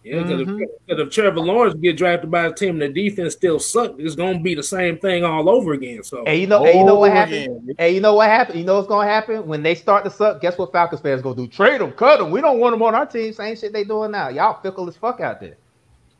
Yeah, 0.04 0.24
because 0.24 0.48
Mhm. 0.48 0.62
if, 0.88 0.98
if 1.00 1.10
Trevor 1.10 1.42
Lawrence 1.42 1.74
get 1.76 1.98
drafted 1.98 2.32
by 2.32 2.46
a 2.46 2.54
team 2.54 2.82
and 2.82 2.96
the 2.96 3.10
defense 3.10 3.34
still 3.34 3.60
suck, 3.60 3.96
it's 4.00 4.16
gonna 4.16 4.40
be 4.40 4.56
the 4.56 4.64
same 4.64 4.98
thing 4.98 5.26
all 5.26 5.50
over 5.50 5.74
again. 5.74 6.04
So 6.04 6.24
And 6.24 6.40
you 6.40 6.48
know, 6.48 6.66
and 6.66 6.80
you 6.80 6.86
know 6.86 6.96
what 6.98 7.12
Oh, 7.12 7.16
happened? 7.16 7.62
yeah. 7.68 7.74
And 7.80 7.96
you 7.96 8.00
know 8.00 8.14
what 8.16 8.30
happened? 8.30 8.60
You 8.60 8.66
know 8.66 8.76
what's 8.76 8.88
gonna 8.88 9.08
happen 9.10 9.46
when 9.46 9.62
they 9.62 9.76
start 9.76 10.06
to 10.06 10.10
suck? 10.10 10.40
Guess 10.42 10.58
what 10.58 10.72
Falcons 10.72 11.02
fans 11.02 11.22
gonna 11.22 11.36
do? 11.36 11.48
Trade 11.48 11.82
them, 11.82 11.92
cut 11.92 12.20
them. 12.20 12.32
We 12.32 12.40
don't 12.40 12.60
want 12.60 12.74
them 12.74 12.82
on 12.84 12.96
our 12.96 13.06
team. 13.06 13.34
Same 13.34 13.58
shit 13.58 13.74
they 13.74 13.84
doing 13.84 14.12
now. 14.12 14.30
Y'all 14.30 14.62
fickle 14.62 14.88
as 14.88 14.96
fuck 14.96 15.20
out 15.20 15.42
there. 15.42 15.58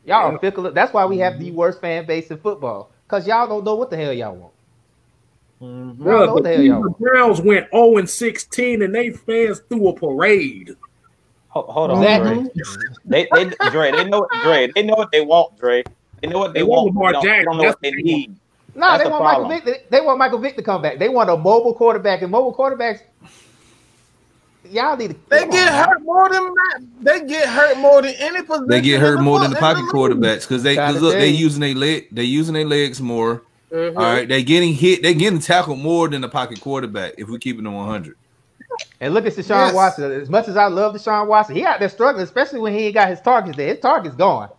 Y'all 0.04 0.28
Yeah. 0.30 0.34
are 0.36 0.38
fickle. 0.38 0.70
That's 0.70 0.92
why 0.92 1.06
we 1.06 1.16
have 1.18 1.38
the 1.38 1.50
worst 1.50 1.80
fan 1.80 2.04
base 2.06 2.30
in 2.30 2.36
football. 2.36 2.90
Cause 3.08 3.26
y'all 3.26 3.48
don't 3.48 3.64
know 3.64 3.74
what 3.76 3.88
the 3.90 3.96
hell 3.96 4.12
y'all 4.12 4.34
want. 4.36 4.52
Mhm. 5.62 5.62
I 5.62 5.66
don't 5.66 5.98
know 5.98 6.04
Bro, 6.04 6.36
the 6.36 6.42
the 6.42 6.48
hell 6.48 6.60
y'all 6.62 6.82
Cleveland 6.82 6.84
want. 6.84 6.98
Browns 6.98 7.40
went 7.40 7.66
0 7.70 7.96
and 7.96 8.08
16 8.10 8.82
and 8.82 8.94
they 8.94 9.10
fans 9.10 9.60
threw 9.70 9.88
a 9.88 9.92
parade. 9.94 10.76
Ho- 11.50 11.66
Hold 11.68 11.90
on, 11.90 12.02
Exactly. 12.02 12.50
Dre. 12.54 12.74
They, 13.04 13.28
they, 13.32 13.70
Dre, 13.70 13.90
they 13.90 14.04
know, 14.04 14.26
Dre, 14.44 14.70
they 14.74 14.82
know 14.82 14.94
what 14.94 15.10
they 15.10 15.20
want, 15.20 15.58
Dre. 15.58 15.82
They 16.22 16.28
know 16.28 16.38
what 16.38 16.54
they, 16.54 16.60
They 16.60 16.64
want 16.64 16.94
want. 16.94 17.12
Lamar 17.12 17.12
They 17.12 17.12
don't, 17.12 17.24
they 17.38 17.44
don't 17.44 17.56
know 17.56 17.64
what 17.64 17.80
they 17.80 17.90
what 17.90 17.96
they 17.96 18.02
need. 18.02 18.36
No, 18.74 18.80
That's 18.92 19.02
they 19.02 19.10
want 19.10 19.22
problem. 19.24 19.48
Michael 19.48 19.72
Vick. 19.72 19.88
They, 19.90 19.98
they 19.98 20.04
want 20.04 20.18
Michael 20.18 20.38
Vick 20.38 20.56
to 20.56 20.62
come 20.62 20.80
back. 20.80 20.98
They 20.98 21.08
want 21.08 21.28
a 21.28 21.36
mobile 21.36 21.74
quarterback, 21.74 22.22
and 22.22 22.30
mobile 22.30 22.54
quarterbacks. 22.54 23.00
Y'all 24.70 24.96
need 24.96 25.08
to. 25.08 25.16
They 25.28 25.40
get 25.40 25.48
on, 25.48 25.52
man. 25.52 25.88
hurt 25.88 26.02
more 26.02 26.28
than 26.28 26.44
that. 26.44 26.80
They 27.00 27.26
get 27.26 27.48
hurt 27.48 27.78
more 27.78 28.02
than 28.02 28.14
any 28.18 28.42
position. 28.42 28.68
They 28.68 28.80
get 28.80 28.96
in 28.96 29.00
hurt 29.00 29.20
more 29.20 29.40
than 29.40 29.50
the 29.50 29.56
pocket 29.56 29.80
in 29.80 29.86
quarterbacks 29.88 30.42
because 30.42 30.62
they 30.62 30.74
because 30.74 31.00
look 31.00 31.14
they 31.14 31.28
using 31.28 31.60
their 31.60 31.74
leg 31.74 32.06
they 32.12 32.24
using 32.24 32.54
their 32.54 32.66
legs 32.66 33.00
more. 33.00 33.42
Mhm. 33.72 33.96
All 33.96 34.02
right, 34.02 34.28
they 34.28 34.42
getting 34.42 34.74
hit. 34.74 35.02
They 35.02 35.14
getting 35.14 35.38
tackled 35.38 35.78
more 35.78 36.08
than 36.08 36.20
the 36.20 36.28
pocket 36.28 36.60
quarterback. 36.60 37.14
If 37.16 37.28
we 37.28 37.38
keep 37.38 37.58
it 37.58 37.62
them 37.62 37.74
one 37.74 37.88
hundred, 37.88 38.16
And 39.00 39.14
look 39.14 39.26
at 39.26 39.32
Deshaun 39.32 39.66
Yes. 39.66 39.74
Watson. 39.74 40.12
As 40.12 40.28
much 40.28 40.48
as 40.48 40.56
I 40.56 40.66
love 40.66 40.94
Deshaun 40.94 41.26
Watson, 41.26 41.56
he 41.56 41.64
out 41.64 41.80
there 41.80 41.88
struggling, 41.88 42.22
especially 42.24 42.60
when 42.60 42.72
he 42.74 42.86
ain't 42.86 42.94
got 42.94 43.08
his 43.08 43.20
targets 43.20 43.56
there. 43.56 43.68
His 43.68 43.80
targets 43.80 44.14
gone. 44.14 44.50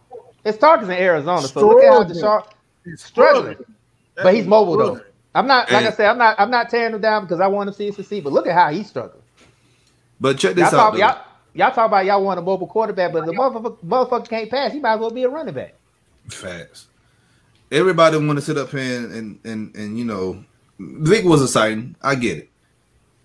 His 0.43 0.57
targets 0.57 0.89
in 0.89 0.95
Arizona. 0.97 1.47
So 1.47 1.67
look 1.67 1.83
at 1.83 1.89
how 1.91 2.03
Struggling. 2.07 2.21
Deshaun 2.23 2.45
He's 2.85 3.03
struggling. 3.03 3.57
But 4.15 4.33
he's 4.33 4.47
mobile 4.47 4.77
though. 4.77 5.01
I'm 5.35 5.47
not 5.47 5.71
like 5.71 5.83
I 5.83 5.87
And- 5.87 5.95
said, 5.95 6.07
I'm 6.09 6.17
not 6.17 6.39
I'm 6.39 6.49
not 6.51 6.69
tearing 6.69 6.93
him 6.95 7.01
down 7.01 7.23
because 7.23 7.39
I 7.39 7.47
want 7.47 7.69
to 7.69 7.73
see 7.73 7.87
him 7.87 7.93
succeed. 7.93 8.23
But 8.23 8.33
look 8.33 8.47
at 8.47 8.53
how 8.55 8.71
he's 8.71 8.87
struggling. 8.89 9.21
but 10.19 10.37
check 10.37 10.55
Y'all 10.55 10.65
this 10.65 10.73
out. 10.73 10.91
talk, 10.91 10.97
y'all, 10.97 11.21
y'all 11.53 11.71
talk 11.71 11.87
about 11.87 12.05
y'all 12.05 12.23
want 12.23 12.39
a 12.39 12.41
mobile 12.41 12.67
quarterback, 12.67 13.13
but 13.13 13.25
the 13.25 13.31
motherfucker, 13.33 13.77
motherfucker 13.85 14.27
can't 14.29 14.49
pass. 14.49 14.71
He 14.73 14.79
might 14.79 14.93
as 14.95 14.99
well 14.99 15.11
be 15.11 15.23
a 15.23 15.29
running 15.29 15.53
back. 15.53 15.75
Facts. 16.27 16.87
Everybody 17.71 18.17
want 18.17 18.37
to 18.37 18.41
sit 18.41 18.57
up 18.57 18.71
here 18.71 18.81
and, 18.97 19.11
and 19.13 19.39
and 19.45 19.75
and 19.75 19.97
you 19.97 20.03
know, 20.05 20.43
Vic 20.79 21.23
was 21.23 21.41
exciting. 21.41 21.95
I 22.01 22.15
get 22.15 22.37
it, 22.39 22.49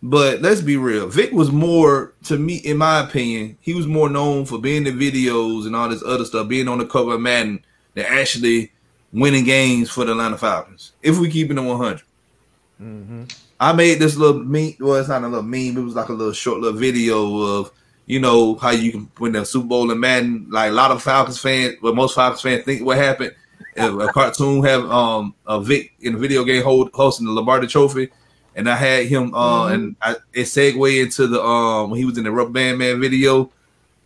but 0.03 0.42
let's 0.42 0.61
be 0.61 0.76
real. 0.76 1.09
Vic 1.09 1.32
was 1.32 1.51
more 1.51 2.14
to 2.24 2.38
me, 2.38 2.57
in 2.57 2.76
my 2.76 3.01
opinion, 3.01 3.57
he 3.61 3.74
was 3.74 3.86
more 3.86 4.09
known 4.09 4.44
for 4.44 4.59
being 4.59 4.86
in 4.86 4.99
videos 4.99 5.66
and 5.66 5.74
all 5.74 5.88
this 5.88 6.03
other 6.05 6.24
stuff, 6.24 6.49
being 6.49 6.68
on 6.68 6.78
the 6.78 6.86
cover 6.86 7.14
of 7.14 7.20
Madden, 7.20 7.64
than 7.94 8.05
actually 8.07 8.72
winning 9.12 9.44
games 9.44 9.90
for 9.90 10.05
the 10.05 10.12
Atlanta 10.12 10.36
Falcons. 10.36 10.92
If 11.03 11.18
we 11.18 11.30
keep 11.30 11.51
it 11.51 11.59
in 11.59 11.64
one 11.64 11.78
hundred, 11.78 13.32
I 13.59 13.72
made 13.72 13.99
this 13.99 14.16
little 14.16 14.42
meme. 14.42 14.74
Well, 14.78 14.97
it's 14.97 15.09
not 15.09 15.24
a 15.24 15.28
little 15.28 15.42
meme. 15.42 15.78
It 15.78 15.84
was 15.84 15.94
like 15.94 16.11
a 16.11 16.12
little 16.12 16.34
short 16.34 16.61
little 16.61 16.78
video 16.78 17.36
of 17.38 17.72
you 18.05 18.20
know 18.20 18.57
how 18.57 18.70
you 18.70 18.92
can 18.92 19.11
win 19.18 19.32
the 19.32 19.44
Super 19.44 19.66
Bowl 19.66 19.90
in 19.90 19.99
Madden. 19.99 20.47
Like 20.51 20.70
a 20.70 20.74
lot 20.74 20.90
of 20.90 21.03
Falcons 21.03 21.40
fans, 21.40 21.76
well, 21.82 21.94
most 21.94 22.14
Falcons 22.14 22.42
fans 22.42 22.64
think 22.64 22.84
what 22.84 22.99
happened. 22.99 23.34
A 23.78 24.09
cartoon 24.09 24.62
have 24.64 24.90
um 24.90 25.34
a 25.47 25.61
Vic 25.61 25.94
in 26.01 26.14
a 26.14 26.18
video 26.18 26.44
game 26.44 26.62
hold, 26.62 26.90
hosting 26.92 27.26
the 27.26 27.32
Lombardi 27.32 27.66
Trophy, 27.66 28.11
and 28.57 28.68
I 28.68 28.74
had 28.74 29.07
him 29.07 29.32
uh 29.34 29.68
and 29.68 29.94
I, 30.02 30.16
it 30.32 30.46
segued 30.46 30.76
into 30.84 31.28
the 31.28 31.40
um 31.40 31.90
when 31.90 31.98
he 32.00 32.04
was 32.04 32.18
in 32.18 32.24
the 32.24 32.32
Rubber 32.32 32.50
Band 32.50 32.78
Man 32.78 33.00
video, 33.00 33.50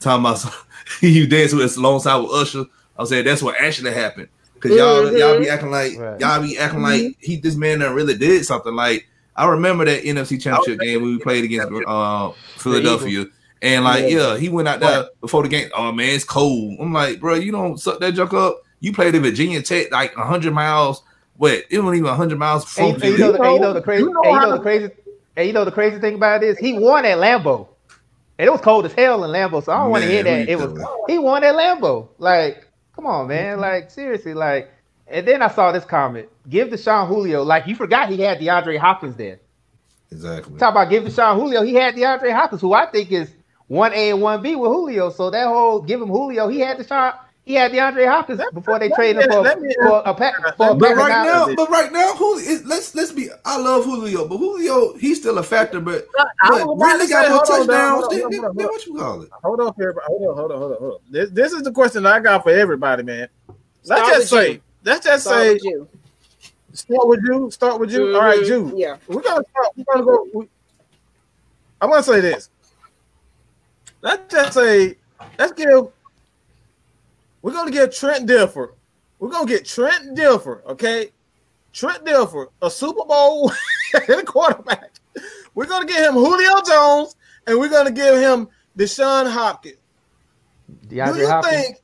talking 0.01 0.23
about 0.25 0.39
some, 0.39 0.53
he 1.01 1.27
danced 1.27 1.55
with 1.55 1.65
us 1.65 1.77
alongside 1.77 2.17
with 2.17 2.33
Usher. 2.33 2.65
I 2.99 3.03
was 3.03 3.09
saying 3.09 3.25
that's 3.25 3.43
what 3.43 3.57
actually 3.59 3.93
happened 3.93 4.29
because 4.55 4.77
y'all 4.77 5.17
y'all 5.17 5.39
be 5.39 5.49
acting 5.49 5.71
like 5.71 5.97
Right. 5.99 6.21
y'all 6.21 6.43
be 6.43 6.59
acting 6.59 6.83
like 6.83 7.17
he 7.21 7.37
this 7.37 7.57
man 7.57 7.79
that 7.79 7.95
really 7.95 8.17
did 8.19 8.45
something. 8.45 8.75
Like 8.75 9.07
I 9.37 9.47
remember 9.47 9.87
that 9.87 10.03
NFC 10.03 10.41
Championship 10.43 10.81
game 10.81 11.01
when 11.01 11.13
we 11.13 11.19
played 11.19 11.45
against 11.45 11.73
uh 11.87 12.33
Philadelphia. 12.59 13.27
And 13.63 13.85
like, 13.85 14.11
yeah, 14.11 14.39
he 14.39 14.49
went 14.49 14.69
out 14.69 14.81
there 14.81 15.09
before 15.21 15.43
the 15.43 15.49
game. 15.51 15.69
Oh 15.75 15.93
man, 15.93 16.15
it's 16.15 16.25
cold. 16.25 16.79
I'm 16.81 16.93
like, 16.95 17.21
bro, 17.21 17.35
you 17.35 17.53
don't 17.53 17.79
suck 17.79 18.01
that 18.01 18.15
junk 18.15 18.33
up. 18.33 18.63
You 18.81 18.93
played 18.93 19.15
in 19.15 19.23
Virginia 19.23 19.61
Tech, 19.61 19.93
like 19.93 20.15
hundred 20.15 20.55
miles. 20.55 21.03
What? 21.41 21.65
It 21.71 21.79
wasn't 21.79 21.97
even 21.97 22.15
hundred 22.15 22.39
miles 22.39 22.67
from 22.67 22.85
And, 22.85 23.03
and 23.03 23.13
you 23.13 23.17
know, 23.17 23.33
the, 23.33 23.43
and 23.43 23.55
you 23.55 23.61
know 23.61 23.73
the 23.73 23.81
crazy, 23.81 24.03
You 24.03 24.13
know 24.13 24.21
and 24.25 24.31
you 24.31 24.39
how 24.39 24.45
know 24.45 24.57
the 24.59 24.63
crazy, 24.63 24.91
and 25.37 25.47
you 25.47 25.55
know 25.55 25.65
the 25.65 25.73
crazy 25.73 25.99
thing 25.99 26.17
about 26.17 26.43
this, 26.43 26.59
he 26.59 26.75
won 26.75 27.07
at 27.07 27.17
Lambeau, 27.17 27.67
and 28.39 28.47
it 28.47 28.51
was 28.51 28.61
cold 28.61 28.85
as 28.85 28.93
hell 28.93 29.25
in 29.25 29.31
Lambeau. 29.31 29.65
So 29.65 29.73
I 29.73 29.79
don't 29.79 29.91
want 29.91 30.05
to 30.05 30.11
hear 30.11 30.23
that. 30.23 30.51
It 30.51 30.59
was 30.59 30.79
he 31.09 31.17
won 31.17 31.43
at 31.43 31.55
Lambeau. 31.55 32.09
Like, 32.19 32.67
come 32.95 33.07
on, 33.07 33.29
man. 33.29 33.53
Mm-hmm. 33.53 33.61
Like 33.63 33.91
seriously, 33.91 34.35
like. 34.35 34.71
And 35.07 35.27
then 35.27 35.41
I 35.41 35.49
saw 35.49 35.73
this 35.73 35.87
comment: 35.87 36.29
"Give 36.47 36.69
Deshaun 36.69 37.09
Julio 37.09 37.43
like 37.43 37.67
you 37.67 37.75
forgot 37.75 38.11
he 38.11 38.21
had 38.21 38.39
DeAndre 38.39 38.77
Hopkins 38.77 39.17
there." 39.17 39.41
Exactly. 40.13 40.59
Talk 40.59 40.73
about 40.73 40.91
give 40.91 41.05
Deshaun 41.05 41.37
Julio. 41.37 41.63
He 41.63 41.73
had 41.73 41.95
DeAndre 41.97 42.35
Hopkins, 42.35 42.61
who 42.61 42.75
I 42.75 42.85
think 42.85 43.11
is 43.11 43.33
one 43.67 43.95
A 43.95 44.11
and 44.11 44.21
one 44.21 44.43
B 44.43 44.57
with 44.57 44.71
Julio. 44.71 45.09
So 45.09 45.31
that 45.31 45.47
whole 45.47 45.81
give 45.81 46.03
him 46.03 46.09
Julio, 46.09 46.49
he 46.49 46.61
had 46.61 46.77
Deshaun, 46.77 47.19
he 47.45 47.55
had 47.55 47.73
DeAndre 47.73 48.07
Hopkins 48.07 48.41
before 48.53 48.79
they 48.79 48.91
traded 48.91 49.25
him 49.25 49.31
for, 49.31 49.45
for 49.83 50.03
a 50.05 50.15
pack 50.15 50.35
for 50.57 50.71
a 50.71 50.75
But 50.75 50.89
pack 50.89 50.97
right 50.97 51.25
now, 51.25 51.55
but 51.55 51.71
right 51.71 51.91
now, 51.91 52.15
Julio, 52.15 52.61
let's 52.67 52.95
let's 52.95 53.13
be. 53.13 53.29
I 53.45 53.59
love 53.59 53.85
Julio, 53.85 54.29
but 54.29 54.37
Julio, 54.37 54.95
he's 54.99 55.19
still 55.19 55.39
a 55.39 55.43
factor. 55.43 55.81
But, 55.81 56.07
uh, 56.19 56.25
I 56.43 56.51
but 56.51 56.67
really 56.77 57.09
got 57.09 57.25
say, 57.25 57.29
more 57.31 57.39
hold 57.39 57.51
on, 57.51 57.67
touchdowns. 57.67 57.67
hold 57.67 58.05
on, 58.05 58.11
than- 58.11 58.21
hold 58.21 58.25
on, 58.25 58.31
than- 58.31 58.43
hold 58.43 58.57
than 58.57 58.67
on. 58.67 58.73
what 58.73 58.87
you 58.87 58.95
call 58.95 59.23
it? 59.23 59.31
Hold 59.43 59.61
on, 59.61 59.75
everybody. 59.81 60.07
Hold 60.07 60.23
on, 60.31 60.37
hold 60.37 60.53
on, 60.53 60.59
hold 60.59 60.73
on, 60.73 60.79
hold 60.79 60.93
on. 60.95 60.99
This, 61.11 61.31
this 61.31 61.53
is 61.53 61.63
the 61.63 61.73
question 61.73 62.07
I 62.07 62.21
got 62.21 62.43
for 62.43 62.51
everybody, 62.51 63.03
man. 63.03 63.29
Let's 63.85 64.03
Start 64.03 64.07
just 64.15 64.29
say, 64.31 64.53
you. 64.53 64.61
let's 64.85 65.05
just 65.07 65.25
Start 65.25 65.43
say, 65.43 65.53
with 65.55 65.65
you. 65.65 65.89
start 66.73 67.09
with 67.09 67.21
you. 67.25 67.51
Start 67.51 67.81
with 67.81 67.91
you. 67.93 68.15
All 68.17 68.23
right, 68.23 68.39
mm-hmm. 68.41 68.77
you. 68.77 68.79
Yeah. 68.79 68.97
We're 69.09 69.23
gonna 69.23 69.45
start. 69.51 69.69
We're 69.77 69.85
gonna 69.85 70.05
go. 70.05 70.27
We, 70.35 70.49
I'm 71.81 71.91
gonna 71.91 72.03
say 72.03 72.21
this. 72.21 72.51
Let's 74.03 74.33
just 74.33 74.53
say, 74.53 74.97
let's 75.39 75.53
give. 75.53 75.89
We're 77.43 77.53
gonna 77.53 77.71
get 77.71 77.93
Trent 77.93 78.29
Dilfer. 78.29 78.71
We're 79.19 79.31
gonna 79.31 79.47
get 79.47 79.65
Trent 79.65 80.17
Dilfer. 80.17 80.65
Okay, 80.67 81.11
Trent 81.73 82.05
Dilfer, 82.05 82.49
a 82.63 82.71
Super 82.71 83.05
Bowl 83.05 83.53
quarterback. 84.27 84.93
We're 85.55 85.67
gonna 85.67 85.87
get 85.87 86.07
him 86.07 86.15
Julio 86.15 86.61
Jones, 86.63 87.17
and 87.47 87.59
we're 87.59 87.69
gonna 87.71 87.91
give 87.91 88.17
him 88.17 88.49
Deshaun 88.77 89.31
Hopkins. 89.31 89.77
Do 90.89 90.97
you 90.97 91.03
Hopkins. 91.03 91.57
think 91.57 91.77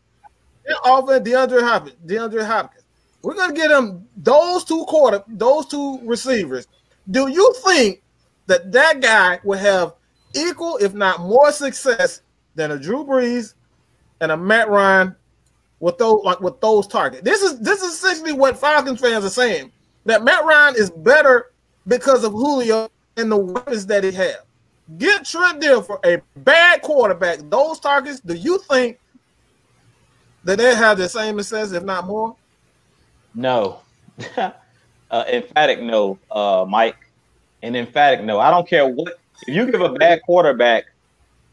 offering 0.85 1.25
DeAndre 1.25 1.63
Hopkins? 1.63 1.97
DeAndre 2.07 2.47
Hopkins. 2.47 2.85
We're 3.23 3.35
gonna 3.35 3.55
get 3.55 3.71
him 3.71 4.07
those 4.17 4.65
two 4.65 4.85
quarter, 4.85 5.23
those 5.27 5.67
two 5.67 6.01
receivers. 6.05 6.67
Do 7.11 7.29
you 7.29 7.55
think 7.65 8.03
that 8.47 8.71
that 8.73 9.01
guy 9.01 9.41
will 9.43 9.59
have 9.59 9.95
equal, 10.35 10.77
if 10.79 10.95
not 10.95 11.21
more, 11.21 11.51
success 11.53 12.21
than 12.55 12.71
a 12.73 12.79
Drew 12.79 13.05
Brees 13.05 13.55
and 14.21 14.31
a 14.33 14.37
Matt 14.37 14.69
Ryan 14.69 15.15
with 15.81 15.99
those 15.99 16.23
like 16.25 16.41
with 16.41 16.61
those 16.61 16.87
targets? 16.87 17.23
This 17.23 17.43
is 17.43 17.59
this 17.61 17.83
is 17.83 17.95
essentially 17.95 18.33
what 18.33 18.59
Falcons 18.59 19.01
fans 19.01 19.25
are 19.25 19.31
saying 19.31 19.73
that 20.05 20.25
Matt 20.25 20.45
Ryan 20.45 20.75
is 20.77 20.91
better 20.91 21.53
because 21.87 22.25
of 22.25 22.33
Julio 22.33 22.91
and 23.17 23.31
the 23.31 23.37
weapons 23.37 23.87
that 23.87 24.05
he 24.05 24.13
has. 24.13 24.37
Get 24.99 25.25
Trent 25.25 25.61
Dilfer 25.61 25.99
a 26.05 26.23
bad 26.39 26.83
quarterback. 26.83 27.41
Those 27.51 27.81
targets, 27.81 28.21
do 28.21 28.35
you 28.35 28.59
think 28.71 28.99
that 30.45 30.59
they 30.59 30.75
have 30.75 30.97
the 30.97 31.09
same 31.09 31.39
success, 31.39 31.73
if 31.73 31.83
not 31.83 32.07
more? 32.07 32.37
No. 33.35 33.81
uh, 34.37 34.53
emphatic 35.29 35.83
no, 35.83 36.19
uh, 36.31 36.65
Mike. 36.69 36.97
An 37.63 37.75
emphatic 37.75 38.25
no. 38.25 38.39
I 38.39 38.51
don't 38.51 38.69
care 38.69 38.87
what. 38.87 39.19
If 39.47 39.55
you 39.55 39.71
give 39.71 39.81
a 39.81 39.93
bad 39.93 40.21
quarterback 40.23 40.85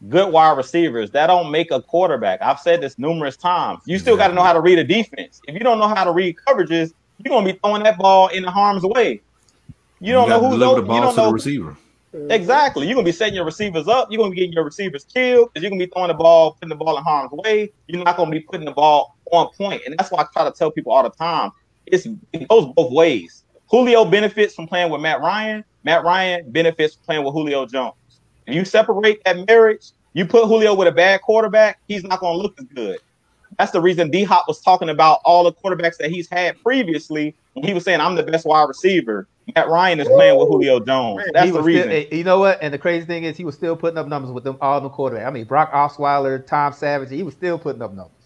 good 0.08 0.32
wide 0.32 0.56
receivers, 0.56 1.10
that 1.12 1.28
don't 1.28 1.50
make 1.50 1.70
a 1.70 1.80
quarterback. 1.80 2.42
I've 2.42 2.60
said 2.60 2.80
this 2.80 2.98
numerous 2.98 3.36
times. 3.36 3.80
You 3.86 3.98
still 3.98 4.16
got 4.16 4.28
to 4.28 4.34
know 4.34 4.42
how 4.42 4.52
to 4.52 4.60
read 4.60 4.78
a 4.78 4.84
defense. 4.84 5.40
If 5.48 5.54
you 5.54 5.60
don't 5.60 5.78
know 5.78 5.88
how 5.88 6.04
to 6.04 6.12
read 6.12 6.36
coverages, 6.46 6.92
you're 7.18 7.30
gonna 7.30 7.52
be 7.52 7.58
throwing 7.62 7.82
that 7.84 7.96
ball 7.98 8.28
in 8.28 8.42
the 8.42 8.50
harm's 8.50 8.82
way. 8.82 9.20
You 10.00 10.12
don't 10.12 10.28
know 10.28 10.40
gotta 10.40 10.54
who's 10.54 10.62
open. 10.62 10.84
the 10.86 10.94
You 10.94 11.00
ball 11.00 11.00
don't 11.00 11.10
to 11.14 11.16
the 11.16 11.26
know 11.26 11.32
receiver. 11.32 11.76
Exactly. 12.30 12.86
You're 12.86 12.94
gonna 12.94 13.04
be 13.04 13.12
setting 13.12 13.34
your 13.34 13.44
receivers 13.44 13.88
up. 13.88 14.08
You're 14.10 14.18
gonna 14.18 14.30
be 14.30 14.36
getting 14.36 14.52
your 14.52 14.64
receivers 14.64 15.04
killed 15.04 15.50
because 15.52 15.62
you're 15.62 15.70
gonna 15.70 15.84
be 15.84 15.90
throwing 15.90 16.08
the 16.08 16.14
ball, 16.14 16.52
putting 16.52 16.68
the 16.68 16.76
ball 16.76 16.96
in 16.96 17.02
harm's 17.04 17.32
way. 17.32 17.70
You're 17.86 18.04
not 18.04 18.16
gonna 18.16 18.30
be 18.30 18.40
putting 18.40 18.64
the 18.64 18.72
ball 18.72 19.16
on 19.32 19.48
point. 19.56 19.82
And 19.86 19.96
that's 19.98 20.10
why 20.10 20.22
I 20.22 20.26
try 20.32 20.44
to 20.44 20.50
tell 20.52 20.70
people 20.70 20.92
all 20.92 21.02
the 21.02 21.10
time. 21.10 21.50
It's 21.86 22.06
it 22.32 22.48
goes 22.48 22.72
both 22.74 22.92
ways. 22.92 23.44
Julio 23.68 24.04
benefits 24.04 24.54
from 24.54 24.66
playing 24.68 24.90
with 24.90 25.00
Matt 25.00 25.20
Ryan. 25.20 25.64
Matt 25.82 26.04
Ryan 26.04 26.50
benefits 26.50 26.94
from 26.94 27.04
playing 27.04 27.24
with 27.24 27.32
Julio 27.32 27.66
Jones. 27.66 27.94
If 28.46 28.54
you 28.54 28.64
separate 28.64 29.22
that 29.24 29.46
marriage, 29.46 29.90
you 30.12 30.26
put 30.26 30.46
Julio 30.46 30.74
with 30.74 30.88
a 30.88 30.92
bad 30.92 31.22
quarterback, 31.22 31.80
he's 31.88 32.04
not 32.04 32.20
gonna 32.20 32.36
look 32.36 32.58
as 32.58 32.66
good. 32.66 32.98
That's 33.58 33.72
the 33.72 33.80
reason 33.80 34.10
D 34.10 34.24
Hop 34.24 34.46
was 34.48 34.60
talking 34.60 34.88
about 34.88 35.20
all 35.24 35.44
the 35.44 35.52
quarterbacks 35.52 35.96
that 35.98 36.10
he's 36.10 36.28
had 36.28 36.60
previously 36.62 37.34
when 37.54 37.64
he 37.64 37.74
was 37.74 37.84
saying, 37.84 38.00
I'm 38.00 38.14
the 38.14 38.22
best 38.22 38.46
wide 38.46 38.68
receiver. 38.68 39.28
Matt 39.54 39.68
Ryan 39.68 40.00
is 40.00 40.08
playing 40.08 40.38
with 40.38 40.48
Julio 40.48 40.80
Jones. 40.80 41.24
That's 41.32 41.52
the 41.52 41.62
reason. 41.62 41.88
Still, 41.88 42.06
eh, 42.10 42.16
you 42.16 42.24
know 42.24 42.38
what? 42.38 42.58
And 42.62 42.72
the 42.72 42.78
crazy 42.78 43.04
thing 43.04 43.24
is, 43.24 43.36
he 43.36 43.44
was 43.44 43.54
still 43.54 43.76
putting 43.76 43.98
up 43.98 44.08
numbers 44.08 44.32
with 44.32 44.42
them 44.42 44.56
all 44.60 44.80
the 44.80 44.88
quarterbacks. 44.88 45.26
I 45.26 45.30
mean, 45.30 45.44
Brock 45.44 45.70
Osweiler, 45.72 46.44
Tom 46.46 46.72
Savage, 46.72 47.10
he 47.10 47.22
was 47.22 47.34
still 47.34 47.58
putting 47.58 47.82
up 47.82 47.92
numbers. 47.92 48.16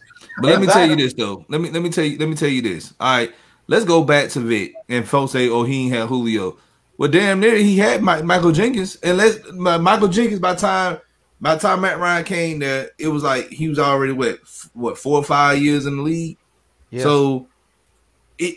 But 0.40 0.50
let 0.50 0.60
me 0.60 0.66
tell 0.66 0.88
you 0.88 0.96
this 0.96 1.14
though. 1.14 1.44
Let 1.48 1.60
me 1.60 1.70
let 1.70 1.82
me 1.82 1.90
tell 1.90 2.04
you 2.04 2.18
let 2.18 2.28
me 2.28 2.34
tell 2.34 2.48
you 2.48 2.62
this. 2.62 2.94
All 3.00 3.16
right, 3.16 3.32
let's 3.66 3.84
go 3.84 4.04
back 4.04 4.30
to 4.30 4.40
Vic 4.40 4.74
and 4.88 5.06
folks 5.06 5.32
say, 5.32 5.48
"Oh, 5.48 5.64
he 5.64 5.84
ain't 5.84 5.94
had 5.94 6.08
Julio." 6.08 6.56
Well, 6.98 7.10
damn 7.10 7.40
near 7.40 7.56
he 7.56 7.78
had 7.78 8.02
Mi- 8.02 8.22
Michael 8.22 8.52
Jenkins, 8.52 8.96
and 8.96 9.16
let's 9.16 9.38
my, 9.52 9.78
Michael 9.78 10.08
Jenkins 10.08 10.40
by 10.40 10.54
time 10.56 10.98
by 11.40 11.56
time 11.56 11.80
Matt 11.82 12.00
Ryan 12.00 12.24
came 12.24 12.58
there, 12.58 12.90
it 12.98 13.08
was 13.08 13.22
like 13.22 13.48
he 13.48 13.68
was 13.68 13.78
already 13.78 14.12
what 14.12 14.40
f- 14.42 14.68
what 14.74 14.98
four 14.98 15.18
or 15.18 15.24
five 15.24 15.62
years 15.62 15.86
in 15.86 15.96
the 15.96 16.02
league. 16.02 16.36
Yeah. 16.90 17.04
So, 17.04 17.46
it 18.38 18.56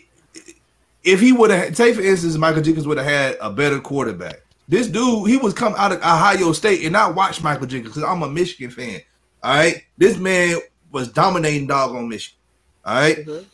if 1.03 1.19
he 1.19 1.31
would 1.31 1.51
have 1.51 1.75
take 1.75 1.95
for 1.95 2.01
instance, 2.01 2.35
Michael 2.37 2.63
Jenkins 2.63 2.87
would 2.87 2.97
have 2.97 3.07
had 3.07 3.37
a 3.39 3.51
better 3.51 3.79
quarterback. 3.79 4.41
This 4.67 4.87
dude, 4.87 5.29
he 5.29 5.37
was 5.37 5.53
come 5.53 5.75
out 5.77 5.91
of 5.91 5.99
Ohio 5.99 6.51
State, 6.53 6.83
and 6.85 6.97
I 6.97 7.09
watched 7.09 7.43
Michael 7.43 7.67
Jenkins 7.67 7.93
because 7.93 8.09
I'm 8.09 8.23
a 8.23 8.29
Michigan 8.29 8.71
fan. 8.71 9.01
All 9.43 9.53
right, 9.55 9.83
this 9.97 10.17
man 10.17 10.57
was 10.91 11.09
dominating 11.09 11.67
dog 11.67 11.95
on 11.95 12.09
Michigan. 12.09 12.39
All 12.85 12.95
right? 12.95 13.25
Mhm. 13.25 13.45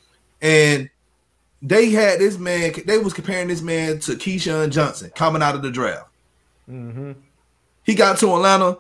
and 0.41 0.90
they 1.68 1.89
had 1.89 2.19
this 2.19 2.38
man. 2.38 2.73
They 2.85 2.98
was 2.98 3.14
comparing 3.14 3.48
this 3.48 3.61
man 3.61 3.99
to 3.99 4.14
Keyshawn 4.14 4.69
Johnson 4.72 5.11
coming 5.15 5.41
out 5.41 5.56
of 5.56 5.61
the 5.61 5.72
draft. 5.72 6.07
hmm 6.65 7.14
He 7.84 7.95
got 7.95 8.18
to 8.19 8.34
Atlanta. 8.35 8.77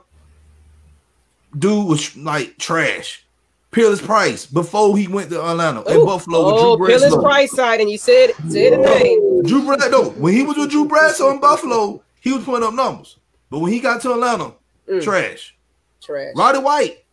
Dude 1.57 1.87
was 1.87 2.15
like 2.17 2.57
trash. 2.57 3.23
Peerless 3.71 4.01
Price 4.01 4.45
before 4.45 4.97
he 4.97 5.07
went 5.07 5.29
to 5.29 5.43
Atlanta 5.43 5.81
and 5.83 6.01
Ooh. 6.01 6.05
Buffalo 6.05 6.39
Oh, 6.39 6.47
with 6.77 6.79
Drew 6.79 6.87
Pillis 6.87 6.99
Bledsoe. 7.09 7.21
Price 7.21 7.51
side, 7.51 7.81
and 7.81 7.89
you 7.89 7.97
said 7.97 8.31
said 8.47 8.73
the 8.73 8.77
name. 8.77 9.43
Drew 9.43 9.61
Bledsoe. 9.63 10.09
When 10.11 10.33
he 10.33 10.43
was 10.43 10.57
with 10.57 10.71
Drew 10.71 10.85
Bledsoe 10.87 11.31
in 11.31 11.39
Buffalo, 11.39 12.01
he 12.21 12.31
was 12.31 12.43
putting 12.43 12.65
up 12.67 12.73
numbers. 12.73 13.17
But 13.49 13.59
when 13.59 13.71
he 13.71 13.79
got 13.79 14.01
to 14.01 14.13
Atlanta, 14.13 14.53
Mm. 14.89 15.03
trash. 15.03 15.53
Trash. 16.01 16.33
Roddy 16.35 16.59
White, 16.59 17.03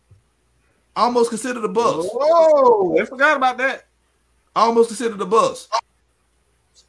almost 0.95 1.29
considered 1.29 1.65
a 1.65 1.67
bust. 1.67 2.09
Whoa, 2.13 2.97
I 2.99 3.05
forgot 3.05 3.35
about 3.35 3.57
that. 3.57 3.84
Almost 4.55 4.89
considered 4.89 5.21
a 5.21 5.25
bust. 5.25 5.69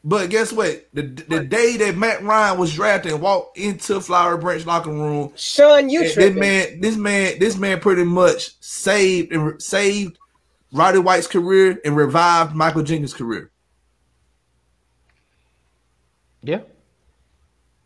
But 0.05 0.30
guess 0.30 0.52
what? 0.52 0.88
The 0.93 1.02
the 1.02 1.44
day 1.44 1.76
that 1.78 1.97
Matt 1.97 2.22
Ryan 2.22 2.59
was 2.59 2.72
drafted 2.72 3.12
and 3.12 3.20
walked 3.20 3.59
into 3.59 4.01
Flowery 4.01 4.38
Branch 4.38 4.64
locker 4.64 4.90
room, 4.90 5.32
Sean, 5.34 5.88
you 5.88 6.02
this 6.02 6.34
man, 6.36 6.80
this 6.80 6.97
man, 6.97 7.38
this 7.40 7.56
man 7.56 7.80
pretty 7.80 8.05
much 8.05 8.55
saved 8.60 9.32
and 9.32 9.47
re- 9.47 9.59
saved 9.59 10.16
Roddy 10.72 11.01
White's 11.01 11.26
career 11.26 11.80
and 11.84 11.97
revived 11.97 12.55
Michael 12.55 12.84
Jenkins' 12.84 13.14
career. 13.14 13.51
Yeah. 16.43 16.60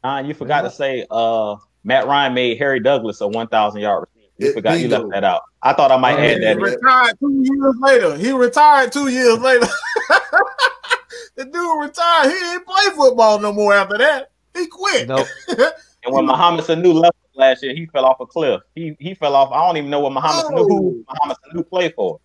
Uh, 0.04 0.22
you 0.26 0.34
forgot 0.34 0.62
to 0.62 0.70
say 0.70 1.06
uh, 1.10 1.56
Matt 1.84 2.06
Ryan 2.06 2.34
made 2.34 2.58
Harry 2.58 2.80
Douglas 2.80 3.22
a 3.22 3.28
1,000 3.28 3.80
yard 3.80 4.06
receiver. 4.14 4.19
You 4.40 4.46
Yeah, 4.48 4.52
forgot 4.54 4.80
you 4.80 4.88
left 4.88 5.10
that 5.10 5.24
out. 5.24 5.42
I 5.62 5.72
thought 5.74 5.92
I 5.92 5.96
might 5.98 6.14
Oh, 6.14 6.18
add 6.18 6.28
he 6.30 6.34
that. 6.36 6.40
yeah. 6.42 6.50
in. 6.52 6.58
retired 6.58 7.18
two 7.20 7.44
years 7.44 7.74
later. 7.80 8.16
He 8.16 8.32
retired 8.32 8.92
two 8.92 9.08
years 9.08 9.38
later. 9.38 9.66
the 11.36 11.44
dude 11.44 11.80
retired. 11.82 12.32
He 12.32 12.38
didn't 12.38 12.66
play 12.66 12.84
football 12.96 13.38
no 13.38 13.52
more 13.52 13.74
after 13.74 13.98
that. 13.98 14.30
He 14.56 14.66
quit. 14.66 15.08
Nope. 15.08 15.26
And 16.02 16.14
when 16.14 16.24
Mohamed 16.24 16.64
Sanu 16.64 16.94
left 16.94 17.14
last 17.34 17.62
year, 17.62 17.74
he 17.74 17.84
fell 17.84 18.06
off 18.06 18.20
a 18.20 18.26
cliff. 18.26 18.62
He 18.74 18.96
he 18.98 19.12
fell 19.12 19.36
off. 19.36 19.52
I 19.52 19.66
don't 19.66 19.76
even 19.76 19.90
know 19.90 20.00
what 20.00 20.14
Mohamed 20.14 20.46
Sanu 20.46 20.58
who 20.66 21.04
oh. 21.06 21.14
Mohamed 21.20 21.36
Sanu 21.54 21.68
played 21.68 21.92
for. 21.94 22.18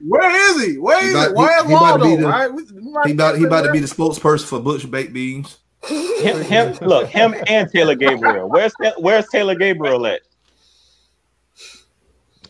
Where 0.00 0.56
is 0.56 0.64
he? 0.66 0.78
Where 0.78 1.02
He 1.04 1.10
about- 1.10 1.30
it? 1.32 1.36
Where's 1.36 1.62
he- 1.64 1.68
he 1.68 1.74
about 1.74 1.96
to 1.98 2.04
be 2.04 2.16
the- 2.16 2.26
right? 2.28 2.50
We- 2.50 2.62
we 2.64 2.90
might 2.92 3.06
He 3.08 3.12
about 3.12 3.36
he 3.36 3.44
about 3.44 3.62
to 3.66 3.72
be 3.72 3.78
the 3.80 3.86
spokesperson 3.86 4.46
for 4.46 4.58
Butch 4.58 4.90
Baked 4.90 5.12
Beans. 5.12 5.58
Him, 5.86 6.40
him 6.40 6.72
look, 6.80 7.08
him 7.08 7.34
and 7.46 7.70
Taylor 7.70 7.94
Gabriel. 7.94 8.48
Where's 8.48 8.72
where's 8.96 9.28
Taylor 9.28 9.54
Gabriel 9.54 10.06
at? 10.06 10.22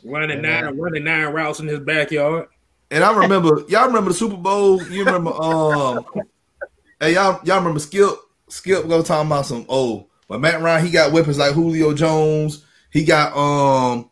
Running 0.05 0.43
nine, 0.43 0.79
running 0.79 1.05
nine 1.05 1.33
routes 1.33 1.61
in 1.61 1.69
his 1.69 1.81
backyard. 1.81 2.49
And 2.91 3.03
I 3.03 3.17
remember, 3.17 3.63
y'all 3.69 3.87
remember 3.87 4.11
the 4.11 4.17
Super 4.17 4.37
Bowl? 4.37 4.83
You 4.89 5.05
remember, 5.05 5.33
um, 5.33 6.05
hey, 7.01 7.15
y'all, 7.15 7.41
y'all 7.45 7.59
remember 7.59 7.81
Skip? 7.81 8.11
Skip 8.49 8.87
go 8.87 9.03
talking 9.03 9.29
about 9.29 9.47
some, 9.47 9.65
oh, 9.69 10.09
but 10.29 10.41
Matt 10.41 10.61
Ryan, 10.61 10.85
he 10.85 10.93
got 10.93 11.13
weapons 11.13 11.39
like 11.39 11.55
Julio 11.55 11.95
Jones. 11.95 12.65
He 12.91 13.05
got, 13.05 13.35
um, 13.35 14.11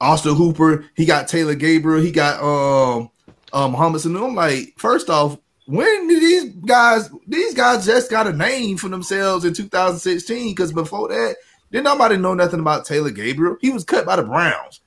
Austin 0.00 0.34
Hooper. 0.34 0.86
He 0.94 1.04
got 1.04 1.28
Taylor 1.28 1.54
Gabriel. 1.54 2.00
He 2.00 2.10
got, 2.10 2.42
um, 2.42 3.10
um, 3.52 3.72
Mohamed 3.72 4.00
Sanu. 4.00 4.28
I'm 4.28 4.34
like, 4.34 4.74
first 4.78 5.10
off, 5.10 5.36
when 5.66 6.08
did 6.08 6.22
these 6.22 6.44
guys, 6.64 7.10
these 7.26 7.52
guys 7.54 7.84
just 7.84 8.10
got 8.10 8.26
a 8.26 8.32
name 8.32 8.78
for 8.78 8.88
themselves 8.88 9.44
in 9.44 9.52
2016? 9.52 10.54
Because 10.54 10.72
before 10.72 11.08
that, 11.08 11.36
did 11.70 11.84
nobody 11.84 12.16
know 12.16 12.32
nothing 12.32 12.60
about 12.60 12.86
Taylor 12.86 13.10
Gabriel? 13.10 13.56
He 13.60 13.70
was 13.70 13.84
cut 13.84 14.06
by 14.06 14.16
the 14.16 14.22
Browns. 14.22 14.80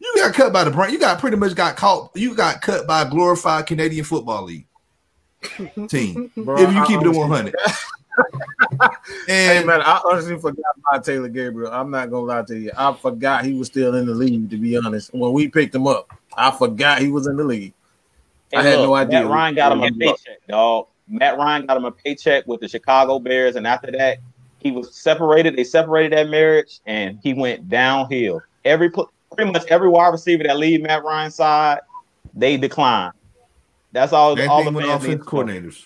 You 0.00 0.14
got 0.16 0.34
cut 0.34 0.52
by 0.52 0.64
the 0.64 0.70
Browns. 0.70 0.92
You 0.92 0.98
got 0.98 1.18
pretty 1.20 1.36
much 1.36 1.54
got 1.54 1.76
caught. 1.76 2.10
You 2.14 2.34
got 2.34 2.62
cut 2.62 2.86
by 2.86 3.02
a 3.02 3.08
glorified 3.10 3.66
Canadian 3.66 4.04
Football 4.04 4.44
League 4.44 4.66
team. 5.88 6.30
Bro, 6.36 6.58
if 6.58 6.72
you 6.72 6.80
I 6.82 6.86
keep 6.86 7.00
it 7.00 7.06
honestly- 7.06 7.18
100. 7.18 7.54
Hey 9.26 9.62
man, 9.64 9.80
I 9.80 10.00
honestly 10.04 10.36
forgot 10.38 10.64
about 10.78 11.04
Taylor 11.04 11.28
Gabriel. 11.28 11.72
I'm 11.72 11.90
not 11.90 12.10
gonna 12.10 12.24
lie 12.26 12.42
to 12.42 12.58
you. 12.58 12.70
I 12.76 12.92
forgot 12.92 13.44
he 13.44 13.54
was 13.54 13.68
still 13.68 13.94
in 13.94 14.04
the 14.06 14.14
league. 14.14 14.50
To 14.50 14.56
be 14.58 14.76
honest, 14.76 15.12
when 15.14 15.32
we 15.32 15.48
picked 15.48 15.74
him 15.74 15.86
up, 15.86 16.10
I 16.36 16.50
forgot 16.50 17.00
he 17.00 17.08
was 17.10 17.26
in 17.26 17.36
the 17.36 17.44
league. 17.44 17.72
I 18.54 18.62
had 18.62 18.78
no 18.80 18.94
idea. 18.94 19.20
Matt 19.22 19.30
Ryan 19.30 19.54
got 19.54 19.72
him 19.72 19.82
a 19.82 19.90
paycheck, 19.92 20.46
dog. 20.48 20.86
Matt 21.08 21.38
Ryan 21.38 21.66
got 21.66 21.76
him 21.76 21.84
a 21.84 21.92
paycheck 21.92 22.46
with 22.46 22.60
the 22.60 22.68
Chicago 22.68 23.18
Bears, 23.18 23.56
and 23.56 23.66
after 23.66 23.90
that, 23.92 24.18
he 24.58 24.70
was 24.70 24.94
separated. 24.94 25.56
They 25.56 25.64
separated 25.64 26.12
that 26.18 26.28
marriage, 26.28 26.80
and 26.86 27.18
he 27.22 27.32
went 27.32 27.68
downhill. 27.68 28.42
Every 28.64 28.90
pl- 28.90 29.10
pretty 29.34 29.50
much 29.52 29.66
every 29.68 29.88
wide 29.88 30.08
receiver 30.08 30.44
that 30.44 30.58
leave 30.58 30.82
Matt 30.82 31.04
Ryan's 31.04 31.34
side, 31.34 31.80
they 32.34 32.56
decline. 32.56 33.12
That's 33.92 34.12
all. 34.12 34.36
same 34.36 34.48
all 34.48 34.64
thing 34.64 34.72
the 34.72 34.78
with 34.78 34.88
offense 34.88 35.24
coordinators. 35.24 35.84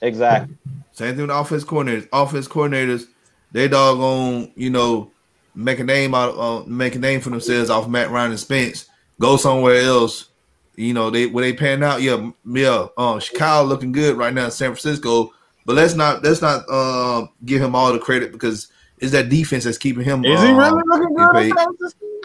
Exactly. 0.00 0.56
Same 0.92 1.14
thing 1.14 1.26
with 1.26 1.36
offense 1.36 1.64
coordinators. 1.64 2.08
Offense 2.12 2.48
coordinators, 2.48 3.06
they 3.52 3.68
doggone, 3.68 4.52
you 4.56 4.70
know, 4.70 5.10
make 5.54 5.78
a 5.78 5.84
name 5.84 6.14
out, 6.14 6.36
uh, 6.38 6.64
make 6.66 6.94
a 6.94 6.98
name 6.98 7.20
for 7.20 7.30
themselves 7.30 7.70
off 7.70 7.88
Matt 7.88 8.10
Ryan 8.10 8.32
and 8.32 8.40
Spence. 8.40 8.86
Go 9.20 9.36
somewhere 9.36 9.76
else. 9.76 10.28
You 10.76 10.94
know, 10.94 11.10
they 11.10 11.26
when 11.26 11.42
they 11.42 11.52
pan 11.52 11.82
out, 11.82 12.02
yeah, 12.02 12.30
yeah. 12.46 12.86
Um, 12.96 13.18
Chicago 13.18 13.68
looking 13.68 13.90
good 13.90 14.16
right 14.16 14.32
now 14.32 14.44
in 14.44 14.50
San 14.52 14.68
Francisco, 14.68 15.32
but 15.66 15.74
let's 15.74 15.94
not 15.94 16.22
let's 16.22 16.40
not 16.40 16.64
uh, 16.70 17.26
give 17.44 17.60
him 17.60 17.74
all 17.74 17.92
the 17.92 17.98
credit 17.98 18.30
because 18.30 18.68
it's 18.98 19.10
that 19.10 19.28
defense 19.28 19.64
that's 19.64 19.78
keeping 19.78 20.04
him. 20.04 20.24
Is 20.24 20.40
he 20.40 20.48
um, 20.48 20.56
really 20.56 20.82
looking 20.86 21.16
good? 21.16 21.52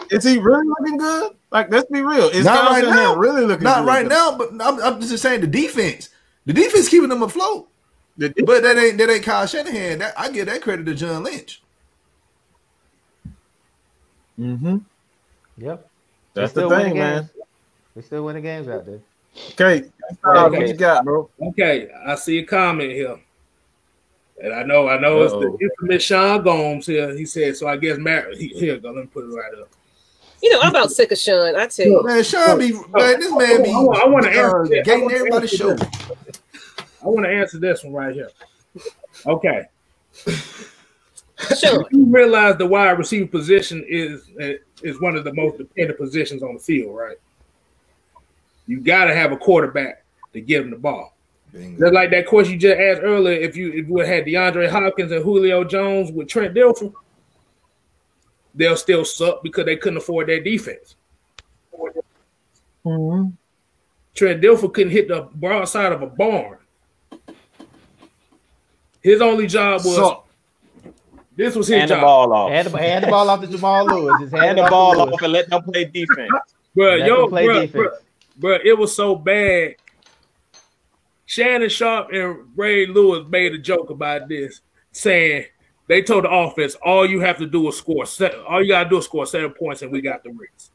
Paid. 0.08 0.14
in 0.16 0.20
San 0.20 0.20
Francisco? 0.20 0.28
Is 0.30 0.34
he 0.34 0.38
really 0.38 0.66
looking 0.66 0.96
good? 0.98 1.32
Like, 1.50 1.70
let's 1.70 1.90
be 1.90 2.02
real. 2.02 2.28
Is 2.28 2.44
Not 2.44 2.58
Kyle 2.60 2.72
right 2.72 2.84
Shanahan 2.84 3.02
now. 3.04 3.16
really 3.16 3.40
looking 3.42 3.58
good? 3.58 3.64
Not 3.64 3.80
good? 3.80 3.86
right 3.88 4.06
now, 4.06 4.36
but 4.36 4.50
I'm, 4.60 4.82
I'm 4.82 5.00
just 5.00 5.22
saying 5.22 5.40
the 5.40 5.46
defense. 5.46 6.08
The 6.46 6.52
defense 6.52 6.88
keeping 6.88 7.08
them 7.08 7.22
afloat. 7.22 7.68
The- 8.16 8.32
But 8.44 8.62
that 8.62 8.76
ain't 8.78 8.98
that 8.98 9.10
ain't 9.10 9.24
Kyle 9.24 9.46
Shanahan. 9.46 9.98
That 9.98 10.14
I 10.18 10.30
give 10.30 10.46
that 10.46 10.62
credit 10.62 10.84
to 10.86 10.94
John 10.94 11.24
Lynch. 11.24 11.62
Mm-hmm. 14.38 14.78
Yep. 15.58 15.88
That's 16.34 16.52
the 16.52 16.62
thing, 16.62 16.70
winning 16.70 16.98
man. 16.98 17.30
We 17.94 18.02
still 18.02 18.24
winning 18.24 18.42
games 18.42 18.68
out 18.68 18.84
there. 18.86 18.98
Okay, 19.52 19.88
uh, 20.24 20.48
what 20.48 20.68
you 20.68 20.74
got, 20.74 21.04
bro? 21.04 21.28
Okay, 21.40 21.88
I 22.06 22.14
see 22.16 22.38
a 22.38 22.44
comment 22.44 22.92
here. 22.92 23.18
And 24.42 24.52
I 24.52 24.62
know, 24.64 24.88
I 24.88 24.98
know 25.00 25.20
Uh-oh. 25.20 25.22
it's 25.22 25.32
the 25.32 25.64
infamous 25.64 26.02
Sean 26.02 26.42
Gomes 26.42 26.86
here. 26.86 27.16
He 27.16 27.24
said, 27.24 27.56
so 27.56 27.68
I 27.68 27.76
guess 27.76 27.98
Matt 27.98 28.34
he, 28.36 28.48
here, 28.48 28.78
go, 28.78 28.90
let 28.90 29.04
me 29.04 29.06
put 29.06 29.24
it 29.24 29.28
right 29.28 29.54
up. 29.60 29.68
You 30.42 30.50
know, 30.50 30.60
I'm 30.60 30.70
about 30.70 30.90
sick 30.90 31.10
of 31.12 31.18
Sean. 31.18 31.56
I 31.56 31.66
tell 31.66 31.86
you. 31.86 32.02
Man, 32.04 32.22
Sean 32.22 32.58
be 32.58 32.72
man, 32.72 33.20
this 33.20 33.32
man 33.32 33.62
be 33.62 33.70
I 33.72 33.78
want- 33.80 34.02
I 34.02 34.06
wanna 34.06 34.28
uh, 34.28 34.30
answer 34.30 34.68
this. 34.68 34.78
I 34.80 34.82
gating 34.82 35.10
everybody's 35.12 35.50
show. 35.50 35.76
I 37.02 37.06
want 37.08 37.26
to 37.26 37.30
answer 37.32 37.58
this 37.58 37.84
one 37.84 37.92
right 37.92 38.14
here. 38.14 38.30
Okay. 39.26 39.64
Sean. 41.58 41.84
You 41.90 42.06
realize 42.06 42.56
the 42.56 42.66
wide 42.66 42.98
receiver 42.98 43.26
position 43.26 43.84
is 43.88 44.22
is 44.82 45.00
one 45.00 45.16
of 45.16 45.24
the 45.24 45.32
most 45.34 45.58
dependent 45.58 45.98
positions 45.98 46.42
on 46.42 46.54
the 46.54 46.60
field, 46.60 46.96
right? 46.96 47.16
You 48.66 48.80
got 48.80 49.04
to 49.06 49.14
have 49.14 49.32
a 49.32 49.36
quarterback 49.36 50.04
to 50.32 50.40
get 50.40 50.62
him 50.62 50.70
the 50.70 50.76
ball. 50.76 51.14
Just 51.52 51.92
like 51.92 52.10
that 52.10 52.26
question 52.26 52.54
you 52.54 52.58
just 52.58 52.78
asked 52.80 53.00
earlier, 53.02 53.38
if 53.38 53.56
you 53.56 53.70
if 53.72 53.86
you 53.88 53.98
had 53.98 54.24
DeAndre 54.24 54.68
Hopkins 54.68 55.12
and 55.12 55.22
Julio 55.22 55.62
Jones 55.62 56.10
with 56.10 56.26
Trent 56.28 56.54
Dilfer, 56.54 56.92
they'll 58.54 58.76
still 58.76 59.04
suck 59.04 59.42
because 59.42 59.64
they 59.66 59.76
couldn't 59.76 59.98
afford 59.98 60.28
their 60.28 60.42
defense. 60.42 60.96
Mm-hmm. 62.84 63.30
Trent 64.14 64.42
Dilfer 64.42 64.72
couldn't 64.72 64.92
hit 64.92 65.08
the 65.08 65.28
broadside 65.34 65.92
of 65.92 66.02
a 66.02 66.06
barn. 66.06 66.58
His 69.02 69.20
only 69.20 69.46
job 69.46 69.84
was 69.84 69.96
So, 69.96 70.24
this 71.36 71.56
was 71.56 71.66
his 71.66 71.78
Hand 71.78 71.90
the 71.90 71.96
ball 71.96 72.32
off. 72.32 72.50
Hand 72.50 72.68
the, 72.68 72.78
hand 72.78 73.04
the 73.04 73.08
ball 73.08 73.28
off 73.28 73.40
to 73.40 73.46
Jamal 73.46 73.84
Lewis. 73.86 74.14
Just 74.20 74.32
hand, 74.32 74.44
Hand 74.44 74.58
the 74.58 74.62
off 74.62 74.70
ball 74.70 75.00
off 75.00 75.22
and 75.22 75.32
let 75.32 75.50
them 75.50 75.62
play 75.62 75.84
defense. 75.84 76.30
Bro, 76.74 76.96
Let 76.96 77.06
yo, 77.06 77.20
them 77.20 77.30
play 77.30 77.44
bro, 77.46 77.60
defense. 77.60 77.72
bro, 78.38 78.58
bro, 78.58 78.58
it 78.64 78.76
was 78.76 78.96
so 78.96 79.14
bad. 79.14 79.76
Shannon 81.24 81.68
Sharpe 81.68 82.12
and 82.12 82.48
Ray 82.56 82.86
Lewis 82.86 83.24
made 83.28 83.52
a 83.54 83.58
joke 83.58 83.90
about 83.90 84.28
this, 84.28 84.60
saying 84.90 85.44
they 85.86 86.02
told 86.02 86.24
the 86.24 86.30
offense, 86.30 86.74
all 86.76 87.06
you 87.06 87.20
have 87.20 87.38
to 87.38 87.46
do 87.46 87.68
is 87.68 87.76
score. 87.76 88.06
se- 88.06 88.42
All 88.48 88.62
you 88.62 88.68
gotta 88.68 88.88
do 88.88 88.98
is 88.98 89.04
score 89.04 89.26
seven 89.26 89.50
points, 89.50 89.82
and 89.82 89.92
we 89.92 90.00
got 90.00 90.22
the 90.24 90.30
rings. 90.30 90.70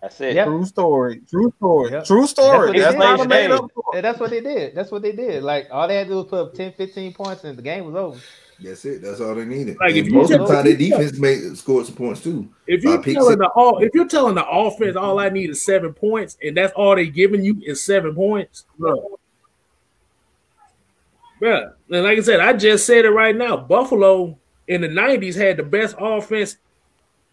That's 0.00 0.20
it. 0.20 0.36
Yep. 0.36 0.46
true 0.46 0.64
story. 0.64 1.20
True 1.28 1.52
story. 1.56 1.90
Yep. 1.90 2.04
True 2.04 2.26
story. 2.26 2.78
That's 2.78 2.94
That's, 2.96 2.96
what 2.96 3.18
not 3.18 3.18
they 3.18 3.26
made 3.26 3.48
did. 3.48 3.50
up 3.52 3.70
story. 3.72 4.00
That's 4.00 4.20
what 4.20 4.30
they 4.30 4.40
did. 4.40 4.74
That's 4.74 4.90
what 4.92 5.02
they 5.02 5.12
did. 5.12 5.42
Like 5.42 5.66
all 5.72 5.88
they 5.88 5.96
had 5.96 6.04
to 6.06 6.10
do 6.12 6.16
was 6.18 6.26
put 6.26 6.40
up 6.40 6.54
10, 6.54 6.72
15 6.74 7.14
points 7.14 7.42
and 7.44 7.58
the 7.58 7.62
game 7.62 7.84
was 7.84 7.96
over. 7.96 8.20
That's 8.60 8.84
it. 8.84 9.02
That's 9.02 9.20
all 9.20 9.34
they 9.34 9.44
needed. 9.44 9.76
Like, 9.80 9.92
if 9.92 9.98
And 9.98 10.06
you 10.06 10.14
most 10.14 10.32
of 10.32 10.40
the 10.40 10.46
time, 10.46 10.64
their 10.64 10.76
defense 10.76 11.18
made 11.18 11.56
scored 11.56 11.86
some 11.86 11.94
points 11.96 12.22
too. 12.22 12.48
If 12.66 12.82
you're 12.82 13.02
telling 13.02 13.30
six. 13.30 13.38
the 13.38 13.48
all, 13.56 13.78
if 13.82 13.90
you're 13.94 14.06
telling 14.08 14.34
the 14.36 14.48
offense, 14.48 14.96
all 14.96 15.18
I 15.20 15.28
need 15.30 15.50
is 15.50 15.64
seven 15.64 15.92
points, 15.94 16.36
and 16.42 16.56
that's 16.56 16.72
all 16.74 16.94
they're 16.96 17.04
giving 17.06 17.42
you 17.44 17.60
is 17.64 17.82
seven 17.82 18.14
points, 18.14 18.66
bro. 18.78 19.17
Bro, 21.38 21.72
and 21.90 22.04
like 22.04 22.18
I 22.18 22.22
said, 22.22 22.40
I 22.40 22.52
just 22.52 22.86
said 22.86 23.04
it 23.04 23.10
right 23.10 23.34
now. 23.36 23.56
Buffalo 23.56 24.36
in 24.66 24.80
the 24.80 24.88
'90s 24.88 25.36
had 25.36 25.56
the 25.56 25.62
best 25.62 25.94
offense 25.98 26.56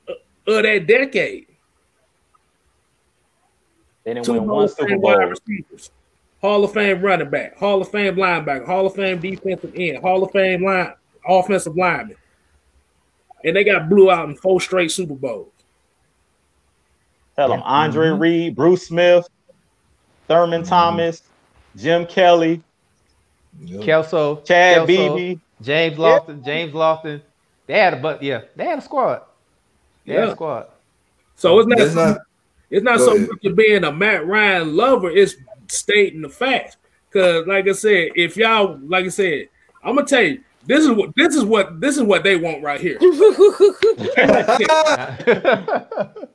uh, 0.07 0.14
of 0.48 0.64
that 0.64 0.86
decade. 0.88 1.48
They 4.03 4.14
didn't 4.14 4.26
Two 4.26 4.34
win 4.34 4.45
Hall 4.45 4.56
one 4.57 4.65
of 4.65 4.72
Super 4.72 4.90
Fame 4.90 5.02
wide 5.02 5.18
Bowl. 5.18 5.30
receivers, 5.30 5.91
Hall 6.41 6.64
of 6.64 6.73
Fame 6.73 7.02
running 7.02 7.30
back, 7.30 7.57
Hall 7.57 7.82
of 7.82 7.90
Fame 7.90 8.15
linebacker, 8.15 8.65
Hall 8.65 8.86
of 8.86 8.94
Fame 8.95 9.19
defensive 9.19 9.73
end, 9.76 9.98
Hall 9.99 10.23
of 10.23 10.32
Fame 10.32 10.64
line 10.64 10.94
offensive 11.27 11.76
lineman, 11.76 12.15
and 13.44 13.56
they 13.56 13.64
got 13.64 13.90
blew 13.90 14.11
out 14.11 14.30
in 14.30 14.36
four 14.36 14.61
straight 14.61 14.91
Super 14.91 15.15
Bowls. 15.15 15.52
Tell 17.36 17.49
them 17.49 17.61
Andre 17.64 18.10
Mm-hmm. 18.10 18.22
Reed, 18.22 18.56
Bruce 18.56 18.88
Smith, 18.88 19.27
Thurman 20.27 20.64
Thomas, 20.64 21.23
Jim 21.76 22.06
Kelly, 22.06 22.61
Kelso, 23.82 24.38
Chad 24.41 24.88
Kelso, 24.88 25.15
Beebe. 25.15 25.40
James 25.61 25.98
Lofton, 25.98 26.44
James 26.44 26.73
Lofton. 26.73 27.22
They 27.68 27.80
had 27.80 27.95
a 27.95 27.98
but 27.98 28.22
yeah, 28.22 28.41
they 28.56 28.65
had 28.65 28.80
a 28.80 28.82
squad. 28.82 29.22
They 30.06 30.14
had 30.14 30.30
a 30.30 30.32
squad. 30.32 30.68
So 31.36 31.60
it's 31.60 31.68
not, 31.68 31.77
That's 31.77 31.95
not 31.95 32.18
it's 32.69 32.84
not 32.84 32.99
so 32.99 33.15
ahead. 33.15 33.30
much 33.30 33.45
of 33.45 33.56
being 33.56 33.84
a 33.84 33.91
Matt 33.91 34.27
Ryan 34.27 34.76
lover, 34.76 35.10
it's 35.10 35.36
stating 35.68 36.22
the 36.22 36.30
facts. 36.30 36.77
Cause 37.11 37.48
like 37.48 37.68
I 37.68 37.72
said, 37.72 38.10
if 38.15 38.38
y'all 38.38 38.80
like 38.84 39.06
I 39.06 39.10
said, 39.10 39.49
I'm 39.84 39.95
gonna 39.95 40.07
tell 40.07 40.22
you, 40.22 40.44
this 40.65 40.84
is 40.84 40.91
what 40.91 41.15
this 41.15 41.36
is 41.36 41.44
what 41.44 41.80
this 41.80 41.98
is 41.98 42.03
what 42.03 42.23
they 42.23 42.36
want 42.36 42.64
right 42.64 42.82
here. 42.82 42.99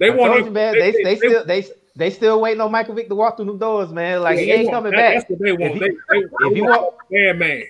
They 0.00 0.10
I 0.10 0.14
want 0.14 0.32
told 0.32 0.44
you, 0.46 0.50
man. 0.50 0.78
They, 0.78 0.92
they, 1.04 1.16
still 1.16 1.44
they 1.44 1.66
they 2.00 2.10
still 2.10 2.40
waiting 2.40 2.60
on 2.60 2.72
Michael 2.72 2.94
Vick 2.94 3.08
to 3.08 3.14
walk 3.14 3.36
through 3.36 3.46
the 3.52 3.58
doors, 3.58 3.90
man. 3.92 4.22
Like 4.22 4.38
he 4.38 4.50
ain't 4.50 4.70
coming 4.70 4.92
back. 4.92 5.14
That's 5.28 5.30
what 5.30 5.38
they 5.40 5.52
want. 5.52 5.74
If 5.74 5.80
They, 5.80 5.86
he- 5.88 5.96
they, 6.10 6.46
if 6.48 6.54
he 6.54 6.62
want- 6.62 6.94
man, 7.10 7.38
man. 7.38 7.62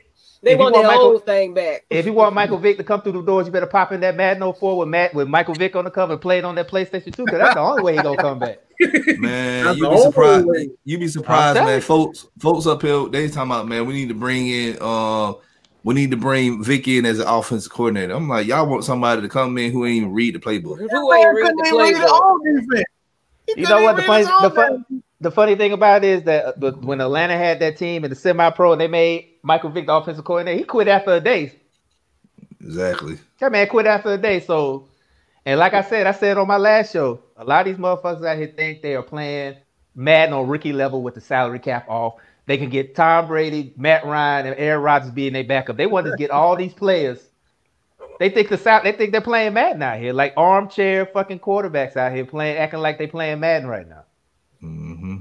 They 0.43 0.53
If 0.53 0.59
want 0.59 0.75
the 0.75 0.83
Michael- 0.83 0.97
whole 0.97 1.19
thing 1.19 1.53
back. 1.53 1.85
If 1.91 2.07
you 2.07 2.15
want 2.15 2.35
Michael 2.35 2.57
Vick 2.57 2.79
to 2.79 2.85
come 2.85 3.03
through 3.03 3.13
the 3.13 3.21
doors, 3.23 3.45
you 3.47 3.53
better 3.53 3.67
pop 3.67 3.93
in 3.93 4.01
that 4.01 4.17
Madden 4.17 4.51
04 4.55 4.79
with 4.79 4.89
Matt 4.89 5.13
with 5.13 5.29
Michael 5.29 5.53
Vick 5.55 5.77
on 5.77 5.85
the 5.85 5.91
cover 5.91 6.15
and 6.15 6.23
play 6.23 6.39
it 6.39 6.47
on 6.47 6.55
that 6.55 6.67
PlayStation 6.71 7.15
2, 7.15 7.27
because 7.27 7.39
that's 7.41 7.55
the 7.57 7.61
only 7.61 7.83
way 7.83 7.95
he 7.95 8.03
gonna 8.03 8.17
come 8.17 8.39
back. 8.39 8.59
Man, 9.19 9.77
you 9.77 9.83
the 9.85 9.91
be 9.91 9.99
surprised. 10.01 10.47
way. 10.47 10.71
You 10.87 10.99
be 10.99 11.09
surprised, 11.09 11.57
man. 11.63 11.83
Folks, 11.83 12.27
folks 12.39 12.67
up 12.67 12.81
here, 12.81 13.07
they 13.09 13.29
talking 13.29 13.51
about 13.51 13.69
man. 13.69 13.85
We 13.85 13.93
need 13.93 14.09
to 14.09 14.15
bring 14.15 14.49
in 14.49 14.79
uh 14.81 15.35
we 15.85 15.93
need 15.95 16.11
to 16.11 16.17
bring 16.17 16.65
Vicky 16.65 16.97
in 16.97 17.05
as 17.05 17.19
an 17.19 17.27
offensive 17.29 17.71
coordinator. 17.71 18.15
I'm 18.15 18.27
like, 18.29 18.47
y'all 18.47 18.67
want 18.67 18.85
somebody 18.85 19.21
to 19.21 19.29
come 19.29 19.59
in 19.59 19.73
who 19.73 19.85
ain't 19.85 19.97
even 19.97 20.13
read 20.15 20.35
the 20.35 20.39
playbook. 20.39 20.79
Who 20.79 21.13
ain't 21.15 21.35
read 21.35 21.55
the 21.55 21.71
playbook? 21.71 22.83
You 23.57 23.69
know 23.69 23.83
what 23.83 23.97
the 23.97 24.03
funny 24.03 24.25
the, 24.25 24.51
fun, 24.51 25.03
the 25.21 25.31
funny 25.31 25.55
thing 25.55 25.73
about 25.73 26.05
it 26.05 26.09
is 26.09 26.23
that 26.25 26.63
uh, 26.63 26.71
when 26.73 27.01
Atlanta 27.01 27.37
had 27.37 27.61
that 27.61 27.77
team 27.77 28.05
in 28.05 28.11
the 28.11 28.17
semi-pro 28.17 28.73
and 28.73 28.81
they 28.81 28.89
made 28.89 29.29
Michael 29.43 29.71
Vick 29.71 29.87
the 29.87 29.95
offensive 29.95 30.25
coordinator, 30.25 30.59
he 30.59 30.65
quit 30.65 30.89
after 30.89 31.13
a 31.13 31.21
day. 31.21 31.55
Exactly. 32.61 33.19
That 33.39 33.53
man 33.53 33.69
quit 33.69 33.87
after 33.87 34.13
a 34.13 34.19
day. 34.19 34.41
So, 34.41 34.89
and 35.45 35.59
like 35.59 35.75
I 35.75 35.83
said, 35.83 36.07
I 36.07 36.13
said 36.13 36.37
on 36.39 36.47
my 36.47 36.59
last 36.59 36.93
show, 36.93 37.21
a 37.37 37.45
lot 37.45 37.67
of 37.67 37.67
these 37.67 37.83
motherfuckers 37.83 38.27
out 38.27 38.37
here 38.37 38.53
think 38.55 38.83
they 38.83 38.95
are 38.95 39.03
playing 39.03 39.57
Madden 39.95 40.35
on 40.35 40.49
rookie 40.49 40.73
level 40.73 41.03
with 41.03 41.15
the 41.15 41.21
salary 41.21 41.59
cap 41.59 41.89
off. 41.89 42.15
They 42.47 42.59
can 42.59 42.69
get 42.69 42.95
Tom 42.95 43.29
Brady, 43.29 43.73
Matt 43.77 44.05
Ryan, 44.05 44.47
and 44.47 44.57
Aaron 44.59 44.83
Rodgers 44.83 45.11
being 45.11 45.33
their 45.33 45.45
backup. 45.45 45.77
They 45.77 45.87
want 45.87 46.07
to 46.07 46.17
get 46.17 46.31
all 46.31 46.57
these 46.57 46.75
players. 46.75 47.30
They 48.21 48.29
think 48.29 48.51
the 48.51 48.59
South. 48.59 48.83
They 48.85 48.93
think 48.93 49.13
they're 49.13 49.23
playing 49.23 49.55
Madden 49.55 49.83
out 49.83 49.99
here, 49.99 50.13
like 50.13 50.35
armchair 50.37 51.07
fucking 51.07 51.39
quarterbacks 51.41 51.97
out 51.97 52.13
here 52.13 52.27
playing, 52.27 52.59
acting 52.59 52.81
like 52.81 52.99
they're 52.99 53.09
playing 53.09 53.41
Madden 53.41 53.67
right 53.67 53.89
now. 53.89 54.05
Mm-hmm. 54.63 55.17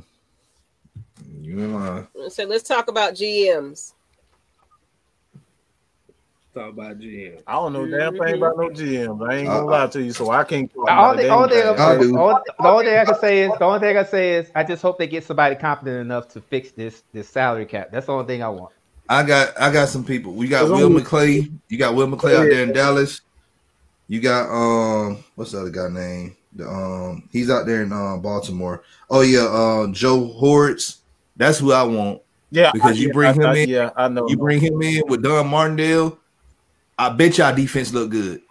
You 1.41 1.55
know, 1.55 2.07
So 2.27 2.43
let's 2.43 2.67
talk 2.67 2.89
about 2.89 3.13
GMs. 3.13 3.93
Talk 6.53 6.73
about 6.73 6.99
GM. 6.99 7.41
I 7.47 7.53
don't 7.53 7.71
know 7.71 7.87
damn 7.87 8.17
thing 8.17 8.35
about 8.35 8.57
no 8.57 8.67
GM. 8.69 9.29
I 9.29 9.35
ain't 9.35 9.47
gonna 9.47 9.65
lie 9.65 9.87
to 9.87 10.03
you, 10.03 10.11
so 10.11 10.29
I 10.31 10.43
can't. 10.43 10.69
All 10.75 10.83
about 10.85 11.17
the, 11.17 11.29
all 11.29 11.47
damn 11.47 11.75
the. 11.77 11.81
I 11.81 12.19
all- 12.19 12.43
the 12.45 12.67
only 12.67 12.85
thing 12.85 12.97
I 12.97 13.05
can 13.05 13.19
say 13.19 13.43
is 13.43 13.51
the 13.57 13.63
only 13.63 13.79
thing 13.79 13.95
I 13.95 14.03
can 14.03 14.11
say 14.11 14.33
is 14.33 14.51
I 14.55 14.65
just 14.65 14.81
hope 14.81 14.97
they 14.97 15.07
get 15.07 15.23
somebody 15.23 15.55
competent 15.55 16.01
enough 16.01 16.27
to 16.33 16.41
fix 16.41 16.71
this 16.71 17.03
this 17.13 17.29
salary 17.29 17.65
cap. 17.65 17.91
That's 17.93 18.07
the 18.07 18.11
only 18.11 18.25
thing 18.25 18.43
I 18.43 18.49
want. 18.49 18.73
I 19.09 19.23
got 19.23 19.59
I 19.59 19.73
got 19.73 19.89
some 19.89 20.05
people. 20.05 20.33
We 20.33 20.47
got 20.47 20.69
Will 20.69 20.89
McClay. 20.89 21.51
You 21.67 21.77
got 21.77 21.95
Will 21.95 22.07
McClay 22.07 22.35
out 22.35 22.43
there 22.49 22.63
in 22.63 22.71
Dallas. 22.73 23.21
You 24.07 24.21
got 24.21 24.49
um 24.49 25.23
what's 25.35 25.51
the 25.51 25.61
other 25.61 25.69
guy 25.71 25.89
name? 25.89 26.35
The 26.55 26.67
um 26.69 27.27
he's 27.31 27.49
out 27.49 27.65
there 27.65 27.81
in 27.83 27.91
uh, 27.91 28.17
Baltimore. 28.17 28.83
Oh 29.09 29.21
yeah, 29.21 29.41
uh 29.45 29.87
Joe 29.91 30.25
Hortiz. 30.27 30.97
That's 31.35 31.57
who 31.59 31.71
I 31.73 31.83
want. 31.83 32.21
Yeah, 32.51 32.71
Because 32.71 32.99
you 32.99 33.11
bring 33.13 33.29
I- 33.29 33.33
him 33.33 33.45
I- 33.45 33.57
in- 33.57 33.69
Yeah, 33.69 33.89
I 33.95 34.07
know. 34.07 34.27
You 34.29 34.37
bring 34.37 34.59
him 34.61 34.81
in 34.81 35.03
with 35.07 35.23
Don 35.23 35.47
Martindale. 35.47 36.17
I 36.97 37.09
bet 37.09 37.37
y'all 37.37 37.55
defense 37.55 37.93
look 37.93 38.09
good. 38.11 38.41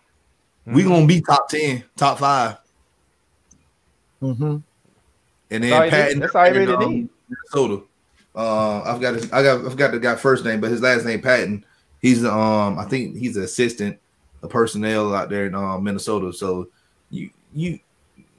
We 0.67 0.83
Mm-hmm. 0.83 0.89
gonna 0.93 1.07
be 1.07 1.21
top 1.21 1.49
ten, 1.49 1.85
top 1.97 2.19
five, 2.19 2.59
hmm 4.21 4.57
and 5.51 5.65
then 5.65 5.85
you 5.85 5.91
Paton. 5.91 6.19
That's 6.21 6.35
all 6.35 6.47
you 6.49 6.55
really 6.55 6.75
um, 6.75 6.91
need. 6.95 7.09
Minnesota. 7.29 7.85
Uh, 8.39 8.83
I've 8.85 9.01
got 9.01 9.15
his, 9.15 9.33
I 9.33 9.43
got 9.43 9.67
I 9.67 9.69
forgot 9.69 9.91
the 9.91 9.99
guy 9.99 10.15
first 10.15 10.45
name, 10.45 10.61
but 10.61 10.71
his 10.71 10.81
last 10.81 11.05
name 11.05 11.21
Paton. 11.21 11.65
He's 12.01 12.25
um 12.25 12.79
I 12.79 12.85
think 12.85 13.17
he's 13.17 13.37
an 13.37 13.43
assistant, 13.43 13.99
a 14.45 14.49
personnel 14.49 15.13
out 15.13 15.29
there 15.29 15.47
in 15.47 15.57
uh, 15.57 15.77
Minnesota. 15.79 16.33
So 16.33 16.69
you 17.11 17.31
you 17.53 17.81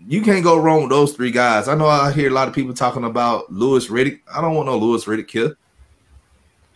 you 0.08 0.22
can't 0.22 0.42
go 0.42 0.58
wrong 0.58 0.84
with 0.84 0.92
those 0.92 1.12
three 1.12 1.32
guys. 1.32 1.68
I 1.68 1.76
know 1.76 1.88
I 1.88 2.14
hear 2.14 2.30
a 2.30 2.34
lot 2.34 2.48
of 2.48 2.54
people 2.54 2.74
talking 2.74 3.04
about 3.04 3.52
Louis 3.52 3.88
Riddick. 3.88 4.22
I 4.34 4.40
don't 4.40 4.56
want 4.56 4.68
no 4.68 4.78
Louis 4.78 5.04
Riddick 5.04 5.30
here. 5.30 5.58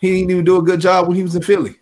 He 0.00 0.10
didn't 0.18 0.30
even 0.30 0.44
do 0.44 0.58
a 0.58 0.62
good 0.62 0.82
job 0.82 1.08
when 1.08 1.16
he 1.16 1.22
was 1.22 1.34
in 1.34 1.40
Philly. 1.40 1.76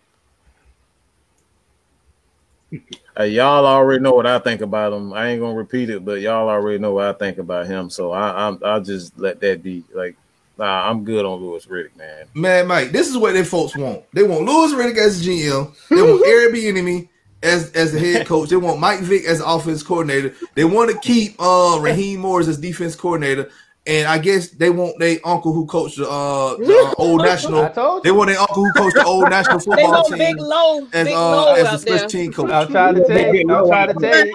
Hey, 3.17 3.27
y'all 3.27 3.65
already 3.65 4.01
know 4.01 4.13
what 4.13 4.25
I 4.25 4.39
think 4.39 4.61
about 4.61 4.93
him. 4.93 5.11
I 5.11 5.27
ain't 5.27 5.41
gonna 5.41 5.55
repeat 5.55 5.89
it, 5.89 6.05
but 6.05 6.21
y'all 6.21 6.47
already 6.47 6.79
know 6.79 6.93
what 6.93 7.05
I 7.05 7.13
think 7.13 7.37
about 7.37 7.67
him. 7.67 7.89
So 7.89 8.13
I, 8.13 8.55
I'll 8.63 8.81
just 8.81 9.19
let 9.19 9.41
that 9.41 9.61
be. 9.61 9.83
Like, 9.93 10.15
nah, 10.63 10.89
I'm 10.89 11.03
good 11.03 11.25
on 11.25 11.39
Louis 11.41 11.65
Riddick, 11.65 11.95
man. 11.97 12.25
Man, 12.33 12.67
Mike, 12.67 12.91
this 12.91 13.09
is 13.09 13.17
what 13.17 13.33
they 13.33 13.43
folks 13.43 13.75
want. 13.75 14.03
They 14.13 14.23
want 14.23 14.45
Louis 14.45 14.73
Riddick 14.73 14.97
as 14.97 15.21
a 15.21 15.29
GM. 15.29 15.75
They 15.89 16.01
want 16.01 16.25
Eric 16.27 16.55
Bieniemy 16.55 17.09
as 17.41 17.71
as 17.73 17.91
the 17.91 17.99
head 17.99 18.25
coach. 18.25 18.49
They 18.49 18.55
want 18.55 18.79
Mike 18.79 19.01
Vick 19.01 19.25
as 19.25 19.41
offense 19.41 19.83
coordinator. 19.83 20.33
They 20.55 20.63
want 20.63 20.91
to 20.91 20.97
keep 20.97 21.35
uh 21.39 21.77
Raheem 21.81 22.21
Morris 22.21 22.47
as 22.47 22.57
defense 22.57 22.95
coordinator. 22.95 23.49
And 23.85 24.07
I 24.07 24.17
guess 24.17 24.47
they 24.51 24.69
want 24.69 24.97
their 24.97 25.17
uncle 25.25 25.51
who 25.51 25.65
coached 25.65 25.97
the, 25.97 26.09
uh, 26.09 26.55
the 26.55 26.63
uh, 26.63 26.93
old 26.97 27.19
I 27.21 27.25
national. 27.25 27.67
told 27.71 28.05
They 28.05 28.11
want 28.11 28.29
their 28.29 28.39
uncle 28.39 28.63
who 28.63 28.71
coached 28.71 28.95
the 28.95 29.03
old 29.03 29.29
national 29.29 29.59
football 29.59 29.91
want 29.91 30.07
team 30.07 30.17
Big 30.19 30.39
Low, 30.39 30.87
as 30.93 31.05
Big 31.05 31.13
uh, 31.13 31.31
Low 31.31 31.53
as 31.55 31.65
out 31.65 31.71
the 31.73 31.77
special 31.79 32.07
team 32.09 32.31
coach. 32.31 32.49
I'm 32.49 32.71
trying 32.71 32.95
to 32.95 33.03
tell 33.03 33.35
you. 33.35 33.41
I'm 33.49 33.67
trying 33.67 33.87
to 33.89 33.93
tell 33.95 34.25
you. 34.25 34.33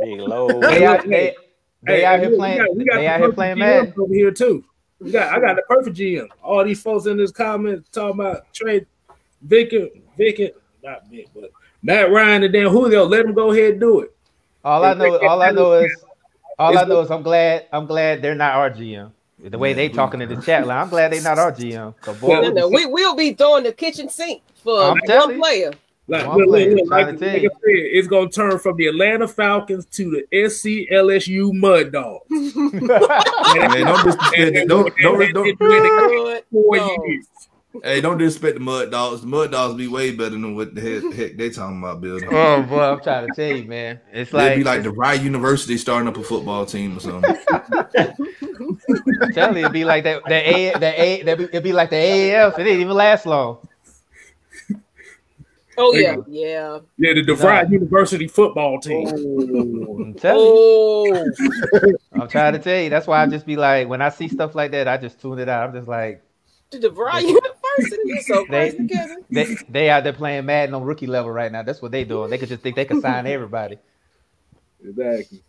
Big 0.00 0.20
low. 0.20 0.60
They 0.60 0.84
out, 0.86 1.02
they, 1.08 1.34
they 1.82 1.92
Hey, 1.92 2.04
out 2.04 2.18
hey, 2.18 2.20
here 2.20 2.30
we 2.30 2.36
playing. 2.36 2.58
got- 2.58 2.76
we 2.76 2.84
got 2.84 2.96
They 2.98 3.06
out 3.08 3.20
here 3.20 3.32
playing 3.32 3.56
GM 3.56 3.60
Madden. 3.60 3.94
over 3.98 4.14
here 4.14 4.30
too. 4.30 4.64
We 5.00 5.10
got 5.10 5.32
I 5.32 5.40
got 5.40 5.56
the 5.56 5.62
perfect 5.62 5.96
GM. 5.96 6.28
All 6.42 6.64
these 6.64 6.82
folks 6.82 7.06
in 7.06 7.16
this 7.16 7.32
comment 7.32 7.84
talking 7.92 8.20
about 8.20 8.52
trade 8.52 8.86
Vic, 9.42 9.72
Vic, 10.16 10.54
not 10.82 11.06
Vic, 11.08 11.28
but 11.34 11.50
Matt 11.82 12.10
Ryan 12.10 12.44
and 12.44 12.54
then 12.54 12.66
Julio. 12.66 13.04
Let 13.04 13.24
them 13.24 13.34
go 13.34 13.52
ahead 13.52 13.72
and 13.72 13.80
do 13.80 14.00
it. 14.00 14.14
All 14.64 14.84
I 14.84 14.92
know, 14.92 15.18
all 15.26 15.40
I 15.40 15.50
know 15.52 15.72
is, 15.72 16.04
all 16.58 16.76
I 16.76 16.84
know 16.84 17.00
is, 17.00 17.10
I'm 17.10 17.22
glad, 17.22 17.66
I'm 17.72 17.86
glad 17.86 18.20
they're 18.20 18.34
not 18.34 18.56
our 18.56 18.70
GM. 18.70 19.10
The 19.42 19.56
way 19.56 19.72
they 19.72 19.88
talking 19.88 20.20
in 20.20 20.28
the 20.28 20.40
chat 20.42 20.66
line, 20.66 20.82
I'm 20.82 20.90
glad 20.90 21.12
they're 21.12 21.22
not 21.22 21.38
our 21.38 21.50
GM. 21.50 21.94
boy, 22.20 22.40
No, 22.40 22.50
no, 22.50 22.68
we 22.68 22.84
will 22.84 23.16
be 23.16 23.32
throwing 23.32 23.64
the 23.64 23.72
kitchen 23.72 24.10
sink 24.10 24.42
for 24.62 24.82
I'm 24.82 24.90
one 24.90 25.00
telling 25.06 25.42
you. 25.42 25.70
Player. 26.10 26.26
Like, 26.26 26.36
Well, 26.36 26.46
look, 26.46 26.68
look, 26.68 26.78
look, 26.78 26.90
like, 26.90 27.06
to 27.06 27.12
like 27.12 27.16
I 27.16 27.18
said, 27.18 27.50
it's 27.62 28.08
gonna 28.08 28.28
turn 28.28 28.58
from 28.58 28.76
the 28.76 28.86
Atlanta 28.88 29.28
Falcons 29.28 29.86
to 29.86 30.10
the 30.10 30.26
SCLSU 30.36 31.52
Mud 31.54 31.92
Dogs. 31.92 32.24
Man, 32.30 33.86
don't 33.86 34.04
disrespect. 34.04 34.68
Don't, 34.68 34.94
don't, 34.96 35.32
don't, 35.32 36.44
Four 36.50 36.76
years. 36.76 37.26
hey, 37.84 38.00
don't 38.00 38.18
disrespect 38.18 38.54
the 38.54 38.60
Mud 38.60 38.90
Dogs. 38.90 39.20
The 39.20 39.26
Mud 39.28 39.52
Dogs 39.52 39.74
be 39.76 39.86
way 39.86 40.10
better 40.10 40.30
than 40.30 40.56
what 40.56 40.74
the 40.74 40.80
heck, 40.80 41.12
heck 41.14 41.36
they 41.36 41.50
talking 41.50 41.78
about 41.78 42.00
building. 42.00 42.28
oh 42.32 42.62
boy, 42.62 42.80
I'm 42.80 43.00
trying 43.00 43.28
to 43.28 43.32
tell 43.34 43.56
you, 43.56 43.64
man. 43.64 44.00
It's 44.12 44.30
They'd 44.30 44.38
like, 44.38 44.56
be 44.56 44.64
like 44.64 44.82
the 44.82 44.90
Rice 44.90 45.22
University 45.22 45.78
starting 45.78 46.08
up 46.08 46.16
a 46.16 46.22
football 46.22 46.66
team 46.66 46.96
or 46.96 47.00
something. 47.00 47.36
I'm 49.22 49.32
telling 49.32 49.56
you, 49.56 49.62
it'd 49.62 49.72
be 49.72 49.84
like 49.84 50.04
that. 50.04 50.22
That 50.26 50.46
A, 50.46 50.78
that 50.78 50.98
A, 50.98 51.22
that'd 51.22 51.38
be, 51.38 51.44
it'd 51.44 51.62
be 51.62 51.72
like 51.72 51.90
the 51.90 51.96
AAF. 51.96 52.58
It 52.58 52.64
didn't 52.64 52.80
even 52.80 52.96
last 52.96 53.26
long. 53.26 53.66
Oh 55.82 55.94
yeah, 55.94 56.16
yeah. 56.28 56.78
Yeah, 56.98 57.14
the 57.14 57.22
DeVry 57.22 57.70
University 57.70 58.28
football 58.28 58.78
team. 58.80 59.08
Oh. 59.08 59.98
I'm 60.00 60.14
telling 60.24 60.44
you. 60.46 61.96
Oh, 62.14 62.20
I'm 62.20 62.28
trying 62.28 62.52
to 62.52 62.58
tell 62.58 62.80
you. 62.82 62.90
That's 62.90 63.06
why 63.06 63.22
I 63.22 63.26
just 63.26 63.46
be 63.46 63.56
like, 63.56 63.88
when 63.88 64.02
I 64.02 64.10
see 64.10 64.28
stuff 64.28 64.54
like 64.54 64.72
that, 64.72 64.86
I 64.88 64.96
just 64.98 65.20
tune 65.20 65.38
it 65.38 65.48
out. 65.48 65.68
I'm 65.68 65.74
just 65.74 65.88
like, 65.88 66.22
the 66.70 66.78
DeVry 66.78 67.22
University. 67.22 68.02
You're 68.04 68.20
so 68.22 68.44
They- 68.50 68.70
crazy, 68.72 68.86
Kevin. 68.88 69.24
they 69.30 69.56
they 69.70 69.90
out 69.90 70.04
there 70.04 70.12
playing 70.12 70.44
Madden 70.46 70.74
on 70.74 70.82
rookie 70.82 71.06
level 71.06 71.30
right 71.30 71.50
now. 71.50 71.62
That's 71.62 71.80
what 71.80 71.92
they 71.92 72.04
doing. 72.04 72.28
They 72.30 72.38
could 72.38 72.48
just 72.50 72.62
think 72.62 72.76
they 72.76 72.84
could 72.84 73.00
sign 73.00 73.26
everybody. 73.26 73.78
Exactly. 74.84 75.42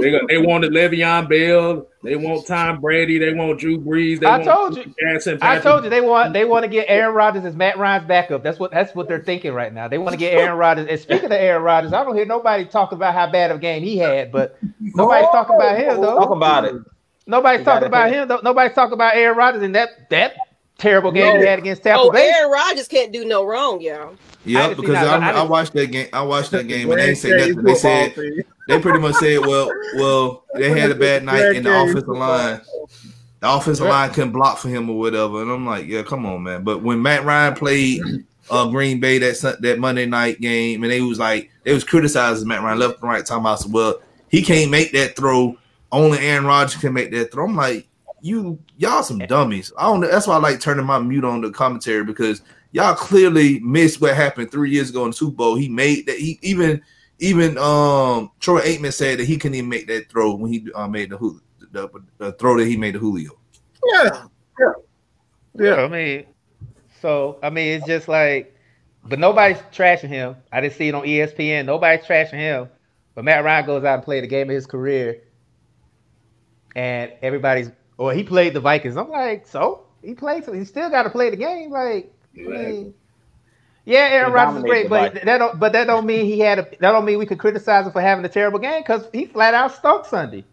They 0.00 0.10
got, 0.10 0.28
they 0.28 0.38
wanted 0.38 0.72
Le'Veon 0.72 1.28
Bell. 1.28 1.86
They 2.02 2.14
want 2.16 2.46
Tom 2.46 2.80
Brady. 2.80 3.18
They 3.18 3.32
want 3.32 3.58
Drew 3.58 3.78
Brees. 3.78 4.20
They 4.20 4.26
I 4.26 4.38
want 4.38 4.44
told 4.44 4.76
you. 4.76 4.94
Jackson. 5.00 5.38
I 5.42 5.58
told 5.58 5.84
you 5.84 5.90
they 5.90 6.00
want 6.00 6.32
they 6.32 6.44
want 6.44 6.64
to 6.64 6.68
get 6.68 6.86
Aaron 6.88 7.14
Rodgers 7.14 7.44
as 7.44 7.56
Matt 7.56 7.78
Ryan's 7.78 8.06
backup. 8.06 8.42
That's 8.42 8.58
what 8.58 8.70
that's 8.70 8.94
what 8.94 9.08
they're 9.08 9.22
thinking 9.24 9.52
right 9.52 9.72
now. 9.72 9.88
They 9.88 9.98
want 9.98 10.12
to 10.12 10.18
get 10.18 10.34
Aaron 10.34 10.56
Rodgers. 10.58 10.86
And 10.88 11.00
speaking 11.00 11.26
of 11.26 11.32
Aaron 11.32 11.62
Rodgers, 11.62 11.92
I 11.92 12.04
don't 12.04 12.14
hear 12.14 12.26
nobody 12.26 12.64
talking 12.66 12.96
about 12.96 13.14
how 13.14 13.30
bad 13.30 13.50
of 13.50 13.56
a 13.56 13.60
game 13.60 13.82
he 13.82 13.96
had, 13.96 14.30
but 14.30 14.58
nobody's 14.80 15.28
talking 15.30 15.56
about 15.56 15.78
him 15.78 16.00
though. 16.00 16.16
Talk 16.18 16.28
though. 16.28 16.34
about 16.36 16.64
it. 16.66 16.74
Nobody's 17.26 17.64
talking 17.64 17.86
about 17.86 18.10
hear- 18.10 18.22
him 18.22 18.28
though. 18.28 18.40
Nobody's 18.42 18.74
talking 18.74 18.94
about 18.94 19.16
Aaron 19.16 19.36
Rodgers 19.36 19.62
and 19.62 19.74
that 19.74 20.10
that 20.10 20.34
terrible 20.80 21.12
game 21.12 21.40
he 21.40 21.46
had 21.46 21.58
against 21.58 21.82
Tampa 21.82 22.02
Oh, 22.02 22.10
Bay. 22.10 22.32
Aaron 22.34 22.50
Rodgers 22.50 22.88
can't 22.88 23.12
do 23.12 23.24
no 23.24 23.44
wrong, 23.44 23.80
y'all. 23.80 24.14
Yeah, 24.44 24.72
because. 24.74 24.96
I 24.96 25.18
I, 25.18 25.30
I 25.32 25.42
watched 25.42 25.74
that 25.74 25.88
game. 25.88 26.08
I 26.12 26.22
watched 26.22 26.50
that 26.52 26.66
game, 26.68 26.90
and 26.90 26.98
they 26.98 27.06
didn't 27.06 27.18
say 27.18 27.30
nothing. 27.36 27.62
They 27.62 27.74
said 27.74 28.14
they 28.68 28.80
pretty 28.80 28.98
much 28.98 29.14
said, 29.16 29.40
"Well, 29.40 29.70
well, 29.96 30.44
they 30.54 30.70
had 30.70 30.90
a 30.90 30.94
bad 30.94 31.24
night 31.24 31.56
in 31.56 31.62
the 31.64 31.82
offensive 31.82 32.08
line. 32.08 32.60
The 33.40 33.50
offensive 33.54 33.86
line 33.86 34.10
couldn't 34.10 34.32
block 34.32 34.58
for 34.58 34.68
him 34.68 34.88
or 34.88 34.98
whatever." 34.98 35.42
And 35.42 35.50
I'm 35.50 35.66
like, 35.66 35.86
"Yeah, 35.86 36.02
come 36.02 36.24
on, 36.24 36.42
man." 36.42 36.64
But 36.64 36.82
when 36.82 37.02
Matt 37.02 37.24
Ryan 37.24 37.54
played 37.54 38.00
uh, 38.50 38.66
Green 38.68 38.98
Bay 39.00 39.18
that 39.18 39.36
Sun- 39.36 39.58
that 39.60 39.78
Monday 39.78 40.06
night 40.06 40.40
game, 40.40 40.82
and 40.82 40.90
they 40.90 41.00
was 41.02 41.18
like, 41.18 41.50
they 41.64 41.74
was 41.74 41.84
criticizing 41.84 42.48
Matt 42.48 42.62
Ryan 42.62 42.78
left 42.78 43.02
and 43.02 43.10
right, 43.10 43.24
talking 43.26 43.42
about, 43.42 43.64
"Well, 43.66 44.00
he 44.28 44.42
can't 44.42 44.70
make 44.70 44.92
that 44.92 45.16
throw. 45.16 45.56
Only 45.92 46.18
Aaron 46.18 46.46
Rodgers 46.46 46.80
can 46.80 46.94
make 46.94 47.10
that 47.10 47.30
throw." 47.32 47.44
I'm 47.44 47.56
like, 47.56 47.86
"You 48.22 48.58
y'all 48.76 49.02
some 49.02 49.18
dummies." 49.18 49.72
I 49.78 49.84
don't. 49.84 50.00
know. 50.00 50.08
That's 50.08 50.26
why 50.26 50.36
I 50.36 50.38
like 50.38 50.60
turning 50.60 50.86
my 50.86 50.98
mute 50.98 51.24
on 51.24 51.40
the 51.40 51.50
commentary 51.50 52.04
because 52.04 52.42
y'all 52.72 52.94
clearly 52.94 53.60
missed 53.60 54.00
what 54.00 54.14
happened 54.14 54.50
three 54.50 54.70
years 54.70 54.90
ago 54.90 55.04
in 55.04 55.10
the 55.10 55.16
Super 55.16 55.36
Bowl. 55.36 55.56
He 55.56 55.68
made 55.68 56.06
that. 56.06 56.18
He 56.18 56.38
even 56.42 56.82
even 57.18 57.58
um 57.58 58.30
Troy 58.40 58.60
Aikman 58.60 58.92
said 58.92 59.18
that 59.18 59.26
he 59.26 59.36
couldn't 59.36 59.56
even 59.56 59.68
make 59.68 59.86
that 59.86 60.08
throw 60.10 60.34
when 60.34 60.52
he 60.52 60.66
uh, 60.74 60.88
made 60.88 61.10
the, 61.10 61.18
Jul- 61.18 61.40
the 61.72 61.88
the 62.18 62.32
throw 62.32 62.58
that 62.58 62.66
he 62.66 62.76
made 62.76 62.92
to 62.92 62.98
Julio. 62.98 63.38
Yeah, 63.92 64.24
Yeah, 64.58 64.72
yeah. 65.54 65.74
I 65.76 65.88
mean, 65.88 66.26
so 67.00 67.38
I 67.42 67.50
mean, 67.50 67.74
it's 67.74 67.86
just 67.86 68.08
like, 68.08 68.56
but 69.04 69.18
nobody's 69.18 69.58
trashing 69.72 70.08
him. 70.08 70.36
I 70.52 70.60
didn't 70.60 70.74
see 70.74 70.88
it 70.88 70.94
on 70.94 71.04
ESPN. 71.04 71.66
Nobody's 71.66 72.04
trashing 72.04 72.38
him. 72.38 72.68
But 73.14 73.24
Matt 73.24 73.44
Ryan 73.44 73.66
goes 73.66 73.84
out 73.84 73.94
and 73.94 74.02
played 74.02 74.24
the 74.24 74.28
game 74.28 74.48
of 74.48 74.54
his 74.54 74.66
career, 74.66 75.22
and 76.76 77.12
everybody's, 77.22 77.70
or 78.00 78.14
he 78.14 78.24
played 78.24 78.54
the 78.54 78.60
Vikings. 78.60 78.96
I'm 78.96 79.10
like, 79.10 79.46
so 79.46 79.82
he 80.02 80.14
played, 80.14 80.46
so 80.46 80.52
he 80.52 80.64
still 80.64 80.88
got 80.88 81.02
to 81.02 81.10
play 81.10 81.28
the 81.28 81.36
game. 81.36 81.70
Like, 81.70 82.10
I 82.34 82.40
mean, 82.40 82.94
Yeah, 83.84 84.08
Aaron 84.10 84.32
Rodgers 84.32 84.56
is 84.56 84.62
great, 84.62 84.88
but 84.88 85.12
Vikings. 85.12 85.24
that 85.26 85.38
don't. 85.38 85.60
But 85.60 85.72
that 85.74 85.86
don't 85.86 86.06
mean 86.06 86.24
he 86.24 86.40
had 86.40 86.58
a. 86.58 86.62
That 86.62 86.92
don't 86.92 87.04
mean 87.04 87.18
we 87.18 87.26
could 87.26 87.38
criticize 87.38 87.84
him 87.84 87.92
for 87.92 88.00
having 88.00 88.24
a 88.24 88.28
terrible 88.30 88.58
game 88.58 88.80
because 88.80 89.06
he 89.12 89.26
flat 89.26 89.52
out 89.52 89.72
stunk 89.72 90.06
Sunday. 90.06 90.44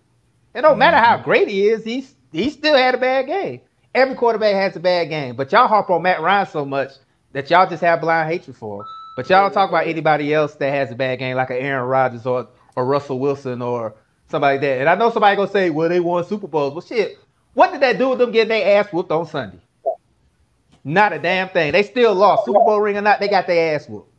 It 0.53 0.61
don't 0.61 0.78
matter 0.78 0.98
how 0.98 1.18
great 1.24 1.48
he 1.48 1.69
is. 1.69 1.86
He's 1.86 2.14
he 2.34 2.49
still 2.49 2.76
had 2.76 2.95
a 2.95 2.98
bad 2.98 3.28
game. 3.28 3.61
Every 3.95 4.15
quarterback 4.15 4.53
has 4.53 4.76
a 4.76 4.82
bad 4.82 5.07
game, 5.07 5.38
but 5.38 5.49
y'all 5.53 5.69
harp 5.69 5.90
on 5.90 6.02
Matt 6.02 6.22
Ryan 6.22 6.48
so 6.48 6.65
much 6.65 6.91
that 7.32 7.49
y'all 7.49 7.69
just 7.69 7.82
have 7.82 8.02
blind 8.02 8.30
hatred 8.30 8.57
for 8.57 8.82
him. 8.82 8.86
But 9.15 9.30
y'all 9.30 9.44
don't 9.44 9.53
talk 9.53 9.69
about 9.69 9.88
anybody 9.88 10.34
else 10.34 10.56
that 10.56 10.69
has 10.69 10.91
a 10.91 10.95
bad 10.95 11.19
game, 11.19 11.38
like 11.38 11.49
an 11.49 11.57
Aaron 11.57 11.88
Rodgers 11.88 12.26
or 12.26 12.49
or 12.76 12.86
Russell 12.86 13.19
Wilson 13.19 13.61
or 13.61 13.95
somebody 14.30 14.56
like 14.56 14.61
that. 14.61 14.80
And 14.82 14.90
I 14.90 14.95
know 14.95 15.10
somebody 15.11 15.38
gonna 15.38 15.49
say, 15.49 15.69
"Well, 15.69 15.88
they 15.88 16.02
won 16.02 16.26
Super 16.26 16.48
Bowls." 16.48 16.74
Well, 16.74 16.82
shit, 16.82 17.18
what 17.58 17.72
did 17.72 17.82
that 17.82 17.98
do 17.98 18.10
with 18.10 18.20
them 18.20 18.32
getting 18.32 18.50
their 18.50 18.80
ass 18.80 18.94
whooped 18.94 19.12
on 19.12 19.26
Sunday? 19.26 19.58
Not 20.84 21.12
a 21.12 21.18
damn 21.18 21.50
thing. 21.50 21.72
They 21.72 21.82
still 21.82 22.14
lost. 22.14 22.46
Super 22.46 22.60
Bowl 22.60 22.80
ring 22.80 22.96
or 22.98 23.02
not, 23.02 23.20
they 23.20 23.28
got 23.28 23.48
their 23.48 23.74
ass 23.76 23.90
whooped. 23.90 24.12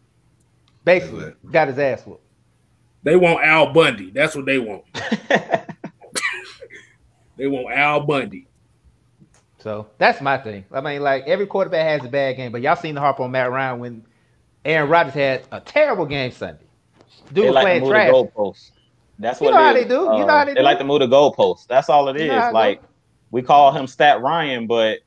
Basically, 0.85 1.32
got 1.52 1.69
his 1.69 1.78
ass 1.78 2.05
whooped. 2.05 2.24
They 3.05 3.15
want 3.15 3.44
Al 3.44 3.73
Bundy. 3.73 4.10
That's 4.10 4.35
what 4.35 4.44
they 4.44 4.59
want. 4.59 4.82
they 7.36 7.47
want 7.47 7.73
Al 7.73 8.01
Bundy. 8.01 8.48
So 9.59 9.86
that's 9.98 10.20
my 10.20 10.36
thing. 10.39 10.65
I 10.73 10.81
mean, 10.81 11.01
like 11.02 11.23
every 11.28 11.47
quarterback 11.47 11.86
has 11.86 12.05
a 12.05 12.09
bad 12.10 12.36
game, 12.36 12.51
but 12.51 12.60
y'all 12.60 12.74
seen 12.77 12.97
the 12.97 13.01
harp 13.01 13.20
on 13.20 13.31
Matt 13.31 13.52
Ryan 13.52 13.78
when 13.78 14.05
Aaron 14.65 14.90
Rodgers 14.90 15.15
had 15.15 15.47
a 15.52 15.60
terrible 15.60 16.06
game 16.06 16.32
Sunday. 16.32 16.65
Dude 17.32 17.44
They 17.44 17.47
was 17.47 17.55
like 17.55 17.62
to 17.65 17.65
playing 17.65 17.82
move 17.82 17.90
trash. 17.90 18.09
the 18.09 18.12
goalposts. 18.12 18.70
That's 19.19 19.40
You 19.40 19.44
what 19.47 19.51
know 19.52 19.59
it 19.59 19.62
how 19.62 19.74
is. 19.74 19.82
they 19.85 19.89
do. 19.89 19.94
You 19.94 20.09
Uh, 20.09 20.19
know 20.24 20.32
how 20.39 20.44
they 20.44 20.55
do. 20.55 20.62
like 20.62 20.78
to 20.78 20.85
move 20.85 21.01
the 21.01 21.06
goalposts. 21.09 21.66
That's 21.69 21.89
all 21.89 22.09
it 22.09 22.16
You 22.19 22.24
is. 22.27 22.28
know 22.28 22.40
how 22.40 22.51
it 22.51 22.52
like 22.52 22.82
we 23.30 23.42
call 23.42 23.72
him 23.72 23.86
Stat 23.86 24.20
Ryan, 24.20 24.66
but 24.66 25.00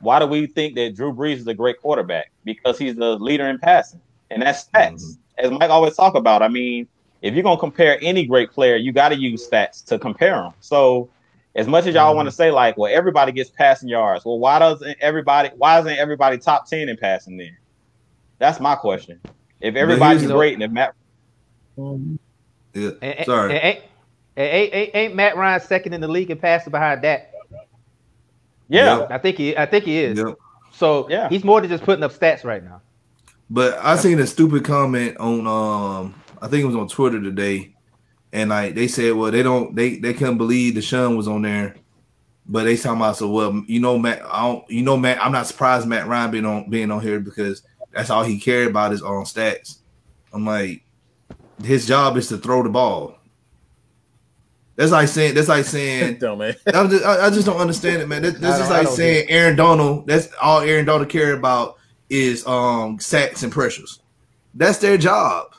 why 0.00 0.18
do 0.18 0.26
we 0.26 0.46
think 0.46 0.74
that 0.76 0.94
Drew 0.94 1.12
Brees 1.12 1.36
is 1.36 1.46
a 1.46 1.54
great 1.54 1.80
quarterback? 1.80 2.30
Because 2.44 2.78
he's 2.78 2.96
the 2.96 3.18
leader 3.18 3.48
in 3.48 3.58
passing, 3.58 4.00
and 4.30 4.42
that's 4.42 4.64
stats. 4.64 5.02
Mm-hmm. 5.02 5.44
As 5.46 5.50
Mike 5.50 5.70
always 5.70 5.96
talk 5.96 6.14
about, 6.14 6.42
I 6.42 6.48
mean, 6.48 6.86
if 7.22 7.34
you're 7.34 7.42
gonna 7.42 7.60
compare 7.60 7.98
any 8.02 8.24
great 8.26 8.50
player, 8.50 8.76
you 8.76 8.92
got 8.92 9.10
to 9.10 9.16
use 9.16 9.48
stats 9.48 9.84
to 9.86 9.98
compare 9.98 10.36
them. 10.36 10.52
So, 10.60 11.10
as 11.54 11.66
much 11.66 11.86
as 11.86 11.94
y'all 11.94 12.08
mm-hmm. 12.08 12.16
want 12.16 12.28
to 12.28 12.32
say 12.32 12.50
like, 12.50 12.76
well, 12.78 12.92
everybody 12.94 13.32
gets 13.32 13.50
passing 13.50 13.88
yards. 13.88 14.24
Well, 14.24 14.38
why 14.38 14.58
doesn't 14.58 14.96
everybody? 15.00 15.50
Why 15.56 15.80
isn't 15.80 15.98
everybody 15.98 16.38
top 16.38 16.66
ten 16.66 16.88
in 16.88 16.96
passing 16.96 17.36
then? 17.36 17.56
That's 18.38 18.60
my 18.60 18.74
question. 18.74 19.20
If 19.60 19.74
everybody's 19.76 20.22
here's- 20.22 20.34
great, 20.34 20.58
then 20.58 20.72
Matt, 20.72 20.94
um, 21.76 22.18
Yeah. 22.72 22.90
And- 23.02 23.14
and- 23.14 23.26
Sorry. 23.26 23.54
and 23.54 23.64
ain't, 23.64 23.84
and 24.36 24.46
ain't, 24.46 24.74
ain't, 24.74 24.90
ain't 24.94 25.14
Matt 25.14 25.36
Ryan 25.36 25.60
second 25.60 25.92
in 25.92 26.00
the 26.00 26.08
league 26.08 26.30
in 26.30 26.38
passing 26.38 26.70
behind 26.70 27.02
that? 27.02 27.29
Yeah, 28.70 29.06
I 29.10 29.18
think 29.18 29.36
he. 29.36 29.56
I 29.56 29.66
think 29.66 29.84
he 29.84 29.98
is. 29.98 30.18
Yep. 30.18 30.36
So 30.72 31.06
Yeah. 31.10 31.28
he's 31.28 31.44
more 31.44 31.60
than 31.60 31.68
just 31.68 31.84
putting 31.84 32.02
up 32.02 32.12
stats 32.12 32.44
right 32.44 32.62
now. 32.64 32.80
But 33.50 33.78
I 33.82 33.96
seen 33.96 34.18
a 34.20 34.26
stupid 34.26 34.64
comment 34.64 35.16
on 35.18 35.46
um 35.46 36.14
I 36.40 36.48
think 36.48 36.62
it 36.62 36.66
was 36.66 36.76
on 36.76 36.88
Twitter 36.88 37.20
today, 37.20 37.74
and 38.32 38.50
like 38.50 38.74
they 38.74 38.88
said, 38.88 39.14
well 39.14 39.30
they 39.30 39.42
don't 39.42 39.74
they 39.74 39.96
they 39.96 40.14
couldn't 40.14 40.38
believe 40.38 40.74
Deshaun 40.74 41.16
was 41.16 41.26
on 41.28 41.42
there, 41.42 41.74
but 42.46 42.64
they 42.64 42.76
talking 42.76 43.00
about 43.00 43.16
so 43.16 43.28
well 43.30 43.62
you 43.66 43.80
know 43.80 43.98
Matt 43.98 44.22
I 44.24 44.42
don't 44.46 44.70
you 44.70 44.82
know 44.82 44.96
Matt 44.96 45.22
I'm 45.22 45.32
not 45.32 45.46
surprised 45.48 45.86
Matt 45.86 46.06
Ryan 46.06 46.30
being 46.30 46.46
on 46.46 46.70
being 46.70 46.90
on 46.90 47.02
here 47.02 47.18
because 47.20 47.62
that's 47.92 48.08
all 48.08 48.22
he 48.22 48.38
cared 48.38 48.68
about 48.68 48.92
is 48.92 49.02
on 49.02 49.24
stats. 49.24 49.78
I'm 50.32 50.46
like 50.46 50.82
his 51.62 51.86
job 51.86 52.16
is 52.16 52.28
to 52.28 52.38
throw 52.38 52.62
the 52.62 52.68
ball. 52.70 53.18
That's 54.80 54.92
like 54.92 55.08
saying 55.08 55.34
that's 55.34 55.48
like 55.48 55.66
saying 55.66 56.14
Dumb 56.20 56.38
man. 56.38 56.56
I'm 56.72 56.88
just, 56.88 57.04
I, 57.04 57.26
I 57.26 57.30
just 57.30 57.44
don't 57.44 57.58
understand 57.58 58.00
it, 58.00 58.08
man. 58.08 58.22
This, 58.22 58.36
I 58.36 58.38
this 58.38 58.60
is 58.60 58.70
like 58.70 58.88
saying 58.88 59.28
Aaron 59.28 59.54
Donald. 59.54 60.06
That's 60.06 60.30
all 60.40 60.62
Aaron 60.62 60.86
Donald 60.86 61.10
care 61.10 61.34
about 61.34 61.76
is 62.08 62.46
um 62.46 62.98
sacks 62.98 63.42
and 63.42 63.52
pressures. 63.52 64.00
That's 64.54 64.78
their 64.78 64.96
job. 64.96 65.54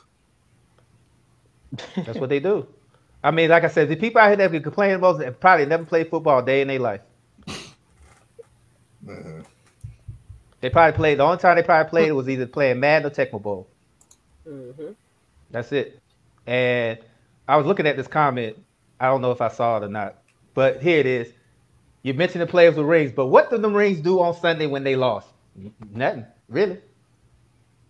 That's 1.94 2.18
what 2.18 2.30
they 2.30 2.40
do. 2.40 2.66
I 3.22 3.30
mean, 3.30 3.48
like 3.48 3.62
I 3.62 3.68
said, 3.68 3.88
the 3.88 3.94
people 3.94 4.20
out 4.20 4.26
here 4.26 4.36
that 4.38 4.50
be 4.50 4.58
complaining 4.58 4.98
most 4.98 5.22
have 5.22 5.38
probably 5.38 5.66
never 5.66 5.84
played 5.84 6.10
football 6.10 6.40
a 6.40 6.44
day 6.44 6.62
in 6.62 6.66
their 6.66 6.80
life. 6.80 7.02
They 10.60 10.70
probably 10.70 10.96
played. 10.96 11.18
The 11.18 11.24
only 11.24 11.38
time 11.38 11.56
they 11.56 11.62
probably 11.64 11.90
played 11.90 12.12
was 12.12 12.28
either 12.28 12.46
playing 12.46 12.78
Madden 12.78 13.10
or 13.10 13.14
Tecmo 13.14 13.42
Bowl. 13.42 13.66
Mhm. 14.48 14.94
That's 15.50 15.72
it. 15.72 16.00
And 16.46 16.98
I 17.48 17.56
was 17.56 17.66
looking 17.66 17.86
at 17.86 17.96
this 17.96 18.06
comment. 18.06 18.56
I 19.02 19.06
don't 19.06 19.20
know 19.20 19.32
if 19.32 19.40
I 19.40 19.48
saw 19.48 19.78
it 19.78 19.82
or 19.82 19.88
not, 19.88 20.18
but 20.54 20.80
here 20.80 21.00
it 21.00 21.06
is. 21.06 21.32
You 22.02 22.14
mentioned 22.14 22.40
the 22.40 22.46
players 22.46 22.76
with 22.76 22.86
rings, 22.86 23.10
but 23.10 23.26
what 23.26 23.50
did 23.50 23.60
the 23.60 23.68
rings 23.68 24.00
do 24.00 24.20
on 24.20 24.32
Sunday 24.34 24.66
when 24.66 24.84
they 24.84 24.94
lost? 24.94 25.26
Nothing, 25.92 26.24
really. 26.48 26.78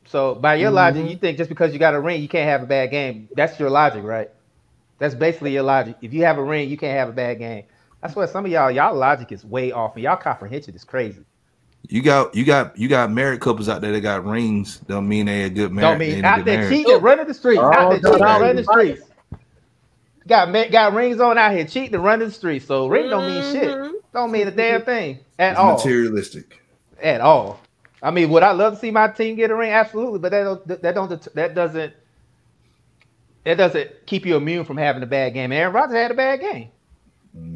So 0.07 0.35
by 0.35 0.55
your 0.55 0.71
logic, 0.71 1.03
mm-hmm. 1.03 1.11
you 1.11 1.17
think 1.17 1.37
just 1.37 1.51
because 1.51 1.75
you 1.75 1.79
got 1.79 1.95
a 1.95 2.01
ring, 2.01 2.23
you 2.23 2.29
can't 2.29 2.49
have 2.49 2.63
a 2.63 2.67
bad 2.67 2.91
game. 2.91 3.29
That's 3.37 3.61
your 3.61 3.69
logic, 3.69 4.05
right? 4.05 4.31
That's 4.99 5.15
basically 5.15 5.53
your 5.53 5.65
logic. 5.65 5.97
If 6.01 6.15
you 6.15 6.25
have 6.25 6.39
a 6.39 6.43
ring, 6.43 6.71
you 6.71 6.79
can't 6.79 6.99
have 6.99 7.11
a 7.11 7.13
bad 7.13 7.39
game. 7.39 7.65
That's 8.01 8.17
why 8.17 8.25
some 8.25 8.47
of 8.47 8.51
y'all, 8.51 8.71
y'all 8.71 8.97
logic 8.97 9.33
is 9.33 9.45
way 9.45 9.71
off, 9.71 9.95
and 9.97 10.03
y'all 10.03 10.17
comprehension 10.17 10.75
is 10.75 10.83
crazy. 10.83 11.25
You 11.89 12.01
got 12.01 12.35
you 12.35 12.45
got 12.45 12.79
you 12.79 12.89
got 12.89 13.11
married 13.11 13.41
couples 13.41 13.69
out 13.69 13.83
there 13.83 13.93
that 13.93 14.01
got 14.01 14.25
rings. 14.25 14.79
Don't 14.89 15.09
mean 15.09 15.27
they 15.27 15.43
a 15.43 15.51
good 15.51 15.73
marriage. 15.73 15.99
Don't 15.99 16.15
mean 16.15 16.25
out 16.25 16.45
there 16.45 16.71
cheating, 16.71 17.01
running 17.01 17.27
the 17.27 17.35
streets, 17.35 17.61
Oh, 17.61 17.73
out 17.73 17.91
there 17.91 18.01
no, 18.01 18.13
cheating, 18.13 18.25
running 18.25 18.57
the 18.57 18.65
streets. 18.65 19.03
Got 20.29 20.53
got 20.71 20.95
rings 20.95 21.21
on 21.21 21.37
out 21.39 21.53
here 21.53 21.65
cheating 21.67 21.95
and 21.95 22.05
running 22.05 22.29
the 22.29 22.35
streets. 22.35 22.67
So 22.67 22.87
ring 22.87 23.11
don't 23.11 23.27
mean 23.27 23.43
Mhm. 23.43 23.53
shit. 23.53 24.03
Don't 24.13 24.31
mean 24.31 24.47
a 24.47 24.51
damn 24.51 24.83
thing 24.83 25.19
at 25.39 25.53
It's 25.53 25.59
all. 25.61 25.75
materialistic. 25.77 26.61
At 27.03 27.21
all. 27.21 27.59
I 28.03 28.11
mean, 28.11 28.31
would 28.31 28.43
I 28.43 28.53
love 28.53 28.75
to 28.75 28.79
see 28.81 28.91
my 28.91 29.09
team 29.09 29.37
get 29.37 29.51
a 29.51 29.55
ring? 29.57 29.73
Absolutely, 29.73 30.19
but 30.21 30.31
that 30.33 30.45
don't 30.45 30.83
that 30.83 30.95
don't 30.95 31.35
that 31.35 31.55
doesn't 31.55 31.93
that 33.45 33.57
doesn't 33.57 33.91
keep 34.07 34.25
you 34.25 34.37
immune 34.37 34.65
from 34.65 34.77
having 34.77 35.03
a 35.03 35.07
bad 35.07 35.35
game. 35.35 35.51
Aaron 35.53 35.73
Rodgers 35.73 35.97
had 35.97 36.11
a 36.11 36.15
bad 36.15 36.41
game. 36.41 36.69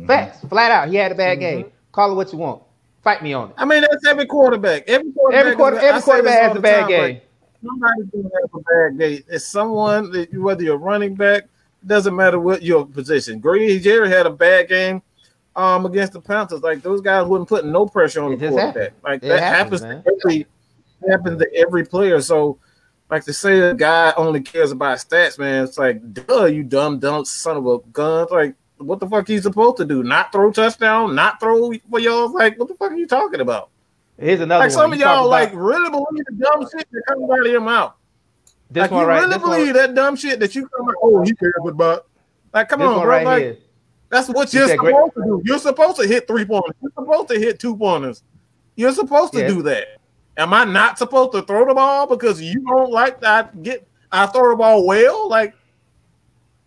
Facts, 0.06 0.40
flat 0.48 0.70
out, 0.72 0.88
he 0.88 0.97
had 0.97 1.12
a 1.12 1.14
bad 1.14 1.38
game. 1.38 1.66
Call 1.93 2.12
it 2.12 2.14
what 2.14 2.32
you 2.32 2.38
want. 2.38 2.62
Fight 3.05 3.22
me 3.22 3.32
on 3.34 3.51
it. 3.51 3.55
I 3.59 3.64
mean, 3.64 3.82
that's 3.82 4.06
every 4.06 4.26
quarterback. 4.26 4.84
Every 4.88 5.12
quarterback, 5.12 5.40
Every 5.40 5.56
quarter, 5.56 5.78
every 5.78 6.01
quarterback 6.02 6.40
has 6.43 6.56
a 6.56 6.60
bad 6.60 6.80
time, 6.80 6.88
game. 6.88 7.02
like, 7.02 7.22
Somebody's 7.64 8.06
gonna 8.12 8.28
have 8.40 8.51
a 8.55 8.59
bad 8.60 8.98
game. 8.98 9.22
It's 9.28 9.47
someone 9.47 10.10
that 10.12 10.34
whether 10.40 10.62
you're 10.62 10.76
running 10.78 11.14
back, 11.14 11.44
doesn't 11.86 12.14
matter 12.16 12.38
what 12.40 12.62
your 12.62 12.84
position. 12.86 13.40
Grady 13.40 13.78
Jarrett 13.80 14.10
had 14.10 14.26
a 14.26 14.30
bad 14.30 14.68
game 14.68 15.02
um 15.54 15.86
against 15.86 16.12
the 16.12 16.20
Panthers. 16.20 16.62
Like 16.62 16.82
those 16.82 17.00
guys 17.00 17.26
wouldn't 17.26 17.48
put 17.48 17.64
no 17.64 17.86
pressure 17.86 18.22
on 18.22 18.32
It 18.32 18.40
the 18.40 18.48
quarterback. 18.48 18.74
happens. 18.76 19.02
Like 19.04 19.22
It 19.22 19.28
that 19.28 19.40
happens, 19.42 19.82
happens, 19.82 20.04
to 20.04 20.12
every 20.24 20.46
happens 21.08 21.38
to 21.42 21.54
every 21.54 21.84
player. 21.84 22.20
So 22.20 22.58
like 23.10 23.24
to 23.24 23.32
say 23.32 23.60
a 23.60 23.74
guy 23.74 24.12
only 24.16 24.40
cares 24.40 24.72
about 24.72 24.98
stats, 24.98 25.38
man, 25.38 25.64
it's 25.64 25.78
like 25.78 26.12
duh, 26.12 26.44
you 26.46 26.62
dumb 26.64 26.98
dumb 26.98 27.24
son 27.24 27.56
of 27.56 27.66
a 27.66 27.78
gun. 27.92 28.24
It's 28.24 28.32
like 28.32 28.54
what 28.78 29.00
the 29.00 29.08
fuck 29.08 29.26
he's 29.26 29.44
supposed 29.44 29.78
to 29.78 29.84
do? 29.86 30.02
Not 30.02 30.32
throw 30.32 30.52
touchdown, 30.52 31.14
not 31.14 31.40
throw 31.40 31.72
for 31.90 31.98
y'all. 32.00 32.30
Like 32.32 32.58
what 32.58 32.68
the 32.68 32.74
fuck 32.74 32.90
are 32.92 32.96
you 32.96 33.06
talking 33.06 33.40
about? 33.40 33.70
Here's 34.18 34.40
another 34.40 34.60
Like 34.64 34.70
one. 34.70 34.78
some 34.78 34.92
of 34.92 34.98
You 34.98 35.04
talk 35.04 35.16
y'all 35.16 35.26
about- 35.28 35.30
like 35.30 35.50
really 35.54 35.88
believe 35.90 36.24
the 36.26 36.34
dumb 36.44 36.62
shit 36.62 36.86
that 36.90 37.02
comes 37.08 37.30
out 37.30 37.40
of 37.40 37.46
your 37.52 37.60
mouth. 37.60 37.94
This 38.70 38.82
like 38.82 38.90
one 38.90 39.01
you 39.02 39.06
right. 39.09 39.18
really 39.20 39.30
this 39.32 39.43
one- 39.43 39.51
believe 39.59 39.74
that 39.74 39.94
dumb 39.94 40.16
shit 40.16 40.40
that 40.40 40.55
you 40.55 40.68
come 40.68 40.86
like, 40.86 40.97
oh, 41.02 41.22
he 41.22 41.34
cares 41.34 41.55
about. 41.66 42.06
Like, 42.52 42.68
come 42.68 42.82
on, 42.82 43.01
bro. 43.01 43.05
right 43.06 43.26
like 43.26 43.43
here. 43.43 43.56
that's 44.09 44.28
what 44.28 44.52
You 44.52 44.60
you're 44.60 44.68
said 44.68 44.78
great- 44.78 44.94
supposed 44.94 45.14
to 45.14 45.22
do. 45.24 45.43
You're 45.44 45.59
supposed 45.59 45.97
to 46.01 46.06
hit 46.06 46.26
three 46.26 46.44
pointers. 46.44 46.74
You're 46.80 46.93
supposed 46.98 47.28
to 47.28 47.38
hit 47.38 47.59
two 47.60 47.76
pointers. 47.76 48.22
You're 48.76 48.93
supposed 48.93 49.32
to 49.34 49.40
Yeah. 49.40 49.48
do 49.48 49.62
that. 49.62 49.88
Am 50.38 50.52
I 50.52 50.64
not 50.64 50.98
supposed 50.98 51.32
to 51.32 51.43
throw 51.43 51.66
the 51.66 51.74
ball 51.74 52.06
because 52.06 52.40
you 52.43 52.60
don't 52.66 52.90
like 52.90 53.20
that? 53.20 53.51
I 53.55 53.59
get 53.59 53.86
I 54.12 54.26
throw 54.26 54.51
the 54.51 54.56
ball 54.56 54.86
well. 54.86 55.28
Like 55.28 55.55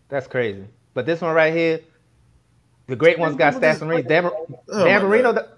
That's 0.10 0.28
crazy. 0.28 0.66
But 0.94 1.06
this 1.06 1.22
one 1.22 1.34
right 1.36 1.54
here, 1.54 1.80
the 2.88 2.96
great 2.96 3.20
ones 3.20 3.36
got 3.36 3.54
stats 3.54 3.82
and 3.82 3.90
rings. 3.90 4.08
Dan, 4.08 4.26
oh 4.26 4.86
Dan 4.86 5.04
Marino, 5.04 5.34
God. 5.34 5.50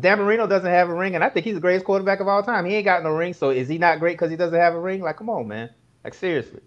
Dan 0.00 0.18
Marino 0.18 0.46
doesn't 0.46 0.70
have 0.70 0.88
a 0.88 0.94
ring, 0.94 1.14
and 1.14 1.22
I 1.24 1.28
think 1.28 1.44
he's 1.46 1.54
the 1.54 1.60
greatest 1.60 1.84
quarterback 1.86 2.20
of 2.20 2.28
all 2.28 2.42
time. 2.42 2.64
He 2.64 2.74
ain't 2.74 2.84
got 2.84 3.02
no 3.02 3.10
ring, 3.10 3.32
so 3.32 3.50
is 3.50 3.68
he 3.68 3.78
not 3.78 3.98
great 4.00 4.14
because 4.14 4.30
he 4.30 4.36
doesn't 4.36 4.58
have 4.58 4.74
a 4.74 4.80
ring? 4.80 5.00
Like, 5.00 5.16
come 5.16 5.30
on, 5.30 5.46
man. 5.48 5.70
Like, 6.04 6.14
seriously. 6.14 6.60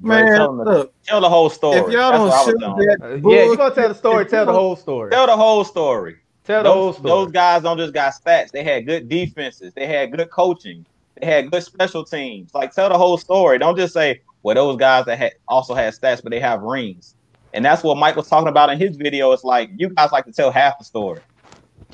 Right, 0.00 0.24
man, 0.24 0.36
tell 0.36 0.48
them 0.56 0.58
the- 0.58 0.64
look. 0.64 0.94
tell 1.04 1.20
the 1.20 1.28
whole 1.28 1.48
story. 1.50 1.78
If 1.78 1.88
y'all 1.92 2.10
That's 2.10 2.12
don't 2.12 2.28
what 2.28 2.34
I 2.34 2.44
show 2.44 2.58
telling. 2.58 2.86
that, 2.86 2.98
Uh, 3.02 3.30
yeah, 3.30 3.44
you 3.44 3.56
gonna 3.56 3.74
tell 3.74 3.88
the 3.88 3.94
story? 3.94 4.26
Tell 4.26 4.44
the 4.46 4.52
whole 4.52 4.76
story. 4.76 5.10
Tell 5.10 5.26
the 5.26 5.36
whole 5.36 5.64
story. 5.64 6.16
Tell 6.44 6.62
the 6.62 6.70
whole 6.72 6.86
Those, 6.86 6.96
story. 6.96 7.08
those 7.10 7.32
guys 7.32 7.62
don't 7.62 7.78
just 7.78 7.94
got 7.94 8.12
stats. 8.12 8.50
They 8.50 8.62
had 8.64 8.86
good 8.86 9.08
defenses. 9.08 9.72
They 9.72 9.86
had 9.86 10.10
good 10.14 10.28
coaching. 10.30 10.84
They 11.20 11.26
had 11.26 11.50
good 11.50 11.62
special 11.62 12.04
teams. 12.04 12.52
Like 12.54 12.72
tell 12.74 12.88
the 12.88 12.98
whole 12.98 13.16
story. 13.16 13.56
Don't 13.58 13.76
just 13.78 13.94
say, 13.94 14.20
"Well, 14.42 14.54
those 14.56 14.76
guys 14.76 15.06
that 15.06 15.16
had 15.16 15.32
also 15.48 15.74
had 15.74 15.94
stats, 15.94 16.22
but 16.22 16.30
they 16.32 16.40
have 16.40 16.60
rings." 16.62 17.14
And 17.54 17.64
that's 17.64 17.82
what 17.84 17.96
Mike 17.96 18.16
was 18.16 18.28
talking 18.28 18.48
about 18.48 18.68
in 18.70 18.78
his 18.78 18.96
video. 18.96 19.30
It's 19.32 19.44
like 19.44 19.70
you 19.76 19.88
guys 19.90 20.10
like 20.12 20.24
to 20.26 20.32
tell 20.32 20.50
half 20.50 20.76
the 20.78 20.84
story. 20.84 21.20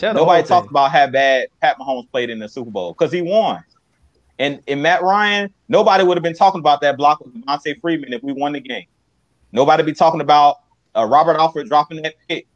Tell 0.01 0.15
Nobody 0.15 0.41
whole 0.41 0.49
talked 0.49 0.67
thing. 0.69 0.73
about 0.73 0.91
how 0.93 1.07
bad 1.09 1.49
Pat 1.61 1.79
Mahomes 1.79 2.11
played 2.11 2.31
in 2.31 2.39
the 2.39 2.49
Super 2.49 2.71
Bowl 2.71 2.93
because 2.93 3.13
he 3.13 3.21
won. 3.21 3.63
And 4.39 4.63
in 4.67 4.81
Matt 4.81 5.03
Ryan, 5.03 5.53
nobody 5.69 6.03
would 6.03 6.17
have 6.17 6.23
been 6.23 6.35
talking 6.35 6.59
about 6.61 6.81
that 6.81 6.97
block 6.97 7.21
with 7.23 7.35
Devonta 7.35 7.79
Freeman 7.83 8.15
if 8.15 8.23
we 8.23 8.33
won 8.33 8.53
the 8.55 8.61
game. 8.61 8.87
Nobody 9.53 9.83
be 9.83 9.93
talking 9.93 10.23
about 10.23 10.61
uh, 10.97 11.05
Robert 11.05 11.37
Alford 11.37 11.69
dropping 11.69 12.01
that 12.03 12.15
pick 12.27 12.47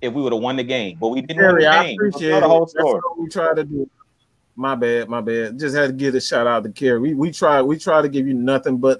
if 0.00 0.12
we 0.12 0.20
would 0.20 0.32
have 0.32 0.42
won 0.42 0.56
the 0.56 0.64
game. 0.64 0.98
But 1.00 1.08
we 1.10 1.20
didn't 1.20 1.36
win 1.36 1.46
Terry, 1.50 1.62
the 1.62 1.68
I 1.68 1.84
game. 1.84 1.96
appreciate 2.00 2.30
Tell 2.30 2.40
the 2.40 2.46
it. 2.46 2.48
whole 2.48 2.60
That's 2.66 2.72
story. 2.72 3.00
what 3.04 3.18
we 3.20 3.28
try 3.28 3.54
to 3.54 3.62
do. 3.62 3.88
My 4.56 4.74
bad, 4.74 5.08
my 5.08 5.20
bad. 5.20 5.56
Just 5.60 5.76
had 5.76 5.86
to 5.86 5.92
give 5.92 6.16
a 6.16 6.20
shout 6.20 6.48
out 6.48 6.64
to 6.64 6.70
Kerry. 6.70 6.98
We 6.98 7.14
we 7.14 7.30
try 7.30 7.62
we 7.62 7.78
try 7.78 8.02
to 8.02 8.08
give 8.08 8.26
you 8.26 8.34
nothing 8.34 8.78
but 8.78 8.98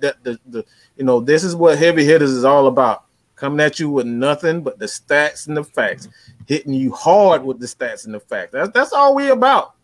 that 0.00 0.22
the, 0.24 0.38
the 0.46 0.64
you 0.96 1.04
know 1.04 1.20
this 1.20 1.44
is 1.44 1.54
what 1.54 1.76
heavy 1.78 2.04
hitters 2.06 2.30
is 2.30 2.44
all 2.44 2.66
about. 2.68 3.04
Coming 3.36 3.60
at 3.60 3.80
you 3.80 3.88
with 3.88 4.06
nothing 4.06 4.62
but 4.62 4.78
the 4.78 4.84
stats 4.86 5.48
and 5.48 5.56
the 5.56 5.64
facts, 5.64 6.08
hitting 6.50 6.72
you 6.72 6.90
hard 6.90 7.44
with 7.44 7.60
the 7.60 7.66
stats 7.66 8.06
and 8.06 8.14
the 8.14 8.18
facts. 8.18 8.50
That's 8.52 8.70
that's 8.70 8.92
all 8.92 9.14
we 9.14 9.28
about. 9.28 9.76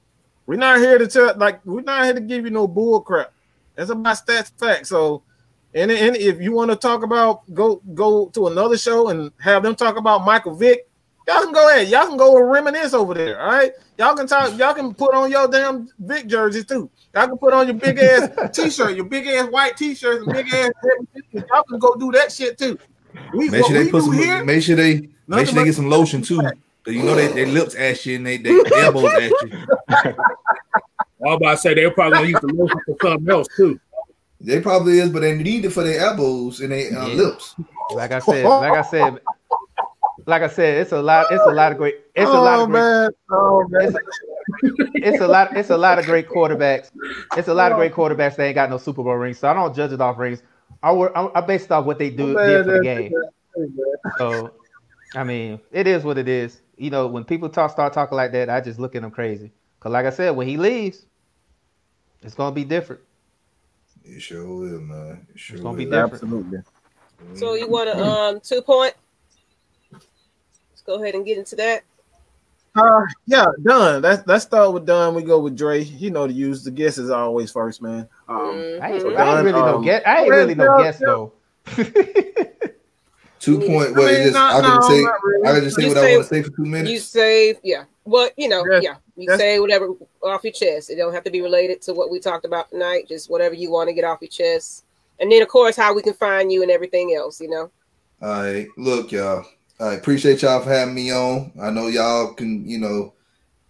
We're 0.47 0.57
not 0.57 0.81
here 0.81 0.99
to 0.99 1.07
tell 1.07 1.33
like 1.37 1.65
we're 1.65 1.81
not 1.81 2.05
here 2.05 2.15
to 2.15 2.21
give 2.21 2.45
you 2.45 2.51
no 2.51 2.67
bull 2.67 3.01
crap. 3.03 3.33
That's 3.77 3.91
about 3.91 4.17
stats 4.17 4.51
facts. 4.59 4.89
So 4.89 5.23
and, 5.75 5.93
and 5.93 6.17
if 6.17 6.41
you 6.41 6.51
want 6.51 6.73
to 6.73 6.77
talk 6.77 7.05
about 7.05 7.43
go 7.55 7.81
go 7.95 8.27
to 8.31 8.49
another 8.49 8.77
show 8.77 9.11
and 9.11 9.31
have 9.39 9.63
them 9.63 9.77
talk 9.77 9.97
about 9.97 10.25
Michael 10.25 10.57
Vick, 10.57 10.89
y'all 11.29 11.45
can 11.45 11.53
go 11.53 11.71
ahead. 11.71 11.87
Y'all 11.87 12.09
can 12.09 12.17
go 12.17 12.37
and 12.37 12.51
reminisce 12.51 12.95
over 12.95 13.15
there. 13.15 13.41
All 13.41 13.53
right. 13.53 13.71
Y'all 13.97 14.17
can 14.17 14.27
talk, 14.27 14.59
y'all 14.59 14.75
can 14.75 14.93
put 14.93 15.15
on 15.15 15.31
your 15.31 15.47
damn 15.47 15.89
Vick 16.01 16.27
jerseys 16.27 16.67
too. 16.67 16.91
Y'all 17.15 17.29
can 17.29 17.39
put 17.39 17.53
on 17.53 17.69
your 17.69 17.77
big 17.77 17.97
ass 18.01 18.51
t-shirt, 18.53 18.97
your 18.97 19.05
big 19.05 19.29
ass 19.29 19.49
white 19.51 19.77
t-shirts, 19.77 20.27
and 20.27 20.35
big 20.35 20.53
ass 20.53 20.73
y'all 21.31 21.63
can 21.63 21.79
go 21.79 21.95
do 21.95 22.11
that 22.11 22.33
shit 22.33 22.59
too. 22.59 22.77
We, 23.33 23.51
make 23.51 23.65
sure 23.65 23.85
they 23.85 23.89
put 23.89 24.03
some. 24.03 24.15
Here, 24.15 24.45
make 24.45 24.65
sure 24.65 24.75
they 24.75 25.11
make 25.27 25.47
sure 25.47 25.55
they 25.55 25.65
get 25.65 25.75
some 25.75 25.91
lotion 25.91 26.23
too. 26.23 26.41
You 26.87 27.03
know 27.03 27.15
they, 27.15 27.29
their 27.29 27.47
lips 27.47 27.75
ashy 27.75 28.15
and 28.15 28.27
they, 28.27 28.37
they 28.37 28.51
elbows 28.77 29.11
ashy. 29.13 29.53
I 29.89 30.15
was 31.21 31.37
about 31.37 31.51
to 31.53 31.57
say 31.57 31.75
they're 31.75 31.91
probably 31.91 32.19
gonna 32.19 32.29
use 32.29 32.41
the 32.41 32.55
lotion 32.55 32.81
for 32.87 32.97
something 33.03 33.29
else 33.29 33.49
too. 33.57 33.81
They 34.41 34.61
probably 34.61 34.99
is, 34.99 35.11
but 35.11 35.21
they 35.21 35.35
need 35.35 35.65
it 35.65 35.71
for 35.71 35.83
their 35.83 36.01
elbows 36.01 36.61
and 36.61 36.71
their 36.71 36.97
uh, 36.97 37.07
yeah. 37.07 37.15
lips. 37.15 37.55
Like 37.91 38.13
I 38.13 38.19
said, 38.19 38.45
like 38.45 38.73
I 38.73 38.83
said, 38.83 39.21
like 40.27 40.43
I 40.43 40.49
said, 40.49 40.79
it's 40.81 40.93
a 40.93 41.01
lot. 41.01 41.27
It's 41.31 41.43
a 41.45 41.53
lot 41.53 41.73
of 41.73 41.79
great. 41.79 41.97
It's 42.15 42.29
oh, 42.29 42.41
a 42.41 42.43
lot 42.43 42.61
of 42.61 42.69
great. 42.69 42.81
Man. 42.81 43.11
Oh, 43.31 43.67
man. 43.69 43.89
It's, 43.89 43.95
a, 43.95 44.87
it's 44.95 45.21
a 45.21 45.29
lot. 45.29 45.57
It's 45.57 45.71
a 45.71 45.77
lot 45.77 45.99
of 45.99 46.05
great 46.05 46.29
quarterbacks. 46.29 46.91
It's 47.37 47.49
a 47.49 47.55
lot 47.55 47.73
of 47.73 47.79
great 47.79 47.93
quarterbacks. 47.93 48.37
They 48.37 48.49
ain't 48.49 48.55
got 48.55 48.71
no 48.71 48.79
Super 48.79 49.03
Bowl 49.03 49.15
rings, 49.15 49.39
so 49.39 49.49
I 49.49 49.55
don't 49.55 49.75
judge 49.75 49.93
it 49.93 50.01
off 50.01 50.19
rings. 50.19 50.43
I 50.83 50.91
I, 50.91 51.39
I 51.39 51.41
based 51.41 51.71
off 51.73 51.85
what 51.85 51.99
they 51.99 52.11
do 52.11 52.39
oh, 52.39 52.47
did 52.47 52.65
for 52.65 52.73
the 52.73 52.83
game. 52.83 53.13
So, 54.19 54.53
I 55.15 55.25
mean, 55.25 55.61
it 55.71 55.87
is 55.87 56.05
what 56.05 56.19
it 56.19 56.29
is. 56.29 56.61
You 56.77 56.91
know, 56.91 57.07
when 57.07 57.25
people 57.25 57.49
talk 57.49 57.71
start 57.71 57.93
talking 57.93 58.17
like 58.17 58.33
that, 58.33 58.51
I 58.51 58.61
just 58.61 58.79
look 58.79 58.95
at 58.95 59.03
them 59.03 59.11
crazy. 59.11 59.53
Cause 59.81 59.93
like 59.93 60.07
I 60.07 60.11
said, 60.11 60.31
when 60.31 60.49
he 60.49 60.57
leaves, 60.57 61.07
it's 62.23 62.35
gonna 62.35 62.55
be 62.55 62.65
different. 62.65 63.03
It 64.05 64.21
sure 64.21 64.47
will, 64.47 64.81
man. 64.81 65.27
It 65.35 65.39
sure 65.39 65.57
it's 65.57 65.63
gonna 65.63 65.71
will. 65.71 65.79
be 65.79 65.85
different. 65.85 66.15
Absolutely. 66.15 66.59
So 67.35 67.55
you 67.55 67.69
want 67.69 67.89
a 67.89 68.05
um 68.05 68.41
two 68.41 68.63
point? 68.63 68.95
Let's 69.93 70.83
go 70.85 71.01
ahead 71.03 71.15
and 71.15 71.25
get 71.25 71.39
into 71.39 71.57
that. 71.57 71.83
Uh, 72.75 73.03
yeah, 73.27 73.47
done. 73.63 74.03
Let's 74.03 74.27
let's 74.27 74.45
start 74.45 74.73
with 74.75 74.85
done. 74.85 75.15
We 75.15 75.23
go 75.23 75.41
with 75.41 75.57
Dre. 75.57 75.83
You 75.83 76.11
know 76.11 76.27
to 76.27 76.33
use 76.33 76.63
the 76.63 76.71
guess 76.71 76.99
is 76.99 77.11
always 77.11 77.51
first, 77.51 77.81
man. 77.81 78.07
Um, 78.29 78.39
mm-hmm. 78.39 78.83
I, 78.83 78.93
ain't, 78.93 79.03
so 79.03 79.15
I 79.15 79.37
ain't 79.37 79.45
really 79.45 79.61
um, 79.61 79.67
no 79.67 79.81
guess. 79.83 80.03
I 80.05 80.21
ain't 80.23 80.31
really 80.31 80.55
no 80.55 80.79
guess 80.79 80.99
though. 80.99 81.33
two 83.47 83.61
point. 83.61 83.95
What 83.95 84.09
I, 84.09 84.13
mean, 84.13 84.23
just, 84.25 84.37
I 84.37 84.61
can 84.61 84.81
no, 84.81 84.89
say. 84.89 85.05
Really. 85.23 85.49
I 85.49 85.53
can 85.53 85.65
just 85.65 85.77
say 85.77 85.83
you 85.83 85.89
what 85.89 85.97
say, 85.97 86.13
I 86.13 86.17
want 86.17 86.29
to 86.29 86.35
say 86.35 86.43
for 86.43 86.51
two 86.51 86.65
minutes. 86.65 86.91
You 86.91 86.99
say, 86.99 87.59
yeah. 87.63 87.85
Well, 88.05 88.29
you 88.37 88.49
know, 88.49 88.65
yeah. 88.71 88.81
yeah. 88.83 88.95
You 89.17 89.27
That's, 89.29 89.41
say 89.41 89.61
whatever 89.61 89.91
off 90.23 90.45
your 90.45 90.53
chest. 90.53 90.91
It 90.91 90.97
don't 90.97 91.15
have 91.15 91.25
to 91.25 91.31
be 91.31 91.41
related 91.41 91.81
to 91.83 91.95
what 91.95 92.11
we 92.11 92.19
talked 92.19 92.45
about 92.45 92.71
tonight. 92.71 93.09
Just 93.09 93.31
whatever 93.31 93.55
you 93.55 93.71
want 93.71 93.89
to 93.89 93.95
get 93.95 94.05
off 94.05 94.19
your 94.21 94.29
chest. 94.29 94.85
And 95.21 95.33
then, 95.33 95.41
of 95.41 95.49
course, 95.49 95.77
how 95.77 95.95
we 95.95 96.03
can 96.03 96.13
find 96.13 96.53
you 96.53 96.63
and 96.63 96.71
everything 96.71 97.15
else. 97.15 97.41
You 97.41 97.49
know. 97.49 97.71
All 98.21 98.43
right, 98.43 98.67
look, 98.77 99.13
y'all. 99.13 99.45
I 99.79 99.93
appreciate 99.95 100.43
y'all 100.43 100.61
for 100.61 100.71
having 100.71 100.95
me 100.95 101.13
on. 101.13 101.53
I 101.61 101.71
know 101.71 101.89
y'all 101.89 102.33
can, 102.33 102.67
you 102.67 102.79
know, 102.79 103.13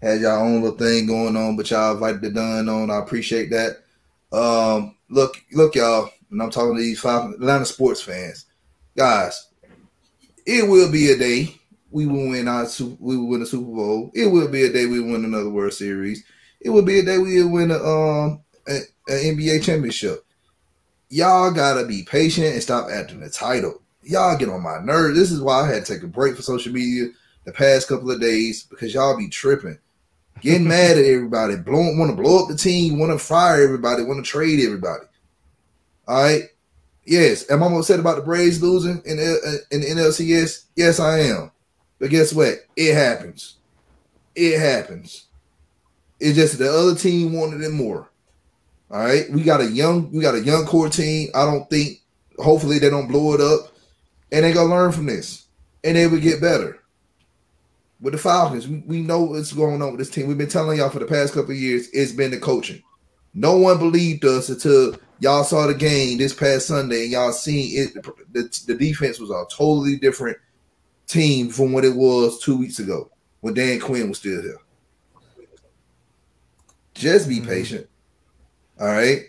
had 0.01 0.21
y'all 0.21 0.45
own 0.45 0.63
little 0.63 0.79
thing 0.79 1.07
going 1.07 1.37
on, 1.37 1.57
but 1.57 1.69
y'all 1.71 1.95
invited 1.95 2.23
the 2.23 2.31
done 2.31 2.69
on. 2.69 2.91
I 2.91 2.99
appreciate 2.99 3.51
that. 3.51 3.79
Um, 4.33 4.95
look, 5.09 5.43
look, 5.53 5.75
y'all, 5.75 6.11
and 6.31 6.41
I'm 6.41 6.51
talking 6.51 6.77
to 6.77 6.81
these 6.81 7.01
five 7.01 7.31
Atlanta 7.31 7.65
sports 7.65 8.01
fans, 8.01 8.47
guys. 8.97 9.46
It 10.47 10.69
will 10.69 10.91
be 10.91 11.11
a 11.11 11.19
day 11.19 11.57
we 11.91 12.07
will 12.07 12.29
win 12.29 12.49
our 12.49 12.67
we 13.01 13.17
will 13.17 13.29
win 13.29 13.41
the 13.41 13.47
Super 13.47 13.73
Bowl. 13.73 14.11
It 14.15 14.27
will 14.27 14.49
be 14.49 14.65
a 14.65 14.73
day 14.73 14.87
we 14.87 15.01
win 15.01 15.25
another 15.25 15.51
World 15.51 15.73
Series. 15.73 16.25
It 16.61 16.71
will 16.71 16.83
be 16.83 16.99
a 17.01 17.05
day 17.05 17.19
we 17.19 17.43
will 17.43 17.51
win 17.51 17.71
a 17.71 17.83
um 17.83 18.41
an 18.67 18.83
NBA 19.09 19.63
championship. 19.63 20.25
Y'all 21.09 21.53
gotta 21.53 21.87
be 21.87 22.03
patient 22.05 22.49
and 22.49 22.63
stop 22.63 22.89
acting 22.91 23.21
the 23.21 23.31
title 23.31 23.83
y'all 24.07 24.37
get 24.37 24.49
on 24.49 24.63
my 24.63 24.79
nerves. 24.79 25.19
This 25.19 25.31
is 25.31 25.41
why 25.41 25.63
I 25.63 25.67
had 25.67 25.85
to 25.85 25.95
take 25.95 26.03
a 26.03 26.09
break 26.09 26.37
for 26.37 26.43
social 26.43 26.73
media 26.73 27.09
the 27.45 27.53
past 27.53 27.89
couple 27.89 28.11
of 28.11 28.21
days 28.21 28.63
because 28.63 28.95
y'all 28.95 29.17
be 29.17 29.29
tripping, 29.29 29.79
getting 30.41 30.69
mad 30.69 30.97
at 30.99 31.05
everybody, 31.05 31.57
blowing, 31.57 31.99
want 31.99 32.11
to 32.11 32.23
blow 32.23 32.43
up 32.43 32.49
the 32.49 32.57
team, 32.57 32.99
want 32.99 33.13
to 33.13 33.19
fire 33.19 33.63
everybody, 33.63 34.03
want 34.05 34.25
to 34.25 34.31
trade 34.31 34.61
everybody. 34.61 35.05
All 36.09 36.23
right. 36.23 36.43
Yes, 37.07 37.49
am 37.51 37.63
I 37.63 37.73
upset 37.73 38.01
about 38.01 38.17
the 38.17 38.23
Braves 38.23 38.61
losing 38.61 39.01
in 39.05 39.17
the, 39.17 39.61
in 39.71 39.81
the 39.81 39.87
NLCS? 39.87 40.65
Yes, 40.75 41.01
I 41.01 41.21
am. 41.21 41.53
But 41.99 42.11
guess 42.11 42.33
what? 42.33 42.57
It 42.75 42.95
happens. 42.95 43.57
It 44.35 44.59
happens. 44.59 45.27
It's 46.21 46.37
just 46.37 46.59
the 46.59 46.71
other 46.71 46.95
team 46.95 47.33
wanted 47.33 47.63
it 47.63 47.71
more. 47.71 48.11
All 48.91 49.01
right, 49.01 49.31
we 49.31 49.43
got 49.43 49.61
a 49.61 49.67
young, 49.67 50.13
we 50.13 50.21
got 50.21 50.35
a 50.35 50.41
young 50.41 50.67
core 50.67 50.89
team. 50.89 51.31
I 51.35 51.45
don't 51.45 51.69
think. 51.71 52.01
Hopefully, 52.39 52.79
they 52.79 52.91
don't 52.91 53.09
blow 53.09 53.33
it 53.33 53.41
up 53.41 53.73
and 54.33 54.45
they 54.45 54.53
gonna 54.53 54.69
learn 54.69 54.93
from 54.93 55.07
this, 55.07 55.47
and 55.85 55.97
they 55.97 56.07
will 56.07 56.21
get 56.21 56.41
better. 56.41 56.79
With 58.01 58.13
the 58.13 58.19
Falcons, 58.19 58.69
we, 58.69 58.83
we 58.87 59.01
know 59.01 59.23
what's 59.23 59.53
going 59.53 59.81
on 59.81 59.93
with 59.93 59.99
this 59.99 60.11
team. 60.11 60.27
We've 60.27 60.37
been 60.37 60.49
telling 60.49 60.79
y'all 60.79 60.91
for 60.91 60.99
the 60.99 61.07
past 61.07 61.33
couple 61.33 61.55
years. 61.55 61.89
It's 61.93 62.13
been 62.13 62.31
the 62.31 62.39
coaching. 62.39 62.83
No 63.33 63.57
one 63.57 63.79
believed 63.79 64.25
us 64.25 64.49
until 64.49 64.97
y'all 65.21 65.45
saw 65.45 65.67
the 65.67 65.75
game 65.75 66.19
this 66.19 66.35
past 66.35 66.67
Sunday, 66.67 67.05
and 67.05 67.13
y'all 67.13 67.33
seen 67.33 67.71
it. 67.79 67.95
The, 68.33 68.65
the 68.67 68.75
defense 68.75 69.19
was 69.19 69.31
a 69.31 69.45
totally 69.51 69.97
different 69.97 70.39
team 71.07 71.51
from 71.51 71.73
what 71.73 71.85
it 71.85 71.95
was 71.95 72.41
two 72.41 72.57
weeks 72.57 72.79
ago 72.79 73.11
when 73.41 73.55
Dan 73.55 73.81
Quinn 73.81 74.09
was 74.09 74.19
still 74.19 74.43
here. 74.43 74.59
Just 76.95 77.29
be 77.29 77.37
mm-hmm. 77.37 77.49
patient. 77.49 77.89
All 78.81 78.89
right. 78.89 79.23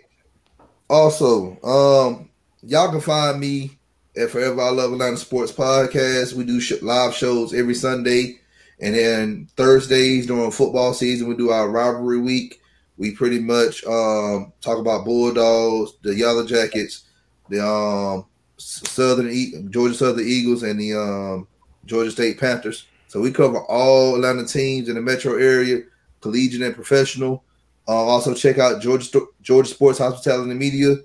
Also, 0.90 1.62
um, 1.64 2.30
y'all 2.64 2.92
can 2.92 3.02
find 3.02 3.40
me 3.40 3.78
at 4.16 4.30
Forever 4.30 4.62
I 4.62 4.70
Love 4.70 4.94
Atlanta 4.94 5.18
Sports 5.18 5.52
Podcast. 5.52 6.34
We 6.34 6.46
do 6.46 6.60
sh- 6.60 6.82
live 6.82 7.14
shows 7.14 7.54
every 7.54 7.76
Sunday. 7.76 8.40
And 8.80 8.96
then 8.96 9.48
Thursdays 9.58 10.28
during 10.28 10.52
football 10.52 10.94
season, 10.94 11.28
we 11.28 11.36
do 11.36 11.50
our 11.50 11.70
rivalry 11.70 12.20
week. 12.20 12.62
We 12.98 13.12
pretty 13.12 13.40
much 13.40 13.84
um, 13.86 14.52
talk 14.62 14.80
about 14.80 15.06
Bulldogs, 15.06 15.94
the 16.02 16.16
Yellow 16.16 16.46
Jackets, 16.46 17.04
the 17.50 17.66
um, 17.66 18.26
Southern 18.58 19.30
e- 19.30 19.54
Georgia 19.70 19.94
Southern 19.94 20.28
Eagles, 20.28 20.64
and 20.64 20.80
the 20.80 20.94
um, 20.94 21.48
Georgia 21.86 22.12
State 22.12 22.40
Panthers. 22.40 22.86
So 23.08 23.22
we 23.22 23.32
cover 23.32 23.64
all 23.66 24.16
Atlanta 24.16 24.46
teams 24.46 24.90
in 24.90 24.96
the 24.96 25.02
metro 25.02 25.36
area, 25.36 25.82
collegiate 26.22 26.62
and 26.62 26.76
professional. 26.76 27.44
Uh, 27.88 27.92
also 27.92 28.34
check 28.34 28.58
out 28.58 28.82
Georgia 28.82 29.22
Georgia 29.42 29.70
Sports 29.70 30.00
Hospitality 30.00 30.52
and 30.52 30.60
Media. 30.60 30.96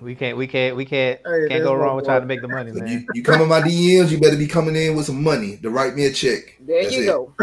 We 0.00 0.14
can't, 0.14 0.36
we 0.36 0.46
can't, 0.46 0.76
we 0.76 0.84
can't, 0.84 1.20
Hey, 1.24 1.48
can't 1.48 1.64
go 1.64 1.74
wrong 1.74 1.96
with 1.96 2.04
trying 2.04 2.20
to 2.20 2.26
make 2.26 2.40
the 2.42 2.48
money, 2.48 2.72
man. 2.72 2.88
You, 2.88 3.08
you 3.12 3.22
come 3.22 3.40
in 3.40 3.48
my 3.48 3.60
DMs. 3.60 4.10
You 4.10 4.18
better 4.20 4.36
be 4.36 4.46
coming 4.46 4.76
in 4.76 4.94
with 4.96 5.06
some 5.06 5.22
money 5.22 5.56
to 5.58 5.70
write 5.70 5.94
me 5.96 6.06
a 6.06 6.12
check. 6.12 6.56
There 6.60 6.82
That's 6.82 6.96
you 6.96 7.02
it. 7.02 7.06
go. 7.06 7.34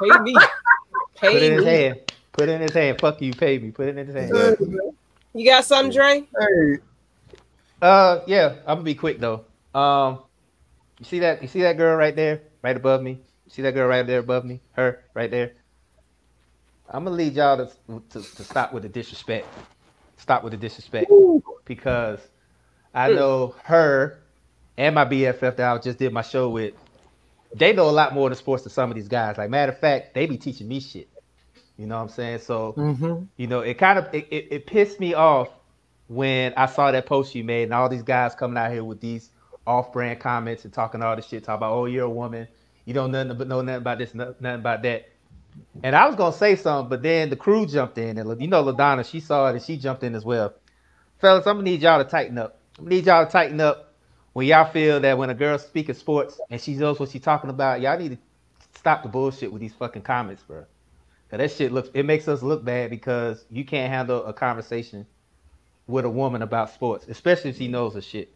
Pay 0.00 0.18
me. 0.18 0.36
Pay 1.16 1.32
Put 1.32 1.42
it 1.42 1.42
Pay 1.42 1.46
in 1.46 1.52
his 1.52 1.64
hand. 1.64 2.00
Put 2.32 2.48
it 2.48 2.52
in 2.52 2.60
his 2.62 2.72
hand. 2.72 3.00
Fuck 3.00 3.22
you, 3.22 3.32
pay 3.32 3.58
me. 3.58 3.70
Put 3.70 3.88
it 3.88 3.98
in 3.98 4.06
his 4.06 4.16
hand. 4.16 4.30
Exactly. 4.30 4.78
You 5.34 5.44
got 5.46 5.64
something, 5.64 5.92
Dre? 5.92 6.24
Hey, 6.38 6.78
Uh, 7.82 8.20
yeah, 8.26 8.56
I'm 8.66 8.76
gonna 8.76 8.82
be 8.82 8.94
quick 8.94 9.20
though. 9.20 9.44
Um, 9.74 10.20
you 10.98 11.04
see 11.04 11.20
that? 11.20 11.42
You 11.42 11.48
see 11.48 11.62
that 11.62 11.76
girl 11.76 11.96
right 11.96 12.14
there, 12.16 12.42
right 12.62 12.76
above 12.76 13.02
me? 13.02 13.20
See 13.50 13.62
that 13.62 13.74
girl 13.74 13.88
right 13.88 14.06
there 14.06 14.20
above 14.20 14.44
me? 14.44 14.60
Her 14.72 15.02
right 15.12 15.30
there. 15.30 15.52
I'm 16.88 17.04
gonna 17.04 17.16
lead 17.16 17.34
y'all 17.34 17.56
to 17.56 18.00
to, 18.10 18.22
to 18.36 18.44
stop 18.44 18.72
with 18.72 18.84
the 18.84 18.88
disrespect. 18.88 19.46
Stop 20.18 20.44
with 20.44 20.52
the 20.52 20.56
disrespect 20.56 21.10
because 21.64 22.20
I 22.94 23.10
know 23.12 23.56
her 23.64 24.20
and 24.76 24.94
my 24.94 25.04
BFF 25.04 25.56
that 25.56 25.60
I 25.60 25.78
just 25.78 25.98
did 25.98 26.12
my 26.12 26.22
show 26.22 26.48
with. 26.48 26.74
They 27.52 27.72
know 27.72 27.88
a 27.88 27.90
lot 27.90 28.14
more 28.14 28.28
than 28.28 28.38
sports 28.38 28.62
than 28.62 28.70
some 28.70 28.90
of 28.90 28.94
these 28.94 29.08
guys. 29.08 29.36
Like 29.36 29.50
matter 29.50 29.72
of 29.72 29.78
fact, 29.80 30.14
they 30.14 30.26
be 30.26 30.36
teaching 30.36 30.68
me 30.68 30.78
shit. 30.78 31.08
You 31.76 31.86
know 31.86 31.96
what 31.96 32.02
I'm 32.02 32.08
saying? 32.08 32.38
So 32.40 32.74
mm-hmm. 32.76 33.24
you 33.36 33.48
know, 33.48 33.60
it 33.60 33.78
kind 33.78 33.98
of 33.98 34.14
it, 34.14 34.28
it, 34.30 34.48
it 34.50 34.66
pissed 34.66 35.00
me 35.00 35.14
off 35.14 35.48
when 36.06 36.54
I 36.56 36.66
saw 36.66 36.92
that 36.92 37.06
post 37.06 37.34
you 37.34 37.42
made 37.42 37.64
and 37.64 37.74
all 37.74 37.88
these 37.88 38.02
guys 38.04 38.36
coming 38.36 38.56
out 38.56 38.70
here 38.70 38.84
with 38.84 39.00
these 39.00 39.30
off-brand 39.66 40.20
comments 40.20 40.64
and 40.64 40.72
talking 40.72 41.02
all 41.02 41.16
this 41.16 41.26
shit, 41.26 41.44
talking 41.44 41.58
about, 41.58 41.72
oh, 41.72 41.86
you're 41.86 42.06
a 42.06 42.10
woman, 42.10 42.48
you 42.90 42.94
don't 42.94 43.12
nothing 43.12 43.38
but 43.38 43.46
know 43.46 43.62
nothing 43.62 43.82
about 43.82 43.98
this, 43.98 44.14
no- 44.16 44.34
nothing 44.40 44.60
about 44.60 44.82
that. 44.82 45.08
And 45.84 45.94
I 45.94 46.08
was 46.08 46.16
gonna 46.16 46.34
say 46.34 46.56
something, 46.56 46.90
but 46.90 47.02
then 47.02 47.30
the 47.30 47.36
crew 47.36 47.64
jumped 47.64 47.98
in, 47.98 48.18
and 48.18 48.40
you 48.40 48.48
know, 48.48 48.64
Ladonna, 48.64 49.08
she 49.08 49.20
saw 49.20 49.46
it 49.46 49.52
and 49.52 49.62
she 49.62 49.76
jumped 49.76 50.02
in 50.02 50.16
as 50.16 50.24
well. 50.24 50.54
Fellas, 51.20 51.46
I'm 51.46 51.58
gonna 51.58 51.70
need 51.70 51.82
y'all 51.82 52.02
to 52.02 52.10
tighten 52.10 52.36
up. 52.36 52.58
I'm 52.78 52.86
gonna 52.86 52.96
need 52.96 53.06
y'all 53.06 53.24
to 53.24 53.30
tighten 53.30 53.60
up 53.60 53.94
when 54.32 54.48
y'all 54.48 54.68
feel 54.68 54.98
that 54.98 55.16
when 55.16 55.30
a 55.30 55.34
girl 55.34 55.56
speaking 55.56 55.94
sports 55.94 56.40
and 56.50 56.60
she 56.60 56.74
knows 56.74 56.98
what 56.98 57.10
she's 57.10 57.22
talking 57.22 57.48
about, 57.48 57.80
y'all 57.80 57.96
need 57.96 58.10
to 58.10 58.18
stop 58.76 59.04
the 59.04 59.08
bullshit 59.08 59.52
with 59.52 59.60
these 59.60 59.74
fucking 59.74 60.02
comments, 60.02 60.42
bro. 60.42 60.64
Cause 61.30 61.38
that 61.38 61.52
shit 61.52 61.70
looks, 61.70 61.90
it 61.94 62.04
makes 62.04 62.26
us 62.26 62.42
look 62.42 62.64
bad 62.64 62.90
because 62.90 63.44
you 63.50 63.64
can't 63.64 63.92
handle 63.92 64.24
a 64.24 64.32
conversation 64.32 65.06
with 65.86 66.04
a 66.04 66.10
woman 66.10 66.42
about 66.42 66.70
sports, 66.70 67.06
especially 67.08 67.50
if 67.50 67.56
she 67.56 67.68
knows 67.68 67.94
her 67.94 68.00
shit. 68.00 68.34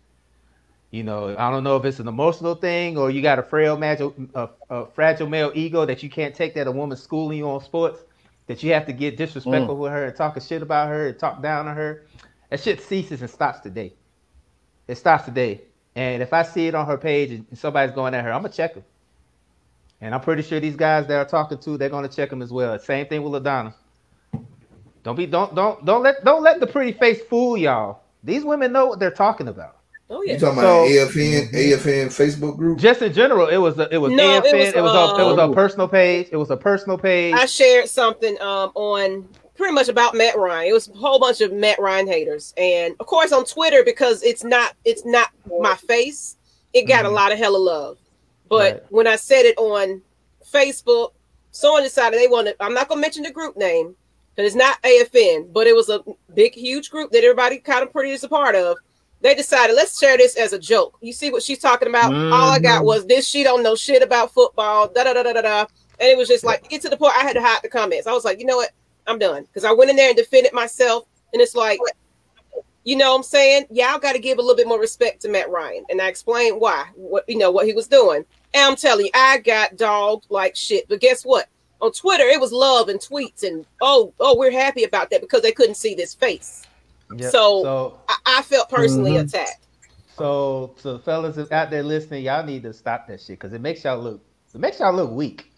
You 0.95 1.03
know, 1.03 1.35
I 1.37 1.51
don't 1.51 1.65
know 1.65 1.77
if 1.77 1.85
it's 1.85 1.99
an 1.99 2.07
emotional 2.07 2.55
thing 2.55 2.97
or 2.97 3.11
you 3.11 3.21
got 3.21 3.41
a 3.41 3.43
frail, 3.43 3.77
fragile, 3.77 4.15
a, 4.33 4.49
a 4.71 4.87
fragile 4.87 5.29
male 5.29 5.51
ego 5.53 5.85
that 5.85 6.05
you 6.05 6.09
can't 6.09 6.33
take 6.33 6.55
that 6.55 6.69
a 6.69 6.71
woman's 6.71 7.03
schooling 7.03 7.39
you 7.39 7.51
on 7.51 7.61
sports, 7.65 8.05
that 8.47 8.63
you 8.63 8.73
have 8.73 8.87
to 8.87 8.93
get 8.93 9.17
disrespectful 9.17 9.75
mm. 9.75 9.79
with 9.81 9.91
her 9.91 10.05
and 10.05 10.15
talking 10.15 10.41
shit 10.41 10.63
about 10.63 10.87
her 10.89 11.09
and 11.09 11.19
talk 11.19 11.43
down 11.43 11.67
on 11.67 11.75
her. 11.75 12.07
That 12.49 12.61
shit 12.61 12.81
ceases 12.81 13.23
and 13.23 13.29
stops 13.29 13.59
today. 13.59 13.93
It 14.87 14.95
stops 14.95 15.25
today. 15.25 15.63
And 15.97 16.23
if 16.23 16.33
I 16.33 16.45
see 16.45 16.69
it 16.69 16.77
on 16.77 16.87
her 16.87 16.97
page 16.97 17.33
and 17.33 17.59
somebody's 17.59 17.93
going 17.93 18.15
at 18.15 18.23
her, 18.23 18.33
I'm 18.33 18.43
gonna 18.43 18.55
check 18.55 18.75
them. 18.75 18.85
And 20.01 20.15
I'm 20.15 20.21
pretty 20.21 20.43
sure 20.43 20.61
these 20.61 20.77
guys 20.77 21.09
that 21.09 21.17
are 21.17 21.25
talking 21.25 21.59
to, 21.59 21.77
they're 21.77 21.89
gonna 21.89 22.07
check 22.07 22.31
them 22.31 22.41
as 22.41 22.53
well. 22.53 22.79
Same 22.79 23.07
thing 23.07 23.25
with 23.25 23.43
Ladonna. 23.43 23.75
Don't 25.03 25.17
be 25.17 25.27
don't 25.27 25.57
don't 25.57 25.85
don't 25.85 26.05
let 26.05 26.25
don't 26.25 26.45
let 26.45 26.61
the 26.61 26.69
pretty 26.69 26.93
face 26.93 27.21
fool 27.23 27.57
y'all. 27.57 28.03
These 28.23 28.45
women 28.45 28.71
know 28.71 28.87
what 28.87 29.01
they're 29.01 29.11
talking 29.11 29.49
about. 29.49 29.79
Oh 30.11 30.23
You 30.23 30.33
yeah. 30.33 30.39
talking 30.39 30.61
So- 30.61 30.85
about 30.85 30.89
AFN 30.89 31.53
AFN 31.53 32.07
Facebook 32.09 32.57
group? 32.59 32.79
Just 32.79 33.01
in 33.03 33.13
general, 33.13 33.49
it 33.49 33.57
was 33.57 33.79
a, 33.79 33.89
it 33.93 33.99
was 33.99 34.13
No, 34.13 34.37
it 34.37 34.45
AFN, 34.45 34.59
was, 34.59 34.75
it 34.75 34.83
was 34.83 34.93
a 35.19 35.21
it 35.23 35.25
was 35.25 35.39
a 35.39 35.43
um, 35.45 35.55
personal 35.55 35.89
page. 35.89 36.29
It 36.31 36.37
was 36.37 36.51
a 36.51 36.57
personal 36.57 36.99
page. 36.99 37.35
I 37.35 37.47
shared 37.47 37.89
something 37.89 38.41
um 38.41 38.71
on 38.75 39.29
pretty 39.57 39.73
much 39.73 39.89
about 39.89 40.15
Matt 40.15 40.37
Ryan. 40.37 40.69
It 40.69 40.73
was 40.73 40.89
a 40.89 40.93
whole 40.93 41.19
bunch 41.19 41.41
of 41.41 41.53
Matt 41.53 41.79
Ryan 41.79 42.07
haters, 42.07 42.53
and 42.57 42.95
of 43.01 43.07
course 43.07 43.33
on 43.33 43.45
Twitter 43.47 43.83
because 43.83 44.23
it's 44.23 44.45
not 44.45 44.75
it's 44.85 45.05
not 45.07 45.31
my 45.61 45.75
face. 45.75 46.37
It 46.75 46.83
got 46.87 47.07
a 47.07 47.09
Mhm. 47.09 47.15
lot 47.15 47.33
of 47.33 47.39
hella 47.39 47.57
love, 47.57 47.99
but 48.49 48.73
Right. 48.75 48.83
when 48.91 49.07
I 49.07 49.17
said 49.17 49.47
it 49.47 49.57
on 49.57 50.03
Facebook, 50.53 51.13
someone 51.51 51.83
decided 51.83 52.19
they 52.21 52.29
wanted. 52.29 52.57
I'm 52.61 52.75
not 52.75 52.89
gonna 52.89 53.01
mention 53.01 53.23
the 53.23 53.31
group 53.31 53.57
name 53.57 53.97
because 54.37 54.49
it's 54.53 54.57
not 54.57 54.77
AFN, 54.83 55.49
but 55.53 55.67
it 55.67 55.75
was 55.75 55.89
a 55.89 56.03
big, 56.35 56.53
huge 56.55 56.91
group 56.91 57.11
that 57.13 57.25
everybody 57.25 57.57
kind 57.59 57.83
of 57.83 57.91
pretty 57.93 58.11
is 58.11 58.23
a 58.25 58.29
part 58.29 58.55
of. 58.55 58.77
They 59.25 59.35
decided 59.35 59.75
let's 59.75 59.99
share 59.99 60.19
this 60.19 60.37
as 60.37 60.53
a 60.53 60.59
joke. 60.59 60.99
You 61.01 61.15
see 61.15 61.31
what 61.31 61.43
she's 61.43 61.59
talking 61.59 61.89
about? 61.89 62.13
All 62.13 62.51
I 62.53 62.59
got 62.59 62.83
Mhm. 62.83 62.85
was 62.85 63.07
this. 63.07 63.27
She 63.27 63.43
don't 63.43 63.63
know 63.63 63.75
shit 63.75 64.03
about 64.03 64.35
football. 64.35 64.87
Da 64.87 65.03
da 65.03 65.15
da 65.15 65.23
da 65.23 65.33
da 65.33 65.41
da. 65.41 65.61
And 65.99 66.11
it 66.11 66.19
was 66.19 66.29
just 66.29 66.45
like 66.45 66.69
get 66.69 66.83
to 66.83 66.91
the 66.91 66.97
point. 66.99 67.17
I 67.17 67.23
had 67.23 67.33
to 67.33 67.41
hide 67.41 67.61
the 67.63 67.71
comments. 67.71 68.07
I 68.07 68.13
was 68.13 68.27
like, 68.27 68.39
you 68.39 68.45
know 68.45 68.59
what? 68.59 68.73
I'm 69.07 69.19
done 69.19 69.45
because 69.45 69.65
I 69.65 69.73
went 69.73 69.89
in 69.89 69.97
there 69.97 70.09
and 70.09 70.17
defended 70.17 70.53
myself. 70.53 71.05
And 71.33 71.41
it's 71.41 71.55
like, 71.55 71.79
you 72.85 72.97
know, 72.97 73.13
what 73.13 73.17
I'm 73.17 73.23
saying 73.23 73.65
y'all 73.71 73.99
got 73.99 74.13
to 74.13 74.19
give 74.19 74.37
a 74.37 74.43
little 74.43 74.57
bit 74.57 74.69
more 74.69 74.79
respect 74.79 75.23
to 75.23 75.31
Matt 75.31 75.49
Ryan. 75.49 75.87
And 75.89 76.03
I 76.03 76.09
explained 76.09 76.61
why, 76.61 76.85
what 76.95 77.25
you 77.27 77.39
know, 77.39 77.51
what 77.51 77.65
he 77.65 77.73
was 77.73 77.89
doing. 77.89 78.27
And 78.53 78.67
I'm 78.67 78.77
telling 78.77 79.07
you, 79.07 79.11
I 79.15 79.39
got 79.39 79.77
dogged 79.77 80.27
like 80.29 80.55
shit. 80.55 80.87
But 80.87 81.01
guess 81.01 81.25
what? 81.25 81.49
On 81.81 81.91
Twitter, 81.93 82.25
it 82.25 82.41
was 82.41 82.53
love 82.53 82.91
and 82.91 83.01
tweets 83.01 83.43
and 83.43 83.65
oh, 83.81 84.13
oh, 84.21 84.37
we're 84.37 84.51
happy 84.51 84.85
about 84.85 85.09
that 85.11 85.23
because 85.23 85.41
they 85.41 85.53
couldn't 85.53 85.77
see 85.77 85.95
this 85.95 86.13
face. 86.15 86.64
Yep. 87.17 87.31
so- 87.33 87.63
so 87.63 88.01
I, 88.09 88.17
I 88.39 88.43
felt 88.43 88.69
personally 88.71 89.13
Mhm. 89.13 89.25
attacked. 89.29 89.67
so 90.17 90.75
so 90.79 90.99
fellas 90.99 91.39
out 91.53 91.71
there 91.71 91.83
listening, 91.83 92.25
y'all 92.25 92.45
need 92.45 92.63
to 92.63 92.73
stop 92.73 93.07
that 93.09 93.21
shit 93.21 93.39
because 93.39 93.53
it 93.53 93.61
makes 93.61 93.85
y'all 93.85 93.99
look 93.99 94.21
it 94.55 94.61
makes 94.61 94.79
y'all 94.79 94.93
look 94.95 95.11
weak. 95.11 95.51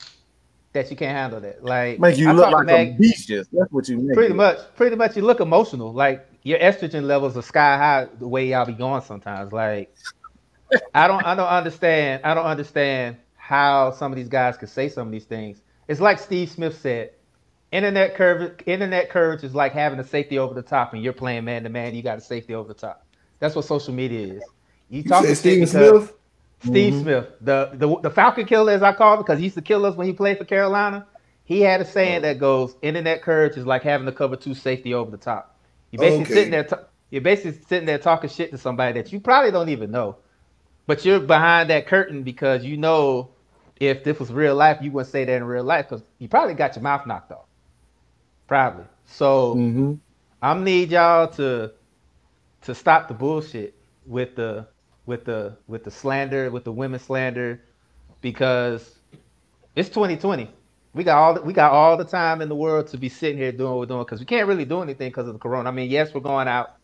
That 0.73 0.90
you 0.90 0.97
can't 0.97 1.16
handle 1.16 1.40
that. 1.40 1.64
Like 1.64 1.98
make 2.01 2.18
you 2.18 2.28
I 2.28 2.32
look 2.32 2.51
like 2.52 2.66
to 2.66 2.74
a 2.74 2.93
beast. 2.98 3.28
Just 3.28 3.51
that's 3.52 3.73
what 3.73 3.89
you 3.89 3.97
make. 3.98 4.14
pretty 4.14 4.32
it. 4.32 4.36
much 4.36 4.59
pretty 4.77 4.94
much 4.97 5.16
you 5.16 5.23
look 5.23 5.40
emotional 5.40 5.93
like 5.93 6.27
your 6.43 6.59
estrogen 6.59 7.05
levels 7.05 7.35
are 7.36 7.43
sky 7.43 7.77
high 7.78 8.06
the 8.18 8.28
way 8.28 8.47
y'all 8.48 8.66
be 8.66 8.73
going 8.74 9.01
sometimes 9.02 9.52
like 9.52 9.94
i 10.94 11.09
don't 11.09 11.24
i 11.24 11.35
don't 11.35 11.48
understand 11.48 12.20
i 12.24 12.35
don't 12.35 12.44
understand 12.44 13.16
how 13.36 13.90
some 13.93 14.12
of 14.12 14.16
these 14.16 14.28
guys 14.28 14.56
could 14.56 14.68
say 14.68 14.89
some 14.89 15.06
of 15.09 15.12
these 15.12 15.24
things 15.24 15.62
it's 15.89 16.01
like 16.01 16.18
steve 16.18 16.48
smith 16.51 16.78
said 16.78 17.10
internet 17.72 18.14
courage 18.16 18.60
internet 18.66 19.10
courage 19.10 19.44
is 19.44 19.55
like 19.55 19.72
having 19.72 19.98
a 20.01 20.05
safety 20.05 20.38
over 20.38 20.55
the 20.55 20.62
top 20.62 20.94
and 20.94 21.02
you're 21.02 21.12
playing 21.12 21.44
man 21.44 21.62
to 21.64 21.68
man 21.70 21.94
you 21.94 22.02
got 22.02 22.18
a 22.18 22.22
safety 22.22 22.55
over 22.55 22.68
the 22.68 22.74
top 22.74 23.06
that's 23.40 23.55
what 23.56 23.64
social 23.64 23.94
media 23.94 24.34
is 24.36 24.52
you 24.88 25.02
You 25.05 25.12
talking 25.12 25.14
said 25.14 25.36
Steven 25.38 25.66
Smith? 25.66 26.14
Steve 26.60 26.94
Mhm. 26.94 27.01
Smith, 27.01 27.26
the, 27.40 27.70
the 27.74 28.01
the 28.02 28.10
Falcon 28.10 28.47
killer, 28.47 28.72
as 28.72 28.82
I 28.82 28.93
call 28.93 29.14
him, 29.14 29.20
because 29.20 29.38
he 29.38 29.44
used 29.47 29.56
to 29.56 29.62
kill 29.62 29.86
us 29.86 29.97
when 29.97 30.06
he 30.06 30.12
played 30.12 30.38
for 30.38 30.44
Carolina. 30.44 31.06
He 31.44 31.60
had 31.62 31.80
a 31.80 31.84
saying 31.86 32.22
that 32.22 32.38
goes, 32.40 32.76
"Internet 32.82 33.22
courage 33.22 33.56
is 33.56 33.66
like 33.66 33.82
having 33.82 34.06
to 34.06 34.12
cover 34.12 34.36
two 34.36 34.55
safety 34.55 34.94
over 34.94 35.10
the 35.10 35.18
top." 35.18 35.56
You're 35.93 36.01
basically 36.01 36.26
Okay. 36.26 36.34
sitting 36.34 36.52
there, 36.52 36.64
ta- 36.64 36.84
you're 37.10 37.22
basically 37.22 37.62
sitting 37.68 37.86
there 37.86 37.98
talking 37.98 38.30
shit 38.30 38.51
to 38.52 38.59
somebody 38.59 39.01
that 39.01 39.12
you 39.12 39.20
probably 39.20 39.52
don't 39.52 39.70
even 39.70 39.90
know, 39.93 40.18
but 40.86 41.05
you're 41.05 41.20
behind 41.20 41.70
that 41.70 41.86
curtain 41.88 42.24
because 42.24 42.64
you 42.64 42.76
know 42.78 43.30
if 43.80 44.05
this 44.05 44.20
was 44.20 44.32
real 44.32 44.56
life, 44.56 44.78
you 44.82 44.93
wouldn't 44.93 45.12
say 45.12 45.24
that 45.24 45.36
in 45.36 45.44
real 45.44 45.64
life 45.64 45.88
because 45.88 46.05
you 46.18 46.28
probably 46.28 46.55
got 46.55 46.76
your 46.76 46.84
mouth 46.84 47.06
knocked 47.06 47.32
off, 47.32 47.45
probably. 48.47 48.85
So. 49.06 49.55
Mhm. 49.56 50.01
I'm 50.43 50.64
need 50.64 50.90
y'all 50.90 51.28
to 51.28 51.73
to 52.62 52.74
stop 52.74 53.09
the 53.09 53.14
bullshit 53.14 53.74
with 54.06 54.36
the 54.36 54.66
with 55.06 55.24
the 55.24 55.56
with 55.66 55.85
the 55.85 55.90
slander, 55.90 56.51
with 56.51 56.64
the 56.64 56.73
women 56.73 57.01
slander, 57.01 57.60
because 58.20 58.98
it's 59.77 59.89
2020. 59.89 60.51
We 60.94 61.05
got 61.05 61.18
all 61.18 61.35
the, 61.35 61.43
we 61.43 61.52
got 61.52 61.73
all 61.73 61.97
the 61.97 62.05
time 62.05 62.43
in 62.43 62.48
the 62.48 62.56
world 62.56 62.89
to 62.89 62.98
be 62.98 63.09
sitting 63.09 63.39
here 63.39 63.52
doing 63.52 63.70
what 63.70 63.81
we're 63.81 63.86
doing 63.86 64.05
because 64.05 64.20
we 64.20 64.27
can't 64.27 64.48
really 64.48 64.64
do 64.64 64.82
anything 64.82 65.10
because 65.10 65.27
of 65.28 65.35
the 65.35 65.39
corona. 65.39 65.68
I 65.68 65.73
mean, 65.73 65.90
yes, 65.90 66.14
we're 66.14 66.20
going 66.23 66.48
out, 66.48 66.77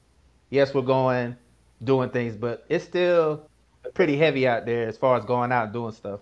yes, 0.51 0.75
we're 0.75 0.83
going 0.83 1.37
doing 1.85 2.11
things, 2.11 2.37
but 2.37 2.65
it's 2.69 2.85
still 2.85 3.49
pretty 3.95 4.17
heavy 4.17 4.47
out 4.47 4.67
there 4.67 4.89
as 4.89 4.99
far 4.99 5.17
as 5.19 5.25
going 5.25 5.53
out 5.53 5.65
and 5.65 5.73
doing 5.73 5.93
stuff. 5.93 6.21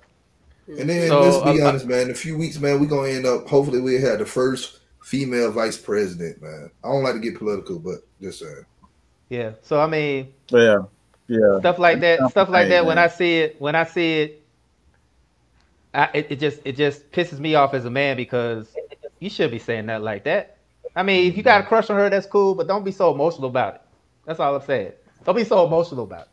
And 0.69 0.89
then 0.91 1.09
So, 1.09 1.21
let's 1.21 1.39
be 1.39 1.63
uh, 1.63 1.69
honest, 1.69 1.87
man. 1.87 2.03
In 2.03 2.11
a 2.11 2.15
few 2.15 2.39
weeks, 2.39 2.59
man, 2.61 2.81
we're 2.81 2.87
gonna 2.89 3.11
end 3.11 3.27
up. 3.27 3.49
Hopefully, 3.49 3.81
we 3.81 4.01
have 4.01 4.21
the 4.21 4.27
first 4.27 4.80
female 5.03 5.51
vice 5.53 5.79
president, 5.79 6.43
man. 6.43 6.71
I 6.85 6.89
don't 6.89 7.03
like 7.03 7.15
to 7.15 7.21
get 7.21 7.39
political, 7.39 7.79
but 7.79 8.01
just 8.21 8.41
saying. 8.41 8.65
Yeah. 9.29 9.53
So 9.63 9.81
I 9.81 9.87
mean, 9.87 10.33
Yeah, 10.51 10.83
yeah. 11.29 11.59
stuff 11.61 11.79
like 11.79 12.01
that 12.01 12.31
stuff 12.31 12.49
like 12.49 12.69
that 12.69 12.85
when 12.85 12.99
i 12.99 13.07
see 13.07 13.39
it 13.39 13.61
when 13.61 13.75
i 13.77 13.85
see 13.85 14.21
it 14.23 14.43
I, 15.95 16.09
it, 16.15 16.27
it 16.31 16.41
just 16.41 16.61
it 16.65 16.77
just 16.77 17.11
pisses 17.13 17.39
me 17.39 17.55
off 17.55 17.75
as 17.75 17.85
a 17.85 17.91
man 17.91 18.17
because 18.17 18.69
you 19.21 19.31
should 19.31 19.51
be 19.51 19.59
saying 19.59 19.87
that 19.87 20.03
like 20.03 20.25
that 20.25 20.59
I 20.97 21.03
mean, 21.03 21.29
if 21.31 21.37
you 21.37 21.43
got 21.43 21.63
a 21.63 21.67
crush 21.67 21.89
on 21.91 21.97
her, 21.97 22.11
that's 22.11 22.27
cool, 22.27 22.55
but 22.55 22.67
don't 22.67 22.85
be 22.85 22.93
so 22.93 23.13
emotional 23.15 23.49
about 23.49 23.77
it. 23.77 23.83
That's 24.27 24.41
all 24.41 24.57
I'm 24.57 24.63
saying. 24.63 24.93
Don't 25.25 25.37
be 25.37 25.45
so 25.45 25.67
emotional 25.67 26.05
about 26.05 26.23
it. 26.23 26.29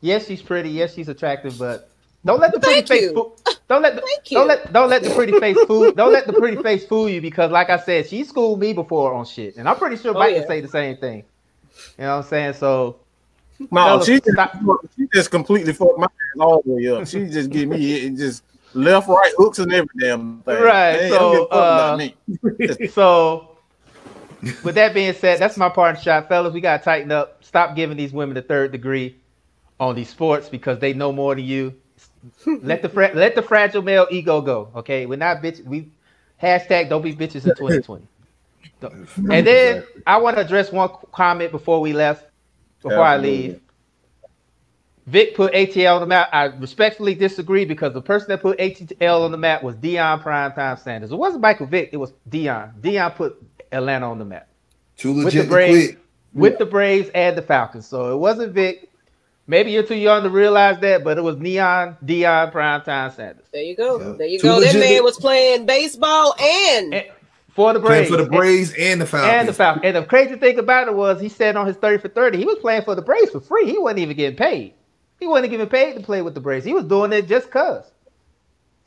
Yes, 0.00 0.26
she's 0.26 0.42
pretty. 0.42 0.70
Yes, 0.70 0.94
she's 0.94 1.08
attractive, 1.08 1.58
but 1.58 1.90
don't 2.24 2.40
let 2.40 2.52
the 2.52 2.60
pretty 2.60 2.82
Thank 2.82 2.88
face 2.88 3.02
you. 3.02 3.14
fool. 3.14 3.36
Don't 3.68 3.82
let 3.82 3.96
the, 3.96 4.02
Thank 4.02 4.30
you. 4.30 4.38
don't 4.38 4.48
let 4.48 4.72
don't 4.72 4.90
let 4.90 5.02
the 5.02 5.10
pretty 5.10 5.38
face 5.40 5.56
fool. 5.66 5.92
Don't 5.92 6.12
let 6.12 6.26
the 6.26 6.32
pretty 6.32 6.62
face 6.62 6.86
fool 6.86 7.08
you 7.08 7.20
because, 7.20 7.50
like 7.50 7.70
I 7.70 7.78
said, 7.78 8.06
she 8.08 8.24
schooled 8.24 8.60
me 8.60 8.72
before 8.72 9.12
on 9.14 9.24
shit, 9.24 9.56
and 9.56 9.68
I'm 9.68 9.76
pretty 9.76 9.96
sure 9.96 10.14
Oh, 10.14 10.18
Mike 10.18 10.32
yeah. 10.34 10.40
can 10.40 10.48
say 10.48 10.60
the 10.60 10.68
same 10.68 10.96
thing. 10.98 11.24
You 11.98 12.04
know 12.04 12.16
what 12.18 12.24
I'm 12.24 12.30
saying? 12.30 12.52
So 12.54 12.96
No, 13.60 13.68
Fellas, 13.68 14.06
she 14.06 14.20
just, 14.20 14.38
she 14.96 15.06
just 15.12 15.30
completely 15.30 15.72
fucked 15.72 15.98
my 15.98 16.06
ass 16.06 16.10
all 16.40 16.62
the 16.64 16.72
way 16.72 16.88
up. 16.88 17.06
She 17.06 17.26
just 17.28 17.50
give 17.50 17.68
me 17.68 17.94
it 18.06 18.16
just 18.16 18.44
left, 18.74 19.08
right 19.08 19.32
hooks 19.36 19.58
and 19.58 19.72
every 19.72 19.88
damn 20.00 20.42
thing. 20.42 20.62
Right, 20.62 21.00
Hey, 21.00 21.08
so, 21.10 21.18
don't 21.18 21.32
give 21.32 21.42
a 21.42 21.46
fuck 21.46 21.70
about 21.72 21.94
uh, 21.94 21.96
me. 21.96 22.16
So, 22.88 23.58
with 24.64 24.74
that 24.74 24.94
being 24.94 25.14
said, 25.14 25.40
that's 25.40 25.56
my 25.56 25.68
part 25.68 26.00
shot, 26.00 26.28
fellas. 26.28 26.52
We 26.52 26.60
gotta 26.60 26.82
tighten 26.82 27.12
up. 27.12 27.42
Stop 27.44 27.76
giving 27.76 27.96
these 27.96 28.12
women 28.12 28.34
the 28.34 28.42
third 28.42 28.72
degree 28.72 29.16
on 29.80 29.94
these 29.94 30.08
sports 30.08 30.48
because 30.48 30.78
they 30.78 30.92
know 30.92 31.12
more 31.12 31.34
than 31.34 31.44
you. 31.44 31.74
Let 32.46 32.82
the 32.82 32.88
fra- 32.88 33.12
let 33.14 33.34
the 33.34 33.42
fragile 33.42 33.82
male 33.82 34.06
ego 34.10 34.40
go. 34.40 34.70
Okay, 34.76 35.06
we're 35.06 35.16
not 35.18 35.42
bitch. 35.42 35.64
We 35.64 35.90
hashtag 36.42 36.88
don't 36.88 37.02
be 37.02 37.14
bitches 37.14 37.44
in 37.46 37.54
2020. 37.56 38.06
And 39.30 39.46
then 39.46 39.84
I 40.06 40.16
want 40.16 40.36
to 40.36 40.42
address 40.42 40.72
one 40.72 40.90
comment 41.12 41.52
before 41.52 41.80
we 41.80 41.92
left. 41.92 42.26
Before 42.82 42.98
I 43.04 43.16
leave, 43.16 43.60
Vick 45.06 45.34
put 45.36 45.52
ATL 45.52 45.94
on 45.96 46.00
the 46.00 46.06
map. 46.06 46.28
I 46.32 46.44
respectfully 46.46 47.14
disagree 47.14 47.64
because 47.64 47.92
the 47.92 48.02
person 48.02 48.28
that 48.30 48.42
put 48.42 48.58
ATL 48.58 49.24
on 49.24 49.30
the 49.32 49.38
map 49.38 49.62
was 49.62 49.76
Deion 49.76 50.22
Primetime 50.22 50.78
Sanders. 50.78 51.12
It 51.12 51.16
wasn't 51.16 51.42
Michael 51.42 51.66
Vick. 51.66 51.90
It 51.92 51.96
was 51.96 52.12
Deion. 52.28 52.72
Deion 52.80 53.14
put 53.14 53.40
Atlanta 53.72 54.10
on 54.10 54.18
the 54.18 54.24
map 54.24 54.48
Too 54.96 55.12
with 55.12 55.24
legit 55.26 55.42
the 55.42 55.44
to 55.44 55.50
Braves, 55.50 55.86
quit. 55.88 55.98
with 56.34 56.58
the 56.58 56.66
Braves 56.66 57.10
and 57.14 57.36
the 57.36 57.42
Falcons. 57.42 57.86
So 57.86 58.12
it 58.12 58.18
wasn't 58.18 58.52
Vick. 58.52 58.90
Maybe 59.46 59.72
you're 59.72 59.82
too 59.82 59.96
young 59.96 60.22
to 60.22 60.30
realize 60.30 60.78
that, 60.80 61.02
but 61.02 61.18
it 61.18 61.22
was 61.22 61.36
Neon 61.36 61.96
Deion 62.04 62.52
Primetime 62.52 63.14
Sanders 63.14 63.46
There 63.52 63.62
you 63.62 63.76
go. 63.76 64.00
Yeah. 64.00 64.12
There 64.16 64.26
you 64.28 64.38
Too 64.38 64.46
go. 64.48 64.60
That 64.60 64.74
man 64.74 65.02
was 65.02 65.16
playing 65.18 65.66
baseball 65.66 66.34
and 66.40 66.94
And- 66.94 67.06
for 67.54 67.72
the 67.74 67.80
Playing 67.80 68.04
Braves. 68.04 68.10
for 68.10 68.16
the 68.16 68.30
Braves 68.30 68.72
and 68.78 69.00
the 69.00 69.06
Falcons. 69.06 69.32
And 69.34 69.48
the 69.48 69.52
Falcons. 69.52 69.84
And 69.84 69.96
the 69.96 70.04
crazy 70.04 70.36
thing 70.36 70.58
about 70.58 70.88
it 70.88 70.94
was 70.94 71.20
he 71.20 71.28
said 71.28 71.54
on 71.54 71.66
his 71.66 71.76
30 71.76 71.98
for 71.98 72.08
30, 72.08 72.38
he 72.38 72.46
was 72.46 72.58
playing 72.60 72.82
for 72.82 72.94
the 72.94 73.02
Braves 73.02 73.30
for 73.30 73.40
free. 73.40 73.66
He 73.66 73.78
wasn't 73.78 73.98
even 74.00 74.16
getting 74.16 74.36
paid. 74.38 74.72
He 75.20 75.26
wasn't 75.26 75.50
getting 75.50 75.66
paid 75.68 75.96
to 75.96 76.00
play 76.02 76.22
with 76.22 76.34
the 76.34 76.40
Braves. 76.40 76.64
He 76.64 76.72
was 76.72 76.84
doing 76.84 77.12
it 77.12 77.28
just 77.28 77.50
cuz. 77.50 77.84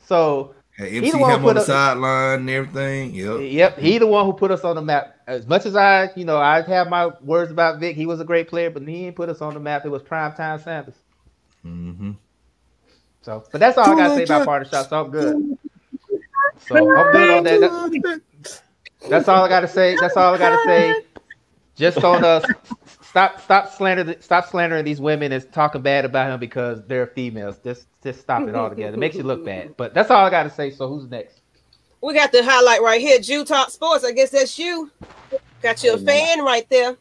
So 0.04 0.54
Had 0.76 0.88
He 0.88 1.10
the 1.10 1.18
one 1.18 1.30
Hammer 1.30 1.42
put 1.42 1.48
on 1.50 1.54
the 1.56 1.60
sideline 1.62 2.40
and 2.40 2.50
everything. 2.50 3.14
Yep. 3.14 3.38
Yep, 3.42 3.78
he 3.78 3.98
the 3.98 4.06
one 4.06 4.26
who 4.26 4.32
put 4.32 4.50
us 4.50 4.64
on 4.64 4.76
the 4.76 4.82
map. 4.82 5.15
As 5.26 5.46
much 5.46 5.66
as 5.66 5.76
I, 5.76 6.10
you 6.16 6.24
know, 6.24 6.38
I 6.38 6.62
have 6.62 6.88
my 6.88 7.08
words 7.22 7.50
about 7.50 7.80
Vick, 7.80 7.96
he 7.96 8.06
was 8.06 8.20
a 8.20 8.24
great 8.24 8.48
player, 8.48 8.70
but 8.70 8.82
he 8.86 9.04
didn't 9.04 9.16
put 9.16 9.28
us 9.30 9.42
on 9.42 9.54
the 9.54 9.60
map. 9.60 9.86
It 9.86 9.90
was 9.90 10.02
primetime 10.02 10.62
Sanders. 10.62 10.96
hmm 11.62 12.12
So, 13.22 13.44
but 13.52 13.60
that's 13.60 13.78
all 13.78 13.90
I 13.92 13.96
gotta 13.96 14.14
say 14.14 14.24
about 14.24 14.44
partner 14.44 14.68
shots. 14.68 14.90
So 14.90 15.00
I'm 15.00 15.10
good. 15.10 15.38
So 16.58 16.92
I'm 16.94 17.10
good 17.10 17.30
on 17.30 17.44
that. 17.44 17.60
That- 17.60 17.80
That's 19.08 19.28
all 19.28 19.44
I 19.44 19.48
gotta 19.48 19.68
say. 19.68 19.96
That's 19.96 20.16
all 20.16 20.34
I 20.34 20.38
gotta 20.38 20.58
say. 20.58 20.98
Just 21.76 22.04
on 22.04 22.24
us. 22.24 22.52
Stop, 23.02 23.40
stop 23.40 23.70
slandering, 23.72 24.20
stop 24.20 24.46
slandering 24.46 24.84
these 24.84 25.00
women 25.00 25.32
and 25.32 25.52
talking 25.52 25.82
bad 25.82 26.04
about 26.04 26.30
him 26.32 26.40
because 26.40 26.86
they're 26.86 27.08
females. 27.08 27.58
Just, 27.64 27.88
just 28.02 28.20
stop 28.20 28.48
it 28.48 28.54
altogether. 28.54 28.94
It 28.96 28.98
makes 29.00 29.18
you 29.18 29.24
look 29.24 29.44
bad. 29.44 29.72
But 29.76 29.94
that's 29.94 30.10
all 30.10 30.24
I 30.24 30.30
gotta 30.30 30.50
say. 30.50 30.70
So 30.70 30.88
who's 30.88 31.08
next? 31.10 31.35
We 32.06 32.14
got 32.14 32.30
the 32.30 32.44
highlight 32.44 32.82
right 32.82 33.00
here. 33.00 33.18
Jew 33.18 33.44
Talk 33.44 33.68
Sports. 33.68 34.04
I 34.04 34.12
guess 34.12 34.30
that's 34.30 34.56
you. 34.60 34.92
Got 35.60 35.82
you 35.82 35.94
a 35.94 35.98
fan 35.98 36.40
right 36.44 36.64
there. 36.70 36.96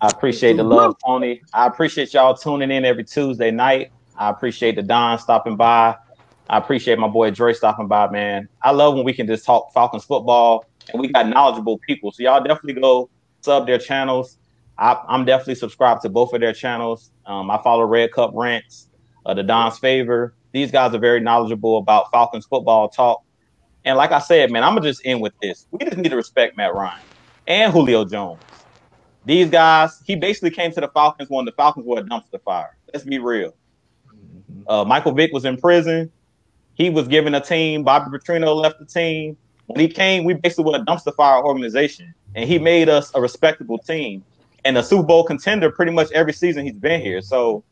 I 0.00 0.08
appreciate 0.08 0.56
the 0.56 0.64
love, 0.64 0.96
Tony. 1.06 1.40
I 1.52 1.68
appreciate 1.68 2.12
y'all 2.12 2.34
tuning 2.34 2.72
in 2.72 2.84
every 2.84 3.04
Tuesday 3.04 3.52
night. 3.52 3.92
I 4.18 4.30
appreciate 4.30 4.74
the 4.74 4.82
Don 4.82 5.20
stopping 5.20 5.54
by. 5.56 5.94
I 6.50 6.58
appreciate 6.58 6.98
my 6.98 7.06
boy 7.06 7.30
Dre 7.30 7.52
stopping 7.52 7.86
by, 7.86 8.10
man. 8.10 8.48
I 8.60 8.72
love 8.72 8.96
when 8.96 9.04
we 9.04 9.12
can 9.12 9.28
just 9.28 9.46
talk 9.46 9.72
Falcons 9.72 10.04
football 10.04 10.66
and 10.92 11.00
we 11.00 11.08
got 11.12 11.28
knowledgeable 11.28 11.78
people. 11.78 12.10
So 12.10 12.24
y'all 12.24 12.42
definitely 12.42 12.80
go 12.80 13.08
sub 13.42 13.68
their 13.68 13.78
channels. 13.78 14.38
I, 14.78 15.00
I'm 15.06 15.24
definitely 15.24 15.54
subscribed 15.54 16.02
to 16.02 16.08
both 16.08 16.32
of 16.32 16.40
their 16.40 16.52
channels. 16.52 17.12
Um, 17.24 17.52
I 17.52 17.62
follow 17.62 17.84
Red 17.84 18.10
Cup 18.10 18.32
Rants, 18.34 18.88
uh, 19.26 19.34
the 19.34 19.44
Don's 19.44 19.78
Favor. 19.78 20.34
These 20.50 20.72
guys 20.72 20.92
are 20.92 20.98
very 20.98 21.20
knowledgeable 21.20 21.78
about 21.78 22.10
Falcons 22.10 22.46
football 22.46 22.88
talk. 22.88 23.23
And 23.84 23.96
like 23.96 24.12
I 24.12 24.18
said, 24.18 24.50
man, 24.50 24.62
I'm 24.62 24.74
gonna 24.74 24.88
just 24.88 25.02
end 25.04 25.20
with 25.20 25.34
this. 25.40 25.66
We 25.70 25.78
just 25.84 25.96
need 25.96 26.08
to 26.10 26.16
respect 26.16 26.56
Matt 26.56 26.74
Ryan 26.74 27.00
and 27.46 27.72
Julio 27.72 28.04
Jones. 28.04 28.40
These 29.26 29.50
guys, 29.50 30.00
he 30.04 30.16
basically 30.16 30.50
came 30.50 30.72
to 30.72 30.80
the 30.80 30.88
Falcons 30.88 31.30
when 31.30 31.44
the 31.44 31.52
Falcons 31.52 31.86
were 31.86 31.98
a 31.98 32.02
dumpster 32.02 32.42
fire. 32.44 32.76
Let's 32.92 33.04
be 33.04 33.18
real. 33.18 33.54
Uh, 34.66 34.84
Michael 34.84 35.12
Vick 35.12 35.32
was 35.32 35.44
in 35.44 35.56
prison. 35.56 36.10
He 36.74 36.90
was 36.90 37.08
given 37.08 37.34
a 37.34 37.40
team. 37.40 37.84
Bobby 37.84 38.16
Petrino 38.16 38.54
left 38.54 38.78
the 38.78 38.86
team. 38.86 39.36
When 39.66 39.80
he 39.80 39.88
came, 39.88 40.24
we 40.24 40.34
basically 40.34 40.64
were 40.64 40.78
a 40.78 40.84
dumpster 40.84 41.14
fire 41.14 41.42
organization, 41.42 42.14
and 42.34 42.48
he 42.48 42.58
made 42.58 42.88
us 42.88 43.10
a 43.14 43.20
respectable 43.20 43.78
team 43.78 44.24
and 44.64 44.76
a 44.76 44.82
Super 44.82 45.04
Bowl 45.04 45.24
contender 45.24 45.70
pretty 45.70 45.92
much 45.92 46.10
every 46.12 46.32
season 46.32 46.64
he's 46.64 46.74
been 46.74 47.00
here. 47.00 47.20
So 47.20 47.64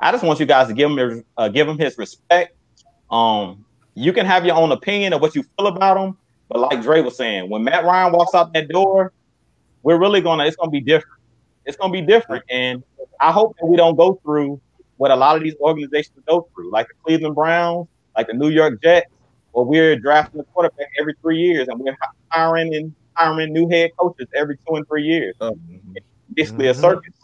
I 0.00 0.12
just 0.12 0.24
want 0.24 0.40
you 0.40 0.46
guys 0.46 0.68
to 0.68 0.74
give 0.74 0.90
him 0.90 1.24
uh, 1.36 1.48
give 1.48 1.68
him 1.68 1.78
his 1.78 1.98
respect. 1.98 2.56
Um, 3.10 3.64
you 3.98 4.12
can 4.12 4.26
have 4.26 4.46
your 4.46 4.56
own 4.56 4.70
opinion 4.72 5.12
of 5.12 5.20
what 5.20 5.34
you 5.34 5.42
feel 5.42 5.66
about 5.66 5.94
them, 5.94 6.16
but 6.48 6.60
like 6.60 6.82
Dre 6.82 7.00
was 7.00 7.16
saying, 7.16 7.50
when 7.50 7.64
Matt 7.64 7.84
Ryan 7.84 8.12
walks 8.12 8.34
out 8.34 8.52
that 8.54 8.68
door, 8.68 9.12
we're 9.82 9.98
really 9.98 10.20
gonna 10.20 10.44
it's 10.44 10.56
gonna 10.56 10.70
be 10.70 10.80
different. 10.80 11.18
It's 11.64 11.76
gonna 11.76 11.92
be 11.92 12.00
different, 12.02 12.44
and 12.48 12.82
I 13.20 13.32
hope 13.32 13.56
that 13.60 13.66
we 13.66 13.76
don't 13.76 13.96
go 13.96 14.20
through 14.24 14.60
what 14.96 15.10
a 15.10 15.16
lot 15.16 15.36
of 15.36 15.42
these 15.42 15.54
organizations 15.60 16.22
go 16.28 16.48
through, 16.54 16.70
like 16.72 16.86
the 16.88 16.94
Cleveland 17.04 17.34
Browns, 17.34 17.86
like 18.16 18.26
the 18.28 18.34
New 18.34 18.48
York 18.48 18.80
Jets, 18.82 19.06
where 19.52 19.64
we're 19.64 19.96
drafting 19.96 20.40
a 20.40 20.44
quarterback 20.44 20.88
every 21.00 21.14
three 21.20 21.38
years, 21.38 21.68
and 21.68 21.78
we're 21.80 21.96
hiring 22.30 22.74
and 22.74 22.94
hiring 23.14 23.52
new 23.52 23.68
head 23.68 23.90
coaches 23.98 24.26
every 24.34 24.56
two 24.66 24.76
and 24.76 24.86
three 24.88 25.04
years. 25.04 25.34
Basically, 26.34 26.68
a 26.68 26.72
Mhm. 26.72 26.80
circus. 26.80 27.14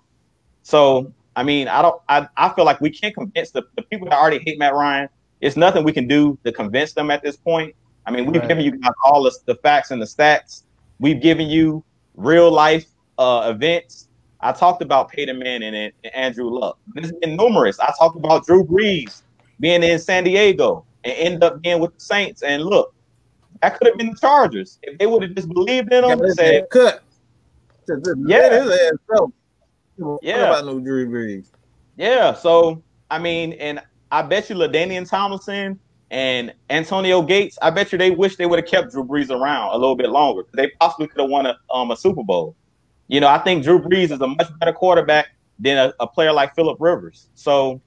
So, 0.63 1.13
I 1.37 1.43
mean, 1.45 1.69
I 1.69 1.83
don't. 1.83 2.01
I, 2.09 2.29
I 2.37 2.49
feel 2.51 2.65
like 2.65 2.81
we 2.81 2.91
can't 2.91 3.15
convince 3.15 3.51
the, 3.53 3.63
the 3.77 3.83
people 3.83 4.09
that 4.09 4.19
already 4.19 4.39
hate 4.39 4.59
Matt 4.59 4.75
Ryan. 4.75 5.09
It's 5.41 5.57
nothing 5.57 5.85
we 5.85 5.93
can 5.93 6.07
do 6.09 6.39
to 6.45 6.53
convince 6.53 6.93
them 6.93 7.11
at 7.11 7.23
this 7.23 7.37
point. 7.37 7.75
I 8.07 8.11
mean, 8.11 8.27
we've 8.27 8.41
Right. 8.41 8.49
given 8.49 8.65
you 8.65 8.73
guys 8.79 8.93
all 9.05 9.23
the, 9.23 9.37
the 9.47 9.55
facts 9.57 9.91
and 9.91 10.01
the 10.01 10.07
stats. 10.07 10.63
We've 11.01 11.21
given 11.21 11.49
you 11.49 11.83
real 12.17 12.51
life 12.51 12.87
uh, 13.19 13.53
events. 13.55 14.09
I 14.41 14.53
talked 14.53 14.83
about 14.83 15.11
Peyton 15.11 15.39
Manning 15.39 15.75
and, 15.75 15.93
and 16.05 16.15
Andrew 16.15 16.51
Luck. 16.51 16.79
There's 16.95 17.13
been 17.13 17.37
numerous. 17.37 17.79
I 17.81 17.93
talked 17.99 18.17
about 18.17 18.45
Drew 18.47 18.65
Brees 18.65 19.23
being 19.61 19.83
in 19.83 19.99
San 19.99 20.25
Diego 20.25 20.85
and 21.05 21.13
end 21.17 21.45
up 21.45 21.63
being 21.63 21.81
with 21.81 21.95
the 21.95 22.01
Saints. 22.01 22.43
And 22.43 22.63
look, 22.65 22.95
that 23.63 23.79
could 23.79 23.89
have 23.89 23.97
been 23.97 24.11
the 24.11 24.17
Chargers 24.21 24.79
if 24.83 24.99
they 24.99 25.07
would 25.07 25.23
have 25.23 25.35
just 25.35 25.49
believed 25.49 25.93
in 25.93 26.03
them 26.03 26.21
and 26.21 26.35
said, 26.35 26.69
cut. 26.71 27.03
Yeah. 27.89 28.39
let 28.39 28.53
his 28.53 28.71
ass 28.71 28.93
go. 29.15 29.33
What 29.97 30.23
Yeah. 30.23 30.45
about 30.49 30.67
no 30.67 30.81
Drew 30.81 31.09
Brees? 31.09 31.47
Yeah, 31.97 32.35
so 32.35 32.83
I 33.11 33.19
mean, 33.19 33.53
and 33.55 33.81
I 34.15 34.23
bet 34.23 34.49
you 34.49 34.55
LaDainian 34.55 35.11
Tomlinson 35.11 35.81
and 36.13 36.55
Antonio 36.71 37.21
Gates, 37.21 37.59
I 37.61 37.71
bet 37.71 37.91
you 37.91 37.99
they 37.99 38.13
wish 38.13 38.37
they 38.37 38.47
would 38.47 38.61
have 38.61 38.69
kept 38.69 38.93
Drew 38.93 39.03
Brees 39.05 39.29
around 39.29 39.75
a 39.75 39.77
little 39.77 39.97
bit 39.97 40.11
longer. 40.11 40.45
They 40.55 40.69
possibly 40.79 41.09
could 41.09 41.21
have 41.21 41.31
won 41.31 41.47
a 41.47 41.59
um 41.73 41.91
a 41.91 41.97
Super 41.97 42.23
Bowl. 42.23 42.55
You 43.09 43.19
know, 43.19 43.27
I 43.27 43.39
think 43.39 43.65
Drew 43.65 43.81
Brees 43.81 44.13
is 44.13 44.21
a 44.21 44.29
much 44.29 44.47
better 44.61 44.73
quarterback 44.73 45.31
than 45.59 45.79
a, 45.79 45.95
a 45.99 46.07
player 46.07 46.33
like 46.33 46.55
Philip 46.55 46.77
Rivers. 46.79 47.29
So, 47.35 47.81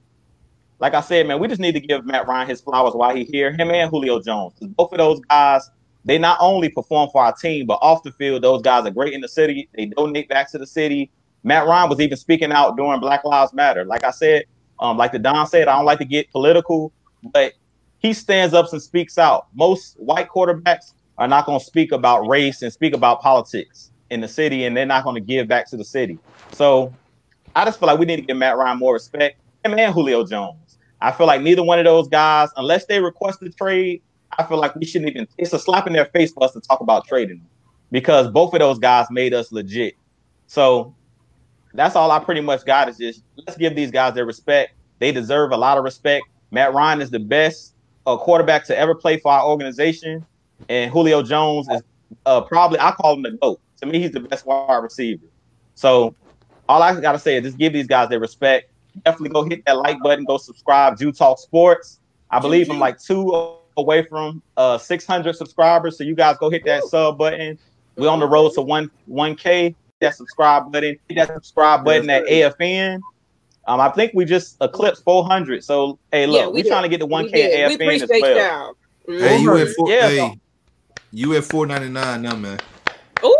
like 0.80 0.92
I 0.92 1.00
said, 1.00 1.26
man, 1.26 1.40
we 1.40 1.48
just 1.48 1.62
need 1.62 1.72
to 1.72 1.80
give 1.80 2.04
Matt 2.04 2.28
Ryan 2.28 2.46
his 2.46 2.60
flowers 2.60 2.92
while 2.92 3.16
he's 3.16 3.30
here. 3.30 3.50
Him 3.50 3.70
and 3.70 3.88
Julio 3.90 4.20
Jones. 4.20 4.52
Both 4.60 4.92
of 4.92 4.98
those 4.98 5.20
guys, 5.20 5.70
they 6.04 6.18
not 6.18 6.36
only 6.42 6.68
perform 6.68 7.08
for 7.10 7.24
our 7.24 7.32
team, 7.34 7.64
but 7.64 7.78
off 7.80 8.02
the 8.02 8.12
field, 8.12 8.42
those 8.42 8.60
guys 8.60 8.84
are 8.84 8.90
great 8.90 9.14
in 9.14 9.22
the 9.22 9.28
city. 9.28 9.66
They 9.74 9.86
donate 9.86 10.28
back 10.28 10.50
to 10.50 10.58
the 10.58 10.66
city. 10.66 11.10
Matt 11.42 11.66
Ryan 11.66 11.88
was 11.88 12.00
even 12.00 12.18
speaking 12.18 12.52
out 12.52 12.76
during 12.76 13.00
Black 13.00 13.24
Lives 13.24 13.54
Matter. 13.54 13.86
Like 13.86 14.04
I 14.04 14.10
said, 14.10 14.44
um, 14.80 14.96
like 14.96 15.12
the 15.12 15.18
Don 15.18 15.46
said, 15.46 15.68
I 15.68 15.76
don't 15.76 15.84
like 15.84 15.98
to 15.98 16.04
get 16.04 16.30
political, 16.30 16.92
but 17.32 17.54
he 17.98 18.12
stands 18.12 18.54
up 18.54 18.72
and 18.72 18.80
speaks 18.80 19.18
out. 19.18 19.46
Most 19.54 19.98
white 19.98 20.28
quarterbacks 20.28 20.92
are 21.18 21.28
not 21.28 21.46
going 21.46 21.58
to 21.58 21.64
speak 21.64 21.92
about 21.92 22.26
race 22.28 22.62
and 22.62 22.72
speak 22.72 22.94
about 22.94 23.20
politics 23.20 23.90
in 24.10 24.20
the 24.20 24.28
city, 24.28 24.64
and 24.64 24.76
they're 24.76 24.86
not 24.86 25.04
going 25.04 25.14
to 25.14 25.20
give 25.20 25.48
back 25.48 25.68
to 25.70 25.76
the 25.76 25.84
city. 25.84 26.18
So 26.52 26.92
I 27.56 27.64
just 27.64 27.78
feel 27.78 27.88
like 27.88 27.98
we 27.98 28.06
need 28.06 28.16
to 28.16 28.22
give 28.22 28.36
Matt 28.36 28.56
Ryan 28.56 28.78
more 28.78 28.94
respect. 28.94 29.40
And 29.64 29.78
Julio 29.92 30.24
Jones. 30.24 30.78
I 31.00 31.12
feel 31.12 31.26
like 31.26 31.42
neither 31.42 31.62
one 31.62 31.78
of 31.78 31.84
those 31.84 32.08
guys, 32.08 32.48
unless 32.56 32.86
they 32.86 33.00
request 33.00 33.42
a 33.42 33.50
trade, 33.50 34.02
I 34.38 34.44
feel 34.44 34.58
like 34.58 34.74
we 34.74 34.84
shouldn't 34.84 35.10
even. 35.10 35.28
It's 35.36 35.52
a 35.52 35.58
slap 35.58 35.86
in 35.86 35.92
their 35.92 36.06
face 36.06 36.32
for 36.32 36.44
us 36.44 36.52
to 36.52 36.60
talk 36.60 36.80
about 36.80 37.06
trading 37.06 37.38
them 37.38 37.48
because 37.90 38.28
both 38.28 38.52
of 38.54 38.60
those 38.60 38.78
guys 38.78 39.06
made 39.10 39.34
us 39.34 39.52
legit. 39.52 39.94
So 40.46 40.94
that's 41.74 41.96
all 41.96 42.10
I 42.10 42.18
pretty 42.18 42.40
much 42.40 42.64
got 42.64 42.88
is 42.88 42.98
just 42.98 43.22
let's 43.36 43.56
give 43.56 43.74
these 43.74 43.90
guys 43.90 44.14
their 44.14 44.26
respect. 44.26 44.74
They 44.98 45.12
deserve 45.12 45.52
a 45.52 45.56
lot 45.56 45.78
of 45.78 45.84
respect. 45.84 46.26
Matt 46.50 46.72
Ryan 46.72 47.00
is 47.00 47.10
the 47.10 47.18
best 47.18 47.74
uh, 48.06 48.16
quarterback 48.16 48.64
to 48.66 48.76
ever 48.76 48.94
play 48.94 49.18
for 49.18 49.32
our 49.32 49.46
organization, 49.46 50.24
and 50.68 50.90
Julio 50.90 51.22
Jones 51.22 51.68
is 51.68 51.82
uh, 52.26 52.40
probably 52.42 52.80
I 52.80 52.92
call 52.92 53.14
him 53.14 53.22
the 53.22 53.32
goat. 53.32 53.60
To 53.80 53.86
me, 53.86 54.00
he's 54.00 54.12
the 54.12 54.20
best 54.20 54.46
wide 54.46 54.82
receiver. 54.82 55.24
So 55.74 56.14
all 56.68 56.82
I 56.82 56.98
gotta 57.00 57.18
say 57.18 57.36
is 57.36 57.44
just 57.44 57.58
give 57.58 57.72
these 57.72 57.86
guys 57.86 58.08
their 58.08 58.20
respect. 58.20 58.70
Definitely 59.04 59.30
go 59.30 59.44
hit 59.44 59.64
that 59.66 59.78
like 59.78 59.98
button. 60.02 60.24
Go 60.24 60.38
subscribe. 60.38 60.98
Jew 60.98 61.12
Talk 61.12 61.38
Sports. 61.38 62.00
I 62.30 62.40
believe 62.40 62.70
I'm 62.70 62.78
like 62.78 62.98
two 63.00 63.56
away 63.76 64.04
from 64.04 64.42
uh 64.56 64.76
600 64.76 65.34
subscribers. 65.34 65.96
So 65.96 66.04
you 66.04 66.14
guys 66.14 66.36
go 66.38 66.50
hit 66.50 66.64
that 66.64 66.84
sub 66.84 67.16
button. 67.18 67.58
We're 67.96 68.10
on 68.10 68.20
the 68.20 68.26
road 68.26 68.52
to 68.54 68.60
one 68.60 68.90
1K. 69.08 69.74
That 70.00 70.14
subscribe 70.14 70.70
button. 70.72 70.96
Hit 71.08 71.14
that 71.16 71.34
subscribe 71.34 71.84
button 71.84 72.08
at 72.10 72.24
AFN. 72.26 73.00
Um, 73.66 73.80
I 73.80 73.88
think 73.90 74.12
we 74.14 74.24
just 74.24 74.56
eclipsed 74.60 75.02
400. 75.04 75.62
So 75.64 75.98
hey, 76.12 76.26
look, 76.26 76.36
Yeah, 76.40 76.46
we 76.46 76.52
we 76.54 76.60
are 76.60 76.62
did. 76.64 76.68
trying 76.70 76.82
to 76.84 76.88
get 76.88 77.00
to 77.00 77.06
1K 77.06 77.32
did. 77.32 77.60
at 77.72 77.78
We 77.78 77.86
AFN 77.86 78.02
as 78.02 78.08
well. 78.08 78.74
y'all. 79.06 79.18
Hey, 79.20 79.38
you 79.40 79.56
at 79.56 79.68
four? 79.76 79.90
Yeah. 79.90 80.08
Hey, 80.08 80.40
you 81.12 81.34
at 81.36 81.44
four 81.44 81.66
ninety 81.66 81.88
nine 81.88 82.22
now, 82.22 82.36
man. 82.36 82.58
Ooh. 83.24 83.36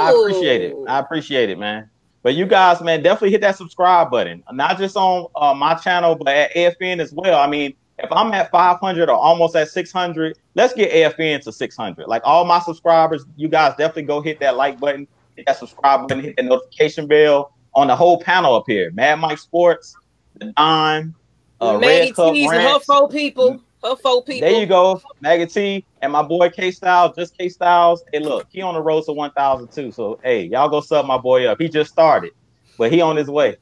I 0.00 0.10
appreciate 0.10 0.60
it. 0.62 0.76
I 0.88 0.98
appreciate 0.98 1.50
it, 1.50 1.58
man. 1.58 1.88
But 2.22 2.34
you 2.34 2.46
guys, 2.46 2.80
man, 2.80 3.02
definitely 3.02 3.30
hit 3.30 3.40
that 3.42 3.56
subscribe 3.56 4.10
button. 4.10 4.42
Not 4.52 4.78
just 4.78 4.96
on 4.96 5.26
uh, 5.36 5.54
my 5.54 5.74
channel, 5.74 6.14
but 6.16 6.28
at 6.28 6.52
AFN 6.54 6.98
as 7.00 7.12
well. 7.12 7.38
I 7.38 7.46
mean, 7.46 7.74
if 7.98 8.10
I'm 8.10 8.32
at 8.32 8.50
500 8.50 9.08
or 9.08 9.14
almost 9.16 9.54
at 9.54 9.68
600, 9.68 10.36
let's 10.54 10.72
get 10.74 10.90
AFN 10.90 11.42
to 11.42 11.52
600. 11.52 12.08
Like 12.08 12.22
all 12.24 12.44
my 12.44 12.58
subscribers, 12.60 13.24
you 13.36 13.46
guys 13.48 13.74
definitely 13.76 14.04
go 14.04 14.20
hit 14.20 14.40
that 14.40 14.56
like 14.56 14.80
button, 14.80 15.06
hit 15.36 15.46
that 15.46 15.58
subscribe 15.58 16.08
button, 16.08 16.22
hit 16.22 16.36
that 16.36 16.44
notification 16.44 17.06
bell 17.06 17.52
on 17.74 17.88
the 17.88 17.96
whole 17.96 18.20
panel 18.20 18.54
up 18.54 18.64
here. 18.66 18.90
Mad 18.92 19.18
Mike 19.18 19.38
Sports, 19.38 19.94
the 20.36 20.52
Don, 20.56 21.14
uh, 21.60 21.78
Maggie 21.78 21.86
Red 21.86 22.14
Cup 22.14 22.34
T's 22.34 22.50
and 22.50 22.62
her 22.62 22.80
four 22.80 23.08
people. 23.08 23.60
Her 23.82 23.96
four 23.96 24.24
people. 24.24 24.48
There 24.48 24.60
you 24.60 24.66
go, 24.66 25.00
Maggie 25.20 25.46
T, 25.46 25.84
and 26.02 26.12
my 26.12 26.22
boy 26.22 26.50
K 26.50 26.70
Styles, 26.70 27.16
just 27.16 27.36
K 27.36 27.48
Styles. 27.48 28.02
Hey, 28.12 28.20
look, 28.20 28.46
he 28.50 28.62
on 28.62 28.74
the 28.74 28.82
road 28.82 29.04
to 29.04 29.12
1,000 29.12 29.68
too. 29.70 29.92
So, 29.92 30.18
hey, 30.22 30.44
y'all 30.44 30.68
go 30.68 30.80
sub 30.80 31.06
my 31.06 31.18
boy 31.18 31.46
up. 31.46 31.60
He 31.60 31.68
just 31.68 31.90
started, 31.90 32.32
but 32.78 32.92
he 32.92 33.00
on 33.00 33.16
his 33.16 33.28
way. 33.28 33.56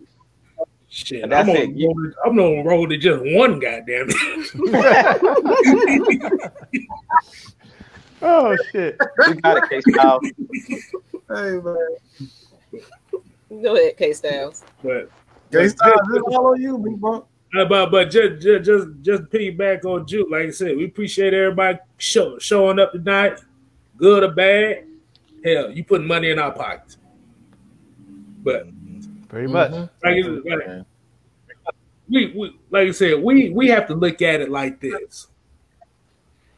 Shit, 0.89 1.29
That's 1.31 1.49
I'm, 1.49 1.57
it. 1.57 1.71
on, 1.71 1.97
roll- 1.97 2.13
I'm 2.27 2.39
on 2.39 2.65
roll 2.67 2.87
to 2.89 2.99
just 2.99 3.23
one 3.25 3.59
goddamn. 3.59 4.09
Oh 8.23 8.57
shit. 8.71 8.97
You 9.27 9.35
got 9.35 9.59
it, 9.59 9.65
K 9.69 9.81
Styles. 9.93 10.23
Hey 11.29 11.59
man, 11.61 12.83
Go 13.63 13.77
ahead, 13.77 13.97
K 13.97 14.13
Styles. 14.13 14.65
but 14.83 15.11
K 15.51 15.69
Styles, 15.69 16.01
this 16.13 16.23
all 16.27 16.49
on 16.49 16.61
you, 16.61 16.79
big 16.79 17.01
bro. 17.01 17.27
Uh, 17.55 17.65
but 17.67 17.91
but 17.91 18.11
just 18.11 18.43
just 18.43 18.65
just 18.65 18.89
just 19.03 19.23
piggyback 19.25 19.85
on 19.85 20.07
Juke, 20.07 20.29
like 20.31 20.47
I 20.47 20.51
said, 20.51 20.77
we 20.77 20.87
appreciate 20.87 21.35
everybody 21.35 21.79
show, 21.99 22.39
showing 22.39 22.79
up 22.79 22.93
tonight, 22.93 23.41
good 23.97 24.25
or 24.25 24.31
bad. 24.33 24.85
Hell, 25.45 25.71
you 25.71 25.85
putting 25.85 26.07
money 26.07 26.31
in 26.31 26.39
our 26.39 26.53
pockets. 26.53 26.97
But 28.43 28.69
Pretty 29.29 29.49
much. 29.49 29.71
Mm-hmm. 29.73 30.07
like, 30.07 30.17
it's- 30.17 30.85
like 31.67 31.75
we, 32.09 32.27
we 32.37 32.59
like 32.71 32.89
I 32.89 32.91
said, 32.93 33.23
we 33.23 33.51
we 33.51 33.69
have 33.69 33.87
to 33.89 33.95
look 33.95 34.23
at 34.23 34.41
it 34.41 34.51
like 34.51 34.81
this. 34.81 35.29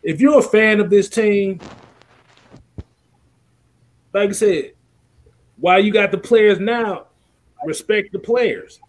If 0.03 0.21
you're 0.21 0.39
a 0.39 0.43
fan 0.43 0.81
of 0.81 0.91
this 0.91 1.09
team, 1.09 1.61
like 4.15 4.31
I 4.31 4.33
said, 4.33 4.73
while 5.57 5.83
you 5.83 5.93
got 5.93 6.13
the 6.13 6.19
players 6.19 6.61
now, 6.61 7.07
respect 7.67 8.13
the 8.13 8.19
players. 8.19 8.81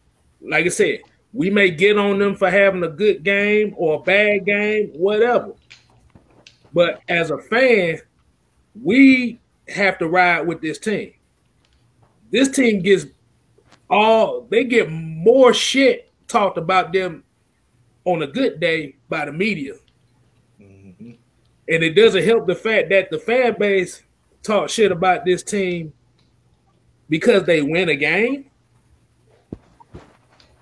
Like 0.41 0.65
I 0.65 0.69
said, 0.69 1.02
we 1.34 1.49
may 1.49 1.72
get 1.72 1.97
on 1.97 2.19
them 2.19 2.35
for 2.35 2.49
having 2.49 2.84
a 2.84 2.89
good 2.89 3.23
game 3.23 3.73
or 3.77 3.95
a 3.95 4.03
bad 4.03 4.45
game, 4.45 4.89
whatever. 4.93 5.53
But 6.73 7.02
as 7.10 7.31
a 7.31 7.39
fan, 7.39 7.99
we 8.81 9.39
have 9.68 9.97
to 9.99 10.07
ride 10.07 10.41
with 10.41 10.61
this 10.61 10.77
team. 10.77 11.14
This 12.31 12.49
team 12.49 12.81
gets 12.81 13.06
all 13.89 14.41
they 14.49 14.64
get 14.64 14.89
more 14.89 15.53
shit 15.53 16.11
talked 16.27 16.57
about 16.57 16.91
them 16.91 17.23
on 18.03 18.22
a 18.23 18.27
good 18.27 18.60
day 18.60 18.95
by 19.10 19.26
the 19.26 19.31
media. 19.31 19.73
Mm-hmm. 20.60 21.11
And 21.69 21.84
it 21.84 21.93
doesn't 21.93 22.23
help 22.23 22.47
the 22.47 22.56
fact 22.56 22.89
that 22.89 23.10
the 23.10 23.19
fan 23.19 23.56
base 23.57 24.02
talk 24.46 24.70
shit 24.70 24.92
about 24.92 25.26
this 25.26 25.44
team 25.44 25.94
because 27.10 27.44
they 27.44 27.62
win 27.62 27.90
a 27.90 27.96
game. 27.96 28.46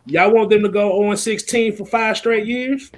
Y'all 0.06 0.34
want 0.34 0.50
them 0.50 0.64
to 0.64 0.70
go 0.70 1.08
on 1.08 1.16
16 1.16 1.76
for 1.78 1.86
five 1.86 2.18
straight 2.18 2.46
years? 2.46 2.92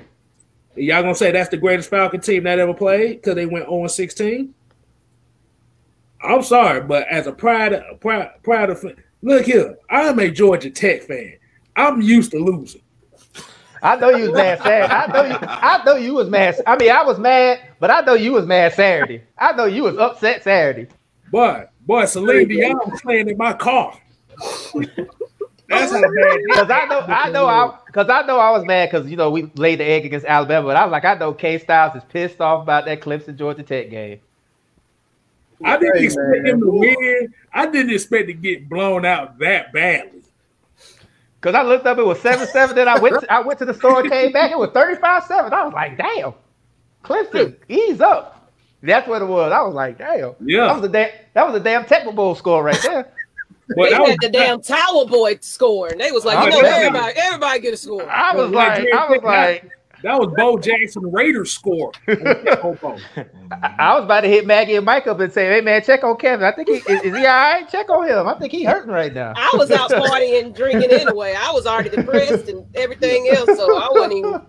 Y'all 0.76 1.02
gonna 1.02 1.16
say 1.16 1.32
that's 1.32 1.50
the 1.50 1.58
greatest 1.58 1.90
Falcon 1.90 2.20
team 2.20 2.44
that 2.44 2.60
ever 2.60 2.74
played 2.74 3.22
because 3.22 3.36
they 3.36 3.46
went 3.46 3.68
on 3.68 3.88
16? 3.88 4.54
I'm 6.22 6.42
sorry, 6.42 6.82
but 6.82 7.08
as 7.08 7.28
a 7.28 7.32
pride, 7.32 7.82
pride, 8.02 8.32
pride 8.44 8.70
of 8.72 8.84
look 9.22 9.46
here, 9.46 9.78
I'm 9.90 10.20
a 10.20 10.30
Georgia 10.30 10.70
Tech 10.70 11.04
fan. 11.04 11.38
I'm 11.76 12.02
used 12.02 12.32
to 12.32 12.40
losing. 12.40 12.82
I 13.82 13.96
know 13.98 14.10
you 14.10 14.26
was 14.26 14.34
mad 14.34 14.60
Saturday. 14.64 14.94
I 14.94 15.08
know 15.08 15.24
you. 15.24 15.38
I 15.42 15.84
know 15.86 15.96
you 15.96 16.14
was 16.16 16.30
mad. 16.30 16.56
I 16.66 16.76
mean, 16.78 16.92
I 16.92 17.04
was 17.04 17.20
mad, 17.20 17.60
but 17.80 17.92
I 17.92 18.02
know 18.02 18.14
you 18.14 18.34
was 18.34 18.46
mad 18.46 18.74
Saturday. 18.74 19.24
I 19.38 19.54
know 19.54 19.66
you 19.66 19.84
was 19.84 19.98
upset 19.98 20.44
Saturday. 20.44 20.90
Boy, 21.32 21.66
boy, 21.86 22.06
Celine 22.06 22.48
Dion 22.48 22.78
was 22.86 23.02
playing 23.02 23.30
in 23.30 23.38
my 23.38 23.54
car. 23.54 23.98
That's 25.70 25.92
how 25.92 26.02
bad. 26.02 26.40
Because 26.48 26.70
I 26.70 26.86
know, 26.86 27.00
I 27.02 27.30
know, 27.30 27.48
I 27.48 27.78
because 27.88 28.10
I 28.10 28.22
know 28.26 28.40
I 28.40 28.52
was 28.52 28.66
mad 28.66 28.90
because 28.92 29.10
you 29.10 29.18
know 29.18 29.32
we 29.32 29.52
laid 29.56 29.80
the 29.80 29.86
egg 29.86 30.06
against 30.06 30.26
Alabama, 30.26 30.68
but 30.68 30.76
I 30.78 30.86
was 30.86 30.92
like, 30.92 31.06
I 31.06 31.16
know 31.16 31.34
K 31.34 31.58
Styles 31.60 31.96
is 31.96 32.04
pissed 32.06 32.42
off 32.42 32.64
about 32.64 32.86
that 32.86 33.02
Clemson 33.02 33.36
Georgia 33.36 33.64
Tech 33.64 33.90
game. 33.90 34.20
I 35.64 35.78
didn't 35.78 35.98
Hey, 35.98 36.06
expect 36.06 36.44
man. 36.44 36.46
him 36.46 36.62
to 36.62 36.72
win. 36.72 37.34
I 37.54 37.68
didn't 37.68 37.94
expect 37.94 38.28
to 38.28 38.34
get 38.34 38.70
blown 38.70 39.06
out 39.06 39.40
that 39.40 39.74
badly. 39.74 40.25
Because 41.46 41.60
I 41.60 41.62
looked 41.62 41.86
up, 41.86 42.00
it 42.00 42.04
was 42.04 42.20
seven 42.22 42.48
seven. 42.48 42.76
Then 42.76 42.88
I 42.88 42.98
went, 42.98 43.22
to, 43.22 43.32
I 43.32 43.40
went 43.40 43.60
to 43.60 43.66
the 43.66 43.74
store, 43.76 44.00
and 44.00 44.10
came 44.12 44.32
back, 44.32 44.50
it 44.50 44.58
was 44.58 44.72
thirty 44.72 45.00
five 45.00 45.26
seven. 45.26 45.54
I 45.54 45.64
was 45.64 45.76
like, 45.76 45.96
damn, 45.96 46.34
Clemson, 47.04 47.56
ease 47.70 48.02
up. 48.02 48.52
That's 48.82 49.08
what 49.08 49.22
it 49.22 49.26
was. 49.26 49.52
I 49.52 49.62
was 49.62 49.76
like, 49.76 50.00
damn, 50.00 50.34
Yeah. 50.42 50.66
that 50.66 50.76
was 50.78 50.86
a 50.86 50.92
damn, 50.92 51.10
that 51.36 51.46
was 51.46 51.56
a 51.56 51.60
damn 51.64 51.86
Tecmo 51.86 52.16
Bowl 52.16 52.34
score 52.34 52.64
right 52.64 52.82
there. 52.82 53.12
But 53.68 53.86
they 53.86 53.90
that 53.92 54.02
was, 54.02 54.10
had 54.12 54.20
the 54.22 54.30
damn 54.30 54.62
Tower 54.62 55.06
Boy 55.08 55.40
scoring. 55.42 55.98
They 55.98 56.12
was 56.12 56.24
like, 56.24 56.38
I 56.38 56.46
you 56.46 56.52
know, 56.52 56.62
know. 56.62 56.68
everybody, 56.68 57.14
everybody 57.18 57.60
get 57.62 57.74
a 57.74 57.78
score. 57.78 58.08
I 58.08 58.36
was 58.36 58.52
like, 58.52 58.84
like, 58.84 58.94
I 58.94 59.10
was 59.10 59.22
like, 59.24 59.72
that 60.04 60.20
was 60.20 60.34
Bo 60.38 60.58
Jackson 60.58 61.12
Raiders 61.12 61.52
score. 61.52 61.92
I 62.08 62.14
I 63.80 63.96
was 63.96 64.04
about 64.04 64.22
to 64.22 64.28
hit 64.28 64.46
Maggie 64.46 64.76
and 64.76 64.86
Mike 64.86 65.08
up 65.08 65.20
and 65.20 65.32
say, 65.32 65.48
hey 65.48 65.62
man, 65.62 65.84
check 65.84 66.04
on 66.04 66.18
Kevin. 66.18 66.46
I 66.46 66.52
think 66.52 66.68
he 66.70 66.76
is, 66.76 66.86
is 67.04 67.16
he 67.16 67.26
all 67.26 67.34
right? 67.34 67.68
Check 67.70 67.90
on 67.90 68.08
him. 68.08 68.28
I 68.28 68.38
think 68.40 68.52
he 68.52 68.64
hurting 68.64 68.92
right 68.92 69.14
now. 69.14 69.34
I 69.36 69.52
was 69.56 69.72
out 69.72 69.90
partying, 69.90 70.56
drinking 70.56 70.92
anyway. 70.92 71.36
I 71.38 71.52
was 71.52 71.66
already 71.66 71.90
depressed 71.90 72.48
and 72.50 72.66
everything 72.76 73.28
else, 73.30 73.58
so 73.58 73.78
I 73.78 73.90
wasn't 73.92 74.14
even. 74.14 74.42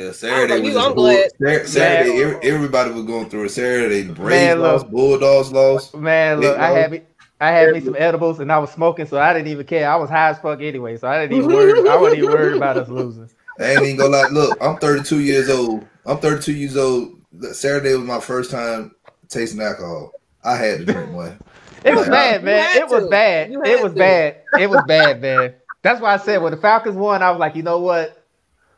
Yeah, 0.00 0.12
Saturday 0.12 0.54
like 0.54 0.62
was 0.62 0.72
you, 0.74 0.78
I'm 0.80 0.94
glad. 0.94 1.30
Sat- 1.42 1.68
Saturday, 1.68 2.22
every- 2.22 2.50
everybody 2.50 2.90
was 2.92 3.04
going 3.04 3.28
through 3.30 3.44
it. 3.44 3.50
Saturday, 3.50 4.02
the 4.02 4.12
Braves 4.12 4.30
Man, 4.30 4.58
look. 4.60 4.72
lost, 4.82 4.90
Bulldogs 4.90 5.52
lost. 5.52 5.94
Man, 5.94 6.40
look, 6.40 6.58
I 6.58 6.68
Mo. 6.70 6.74
had 6.74 6.90
me 6.92 7.02
I 7.40 7.50
had 7.52 7.72
me 7.72 7.80
some 7.80 7.94
edibles 7.96 8.40
and 8.40 8.50
I 8.50 8.58
was 8.58 8.70
smoking, 8.72 9.06
so 9.06 9.18
I 9.18 9.32
didn't 9.32 9.48
even 9.48 9.64
care. 9.64 9.88
I 9.88 9.94
was 9.96 10.10
high 10.10 10.30
as 10.30 10.38
fuck 10.40 10.60
anyway, 10.60 10.96
so 10.96 11.06
I 11.06 11.20
didn't 11.22 11.38
even 11.38 11.52
worry. 11.54 11.88
I 11.88 11.96
wasn't 11.96 12.18
even 12.24 12.30
worried 12.32 12.56
about 12.56 12.76
us 12.76 12.88
losing. 12.88 13.30
I 13.58 13.72
ain't 13.72 13.82
even 13.82 13.96
gonna 13.96 14.10
lie. 14.10 14.28
Look, 14.28 14.58
I'm 14.60 14.76
32 14.76 15.20
years 15.20 15.50
old. 15.50 15.86
I'm 16.06 16.18
32 16.18 16.52
years 16.52 16.76
old. 16.76 17.20
Saturday 17.52 17.94
was 17.94 18.04
my 18.04 18.20
first 18.20 18.50
time 18.50 18.94
tasting 19.28 19.60
alcohol. 19.60 20.12
I 20.44 20.56
had 20.56 20.78
to 20.78 20.84
drink 20.92 21.12
one. 21.12 21.38
It 21.84 21.94
was 21.94 22.06
You 22.06 22.12
bad, 22.12 22.44
man. 22.44 22.76
It 22.76 22.88
was 22.88 23.08
bad. 23.08 23.50
It 23.50 23.82
was 23.82 23.92
bad. 23.94 24.36
It 24.56 24.70
was 24.70 24.82
bad, 24.82 25.20
man. 25.20 25.54
That's 25.82 26.00
why 26.00 26.14
I 26.14 26.16
said 26.16 26.42
when 26.42 26.52
the 26.52 26.56
Falcons 26.56 26.96
won, 26.96 27.22
I 27.22 27.30
was 27.30 27.38
like, 27.38 27.54
you 27.56 27.62
know 27.62 27.78
what? 27.80 28.26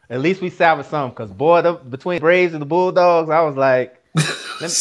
At 0.08 0.20
least 0.20 0.40
we 0.40 0.50
salvaged 0.50 0.88
something. 0.88 1.14
Cause 1.14 1.32
boy, 1.32 1.62
the, 1.62 1.74
between 1.74 2.20
Braves 2.20 2.52
and 2.52 2.60
the 2.60 2.66
Bulldogs, 2.66 3.30
I 3.30 3.42
was 3.42 3.56
like, 3.56 4.02
let 4.60 4.70
me, 4.70 4.76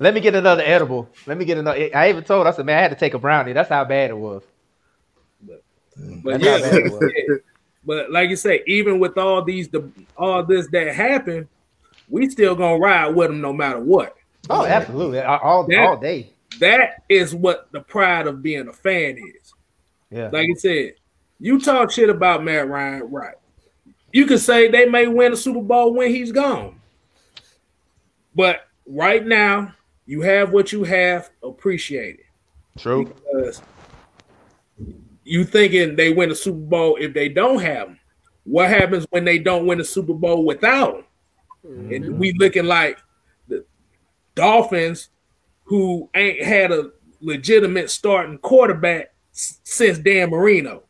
let 0.00 0.14
me 0.14 0.20
get 0.20 0.34
another 0.34 0.62
edible. 0.64 1.08
Let 1.26 1.36
me 1.36 1.44
get 1.44 1.58
another. 1.58 1.90
I 1.94 2.08
even 2.08 2.24
told. 2.24 2.46
I 2.46 2.52
said, 2.52 2.66
man, 2.66 2.78
I 2.78 2.82
had 2.82 2.90
to 2.90 2.96
take 2.96 3.14
a 3.14 3.18
brownie. 3.18 3.52
That's 3.52 3.68
how 3.68 3.84
bad 3.84 4.10
it 4.10 4.16
was. 4.16 4.42
But 6.24 6.40
That's 6.40 6.42
yeah, 6.42 7.36
how 7.86 7.94
bad 7.94 8.02
it 8.02 8.04
was. 8.04 8.04
yeah. 8.04 8.04
but 8.04 8.10
like 8.12 8.30
you 8.30 8.36
say, 8.36 8.62
even 8.66 8.98
with 8.98 9.18
all 9.18 9.42
these, 9.42 9.68
the 9.68 9.90
all 10.16 10.42
this 10.44 10.68
that 10.68 10.94
happened, 10.94 11.48
we 12.08 12.28
still 12.30 12.54
gonna 12.54 12.78
ride 12.78 13.08
with 13.14 13.28
them 13.28 13.40
no 13.40 13.52
matter 13.52 13.80
what. 13.80 14.16
Oh, 14.50 14.66
absolutely. 14.66 15.20
All, 15.20 15.38
all, 15.38 15.66
Yeah. 15.70 15.86
all 15.86 15.96
day. 15.96 16.30
That 16.60 17.02
is 17.08 17.34
what 17.34 17.68
the 17.72 17.80
pride 17.80 18.26
of 18.26 18.42
being 18.42 18.68
a 18.68 18.72
fan 18.72 19.16
is. 19.18 19.54
Yeah. 20.10 20.28
Like 20.32 20.48
you 20.48 20.56
said, 20.56 20.94
you 21.40 21.58
talk 21.60 21.90
shit 21.90 22.10
about 22.10 22.44
Matt 22.44 22.68
Ryan, 22.68 23.10
right? 23.10 23.36
You 24.12 24.26
could 24.26 24.40
say 24.40 24.68
they 24.68 24.84
may 24.86 25.06
win 25.06 25.32
a 25.32 25.36
Super 25.36 25.62
Bowl 25.62 25.94
when 25.94 26.10
he's 26.10 26.30
gone. 26.32 26.78
But 28.34 28.68
right 28.86 29.24
now, 29.24 29.74
you 30.06 30.20
have 30.22 30.52
what 30.52 30.72
you 30.72 30.84
have, 30.84 31.30
appreciate 31.42 32.16
it. 32.20 32.26
True. 32.78 33.06
Because 33.32 33.62
you 35.24 35.44
thinking 35.44 35.96
they 35.96 36.12
win 36.12 36.30
a 36.30 36.34
Super 36.34 36.58
Bowl 36.58 36.96
if 37.00 37.14
they 37.14 37.28
don't 37.28 37.60
have 37.60 37.88
them. 37.88 37.98
What 38.44 38.68
happens 38.68 39.06
when 39.10 39.24
they 39.24 39.38
don't 39.38 39.66
win 39.66 39.80
a 39.80 39.84
Super 39.84 40.14
Bowl 40.14 40.44
without 40.44 40.96
him? 40.96 41.04
Mm-hmm. 41.64 41.94
And 41.94 42.18
we 42.18 42.32
looking 42.32 42.66
like 42.66 42.98
the 43.48 43.64
Dolphins 44.34 45.10
who 45.64 46.10
ain't 46.14 46.42
had 46.42 46.72
a 46.72 46.90
legitimate 47.20 47.90
starting 47.90 48.38
quarterback 48.38 49.14
since 49.32 49.98
Dan 49.98 50.30
Marino. 50.30 50.82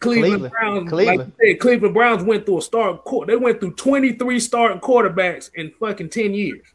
Cleveland, 0.00 0.32
Cleveland. 0.32 0.52
Browns, 0.52 0.88
Cleveland. 0.88 1.18
like 1.18 1.28
said, 1.40 1.60
Cleveland 1.60 1.94
Browns 1.94 2.24
went 2.24 2.46
through 2.46 2.58
a 2.58 2.62
starting 2.62 2.98
court. 2.98 3.28
They 3.28 3.36
went 3.36 3.60
through 3.60 3.74
23 3.74 4.40
starting 4.40 4.80
quarterbacks 4.80 5.50
in 5.54 5.70
fucking 5.78 6.08
10 6.08 6.34
years. 6.34 6.66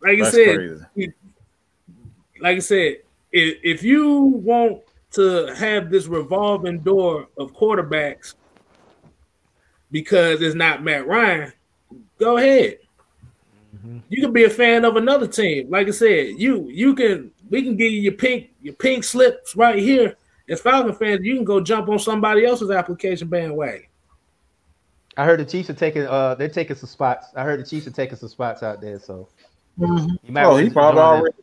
Like 0.00 0.20
I 0.20 0.30
said, 0.30 0.56
crazy. 0.56 1.12
like 2.40 2.56
I 2.56 2.60
said, 2.60 2.96
if, 3.32 3.58
if 3.62 3.82
you 3.82 4.18
want 4.18 4.82
to 5.12 5.46
have 5.54 5.90
this 5.90 6.06
revolving 6.06 6.80
door 6.80 7.28
of 7.36 7.52
quarterbacks 7.54 8.34
because 9.90 10.40
it's 10.42 10.54
not 10.54 10.84
Matt 10.84 11.06
Ryan, 11.06 11.52
go 12.18 12.36
ahead. 12.36 12.78
You 14.08 14.22
can 14.22 14.32
be 14.32 14.44
a 14.44 14.50
fan 14.50 14.84
of 14.84 14.96
another 14.96 15.26
team. 15.26 15.70
Like 15.70 15.88
I 15.88 15.92
said, 15.92 16.34
you 16.38 16.68
you 16.68 16.94
can 16.94 17.30
we 17.48 17.62
can 17.62 17.76
give 17.76 17.92
you 17.92 18.00
your 18.00 18.12
pink 18.12 18.50
your 18.60 18.74
pink 18.74 19.04
slips 19.04 19.56
right 19.56 19.78
here. 19.78 20.16
As 20.48 20.60
Falcon 20.60 20.94
fans, 20.94 21.20
you 21.22 21.36
can 21.36 21.44
go 21.44 21.60
jump 21.60 21.88
on 21.88 21.98
somebody 21.98 22.44
else's 22.44 22.70
application 22.70 23.28
bandwagon. 23.28 23.84
I 25.16 25.24
heard 25.24 25.40
the 25.40 25.44
Chiefs 25.44 25.70
are 25.70 25.74
taking 25.74 26.06
uh 26.06 26.34
they're 26.34 26.48
taking 26.48 26.76
some 26.76 26.88
spots. 26.88 27.28
I 27.36 27.44
heard 27.44 27.60
the 27.60 27.68
Chiefs 27.68 27.86
are 27.86 27.92
taking 27.92 28.16
some 28.16 28.28
spots 28.28 28.62
out 28.62 28.80
there, 28.80 28.98
so 28.98 29.28
you 29.78 30.18
might 30.28 30.44
Oh, 30.44 30.56
he 30.56 30.70
probably 30.70 31.00
already. 31.00 31.36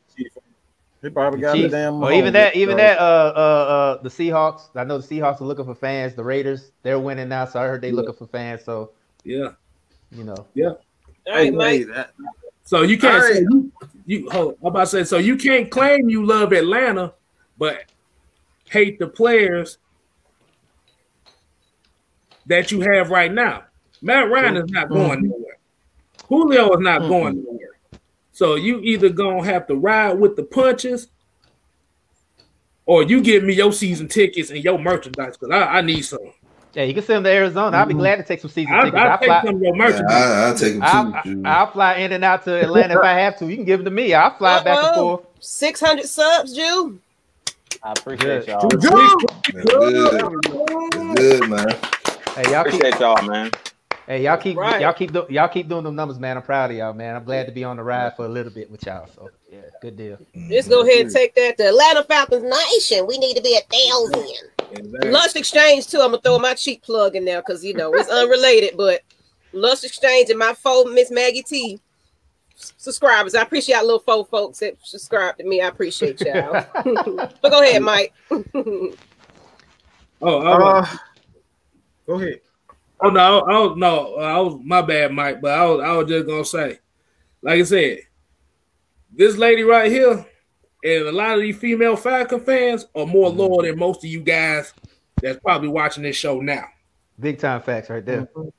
He 1.01 1.09
probably 1.11 1.39
The 1.39 1.45
got 1.45 1.57
the 1.57 1.69
damn. 1.69 2.01
or 2.03 2.11
even 2.11 2.33
that, 2.33 2.55
even 2.55 2.77
that, 2.77 2.97
uh, 2.97 3.33
uh, 3.35 3.39
uh, 3.39 4.01
the 4.01 4.09
Seahawks. 4.09 4.69
I 4.75 4.83
know 4.83 4.97
the 4.97 5.07
Seahawks 5.07 5.39
are 5.39 5.45
looking 5.45 5.65
for 5.65 5.75
fans. 5.75 6.15
The 6.15 6.23
Raiders, 6.23 6.71
they're 6.81 6.99
winning 6.99 7.29
now, 7.29 7.45
so 7.45 7.61
I 7.61 7.67
heard 7.67 7.81
they 7.81 7.91
looking 7.91 8.15
for 8.15 8.25
fans. 8.25 8.63
So 8.63 8.91
Yeah. 9.23 9.49
you 10.09 10.23
know, 10.23 10.47
yeah. 10.55 10.71
Hey, 11.27 11.31
right, 11.31 11.43
hey, 11.43 11.51
Mike. 11.51 11.87
that- 11.95 12.11
So 12.63 12.81
you 12.81 12.97
can't 12.97 13.15
All 13.15 13.21
say 13.21 13.39
you, 13.41 13.71
you 14.07 14.29
hold, 14.31 14.57
I'm 14.61 14.67
about 14.67 14.79
to 14.81 14.87
say 14.87 15.03
so 15.03 15.17
you 15.17 15.37
can't 15.37 15.69
claim 15.69 16.09
you 16.09 16.25
love 16.25 16.51
Atlanta, 16.53 17.13
but 17.59 17.83
hate 18.71 18.97
the 18.97 19.07
players 19.07 19.77
that 22.47 22.71
you 22.71 22.81
have 22.81 23.11
right 23.11 23.31
now. 23.31 23.63
Matt 24.01 24.31
Ryan 24.31 24.57
is 24.57 24.69
not 24.71 24.89
going 24.89 25.27
nowhere. 25.27 25.57
Julio 26.27 26.73
is 26.73 26.79
not 26.79 26.99
going 27.07 27.43
nowhere. 27.43 27.54
So 28.35 28.55
you 28.55 28.81
either 28.81 29.07
gonna 29.07 29.45
have 29.45 29.65
to 29.67 29.75
ride 29.75 30.19
with 30.19 30.35
the 30.35 30.43
punches, 30.43 31.07
or 32.85 33.01
you 33.01 33.21
give 33.21 33.45
me 33.45 33.53
your 33.53 33.71
season 33.71 34.09
tickets 34.09 34.49
and 34.49 34.61
your 34.61 34.77
merchandise 34.77 35.37
because 35.37 35.55
I, 35.55 35.77
I 35.77 35.81
need 35.81 36.01
some. 36.01 36.19
yeah, 36.73 36.83
you 36.83 36.93
can 36.93 37.01
send 37.01 37.15
them 37.15 37.23
to 37.23 37.29
Arizona. 37.29 37.77
I'll 37.77 37.85
be 37.85 37.93
mm-hmm. 37.93 38.01
glad 38.01 38.15
to 38.17 38.23
take 38.23 38.41
some 38.41 38.51
season 38.51 38.73
I, 38.73 38.83
tickets. 38.83 38.97
I 38.97 39.05
I'll 39.07 39.17
take 39.19 39.27
fly, 39.27 39.41
some 39.45 39.55
of 39.55 39.61
your 39.61 39.73
Yeah, 39.73 39.81
merchandise. 39.81 40.11
I, 40.11 40.47
I'll 40.47 40.55
take 40.57 40.73
them 40.73 40.83
I'll, 40.83 41.23
too. 41.23 41.41
I'll 41.45 41.71
fly 41.71 41.93
in 41.93 42.11
and 42.11 42.25
out 42.25 42.43
to 42.43 42.61
Atlanta 42.61 42.95
if 42.95 43.05
I 43.05 43.13
have 43.13 43.39
to. 43.39 43.47
You 43.47 43.55
can 43.55 43.63
give 43.63 43.79
them 43.79 43.85
to 43.85 43.91
me. 43.91 44.13
I'll 44.13 44.37
fly 44.37 44.61
back 44.61 44.83
and 44.83 44.95
forth. 44.95 45.25
Six 45.39 45.79
hundred 45.79 46.07
subs, 46.07 46.53
Jew. 46.53 46.99
I 47.83 47.93
appreciate 47.93 48.45
Good. 48.45 48.47
y'all. 48.49 48.67
That's 48.67 48.89
good. 48.89 49.19
That's 49.53 51.21
good, 51.21 51.49
man. 51.49 51.69
Hey, 52.35 52.51
y'all 52.51 52.65
keep, 52.65 52.73
Appreciate 52.73 52.99
y'all, 52.99 53.25
man. 53.25 53.49
Hey, 54.07 54.23
y'all 54.23 54.37
keep, 54.37 54.57
Right. 54.57 54.81
y'all 54.81 54.93
keep, 54.93 55.11
do, 55.11 55.25
y'all 55.29 55.47
keep 55.47 55.67
doing 55.67 55.83
them 55.83 55.95
numbers, 55.95 56.19
man. 56.19 56.37
I'm 56.37 56.43
proud 56.43 56.71
of 56.71 56.77
y'all, 56.77 56.93
man. 56.93 57.15
I'm 57.15 57.23
glad 57.23 57.45
to 57.47 57.51
be 57.51 57.63
on 57.63 57.77
the 57.77 57.83
ride 57.83 58.15
for 58.15 58.25
a 58.25 58.29
little 58.29 58.51
bit 58.51 58.69
with 58.71 58.85
y'all. 58.85 59.07
So 59.15 59.29
yeah, 59.51 59.61
good 59.81 59.97
deal. 59.97 60.17
Let's 60.49 60.67
go 60.67 60.81
ahead 60.83 61.05
and 61.05 61.11
take 61.13 61.35
that 61.35 61.57
to 61.57 61.67
Atlanta 61.67 62.03
Falcons 62.03 62.43
Nation. 62.43 63.05
We 63.07 63.17
need 63.17 63.35
to 63.35 63.41
be 63.43 63.57
a 63.57 63.61
thousand. 63.61 64.49
Exactly. 64.71 65.11
Lust 65.11 65.35
Exchange 65.35 65.87
too. 65.87 65.99
I'm 66.01 66.11
gonna 66.11 66.21
throw 66.21 66.39
my 66.39 66.53
cheap 66.53 66.81
plug 66.81 67.15
in 67.15 67.25
there 67.25 67.41
because 67.41 67.63
you 67.63 67.73
know 67.73 67.93
it's 67.93 68.09
unrelated, 68.09 68.75
but 68.75 69.01
Lust 69.53 69.85
Exchange 69.85 70.29
and 70.29 70.39
my 70.39 70.53
four 70.53 70.85
Miss 70.85 71.11
Maggie 71.11 71.43
T 71.43 71.79
subscribers. 72.55 73.35
I 73.35 73.41
appreciate 73.41 73.75
y'all 73.75 73.83
little 73.85 73.99
four 73.99 74.25
folks 74.25 74.59
that 74.59 74.75
subscribe 74.83 75.37
to 75.37 75.43
me. 75.43 75.61
I 75.61 75.67
appreciate 75.67 76.21
y'all. 76.21 76.65
but 76.83 77.51
go 77.51 77.61
ahead, 77.61 77.81
Mike. 77.81 78.13
Oh, 80.21 80.39
oh, 80.39 80.63
Uh, 80.63 80.85
go 82.07 82.13
ahead. 82.15 82.39
Oh 83.05 83.09
no, 83.09 83.41
I 83.41 83.59
was 83.59 83.77
no, 83.77 84.15
I 84.15 84.39
was 84.39 84.59
my 84.63 84.81
bad, 84.81 85.11
Mike. 85.11 85.39
But 85.39 85.51
I 85.51 85.65
was 85.65 85.81
I 85.81 85.91
was 85.91 86.07
just 86.09 86.25
gonna 86.25 86.43
say, 86.43 86.79
like 87.43 87.59
I 87.59 87.63
said, 87.63 87.99
this 89.13 89.37
lady 89.37 89.61
right 89.61 89.91
here, 89.91 90.25
and 90.83 91.07
a 91.07 91.11
lot 91.11 91.35
of 91.35 91.41
these 91.41 91.55
female 91.55 91.95
Falcon 91.97 92.39
fans 92.39 92.87
are 92.95 93.05
more 93.05 93.29
mm-hmm. 93.29 93.39
loyal 93.39 93.61
than 93.61 93.77
most 93.77 94.03
of 94.03 94.09
you 94.09 94.21
guys 94.21 94.73
that's 95.21 95.39
probably 95.39 95.67
watching 95.67 96.01
this 96.01 96.15
show 96.15 96.39
now. 96.39 96.65
Big 97.19 97.37
time 97.37 97.61
facts 97.61 97.91
right 97.91 98.03
there. 98.03 98.21
Mm-hmm. 98.35 98.49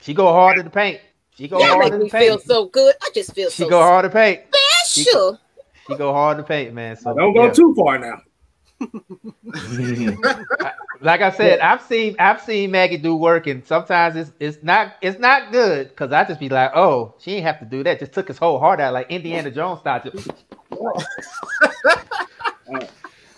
She 0.00 0.12
go 0.12 0.26
hard 0.32 0.58
in 0.58 0.64
the 0.64 0.70
paint. 0.70 1.00
She 1.36 1.46
go 1.46 1.60
That 1.60 1.68
hard 1.68 1.78
makes 1.78 1.94
in 1.94 1.98
me 2.00 2.04
the 2.06 2.10
paint. 2.10 2.24
feel 2.24 2.38
so 2.40 2.66
good. 2.66 2.96
I 3.00 3.10
just 3.14 3.32
feel 3.32 3.48
She 3.48 3.62
so 3.62 3.70
go 3.70 3.80
hard 3.80 4.04
in 4.04 4.10
the 4.10 4.14
paint. 4.14 4.42
special. 4.82 5.38
She 5.86 5.96
go 5.96 6.12
hard 6.12 6.38
in 6.38 6.42
the 6.42 6.48
paint, 6.48 6.74
man. 6.74 6.96
So 6.96 7.14
Don't 7.14 7.32
go 7.32 7.44
yeah. 7.46 7.52
too 7.52 7.74
far 7.76 7.98
now. 7.98 8.20
Like 11.00 11.20
I 11.20 11.30
said, 11.30 11.60
I've 11.60 11.82
seen 11.82 12.16
I've 12.18 12.40
seen 12.40 12.70
Maggie 12.70 12.96
do 12.98 13.16
work, 13.16 13.46
and 13.46 13.64
sometimes 13.66 14.16
it's 14.16 14.32
it's 14.40 14.62
not 14.62 14.94
it's 15.02 15.18
not 15.18 15.52
good 15.52 15.88
because 15.90 16.12
I 16.12 16.24
just 16.24 16.40
be 16.40 16.48
like, 16.48 16.72
oh, 16.74 17.14
she 17.18 17.32
ain't 17.32 17.44
have 17.46 17.58
to 17.60 17.64
do 17.66 17.82
that. 17.84 17.98
Just 17.98 18.12
took 18.12 18.28
his 18.28 18.38
whole 18.38 18.58
heart 18.58 18.80
out, 18.80 18.92
like 18.94 19.10
Indiana 19.10 19.50
Jones 19.50 19.80
style. 19.80 20.02
Just- 20.02 20.30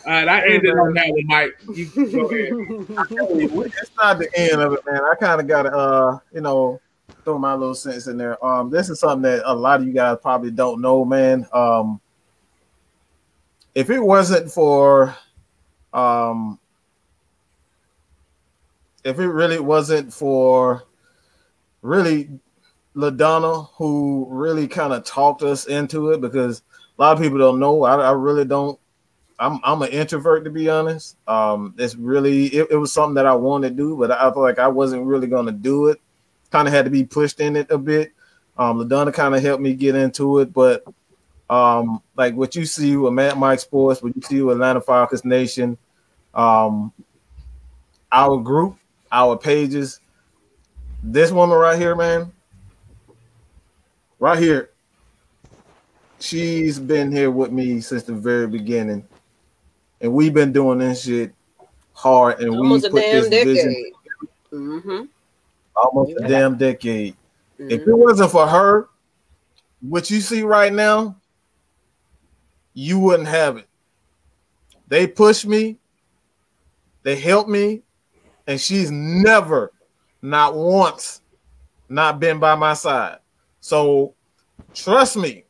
All 0.07 0.13
right, 0.13 0.29
I 0.29 0.49
ended 0.49 0.79
on 0.79 0.95
that 0.95 1.09
one, 1.09 1.27
Mike. 1.27 1.57
You 1.75 1.87
go 1.87 2.29
it's 2.31 3.91
not 4.01 4.19
the 4.21 4.29
end 4.37 4.61
of 4.61 4.73
it, 4.75 4.81
man. 4.87 5.01
I 5.03 5.15
kind 5.19 5.41
of 5.41 5.49
got 5.49 5.63
to, 5.63 5.73
uh, 5.77 6.19
you 6.33 6.41
know, 6.41 6.81
throw 7.25 7.39
my 7.39 7.55
little 7.55 7.75
sense 7.75 8.07
in 8.07 8.17
there. 8.17 8.43
Um, 8.45 8.71
this 8.71 8.89
is 8.89 9.01
something 9.01 9.23
that 9.23 9.43
a 9.45 9.53
lot 9.53 9.81
of 9.81 9.87
you 9.87 9.93
guys 9.93 10.19
probably 10.23 10.53
don't 10.53 10.81
know, 10.81 11.05
man. 11.05 11.45
Um, 11.53 12.01
if 13.75 13.91
it 13.91 13.99
wasn't 13.99 14.49
for, 14.49 15.13
um, 15.93 16.59
if 19.05 19.19
it 19.19 19.29
really 19.29 19.61
wasn't 19.61 20.13
for, 20.13 20.85
really, 21.83 22.29
Ladonna, 22.95 23.69
who 23.75 24.27
really 24.29 24.67
kind 24.69 24.93
of 24.93 25.05
talked 25.05 25.43
us 25.43 25.67
into 25.67 26.11
it, 26.11 26.21
because 26.21 26.63
a 26.99 27.03
lot 27.03 27.17
of 27.17 27.23
people 27.23 27.39
don't 27.39 27.61
know. 27.61 27.85
I, 27.85 27.97
I 27.97 28.13
really 28.13 28.45
don't 28.45 28.79
I'm 29.39 29.61
I'm 29.63 29.83
an 29.83 29.91
introvert 29.91 30.45
to 30.45 30.51
be 30.51 30.69
honest. 30.69 31.17
Um, 31.29 31.75
it's 31.79 31.95
really 31.95 32.47
it, 32.47 32.69
it 32.71 32.77
was 32.77 32.93
something 32.93 33.15
that 33.15 33.27
I 33.27 33.35
wanted 33.35 33.71
to 33.71 33.75
do, 33.75 33.97
but 33.97 34.11
I 34.11 34.23
felt 34.23 34.39
like 34.39 34.59
I 34.59 34.69
wasn't 34.69 35.05
really 35.05 35.27
gonna 35.27 35.53
do 35.53 35.89
it. 35.89 36.01
Kind 36.51 36.69
of 36.69 36.75
had 36.75 36.85
to 36.85 36.91
be 36.91 37.05
pushed 37.05 37.41
in 37.41 37.57
it 37.57 37.71
a 37.71 37.79
bit. 37.79 38.13
Um, 38.57 38.79
Ladonna 38.79 39.13
kind 39.13 39.35
of 39.35 39.43
helped 39.43 39.63
me 39.63 39.75
get 39.75 39.95
into 39.95 40.39
it, 40.39 40.53
but 40.53 40.85
um, 41.51 42.01
like 42.17 42.35
what 42.35 42.55
you 42.55 42.65
see 42.65 42.97
with 42.97 43.13
Mad 43.13 43.39
Mike 43.39 43.61
Sports, 43.61 44.03
what 44.03 44.15
you 44.17 44.23
see 44.23 44.43
with 44.43 44.57
Atlanta 44.57 44.81
Falcons 44.81 45.25
Nation, 45.25 45.79
um, 46.35 46.93
our 48.13 48.39
group, 48.39 48.77
our 49.13 49.37
pages. 49.37 50.01
This 51.03 51.31
woman 51.31 51.57
right 51.57 51.79
here, 51.79 51.95
man, 51.95 52.33
right 54.19 54.39
here, 54.39 54.71
she's 56.19 56.79
been 56.79 57.13
here 57.13 57.31
with 57.31 57.53
me 57.53 57.81
since 57.81 58.03
the 58.03 58.15
very 58.15 58.47
beginning 58.49 59.07
and 60.01 60.13
we've 60.13 60.35
been 60.35 60.53
doing 60.53 60.79
this 60.79 61.05
shit 61.05 61.33
hard, 61.95 62.41
and 62.41 62.51
Almost 62.51 62.85
we 62.85 62.89
a 62.89 62.91
put 62.93 63.01
damn 63.01 63.31
this 63.31 63.45
vision. 63.45 63.93
Mm-hmm. 64.53 65.05
almost 65.77 66.11
Yeah. 66.19 66.27
a 66.27 66.29
damn 66.29 66.57
decade. 66.57 67.17
If 67.59 67.83
Mhm. 67.83 67.89
it 67.89 67.99
wasn't 67.99 68.31
for 68.31 68.47
her, 68.47 68.89
what 69.81 70.11
you 70.11 70.21
see 70.21 70.43
right 70.43 70.73
now, 70.73 71.17
you 72.77 72.99
wouldn't 72.99 73.29
have 73.29 73.57
it. 73.57 73.67
They 74.87 75.07
pushed 75.07 75.47
me, 75.47 75.79
they 77.03 77.17
helped 77.17 77.49
me, 77.49 77.81
and 78.47 78.61
she's 78.61 78.91
never, 78.91 79.73
not 80.21 80.55
once, 80.55 81.23
not 81.89 82.21
been 82.21 82.39
by 82.39 82.55
my 82.55 82.75
side. 82.75 83.19
So 83.61 84.15
trust 84.75 85.17
me. 85.17 85.45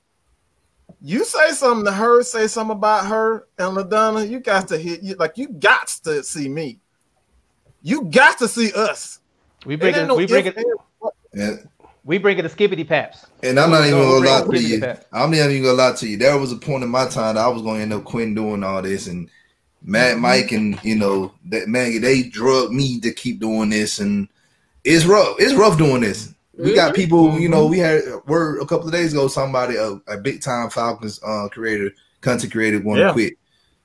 You 1.02 1.24
say 1.24 1.50
something 1.50 1.84
to 1.86 1.92
her, 1.92 2.22
say 2.22 2.46
something 2.46 2.76
about 2.76 3.06
her 3.06 3.48
and 3.58 3.76
LaDonna, 3.76 4.28
you 4.28 4.38
got 4.38 4.68
to 4.68 4.78
hit 4.78 5.02
you 5.02 5.16
like 5.16 5.36
you 5.36 5.48
got 5.48 5.88
to 6.04 6.22
see 6.22 6.48
me. 6.48 6.78
You 7.82 8.04
got 8.04 8.38
to 8.38 8.46
see 8.46 8.72
us. 8.72 9.20
We 9.66 9.74
It 9.74 9.80
bring 9.80 9.94
it. 9.96 10.06
no 10.06 10.14
we 10.14 10.26
bring 10.26 10.46
if, 10.46 10.56
it. 10.56 10.66
And, 11.32 11.68
We 12.06 12.18
bring 12.18 12.38
it 12.38 12.42
to 12.42 12.48
skibbity 12.48 12.86
paps. 12.86 13.26
and 13.42 13.58
I'm 13.58 13.70
not 13.70 13.84
even 13.84 14.00
gonna 14.00 14.24
lie 14.24 14.42
to 14.42 14.50
to 14.52 14.62
you. 14.62 14.94
I'm 15.12 15.32
not 15.32 15.50
even 15.50 15.62
gonna 15.64 15.72
lie 15.72 15.92
to 15.92 16.08
you. 16.08 16.16
There 16.16 16.38
was 16.38 16.52
a 16.52 16.56
point 16.56 16.84
in 16.84 16.88
my 16.88 17.08
time 17.08 17.34
that 17.34 17.44
I 17.44 17.48
was 17.48 17.62
gonna 17.62 17.80
end 17.80 17.92
up 17.92 18.04
quitting 18.04 18.36
doing 18.36 18.62
all 18.62 18.80
this, 18.80 19.08
and 19.08 19.28
Matt, 19.82 20.12
mm-hmm. 20.12 20.22
Mike, 20.22 20.52
and 20.52 20.82
you 20.84 20.94
know 20.94 21.34
that 21.46 21.66
Maggie, 21.68 21.98
they 21.98 22.22
drug 22.22 22.70
me 22.70 23.00
to 23.00 23.12
keep 23.12 23.40
doing 23.40 23.70
this, 23.70 23.98
and 23.98 24.28
it's 24.84 25.04
rough. 25.04 25.34
It's 25.40 25.54
rough 25.54 25.78
doing 25.78 26.02
this. 26.02 26.32
We 26.56 26.74
got 26.74 26.92
mm-hmm. 26.92 27.02
people, 27.02 27.38
you 27.40 27.48
know, 27.48 27.62
mm-hmm. 27.62 27.70
we 27.72 27.78
had 27.80 28.02
word 28.26 28.62
a 28.62 28.66
couple 28.66 28.86
of 28.86 28.92
days 28.92 29.12
ago. 29.12 29.26
Somebody, 29.26 29.74
a, 29.74 30.00
a 30.06 30.16
big 30.16 30.40
time 30.40 30.70
Falcons 30.70 31.20
uh, 31.26 31.48
creator, 31.48 31.90
content 32.20 32.52
creator, 32.52 32.80
want 32.80 32.98
to 32.98 33.06
Yeah. 33.06 33.12
quit. 33.12 33.32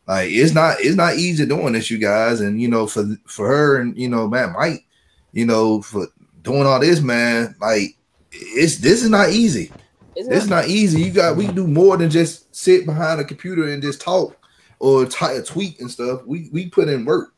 Like 0.08 0.30
it's 0.30 0.54
not, 0.54 0.78
it's 0.80 0.96
not 0.96 1.16
easy 1.16 1.46
doing 1.46 1.74
this, 1.74 1.90
you 1.90 1.98
guys. 1.98 2.40
And 2.40 2.62
you 2.62 2.68
know, 2.68 2.86
for 2.86 3.04
for 3.26 3.48
her 3.48 3.82
and 3.82 3.98
you 3.98 4.10
know, 4.10 4.28
Matt, 4.28 4.52
Mike, 4.52 4.86
you 5.34 5.46
know, 5.46 5.82
for 5.82 6.08
doing 6.44 6.66
all 6.66 6.80
this, 6.80 7.02
man, 7.02 7.56
like 7.60 7.96
it's 8.32 8.78
this 8.78 9.04
is 9.04 9.10
not 9.10 9.30
easy. 9.30 9.72
It's 10.16 10.28
It's 10.28 10.46
not- 10.48 10.62
not 10.64 10.68
easy. 10.68 11.02
You 11.02 11.12
got 11.12 11.38
we 11.38 11.48
do 11.48 11.68
more 11.68 11.98
than 11.98 12.10
just 12.10 12.54
sit 12.56 12.86
behind 12.86 13.20
a 13.22 13.24
computer 13.24 13.68
and 13.70 13.82
just 13.82 14.02
talk 14.02 14.36
or 14.80 15.06
ty- 15.06 15.40
tweet 15.42 15.80
and 15.80 15.90
stuff. 15.90 16.22
We 16.26 16.50
we 16.52 16.70
put 16.70 16.90
in 16.90 17.06
work. 17.06 17.34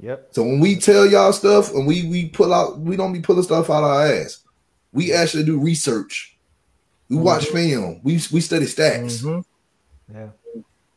Yep. 0.00 0.28
So 0.32 0.42
when 0.42 0.60
we 0.60 0.76
tell 0.76 1.06
y'all 1.06 1.32
stuff 1.32 1.72
and 1.74 1.86
we 1.86 2.06
we 2.08 2.28
pull 2.28 2.52
out, 2.52 2.78
we 2.78 2.96
don't 2.96 3.12
be 3.12 3.20
pulling 3.20 3.42
stuff 3.42 3.70
out 3.70 3.82
our 3.84 4.06
ass. 4.06 4.40
We 4.92 5.12
actually 5.12 5.44
do 5.44 5.58
research. 5.58 6.36
We 7.08 7.16
watch 7.16 7.46
film. 7.46 8.00
We 8.04 8.14
we 8.32 8.40
study 8.40 8.66
stats. 8.66 9.22
Mhm. 9.22 9.44
Yeah. 10.12 10.26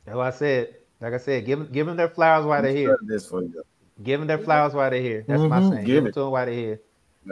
That's 0.05 0.15
what 0.17 0.27
I 0.27 0.31
said. 0.31 0.75
Like 1.01 1.13
I 1.13 1.17
said, 1.17 1.45
give 1.45 1.59
them, 1.59 1.69
give 1.71 1.87
them 1.87 1.95
their 1.95 2.09
flowers 2.09 2.45
while 2.45 2.61
they're 2.61 2.73
here. 2.75 2.97
This 3.03 3.25
for 3.25 3.41
you. 3.41 3.63
Give 4.03 4.19
them 4.19 4.27
their 4.27 4.37
flowers 4.37 4.73
while 4.73 4.89
they're 4.89 5.01
here. 5.01 5.23
That's 5.27 5.41
my 5.41 5.59
Mhm. 5.61 5.69
saying. 5.71 5.85
Give 5.85 5.95
Give, 5.95 5.97
it. 5.97 6.03
them 6.03 6.13
to 6.13 6.19
them 6.19 6.31
while 6.31 6.45
they're 6.45 6.55
here. 6.55 6.79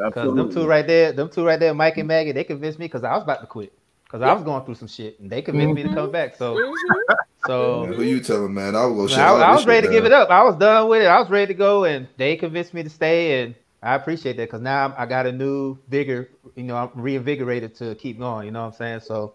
Because 0.06 0.36
them 0.36 0.52
two 0.52 0.68
right 0.68 0.86
there, 0.86 1.12
them 1.12 1.30
two 1.30 1.46
right 1.46 1.60
there, 1.60 1.74
Mike 1.74 1.98
and 1.98 2.08
Maggie, 2.08 2.32
they 2.32 2.44
convinced 2.44 2.80
me 2.80 2.86
because 2.86 3.04
I 3.04 3.14
was 3.14 3.24
about 3.24 3.42
to 3.42 3.48
quit. 3.48 3.74
Because 4.04 4.22
I 4.22 4.32
was 4.32 4.44
going 4.44 4.64
through 4.64 4.76
some 4.76 4.88
shit, 4.88 5.20
and 5.20 5.30
they 5.30 5.42
convinced 5.42 5.76
me 5.76 5.84
to 5.84 5.90
come 5.90 5.98
mm-hmm. 5.98 6.12
back. 6.14 6.36
So, 6.38 6.56
Mhm. 6.56 7.16
so 7.46 7.86
Man, 7.86 7.94
who 7.94 8.04
you 8.04 8.22
telling, 8.22 8.54
man? 8.54 8.74
I 8.74 8.86
was 8.86 9.14
I, 9.18 9.34
I 9.34 9.54
was 9.54 9.66
ready 9.66 9.86
to 9.86 9.92
give 9.92 10.06
it 10.06 10.14
up. 10.14 10.30
I 10.30 10.44
was 10.44 10.56
done 10.56 10.88
with 10.88 11.02
it. 11.02 11.08
I 11.08 11.20
was 11.20 11.30
ready 11.30 11.48
to 11.48 11.54
go, 11.54 11.84
and 11.84 12.08
they 12.16 12.38
convinced 12.38 12.74
me 12.74 12.84
to 12.84 12.90
stay, 12.90 13.44
and 13.44 13.54
I 13.84 13.96
appreciate 13.96 14.38
that 14.38 14.44
because 14.44 14.62
now 14.62 14.96
I 14.98 15.06
got 15.08 15.26
a 15.26 15.32
new 15.34 15.78
vigor. 15.90 16.30
You 16.56 16.64
know, 16.64 16.78
I'm 16.78 16.90
reinvigorated 16.94 17.76
to 17.76 17.96
keep 17.96 18.18
going. 18.18 18.46
You 18.46 18.52
know 18.52 18.62
what 18.62 18.68
I'm 18.68 18.74
saying? 18.74 19.00
So, 19.02 19.34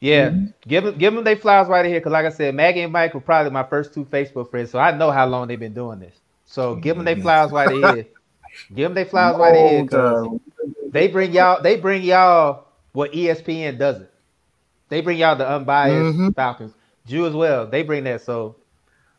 yeah, 0.00 0.30
mm-hmm. 0.30 0.46
give 0.66 0.82
them 0.82 0.98
give 0.98 1.14
them 1.14 1.22
their 1.22 1.36
flowers 1.36 1.68
right 1.68 1.86
here 1.86 2.00
because, 2.00 2.12
like 2.12 2.26
I 2.26 2.30
said, 2.30 2.56
Maggie 2.56 2.80
and 2.80 2.92
Mike 2.92 3.14
were 3.14 3.20
probably 3.20 3.52
my 3.52 3.62
first 3.62 3.94
two 3.94 4.04
Facebook 4.04 4.50
friends, 4.50 4.72
so 4.72 4.80
I 4.80 4.90
know 4.96 5.12
how 5.12 5.26
long 5.26 5.46
they've 5.46 5.60
been 5.60 5.74
doing 5.74 6.00
this. 6.00 6.16
So 6.44 6.74
give 6.74 6.96
them 6.96 7.04
their 7.04 7.14
mm-hmm. 7.14 7.22
flowers 7.22 7.52
right 7.52 7.70
here. 7.70 8.06
Give 8.74 8.84
them 8.84 8.94
their 8.94 9.06
flowers 9.06 9.38
while 9.38 9.52
they're 9.52 9.62
here. 9.62 9.78
Long 9.78 9.88
'cause 9.88 10.22
time. 10.24 10.40
they 10.92 11.08
bring 11.08 11.32
y'all 11.32 11.62
they 11.62 11.76
bring 11.76 12.02
y'all 12.02 12.64
what 12.92 13.12
ESPN 13.14 13.78
doesn't. 13.78 14.08
They 14.88 15.00
bring 15.00 15.18
y'all 15.18 15.36
the 15.36 15.48
unbiased 15.48 16.16
Mhm. 16.16 16.34
Falcons. 16.34 16.74
Jew 17.06 17.26
as 17.26 17.34
well. 17.34 17.66
They 17.66 17.82
bring 17.82 18.04
that. 18.04 18.22
So 18.22 18.56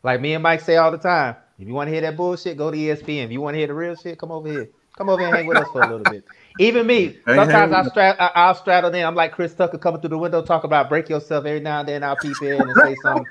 like 0.02 0.20
me 0.20 0.34
and 0.34 0.42
Mike 0.42 0.60
say 0.60 0.76
all 0.76 0.90
the 0.90 0.98
time, 0.98 1.36
if 1.58 1.66
you 1.66 1.74
want 1.74 1.88
to 1.88 1.92
hear 1.92 2.02
that 2.02 2.16
bullshit, 2.16 2.56
go 2.56 2.70
to 2.70 2.76
ESPN. 2.76 3.24
If 3.26 3.32
you 3.32 3.40
want 3.40 3.54
to 3.54 3.58
hear 3.58 3.66
the 3.66 3.74
real 3.74 3.94
shit, 3.94 4.18
come 4.18 4.30
over 4.32 4.48
here. 4.48 4.68
Come 4.96 5.08
over 5.08 5.22
and 5.24 5.34
hang 5.34 5.46
with 5.46 5.58
us 5.58 5.68
for 5.70 5.80
a 5.82 5.84
little 5.86 6.06
bit. 6.06 6.24
Even 6.58 6.86
me, 6.86 7.18
sometimes 7.34 7.72
I 7.72 7.82
strat 7.82 8.16
I, 8.20 8.30
I'll 8.34 8.54
straddle 8.54 8.92
in. 8.94 9.04
I'm 9.04 9.14
like 9.14 9.32
Chris 9.32 9.54
Tucker 9.54 9.78
coming 9.78 10.00
through 10.00 10.10
the 10.10 10.18
window, 10.18 10.42
talk 10.42 10.64
about 10.64 10.88
break 10.88 11.08
yourself 11.08 11.44
every 11.46 11.60
now 11.60 11.80
and 11.80 11.88
then. 11.88 12.02
I'll 12.02 12.16
peep 12.16 12.42
in 12.42 12.68
and 12.68 12.76
say 12.76 12.94
something. 12.96 13.30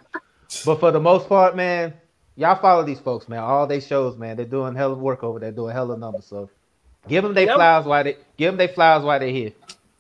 But 0.65 0.79
for 0.79 0.91
the 0.91 0.99
most 0.99 1.27
part, 1.29 1.55
man, 1.55 1.93
y'all 2.38 2.55
follow 2.61 2.84
these 2.85 3.01
folks, 3.01 3.30
man. 3.30 3.41
All 3.41 3.68
they 3.68 3.81
shows, 3.81 4.18
man. 4.18 4.38
They're 4.38 4.47
doing 4.47 4.76
hell 4.76 4.93
of 4.93 4.99
work 4.99 5.23
over 5.23 5.39
there, 5.39 5.53
doing 5.53 5.76
hell 5.76 5.91
of 5.91 5.99
numbers. 5.99 6.27
So 6.27 6.51
give 7.07 7.23
them 7.23 7.35
their 7.35 7.47
Yep. 7.47 7.55
flowers 7.55 7.85
while 7.88 8.05
they 8.05 8.18
give 8.38 8.53
them 8.53 8.57
their 8.59 8.69
flowers 8.69 9.05
while 9.05 9.19
they're 9.19 9.30
here. 9.30 9.53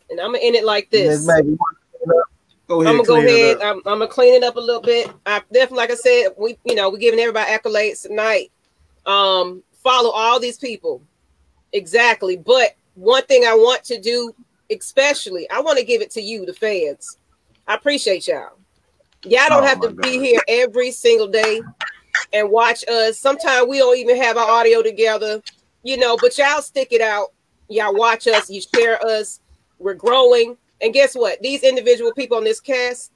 And 0.09 0.21
I'm 0.21 0.33
gonna 0.33 0.39
end 0.43 0.55
it 0.55 0.65
like 0.65 0.89
this. 0.91 1.07
Miss 1.07 1.25
Maggie, 1.27 1.49
you 1.49 1.57
wanna 1.59 1.77
clean 1.91 2.11
it 2.11 2.19
up? 2.21 2.27
Go 2.67 2.81
ahead. 2.83 2.91
I'm 2.91 2.97
gonna 2.97 3.07
go 3.07 3.21
ahead. 3.23 3.57
I'm, 3.61 3.77
I'm 3.77 3.99
gonna 3.99 4.07
clean 4.07 4.35
it 4.35 4.43
up 4.43 4.57
a 4.57 4.61
little 4.61 4.81
bit. 4.81 5.11
I 5.25 5.41
definitely, 5.53 5.77
like 5.77 5.91
I 5.91 5.95
said, 5.95 6.29
we, 6.37 6.57
you 6.65 6.75
know, 6.75 6.89
we're 6.89 6.97
giving 6.99 7.19
everybody 7.19 7.51
accolades 7.51 8.03
tonight. 8.03 8.51
Um, 9.05 9.63
follow 9.83 10.11
all 10.11 10.39
these 10.39 10.57
people, 10.57 11.03
exactly. 11.73 12.37
But 12.37 12.75
one 12.95 13.23
thing 13.25 13.45
I 13.45 13.55
want 13.55 13.83
to 13.85 13.99
do, 14.01 14.33
especially, 14.71 15.49
I 15.49 15.61
want 15.61 15.79
to 15.79 15.85
give 15.85 16.01
it 16.01 16.11
to 16.11 16.21
you, 16.21 16.45
the 16.45 16.53
fans. 16.53 17.17
I 17.67 17.75
appreciate 17.75 18.27
y'all. 18.27 18.59
Y'all 19.25 19.49
don't 19.49 19.63
Oh, 19.63 19.67
have 19.67 19.81
to 19.81 19.91
my 19.95 20.03
be 20.03 20.19
here 20.19 20.41
every 20.47 20.91
single 20.91 21.27
day 21.27 21.67
and 22.33 22.49
watch 22.49 22.83
us. 22.87 23.17
Sometimes 23.17 23.67
we 23.67 23.79
don't 23.79 23.97
even 23.97 24.17
have 24.17 24.37
our 24.37 24.49
audio 24.49 24.81
together, 24.81 25.41
you 25.83 25.97
know. 25.97 26.17
But 26.19 26.37
y'all 26.37 26.61
stick 26.61 26.89
it 26.91 27.01
out. 27.01 27.33
Y'all 27.69 27.95
watch 27.95 28.27
us. 28.27 28.49
You 28.49 28.61
share 28.61 29.03
us. 29.05 29.41
We're 29.79 29.93
growing. 29.93 30.57
And 30.81 30.93
guess 30.93 31.15
what? 31.15 31.41
These 31.41 31.63
individual 31.63 32.13
people 32.13 32.37
on 32.37 32.43
this 32.43 32.59
cast, 32.59 33.11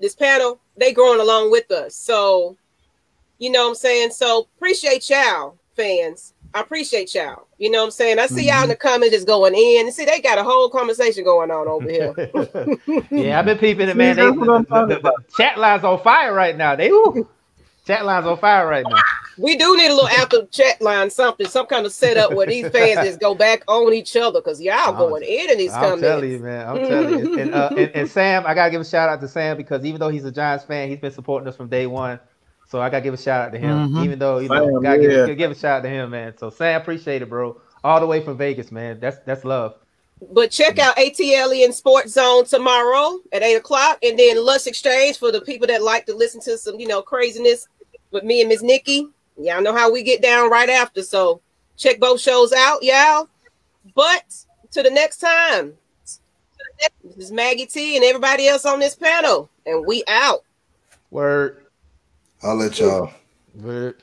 this 0.00 0.14
panel, 0.14 0.60
they 0.76 0.92
growing 0.92 1.20
along 1.20 1.50
with 1.50 1.70
us. 1.70 1.94
So, 1.94 2.56
you 3.38 3.50
know 3.50 3.64
what 3.64 3.70
I'm 3.70 3.74
saying? 3.74 4.10
So 4.10 4.48
appreciate 4.56 5.08
y'all, 5.08 5.56
fans. 5.76 6.34
I 6.54 6.60
appreciate 6.60 7.12
y'all. 7.16 7.48
You 7.58 7.68
know 7.68 7.80
what 7.80 7.86
I'm 7.86 7.90
saying? 7.90 8.20
I 8.20 8.26
see 8.26 8.46
y'all 8.46 8.62
in 8.62 8.68
the 8.68 8.76
mm-hmm. 8.76 8.88
comments 8.88 9.12
just 9.12 9.26
going 9.26 9.54
in. 9.56 9.90
See, 9.90 10.04
they 10.04 10.20
got 10.20 10.38
a 10.38 10.44
whole 10.44 10.70
conversation 10.70 11.24
going 11.24 11.50
on 11.50 11.66
over 11.66 11.90
here. 11.90 12.14
yeah, 13.10 13.40
I've 13.40 13.44
been 13.44 13.58
peeping 13.58 13.88
it, 13.88 13.96
man. 13.96 14.14
They, 14.14 14.22
that's 14.22 14.36
the, 14.36 14.86
the- 14.86 15.00
the 15.00 15.14
chat 15.36 15.58
lines 15.58 15.82
on 15.82 16.00
fire 16.02 16.32
right 16.32 16.56
now. 16.56 16.76
They 16.76 16.90
woo, 16.90 17.28
chat 17.86 18.04
lines 18.04 18.26
on 18.26 18.38
fire 18.38 18.66
right 18.66 18.84
now. 18.88 18.96
we 19.38 19.56
do 19.56 19.76
need 19.76 19.88
a 19.90 19.94
little 19.94 20.08
after 20.08 20.46
chat 20.46 20.80
line, 20.80 21.10
something, 21.10 21.46
some 21.46 21.66
kind 21.66 21.84
of 21.86 21.92
setup 21.92 22.32
where 22.32 22.46
these 22.46 22.68
fans 22.70 23.06
just 23.06 23.20
go 23.20 23.34
back 23.34 23.62
on 23.68 23.92
each 23.92 24.16
other 24.16 24.40
because 24.40 24.60
y'all 24.60 24.74
I'm- 24.74 24.96
going 24.96 25.22
in 25.22 25.50
in 25.50 25.58
these 25.58 25.72
I'm 25.72 25.80
comments. 25.80 26.02
telling 26.02 26.30
you, 26.30 26.38
man. 26.38 26.68
I'm 26.68 26.76
telling 26.88 27.18
you. 27.18 27.38
And, 27.40 27.54
uh, 27.54 27.68
and, 27.76 27.90
and 27.94 28.10
Sam, 28.10 28.44
I 28.46 28.54
gotta 28.54 28.70
give 28.70 28.80
a 28.80 28.84
shout 28.84 29.08
out 29.08 29.20
to 29.20 29.28
Sam 29.28 29.56
because 29.56 29.84
even 29.84 30.00
though 30.00 30.08
he's 30.08 30.24
a 30.24 30.32
Giants 30.32 30.64
fan, 30.64 30.88
he's 30.88 30.98
been 31.00 31.12
supporting 31.12 31.48
us 31.48 31.56
from 31.56 31.68
day 31.68 31.86
one. 31.86 32.18
So 32.66 32.80
I 32.80 32.88
gotta 32.90 33.02
give 33.02 33.14
a 33.14 33.18
shout 33.18 33.46
out 33.48 33.52
to 33.52 33.58
him. 33.58 33.90
Mhm. 33.90 34.04
Even 34.04 34.18
though 34.18 34.38
you 34.38 34.48
know, 34.48 34.64
Sam, 34.66 34.82
gotta 34.82 35.02
yeah. 35.02 35.26
give, 35.26 35.36
give 35.38 35.50
a 35.50 35.54
shout 35.54 35.78
out 35.78 35.82
to 35.82 35.88
him, 35.88 36.10
man. 36.10 36.36
So 36.38 36.50
Sam, 36.50 36.80
appreciate 36.80 37.22
it, 37.22 37.28
bro. 37.28 37.60
All 37.84 38.00
the 38.00 38.06
way 38.06 38.22
from 38.24 38.38
Vegas, 38.38 38.72
man. 38.72 38.98
That's 39.00 39.18
that's 39.26 39.44
love. 39.44 39.74
But 40.32 40.50
check 40.50 40.78
out 40.78 40.96
ATL 40.96 41.52
in 41.64 41.72
Sports 41.72 42.12
Zone 42.12 42.46
tomorrow 42.46 43.18
at 43.32 43.42
eight 43.42 43.56
o'clock, 43.56 43.98
and 44.02 44.18
then 44.18 44.42
Lust 44.42 44.66
Exchange 44.66 45.18
for 45.18 45.30
the 45.30 45.40
people 45.42 45.66
that 45.66 45.82
like 45.82 46.06
to 46.06 46.14
listen 46.14 46.40
to 46.42 46.56
some, 46.56 46.80
you 46.80 46.86
know, 46.88 47.02
craziness 47.02 47.68
with 48.14 48.24
me 48.24 48.40
and 48.40 48.48
Miss 48.48 48.62
Nikki. 48.62 49.08
Y'all 49.36 49.60
know 49.60 49.74
how 49.74 49.92
we 49.92 50.02
get 50.02 50.22
down 50.22 50.48
right 50.48 50.70
after, 50.70 51.02
so 51.02 51.42
check 51.76 52.00
both 52.00 52.20
shows 52.20 52.52
out, 52.52 52.82
y'all. 52.82 53.28
But 53.94 54.24
to 54.70 54.82
the 54.82 54.90
next 54.90 55.18
time, 55.18 55.74
this 57.04 57.16
is 57.16 57.32
Maggie 57.32 57.66
T 57.66 57.96
and 57.96 58.04
everybody 58.04 58.48
else 58.48 58.64
on 58.64 58.78
this 58.78 58.94
panel, 58.94 59.50
and 59.66 59.84
we 59.84 60.04
out. 60.08 60.44
Word. 61.10 61.66
I'll 62.42 62.56
let 62.56 62.78
y'all. 62.78 63.12
Word. 63.54 64.02